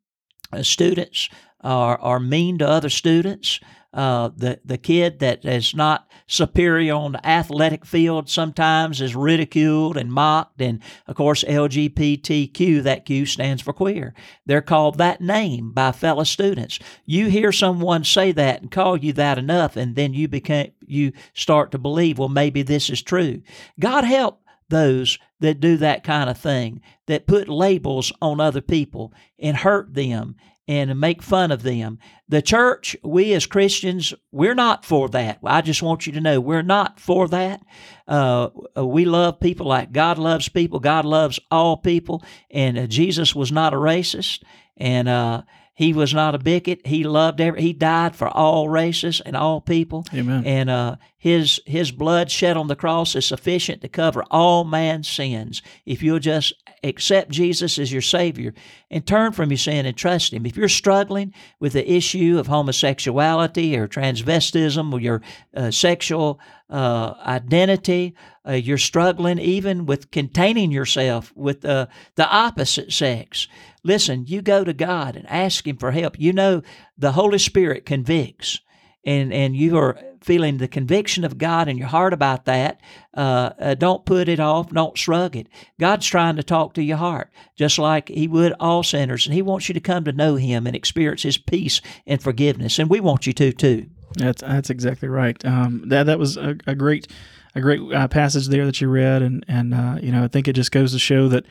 Uh, 0.53 0.63
students 0.63 1.29
are, 1.61 1.99
are 2.01 2.21
mean 2.21 2.59
to 2.59 2.69
other 2.69 2.91
students. 2.91 3.61
Uh, 3.93 4.31
the 4.37 4.59
the 4.65 4.79
kid 4.79 5.19
that 5.19 5.45
is 5.45 5.75
not 5.75 6.07
superior 6.27 6.95
on 6.95 7.13
the 7.13 7.27
athletic 7.27 7.85
field 7.85 8.29
sometimes 8.29 9.01
is 9.01 9.15
ridiculed 9.15 9.97
and 9.97 10.13
mocked 10.13 10.61
and 10.61 10.81
of 11.07 11.17
course 11.17 11.45
LGBTQ 11.45 12.83
that 12.83 13.05
Q 13.05 13.27
stands 13.27 13.63
for 13.63 13.73
queer 13.73 14.15
they're 14.47 14.63
called 14.63 14.99
that 14.99 15.21
name 15.21 15.73
by 15.73 15.93
fellow 15.93 16.25
students. 16.25 16.79
You 17.07 17.29
hear 17.29 17.53
someone 17.53 18.05
say 18.05 18.33
that 18.33 18.63
and 18.63 18.71
call 18.71 18.97
you 18.97 19.13
that 19.15 19.39
enough, 19.39 19.77
and 19.77 19.95
then 19.95 20.15
you 20.15 20.29
become 20.29 20.69
you 20.87 21.13
start 21.35 21.71
to 21.73 21.79
believe, 21.79 22.19
well, 22.19 22.29
maybe 22.29 22.63
this 22.63 22.91
is 22.91 23.03
true. 23.03 23.43
God 23.79 24.05
help 24.05 24.41
those 24.69 25.19
that 25.41 25.61
do 25.61 25.77
that 25.77 26.03
kind 26.05 26.31
of 26.31 26.39
thing, 26.39 26.81
that 27.07 27.27
put 27.27 27.49
labels 27.49 28.13
on 28.21 28.41
other 28.41 28.61
people 28.61 29.13
and 29.39 29.57
hurt 29.57 29.95
them 29.95 30.37
and 30.73 30.99
make 30.99 31.23
fun 31.23 31.51
of 31.51 31.63
them. 31.63 31.99
The 32.29 32.41
church, 32.41 32.97
we 33.05 33.35
as 33.35 33.45
Christians, 33.45 34.15
we're 34.31 34.55
not 34.55 34.87
for 34.87 35.11
that. 35.11 35.39
I 35.45 35.61
just 35.61 35.83
want 35.83 36.07
you 36.07 36.15
to 36.15 36.21
know 36.21 36.41
we're 36.41 36.63
not 36.63 36.99
for 36.99 37.29
that. 37.29 37.61
Uh, 38.09 38.49
we 38.77 39.05
love 39.05 39.39
people 39.39 39.67
like 39.67 39.93
God 39.93 40.17
loves 40.17 40.49
people. 40.49 40.81
God 40.81 41.05
loves 41.05 41.39
all 41.51 41.77
people, 41.77 42.25
and 42.51 42.79
uh, 42.79 42.87
Jesus 42.87 43.35
was 43.35 43.53
not 43.53 43.75
a 43.75 43.77
racist, 43.77 44.43
and 44.79 45.09
uh, 45.09 45.43
he 45.75 45.93
was 45.93 46.15
not 46.15 46.35
a 46.35 46.39
bigot. 46.39 46.87
He 46.87 47.05
loved 47.05 47.41
every. 47.43 47.61
He 47.61 47.75
died 47.75 48.17
for 48.17 48.29
all 48.29 48.71
races 48.71 49.21
and 49.21 49.37
all 49.37 49.61
people, 49.61 50.07
Amen. 50.15 50.47
and 50.47 50.71
uh, 50.71 50.97
his 51.19 51.61
his 51.67 51.91
blood 51.91 52.31
shed 52.31 52.57
on 52.57 52.69
the 52.69 52.77
cross 52.77 53.15
is 53.15 53.27
sufficient 53.27 53.83
to 53.83 53.89
cover 53.89 54.25
all 54.31 54.65
man's 54.65 55.09
sins. 55.09 55.61
If 55.85 56.03
you'll 56.03 56.19
just 56.19 56.55
accept 56.85 57.31
Jesus 57.31 57.79
as 57.79 57.93
your 57.93 58.03
Savior 58.03 58.55
and 58.91 59.07
turn 59.07 59.33
from 59.33 59.51
your 59.51 59.59
sin 59.59 59.87
and 59.87 59.97
trust 59.97 60.33
Him. 60.33 60.47
If 60.47 60.57
you're 60.57 60.69
struggling 60.69 61.33
with 61.61 61.73
the 61.75 61.91
issue 61.91 62.39
of 62.39 62.47
homosexuality 62.47 63.77
or 63.77 63.89
transvestism 63.89 64.93
or 64.93 65.01
your 65.01 65.23
uh, 65.55 65.71
sexual 65.71 66.41
uh, 66.69 67.15
identity, 67.25 68.15
uh, 68.47 68.53
you're 68.53 68.79
struggling 68.79 69.39
even 69.39 69.87
with 69.87 70.11
containing 70.11 70.73
yourself 70.73 71.33
with 71.37 71.61
the 71.61 71.89
opposite 72.19 72.93
sex. 72.93 73.49
Listen, 73.85 74.25
you 74.27 74.43
go 74.43 74.65
to 74.65 74.73
God 74.73 75.17
and 75.17 75.29
ask 75.29 75.67
Him 75.67 75.77
for 75.77 75.91
help. 75.91 76.19
You 76.19 76.33
know 76.33 76.63
the 76.97 77.13
Holy 77.13 77.39
Spirit 77.39 77.85
convicts 77.87 78.61
and 79.05 79.33
and 79.33 79.57
you 79.57 79.77
are 79.77 79.99
feeling 80.21 80.59
the 80.59 80.69
conviction 80.69 81.25
of 81.25 81.39
God 81.39 81.69
in 81.69 81.77
your 81.77 81.89
heart 81.89 82.13
about 82.13 82.45
that, 82.45 82.81
uh, 83.17 83.51
uh, 83.59 83.75
don't 83.75 84.05
put 84.05 84.29
it 84.29 84.39
off. 84.39 84.71
Don't 84.71 84.97
shrug 84.97 85.35
it. 85.37 85.49
God's 85.81 86.07
trying 86.07 86.37
to 86.37 86.43
talk 86.43 86.75
to 86.75 86.83
your 86.83 86.97
heart, 86.97 87.31
just 87.57 87.79
like 87.79 88.09
He 88.09 88.29
would 88.29 88.53
all 88.61 88.83
sinners, 88.83 89.27
and 89.27 89.35
He 89.35 89.43
wants 89.43 89.69
you 89.69 89.75
to 89.75 89.81
come 89.81 90.05
to 90.05 90.13
know 90.13 90.37
Him 90.37 90.67
and 90.67 90.77
experience 90.77 91.23
His 91.23 91.39
peace 91.39 91.81
and 92.07 92.23
forgiveness. 92.23 92.79
And 92.79 92.89
we 92.89 93.01
want 93.01 93.27
you 93.27 93.33
to 93.35 93.53
too. 93.53 93.87
That's 94.17 94.43
that's 94.43 94.71
exactly 94.71 95.09
right. 95.09 95.43
Um, 95.45 95.85
that 95.89 96.05
that 96.05 96.19
was 96.19 96.37
a, 96.37 96.57
a 96.67 96.75
great 96.75 97.09
a 97.55 97.61
great 97.61 97.81
uh, 97.93 98.09
passage 98.09 98.49
there 98.49 98.67
that 98.67 98.81
you 98.81 98.89
read, 98.89 99.23
and 99.23 99.45
and 99.49 99.75
uh, 99.75 99.99
you 100.01 100.13
know 100.13 100.25
I 100.25 100.29
think 100.29 100.49
it 100.49 100.55
just 100.55 100.73
goes 100.73 100.93
to 100.93 100.99
show 100.99 101.29
that 101.29 101.45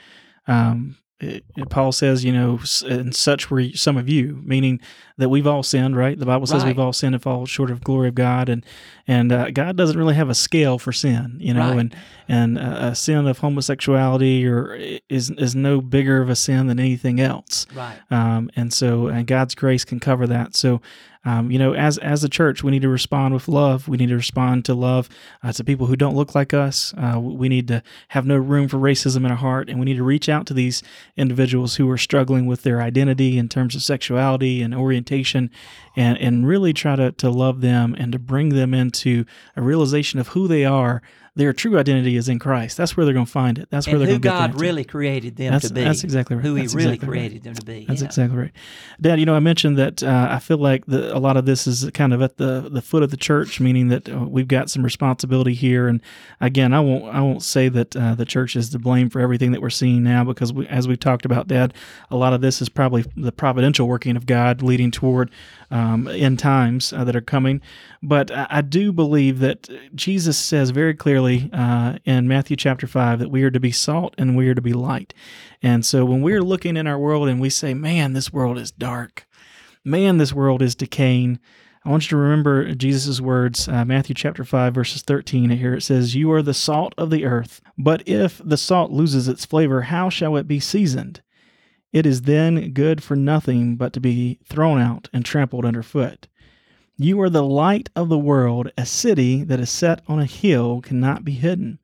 um, 0.48 0.98
it, 1.22 1.44
Paul 1.70 1.92
says 1.92 2.24
you 2.26 2.32
know 2.34 2.60
and 2.86 3.16
such 3.16 3.50
were 3.52 3.64
some 3.74 3.98
of 3.98 4.10
you, 4.10 4.42
meaning 4.44 4.80
that 5.18 5.30
we've 5.30 5.46
all 5.46 5.62
sinned, 5.64 5.96
right? 5.96 6.18
The 6.18 6.26
Bible 6.26 6.48
says 6.48 6.64
Right. 6.64 6.70
we've 6.70 6.80
all 6.80 6.94
sinned 6.94 7.14
and 7.14 7.22
fall 7.22 7.46
short 7.46 7.70
of 7.70 7.84
glory 7.84 8.08
of 8.10 8.16
God, 8.16 8.50
and 8.50 8.66
and 9.08 9.32
uh, 9.32 9.52
God 9.52 9.76
doesn't 9.78 9.98
really 9.98 10.16
have 10.16 10.30
a 10.30 10.36
scale 10.36 10.80
for 10.80 10.92
sin, 10.92 11.38
you 11.40 11.54
know, 11.54 11.70
Right. 11.72 11.80
and 11.80 11.96
and 12.28 12.58
uh, 12.58 12.90
a 12.92 12.96
sin 12.96 13.28
of 13.28 13.40
homosexuality 13.40 14.46
or 14.48 14.74
is 15.10 15.30
is 15.32 15.56
no 15.56 15.82
bigger 15.82 16.22
of 16.22 16.30
a 16.30 16.36
sin 16.36 16.68
than 16.68 16.80
anything 16.80 17.20
else 17.20 17.66
Right. 17.76 18.00
um, 18.10 18.50
and 18.56 18.74
so 18.74 19.08
and 19.08 19.28
God's 19.28 19.56
grace 19.56 19.86
can 19.86 20.00
cover 20.00 20.26
that. 20.28 20.56
So 20.56 20.82
Um, 21.24 21.52
you 21.52 21.60
know, 21.60 21.74
as 21.74 21.98
as 22.00 22.24
a 22.24 22.30
church, 22.30 22.64
we 22.64 22.72
need 22.72 22.82
to 22.82 22.90
respond 22.90 23.34
with 23.34 23.48
love. 23.48 23.88
We 23.88 23.98
need 23.98 24.10
to 24.10 24.16
respond 24.16 24.66
to 24.66 24.74
love 24.74 25.08
uh, 25.44 25.52
to 25.54 25.64
people 25.64 25.86
who 25.86 25.96
don't 25.96 26.16
look 26.16 26.34
like 26.34 26.54
us. 26.54 26.94
Uh, 26.98 27.20
we 27.20 27.48
need 27.48 27.68
to 27.68 27.84
have 28.10 28.26
no 28.26 28.38
room 28.38 28.68
for 28.68 28.78
racism 28.78 29.18
in 29.18 29.32
our 29.32 29.38
heart, 29.38 29.70
and 29.70 29.80
we 29.80 29.86
need 29.86 29.98
to 29.98 30.04
reach 30.04 30.30
out 30.30 30.48
to 30.48 30.54
these 30.54 30.82
individuals 31.16 31.76
who 31.76 31.90
are 31.92 31.98
struggling 31.98 32.48
with 32.48 32.64
their 32.64 32.82
identity 32.82 33.38
in 33.38 33.50
terms 33.50 33.76
of 33.76 33.84
sexuality 33.84 34.62
and 34.62 34.74
orientation, 34.74 35.52
and 35.96 36.18
and 36.18 36.48
really 36.48 36.74
try 36.74 36.96
to 36.96 37.12
to 37.12 37.30
love 37.30 37.62
them 37.62 37.96
and 38.00 38.12
to 38.12 38.20
bring 38.20 38.50
them 38.50 38.74
into 38.74 39.26
a 39.56 39.62
realization 39.62 40.20
of 40.20 40.30
who 40.30 40.48
they 40.48 40.66
are 40.66 41.02
their 41.42 41.54
true 41.54 41.80
identity 41.80 42.16
is 42.18 42.30
in 42.30 42.38
Christ. 42.38 42.78
That's 42.78 42.96
where 42.96 43.04
they're 43.04 43.16
going 43.16 43.26
to 43.26 43.32
find 43.32 43.58
it. 43.58 43.68
That's 43.72 43.88
where 43.88 43.96
and 43.96 44.02
they're 44.02 44.08
going 44.10 44.22
to 44.22 44.28
get 44.28 44.52
God 44.52 44.62
really 44.62 44.84
created 44.84 45.38
them 45.38 45.54
that's, 45.54 45.70
to 45.70 45.74
be. 45.74 45.84
That's 45.84 46.04
exactly 46.04 46.36
right. 46.36 46.46
Who 46.46 46.56
that's 46.56 46.74
He 46.74 46.78
really 46.78 46.94
exactly 46.94 47.08
created 47.08 47.34
right. 47.34 47.44
them 47.44 47.54
to 47.56 47.66
be. 47.66 47.86
That's 47.88 48.02
yeah. 48.02 48.06
exactly 48.06 48.38
right. 48.38 48.52
Dad, 49.02 49.20
you 49.20 49.26
know, 49.26 49.34
I 49.34 49.40
mentioned 49.40 49.76
that 49.80 50.04
uh, 50.04 50.28
I 50.30 50.38
feel 50.38 50.60
like 50.60 50.86
the, 50.86 51.18
a 51.18 51.18
lot 51.18 51.38
of 51.38 51.48
this 51.48 51.66
is 51.66 51.90
kind 51.96 52.14
of 52.14 52.22
at 52.22 52.38
the, 52.38 52.70
the 52.72 52.82
foot 52.84 53.02
of 53.02 53.10
the 53.10 53.18
church, 53.18 53.60
meaning 53.60 53.88
that 53.88 54.08
uh, 54.08 54.20
we've 54.20 54.48
got 54.48 54.70
some 54.70 54.84
responsibility 54.84 55.56
here. 55.56 55.88
And 55.88 56.00
again, 56.40 56.74
I 56.74 56.80
won't 56.80 57.06
I 57.06 57.22
won't 57.22 57.42
say 57.42 57.70
that 57.70 57.96
uh, 57.96 58.14
the 58.14 58.26
church 58.26 58.56
is 58.56 58.70
to 58.70 58.78
blame 58.78 59.10
for 59.10 59.20
everything 59.20 59.52
that 59.54 59.62
we're 59.62 59.72
seeing 59.72 60.04
now, 60.04 60.24
because 60.24 60.54
we, 60.54 60.68
as 60.68 60.88
we've 60.88 61.00
talked 61.00 61.26
about, 61.26 61.48
Dad, 61.48 61.74
a 62.12 62.16
lot 62.16 62.34
of 62.34 62.42
this 62.42 62.62
is 62.62 62.70
probably 62.70 63.04
the 63.18 63.32
providential 63.32 63.88
working 63.88 64.16
of 64.16 64.28
God 64.28 64.62
leading 64.62 64.92
toward 64.92 65.32
um, 65.72 66.08
end 66.08 66.38
times 66.38 66.94
uh, 66.94 67.04
that 67.06 67.16
are 67.16 67.22
coming. 67.22 67.62
But 68.04 68.30
I, 68.30 68.48
I, 68.50 68.62
do 68.62 68.92
believe 68.92 69.40
that 69.40 69.70
Jesus 69.96 70.38
says 70.38 70.70
very 70.72 70.94
clearly 70.94 71.31
uh, 71.54 71.98
in 72.06 72.28
Matthew 72.28 72.56
chapter 72.56 72.88
5 72.88 73.20
that 73.20 73.32
we 73.32 73.44
are 73.44 73.52
to 73.52 73.60
be 73.60 73.72
salt 73.72 74.16
and 74.18 74.36
we 74.36 74.50
are 74.50 74.56
to 74.56 74.62
be 74.62 74.74
light. 74.74 75.14
And 75.62 75.86
so 75.86 76.06
when 76.06 76.22
we're 76.22 76.44
looking 76.44 76.78
in 76.78 76.88
our 76.88 77.00
world 77.00 77.28
and 77.28 77.40
we 77.40 77.50
say, 77.50 77.74
man, 77.74 78.14
this 78.14 78.34
world 78.34 78.58
is 78.58 78.72
dark, 78.72 79.28
man, 79.84 80.18
this 80.18 80.34
world 80.34 80.62
is 80.62 80.76
decaying. 80.76 81.40
I 81.84 81.90
want 81.90 82.04
you 82.04 82.10
to 82.10 82.18
remember 82.18 82.76
Jesus' 82.76 83.20
words, 83.20 83.68
uh, 83.68 83.86
Matthew 83.86 84.14
chapter 84.14 84.44
5, 84.44 84.74
verses 84.74 85.02
13. 85.02 85.50
Here 85.50 85.74
it 85.74 85.82
says, 85.82 86.16
You 86.16 86.32
are 86.32 86.44
the 86.44 86.54
salt 86.54 86.94
of 86.98 87.10
the 87.10 87.26
earth, 87.26 87.62
but 87.78 88.08
if 88.08 88.40
the 88.44 88.58
salt 88.58 88.92
loses 88.92 89.28
its 89.28 89.46
flavor, 89.46 89.84
how 89.84 90.10
shall 90.10 90.36
it 90.36 90.48
be 90.48 90.60
seasoned? 90.60 91.22
It 91.92 92.06
is 92.06 92.22
then 92.22 92.72
good 92.72 93.04
for 93.04 93.16
nothing 93.16 93.76
but 93.76 93.94
to 93.94 94.00
be 94.00 94.40
thrown 94.46 94.80
out 94.80 95.10
and 95.12 95.26
trampled 95.26 95.66
underfoot. 95.66 96.28
You 97.04 97.20
are 97.22 97.32
the 97.32 97.42
light 97.42 97.90
of 97.96 98.10
the 98.10 98.18
world. 98.18 98.72
A 98.78 98.86
city 98.86 99.44
that 99.46 99.60
is 99.60 99.72
set 99.72 100.04
on 100.08 100.20
a 100.20 100.26
hill 100.26 100.82
cannot 100.82 101.26
be 101.26 101.32
hidden. 101.32 101.80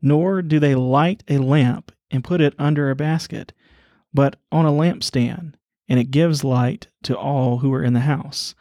Nor 0.00 0.42
do 0.42 0.60
they 0.60 0.76
light 0.76 1.24
a 1.26 1.38
lamp 1.38 1.90
and 2.08 2.22
put 2.22 2.40
it 2.40 2.54
under 2.56 2.88
a 2.88 2.94
basket, 2.94 3.52
but 4.14 4.36
on 4.52 4.66
a 4.66 4.70
lampstand, 4.70 5.54
and 5.88 5.98
it 5.98 6.12
gives 6.12 6.44
light 6.44 6.86
to 7.02 7.18
all 7.18 7.58
who 7.58 7.74
are 7.74 7.82
in 7.82 7.94
the 7.94 8.00
house. 8.00 8.54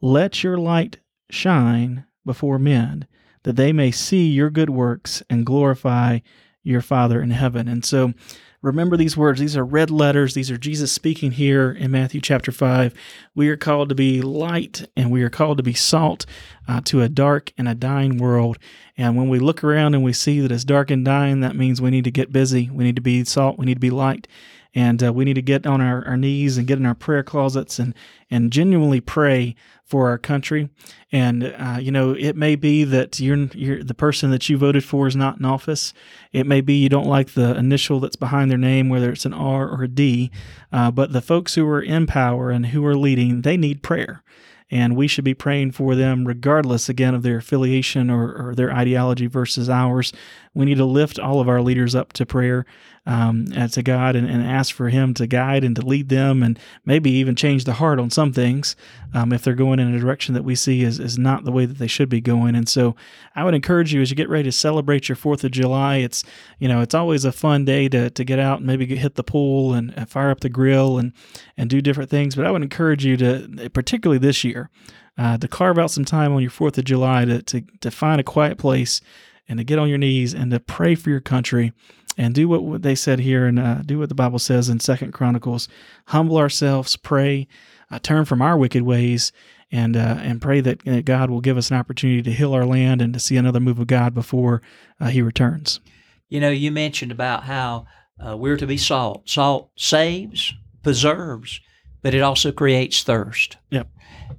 Let 0.00 0.44
your 0.44 0.56
light 0.56 1.00
shine 1.30 2.04
before 2.24 2.60
men, 2.60 3.08
that 3.42 3.56
they 3.56 3.72
may 3.72 3.90
see 3.90 4.28
your 4.28 4.50
good 4.50 4.70
works 4.70 5.20
and 5.28 5.44
glorify 5.44 6.20
your 6.62 6.80
Father 6.80 7.20
in 7.20 7.30
heaven. 7.30 7.66
And 7.66 7.84
so, 7.84 8.14
Remember 8.62 8.96
these 8.96 9.16
words. 9.16 9.40
These 9.40 9.56
are 9.56 9.64
red 9.64 9.90
letters. 9.90 10.34
These 10.34 10.50
are 10.50 10.56
Jesus 10.56 10.90
speaking 10.90 11.32
here 11.32 11.70
in 11.70 11.90
Matthew 11.90 12.20
chapter 12.20 12.50
5. 12.50 12.94
We 13.34 13.48
are 13.48 13.56
called 13.56 13.88
to 13.90 13.94
be 13.94 14.22
light 14.22 14.88
and 14.96 15.10
we 15.10 15.22
are 15.22 15.30
called 15.30 15.58
to 15.58 15.62
be 15.62 15.74
salt 15.74 16.26
uh, 16.66 16.80
to 16.86 17.02
a 17.02 17.08
dark 17.08 17.52
and 17.58 17.68
a 17.68 17.74
dying 17.74 18.18
world. 18.18 18.58
And 18.96 19.16
when 19.16 19.28
we 19.28 19.38
look 19.38 19.62
around 19.62 19.94
and 19.94 20.02
we 20.02 20.12
see 20.12 20.40
that 20.40 20.50
it's 20.50 20.64
dark 20.64 20.90
and 20.90 21.04
dying, 21.04 21.40
that 21.40 21.54
means 21.54 21.80
we 21.80 21.90
need 21.90 22.04
to 22.04 22.10
get 22.10 22.32
busy. 22.32 22.70
We 22.70 22.84
need 22.84 22.96
to 22.96 23.02
be 23.02 23.24
salt. 23.24 23.58
We 23.58 23.66
need 23.66 23.74
to 23.74 23.80
be 23.80 23.90
light. 23.90 24.26
And 24.74 25.02
uh, 25.02 25.12
we 25.12 25.24
need 25.24 25.34
to 25.34 25.42
get 25.42 25.66
on 25.66 25.80
our, 25.80 26.04
our 26.06 26.16
knees 26.16 26.58
and 26.58 26.66
get 26.66 26.78
in 26.78 26.86
our 26.86 26.94
prayer 26.94 27.22
closets 27.22 27.78
and, 27.78 27.94
and 28.30 28.52
genuinely 28.52 29.00
pray 29.00 29.54
for 29.86 30.10
our 30.10 30.18
country. 30.18 30.68
And 31.12 31.44
uh, 31.44 31.78
you 31.80 31.92
know, 31.92 32.10
it 32.12 32.36
may 32.36 32.56
be 32.56 32.84
that 32.84 33.20
you're, 33.20 33.46
you're 33.54 33.82
the 33.82 33.94
person 33.94 34.30
that 34.32 34.48
you 34.48 34.58
voted 34.58 34.84
for 34.84 35.06
is 35.06 35.16
not 35.16 35.38
in 35.38 35.44
office. 35.44 35.94
It 36.32 36.46
may 36.46 36.60
be 36.60 36.74
you 36.74 36.88
don't 36.88 37.06
like 37.06 37.34
the 37.34 37.56
initial 37.56 38.00
that's 38.00 38.16
behind 38.16 38.50
their 38.50 38.58
name, 38.58 38.88
whether 38.88 39.10
it's 39.10 39.24
an 39.24 39.32
R 39.32 39.68
or 39.68 39.84
a 39.84 39.88
D. 39.88 40.30
Uh, 40.72 40.90
but 40.90 41.12
the 41.12 41.22
folks 41.22 41.54
who 41.54 41.66
are 41.68 41.80
in 41.80 42.06
power 42.06 42.50
and 42.50 42.66
who 42.66 42.84
are 42.84 42.96
leading, 42.96 43.42
they 43.42 43.56
need 43.56 43.82
prayer 43.82 44.22
and 44.70 44.96
we 44.96 45.06
should 45.06 45.24
be 45.24 45.34
praying 45.34 45.70
for 45.70 45.94
them 45.94 46.26
regardless 46.26 46.88
again 46.88 47.14
of 47.14 47.22
their 47.22 47.36
affiliation 47.36 48.10
or, 48.10 48.48
or, 48.48 48.54
their 48.54 48.72
ideology 48.72 49.26
versus 49.26 49.70
ours 49.70 50.12
we 50.54 50.64
need 50.64 50.76
to 50.76 50.84
lift 50.84 51.18
all 51.18 51.40
of 51.40 51.48
our 51.48 51.62
leaders 51.62 51.94
up 51.94 52.12
to 52.12 52.26
prayer 52.26 52.66
um, 53.06 53.46
and 53.54 53.72
to 53.72 53.82
god 53.82 54.16
and, 54.16 54.28
and, 54.28 54.46
ask 54.46 54.74
for 54.74 54.88
him 54.88 55.14
to 55.14 55.26
guide 55.26 55.64
and 55.64 55.76
to 55.76 55.82
lead 55.82 56.08
them 56.08 56.42
and 56.42 56.58
maybe 56.84 57.10
even 57.10 57.34
change 57.34 57.64
the 57.64 57.74
heart 57.74 57.98
on 57.98 58.10
some 58.10 58.32
things 58.32 58.76
um, 59.14 59.32
if 59.32 59.42
they're 59.42 59.54
going 59.54 59.78
in 59.78 59.94
a 59.94 59.98
direction 59.98 60.34
that 60.34 60.44
we 60.44 60.54
see 60.54 60.82
is, 60.82 60.98
is 61.00 61.18
not 61.18 61.44
the 61.44 61.52
way 61.52 61.66
that 61.66 61.78
they 61.78 61.86
should 61.86 62.08
be 62.08 62.20
going. 62.20 62.54
And 62.54 62.68
so 62.68 62.94
i 63.34 63.44
would 63.44 63.54
encourage 63.54 63.92
you 63.92 64.00
as 64.00 64.10
you 64.10 64.16
get 64.16 64.28
ready 64.28 64.44
to 64.44 64.52
celebrate 64.52 65.08
your 65.08 65.16
fourth 65.16 65.44
of 65.44 65.50
july 65.50 65.96
it's 65.96 66.24
you 66.58 66.68
know 66.68 66.80
it's 66.80 66.94
always 66.94 67.24
a 67.24 67.32
fun 67.32 67.64
day 67.64 67.88
to, 67.88 68.10
to 68.10 68.24
get 68.24 68.38
out 68.38 68.58
and 68.58 68.66
maybe 68.66 68.86
hit 68.96 69.14
the 69.14 69.24
pool 69.24 69.74
and, 69.74 69.96
and 69.96 70.08
fire 70.08 70.30
up 70.30 70.40
the 70.40 70.48
grill 70.48 70.98
and 70.98 71.12
and 71.56 71.70
do 71.70 71.80
different 71.80 72.10
things. 72.10 72.34
But 72.34 72.46
i 72.46 72.50
would 72.50 72.62
encourage 72.62 73.04
you 73.04 73.16
to 73.18 73.70
particularly 73.72 74.18
this 74.18 74.44
year 74.44 74.70
uh, 75.18 75.38
to 75.38 75.48
carve 75.48 75.78
out 75.78 75.90
some 75.90 76.04
time 76.04 76.32
on 76.32 76.42
your 76.42 76.50
4th 76.50 76.78
of 76.78 76.84
July 76.84 77.24
to, 77.24 77.42
to, 77.42 77.62
to 77.80 77.90
find 77.90 78.20
a 78.20 78.24
quiet 78.24 78.58
place 78.58 79.00
and 79.48 79.58
to 79.58 79.64
get 79.64 79.78
on 79.78 79.88
your 79.88 79.98
knees 79.98 80.34
and 80.34 80.50
to 80.50 80.60
pray 80.60 80.94
for 80.94 81.10
your 81.10 81.20
country 81.20 81.72
and 82.16 82.34
do 82.34 82.48
what 82.48 82.82
they 82.82 82.94
said 82.94 83.20
here 83.20 83.46
and 83.46 83.58
uh, 83.58 83.82
do 83.82 83.98
what 83.98 84.08
the 84.08 84.14
Bible 84.14 84.38
says 84.38 84.68
in 84.68 84.80
Second 84.80 85.12
Chronicles. 85.12 85.68
Humble 86.06 86.38
ourselves, 86.38 86.96
pray, 86.96 87.46
uh, 87.90 87.98
turn 87.98 88.24
from 88.24 88.42
our 88.42 88.56
wicked 88.56 88.82
ways, 88.82 89.32
and 89.70 89.96
uh, 89.96 90.18
and 90.20 90.40
pray 90.40 90.60
that, 90.60 91.04
God 91.04 91.30
will 91.30 91.40
give 91.40 91.56
us 91.56 91.70
an 91.70 91.76
opportunity 91.76 92.22
to 92.22 92.32
heal 92.32 92.54
our 92.54 92.64
land 92.64 93.02
and 93.02 93.12
to 93.12 93.20
see 93.20 93.36
another 93.36 93.60
move 93.60 93.78
of 93.78 93.86
God 93.86 94.14
before 94.14 94.62
uh, 95.00 95.08
He 95.08 95.22
returns. 95.22 95.80
You 96.28 96.40
know, 96.40 96.50
you 96.50 96.70
mentioned 96.70 97.12
about 97.12 97.44
how 97.44 97.86
uh, 98.24 98.36
we're 98.36 98.56
to 98.56 98.66
be 98.66 98.76
salt. 98.76 99.28
Salt 99.28 99.70
saves, 99.76 100.54
preserves, 100.82 101.60
but 102.02 102.14
it 102.14 102.22
also 102.22 102.52
creates 102.52 103.02
thirst. 103.02 103.56
Yep. 103.70 103.88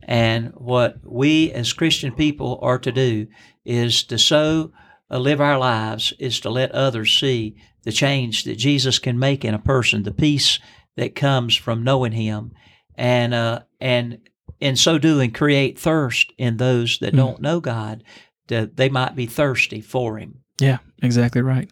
And 0.04 0.52
what 0.56 0.98
we 1.04 1.52
as 1.52 1.74
Christian 1.74 2.14
people 2.14 2.60
are 2.62 2.80
to 2.80 2.92
do 2.92 3.28
is 3.66 4.04
to 4.04 4.18
so 4.18 4.72
uh, 5.10 5.18
live 5.18 5.42
our 5.42 5.58
lives 5.58 6.14
is 6.20 6.40
to 6.42 6.50
let 6.50 6.72
others 6.72 7.18
see 7.18 7.56
the 7.84 7.92
change 7.92 8.44
that 8.44 8.56
Jesus 8.58 9.00
can 9.00 9.18
make 9.18 9.46
in 9.46 9.54
a 9.54 9.60
person, 9.60 10.04
the 10.04 10.12
peace 10.12 10.60
that 10.96 11.16
comes 11.16 11.56
from 11.56 11.84
knowing 11.84 12.12
Him, 12.12 12.52
and 12.96 13.34
uh, 13.34 13.62
and 13.80 14.20
in 14.60 14.76
so 14.76 14.98
doing 14.98 15.32
create 15.32 15.80
thirst 15.80 16.34
in 16.38 16.58
those 16.58 17.00
that 17.00 17.14
mm. 17.14 17.18
don't 17.18 17.42
know 17.42 17.60
God, 17.60 18.04
that 18.48 18.78
they 18.78 18.90
might 18.90 19.16
be 19.16 19.26
thirsty 19.26 19.82
for 19.82 20.18
Him. 20.18 20.42
Yeah, 20.60 20.80
exactly 21.02 21.42
right. 21.42 21.70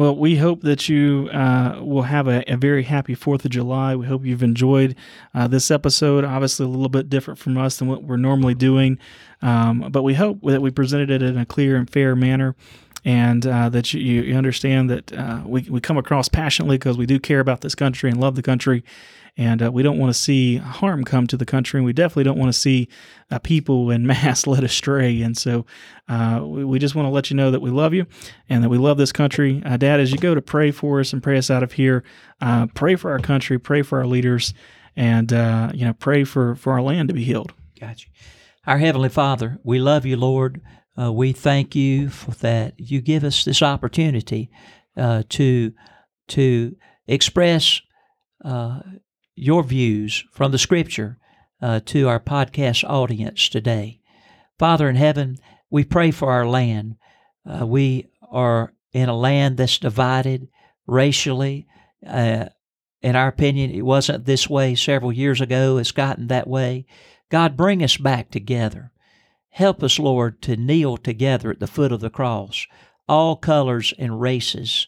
Well, 0.00 0.16
we 0.16 0.36
hope 0.36 0.62
that 0.62 0.88
you 0.88 1.28
uh, 1.30 1.78
will 1.82 2.04
have 2.04 2.26
a, 2.26 2.42
a, 2.50 2.56
very 2.56 2.84
happy 2.84 3.14
4th 3.14 3.44
of 3.44 3.50
July. 3.50 3.94
We 3.94 4.06
hope 4.06 4.24
you've 4.24 4.42
enjoyed 4.42 4.96
uh, 5.34 5.46
this 5.46 5.70
episode. 5.70 6.24
Obviously, 6.24 6.64
a 6.64 6.70
little 6.70 6.88
bit 6.88 7.10
different 7.10 7.38
from 7.38 7.58
us 7.58 7.76
than 7.76 7.86
what 7.86 8.02
we're 8.02 8.16
normally 8.16 8.54
doing, 8.54 8.98
um, 9.42 9.90
but 9.90 10.02
we 10.02 10.14
hope 10.14 10.40
that 10.44 10.62
we 10.62 10.70
presented 10.70 11.10
it 11.10 11.20
in 11.20 11.36
a 11.36 11.44
clear 11.44 11.76
and 11.76 11.90
fair 11.90 12.16
manner. 12.16 12.56
And 13.04 13.46
uh, 13.46 13.68
that 13.68 13.92
you, 13.92 14.22
you, 14.22 14.34
understand 14.36 14.88
that 14.88 15.12
uh, 15.12 15.42
we, 15.44 15.66
we 15.68 15.82
come 15.82 15.98
across 15.98 16.28
passionately 16.28 16.78
because 16.78 16.96
we 16.96 17.04
do 17.04 17.20
care 17.20 17.40
about 17.40 17.60
this 17.60 17.74
country 17.74 18.08
and 18.08 18.18
love 18.18 18.36
the 18.36 18.42
country 18.42 18.82
and 19.36 19.62
uh, 19.62 19.70
we 19.70 19.82
don't 19.82 19.98
want 19.98 20.12
to 20.12 20.18
see 20.18 20.56
harm 20.56 21.04
come 21.04 21.26
to 21.26 21.36
the 21.36 21.46
country, 21.46 21.78
and 21.78 21.84
we 21.84 21.92
definitely 21.92 22.24
don't 22.24 22.38
want 22.38 22.52
to 22.52 22.58
see 22.58 22.88
uh, 23.30 23.38
people 23.38 23.90
in 23.90 24.06
mass 24.06 24.46
led 24.46 24.64
astray. 24.64 25.22
And 25.22 25.36
so, 25.36 25.66
uh, 26.08 26.40
we, 26.42 26.64
we, 26.64 26.78
just 26.78 26.94
want 26.94 27.06
to 27.06 27.10
let 27.10 27.30
you 27.30 27.36
know 27.36 27.50
that 27.50 27.60
we 27.60 27.70
love 27.70 27.94
you 27.94 28.06
and 28.48 28.62
that 28.62 28.68
we 28.68 28.78
love 28.78 28.98
this 28.98 29.12
country. 29.12 29.62
Uh, 29.64 29.76
Dad, 29.76 30.00
as 30.00 30.12
you 30.12 30.18
go 30.18 30.34
to 30.34 30.42
pray 30.42 30.70
for 30.70 31.00
us 31.00 31.12
and 31.12 31.22
pray 31.22 31.38
us 31.38 31.50
out 31.50 31.62
of 31.62 31.72
here, 31.72 32.04
uh, 32.40 32.66
pray 32.74 32.96
for 32.96 33.10
our 33.10 33.18
country, 33.18 33.58
pray 33.58 33.82
for 33.82 33.98
our 33.98 34.06
leaders, 34.06 34.54
and 34.96 35.32
uh, 35.32 35.70
you 35.74 35.84
know, 35.84 35.92
pray 35.92 36.24
for 36.24 36.54
for 36.56 36.72
our 36.72 36.82
land 36.82 37.08
to 37.08 37.14
be 37.14 37.24
healed. 37.24 37.52
Gotcha. 37.78 38.08
Our 38.66 38.78
heavenly 38.78 39.08
Father, 39.08 39.58
we 39.62 39.78
love 39.78 40.04
you, 40.04 40.16
Lord. 40.16 40.60
we 40.96 41.32
thank 41.32 41.74
you 41.74 42.10
for 42.10 42.32
that 42.32 42.74
you 42.78 43.00
give 43.00 43.24
us 43.24 43.44
this 43.44 43.62
opportunity 43.62 44.50
to 44.96 45.72
to 46.28 46.76
express 47.06 47.80
uh, 48.44 48.80
your 49.40 49.62
views 49.62 50.24
from 50.32 50.52
the 50.52 50.58
Scripture 50.58 51.18
uh, 51.62 51.80
to 51.86 52.08
our 52.08 52.20
podcast 52.20 52.84
audience 52.88 53.48
today. 53.48 54.00
Father 54.58 54.88
in 54.88 54.96
heaven, 54.96 55.38
we 55.70 55.82
pray 55.82 56.10
for 56.10 56.30
our 56.30 56.46
land. 56.46 56.96
Uh, 57.46 57.66
we 57.66 58.06
are 58.30 58.74
in 58.92 59.08
a 59.08 59.16
land 59.16 59.56
that's 59.56 59.78
divided 59.78 60.48
racially. 60.86 61.66
Uh, 62.06 62.46
in 63.00 63.16
our 63.16 63.28
opinion, 63.28 63.70
it 63.70 63.82
wasn't 63.82 64.26
this 64.26 64.48
way 64.48 64.74
several 64.74 65.12
years 65.12 65.40
ago. 65.40 65.78
It's 65.78 65.92
gotten 65.92 66.26
that 66.26 66.46
way. 66.46 66.84
God, 67.30 67.56
bring 67.56 67.82
us 67.82 67.96
back 67.96 68.30
together. 68.30 68.92
Help 69.48 69.82
us, 69.82 69.98
Lord, 69.98 70.42
to 70.42 70.56
kneel 70.56 70.98
together 70.98 71.50
at 71.50 71.60
the 71.60 71.66
foot 71.66 71.92
of 71.92 72.00
the 72.00 72.10
cross, 72.10 72.66
all 73.08 73.36
colors 73.36 73.94
and 73.98 74.20
races. 74.20 74.86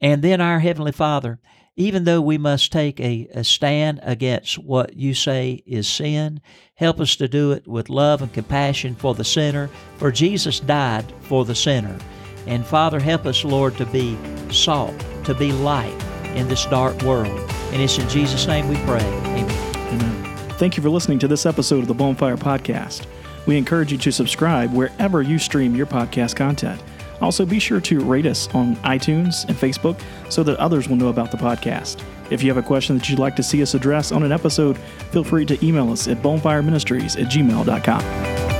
And 0.00 0.22
then, 0.22 0.40
our 0.40 0.58
Heavenly 0.58 0.92
Father, 0.92 1.38
even 1.76 2.04
though 2.04 2.20
we 2.20 2.38
must 2.38 2.70
take 2.70 3.00
a, 3.00 3.28
a 3.34 3.44
stand 3.44 4.00
against 4.02 4.58
what 4.58 4.94
you 4.94 5.14
say 5.14 5.62
is 5.66 5.88
sin, 5.88 6.40
help 6.74 7.00
us 7.00 7.16
to 7.16 7.28
do 7.28 7.52
it 7.52 7.66
with 7.66 7.88
love 7.88 8.20
and 8.20 8.32
compassion 8.32 8.94
for 8.94 9.14
the 9.14 9.24
sinner, 9.24 9.68
for 9.96 10.12
Jesus 10.12 10.60
died 10.60 11.04
for 11.20 11.44
the 11.44 11.54
sinner. 11.54 11.98
And 12.46 12.66
Father, 12.66 13.00
help 13.00 13.24
us, 13.24 13.44
Lord, 13.44 13.76
to 13.76 13.86
be 13.86 14.18
salt, 14.50 14.94
to 15.24 15.34
be 15.34 15.52
light 15.52 15.94
in 16.34 16.48
this 16.48 16.66
dark 16.66 17.00
world. 17.02 17.50
And 17.72 17.80
it's 17.80 17.98
in 17.98 18.08
Jesus' 18.08 18.46
name 18.46 18.68
we 18.68 18.76
pray. 18.76 19.00
Amen. 19.00 19.76
Amen. 19.76 20.48
Thank 20.58 20.76
you 20.76 20.82
for 20.82 20.90
listening 20.90 21.18
to 21.20 21.28
this 21.28 21.46
episode 21.46 21.80
of 21.80 21.88
the 21.88 21.94
Bonfire 21.94 22.36
Podcast. 22.36 23.06
We 23.46 23.56
encourage 23.56 23.92
you 23.92 23.98
to 23.98 24.12
subscribe 24.12 24.72
wherever 24.72 25.22
you 25.22 25.38
stream 25.38 25.74
your 25.74 25.86
podcast 25.86 26.36
content. 26.36 26.80
Also, 27.22 27.46
be 27.46 27.58
sure 27.58 27.80
to 27.80 28.00
rate 28.00 28.26
us 28.26 28.52
on 28.54 28.76
iTunes 28.76 29.46
and 29.48 29.56
Facebook 29.56 30.00
so 30.28 30.42
that 30.42 30.58
others 30.58 30.88
will 30.88 30.96
know 30.96 31.08
about 31.08 31.30
the 31.30 31.36
podcast. 31.36 32.02
If 32.30 32.42
you 32.42 32.48
have 32.52 32.62
a 32.62 32.66
question 32.66 32.98
that 32.98 33.08
you'd 33.08 33.18
like 33.18 33.36
to 33.36 33.42
see 33.42 33.62
us 33.62 33.74
address 33.74 34.10
on 34.10 34.22
an 34.22 34.32
episode, 34.32 34.76
feel 35.10 35.24
free 35.24 35.44
to 35.46 35.64
email 35.64 35.92
us 35.92 36.08
at 36.08 36.18
bonefireministries 36.18 37.20
at 37.20 37.30
gmail.com. 37.30 38.51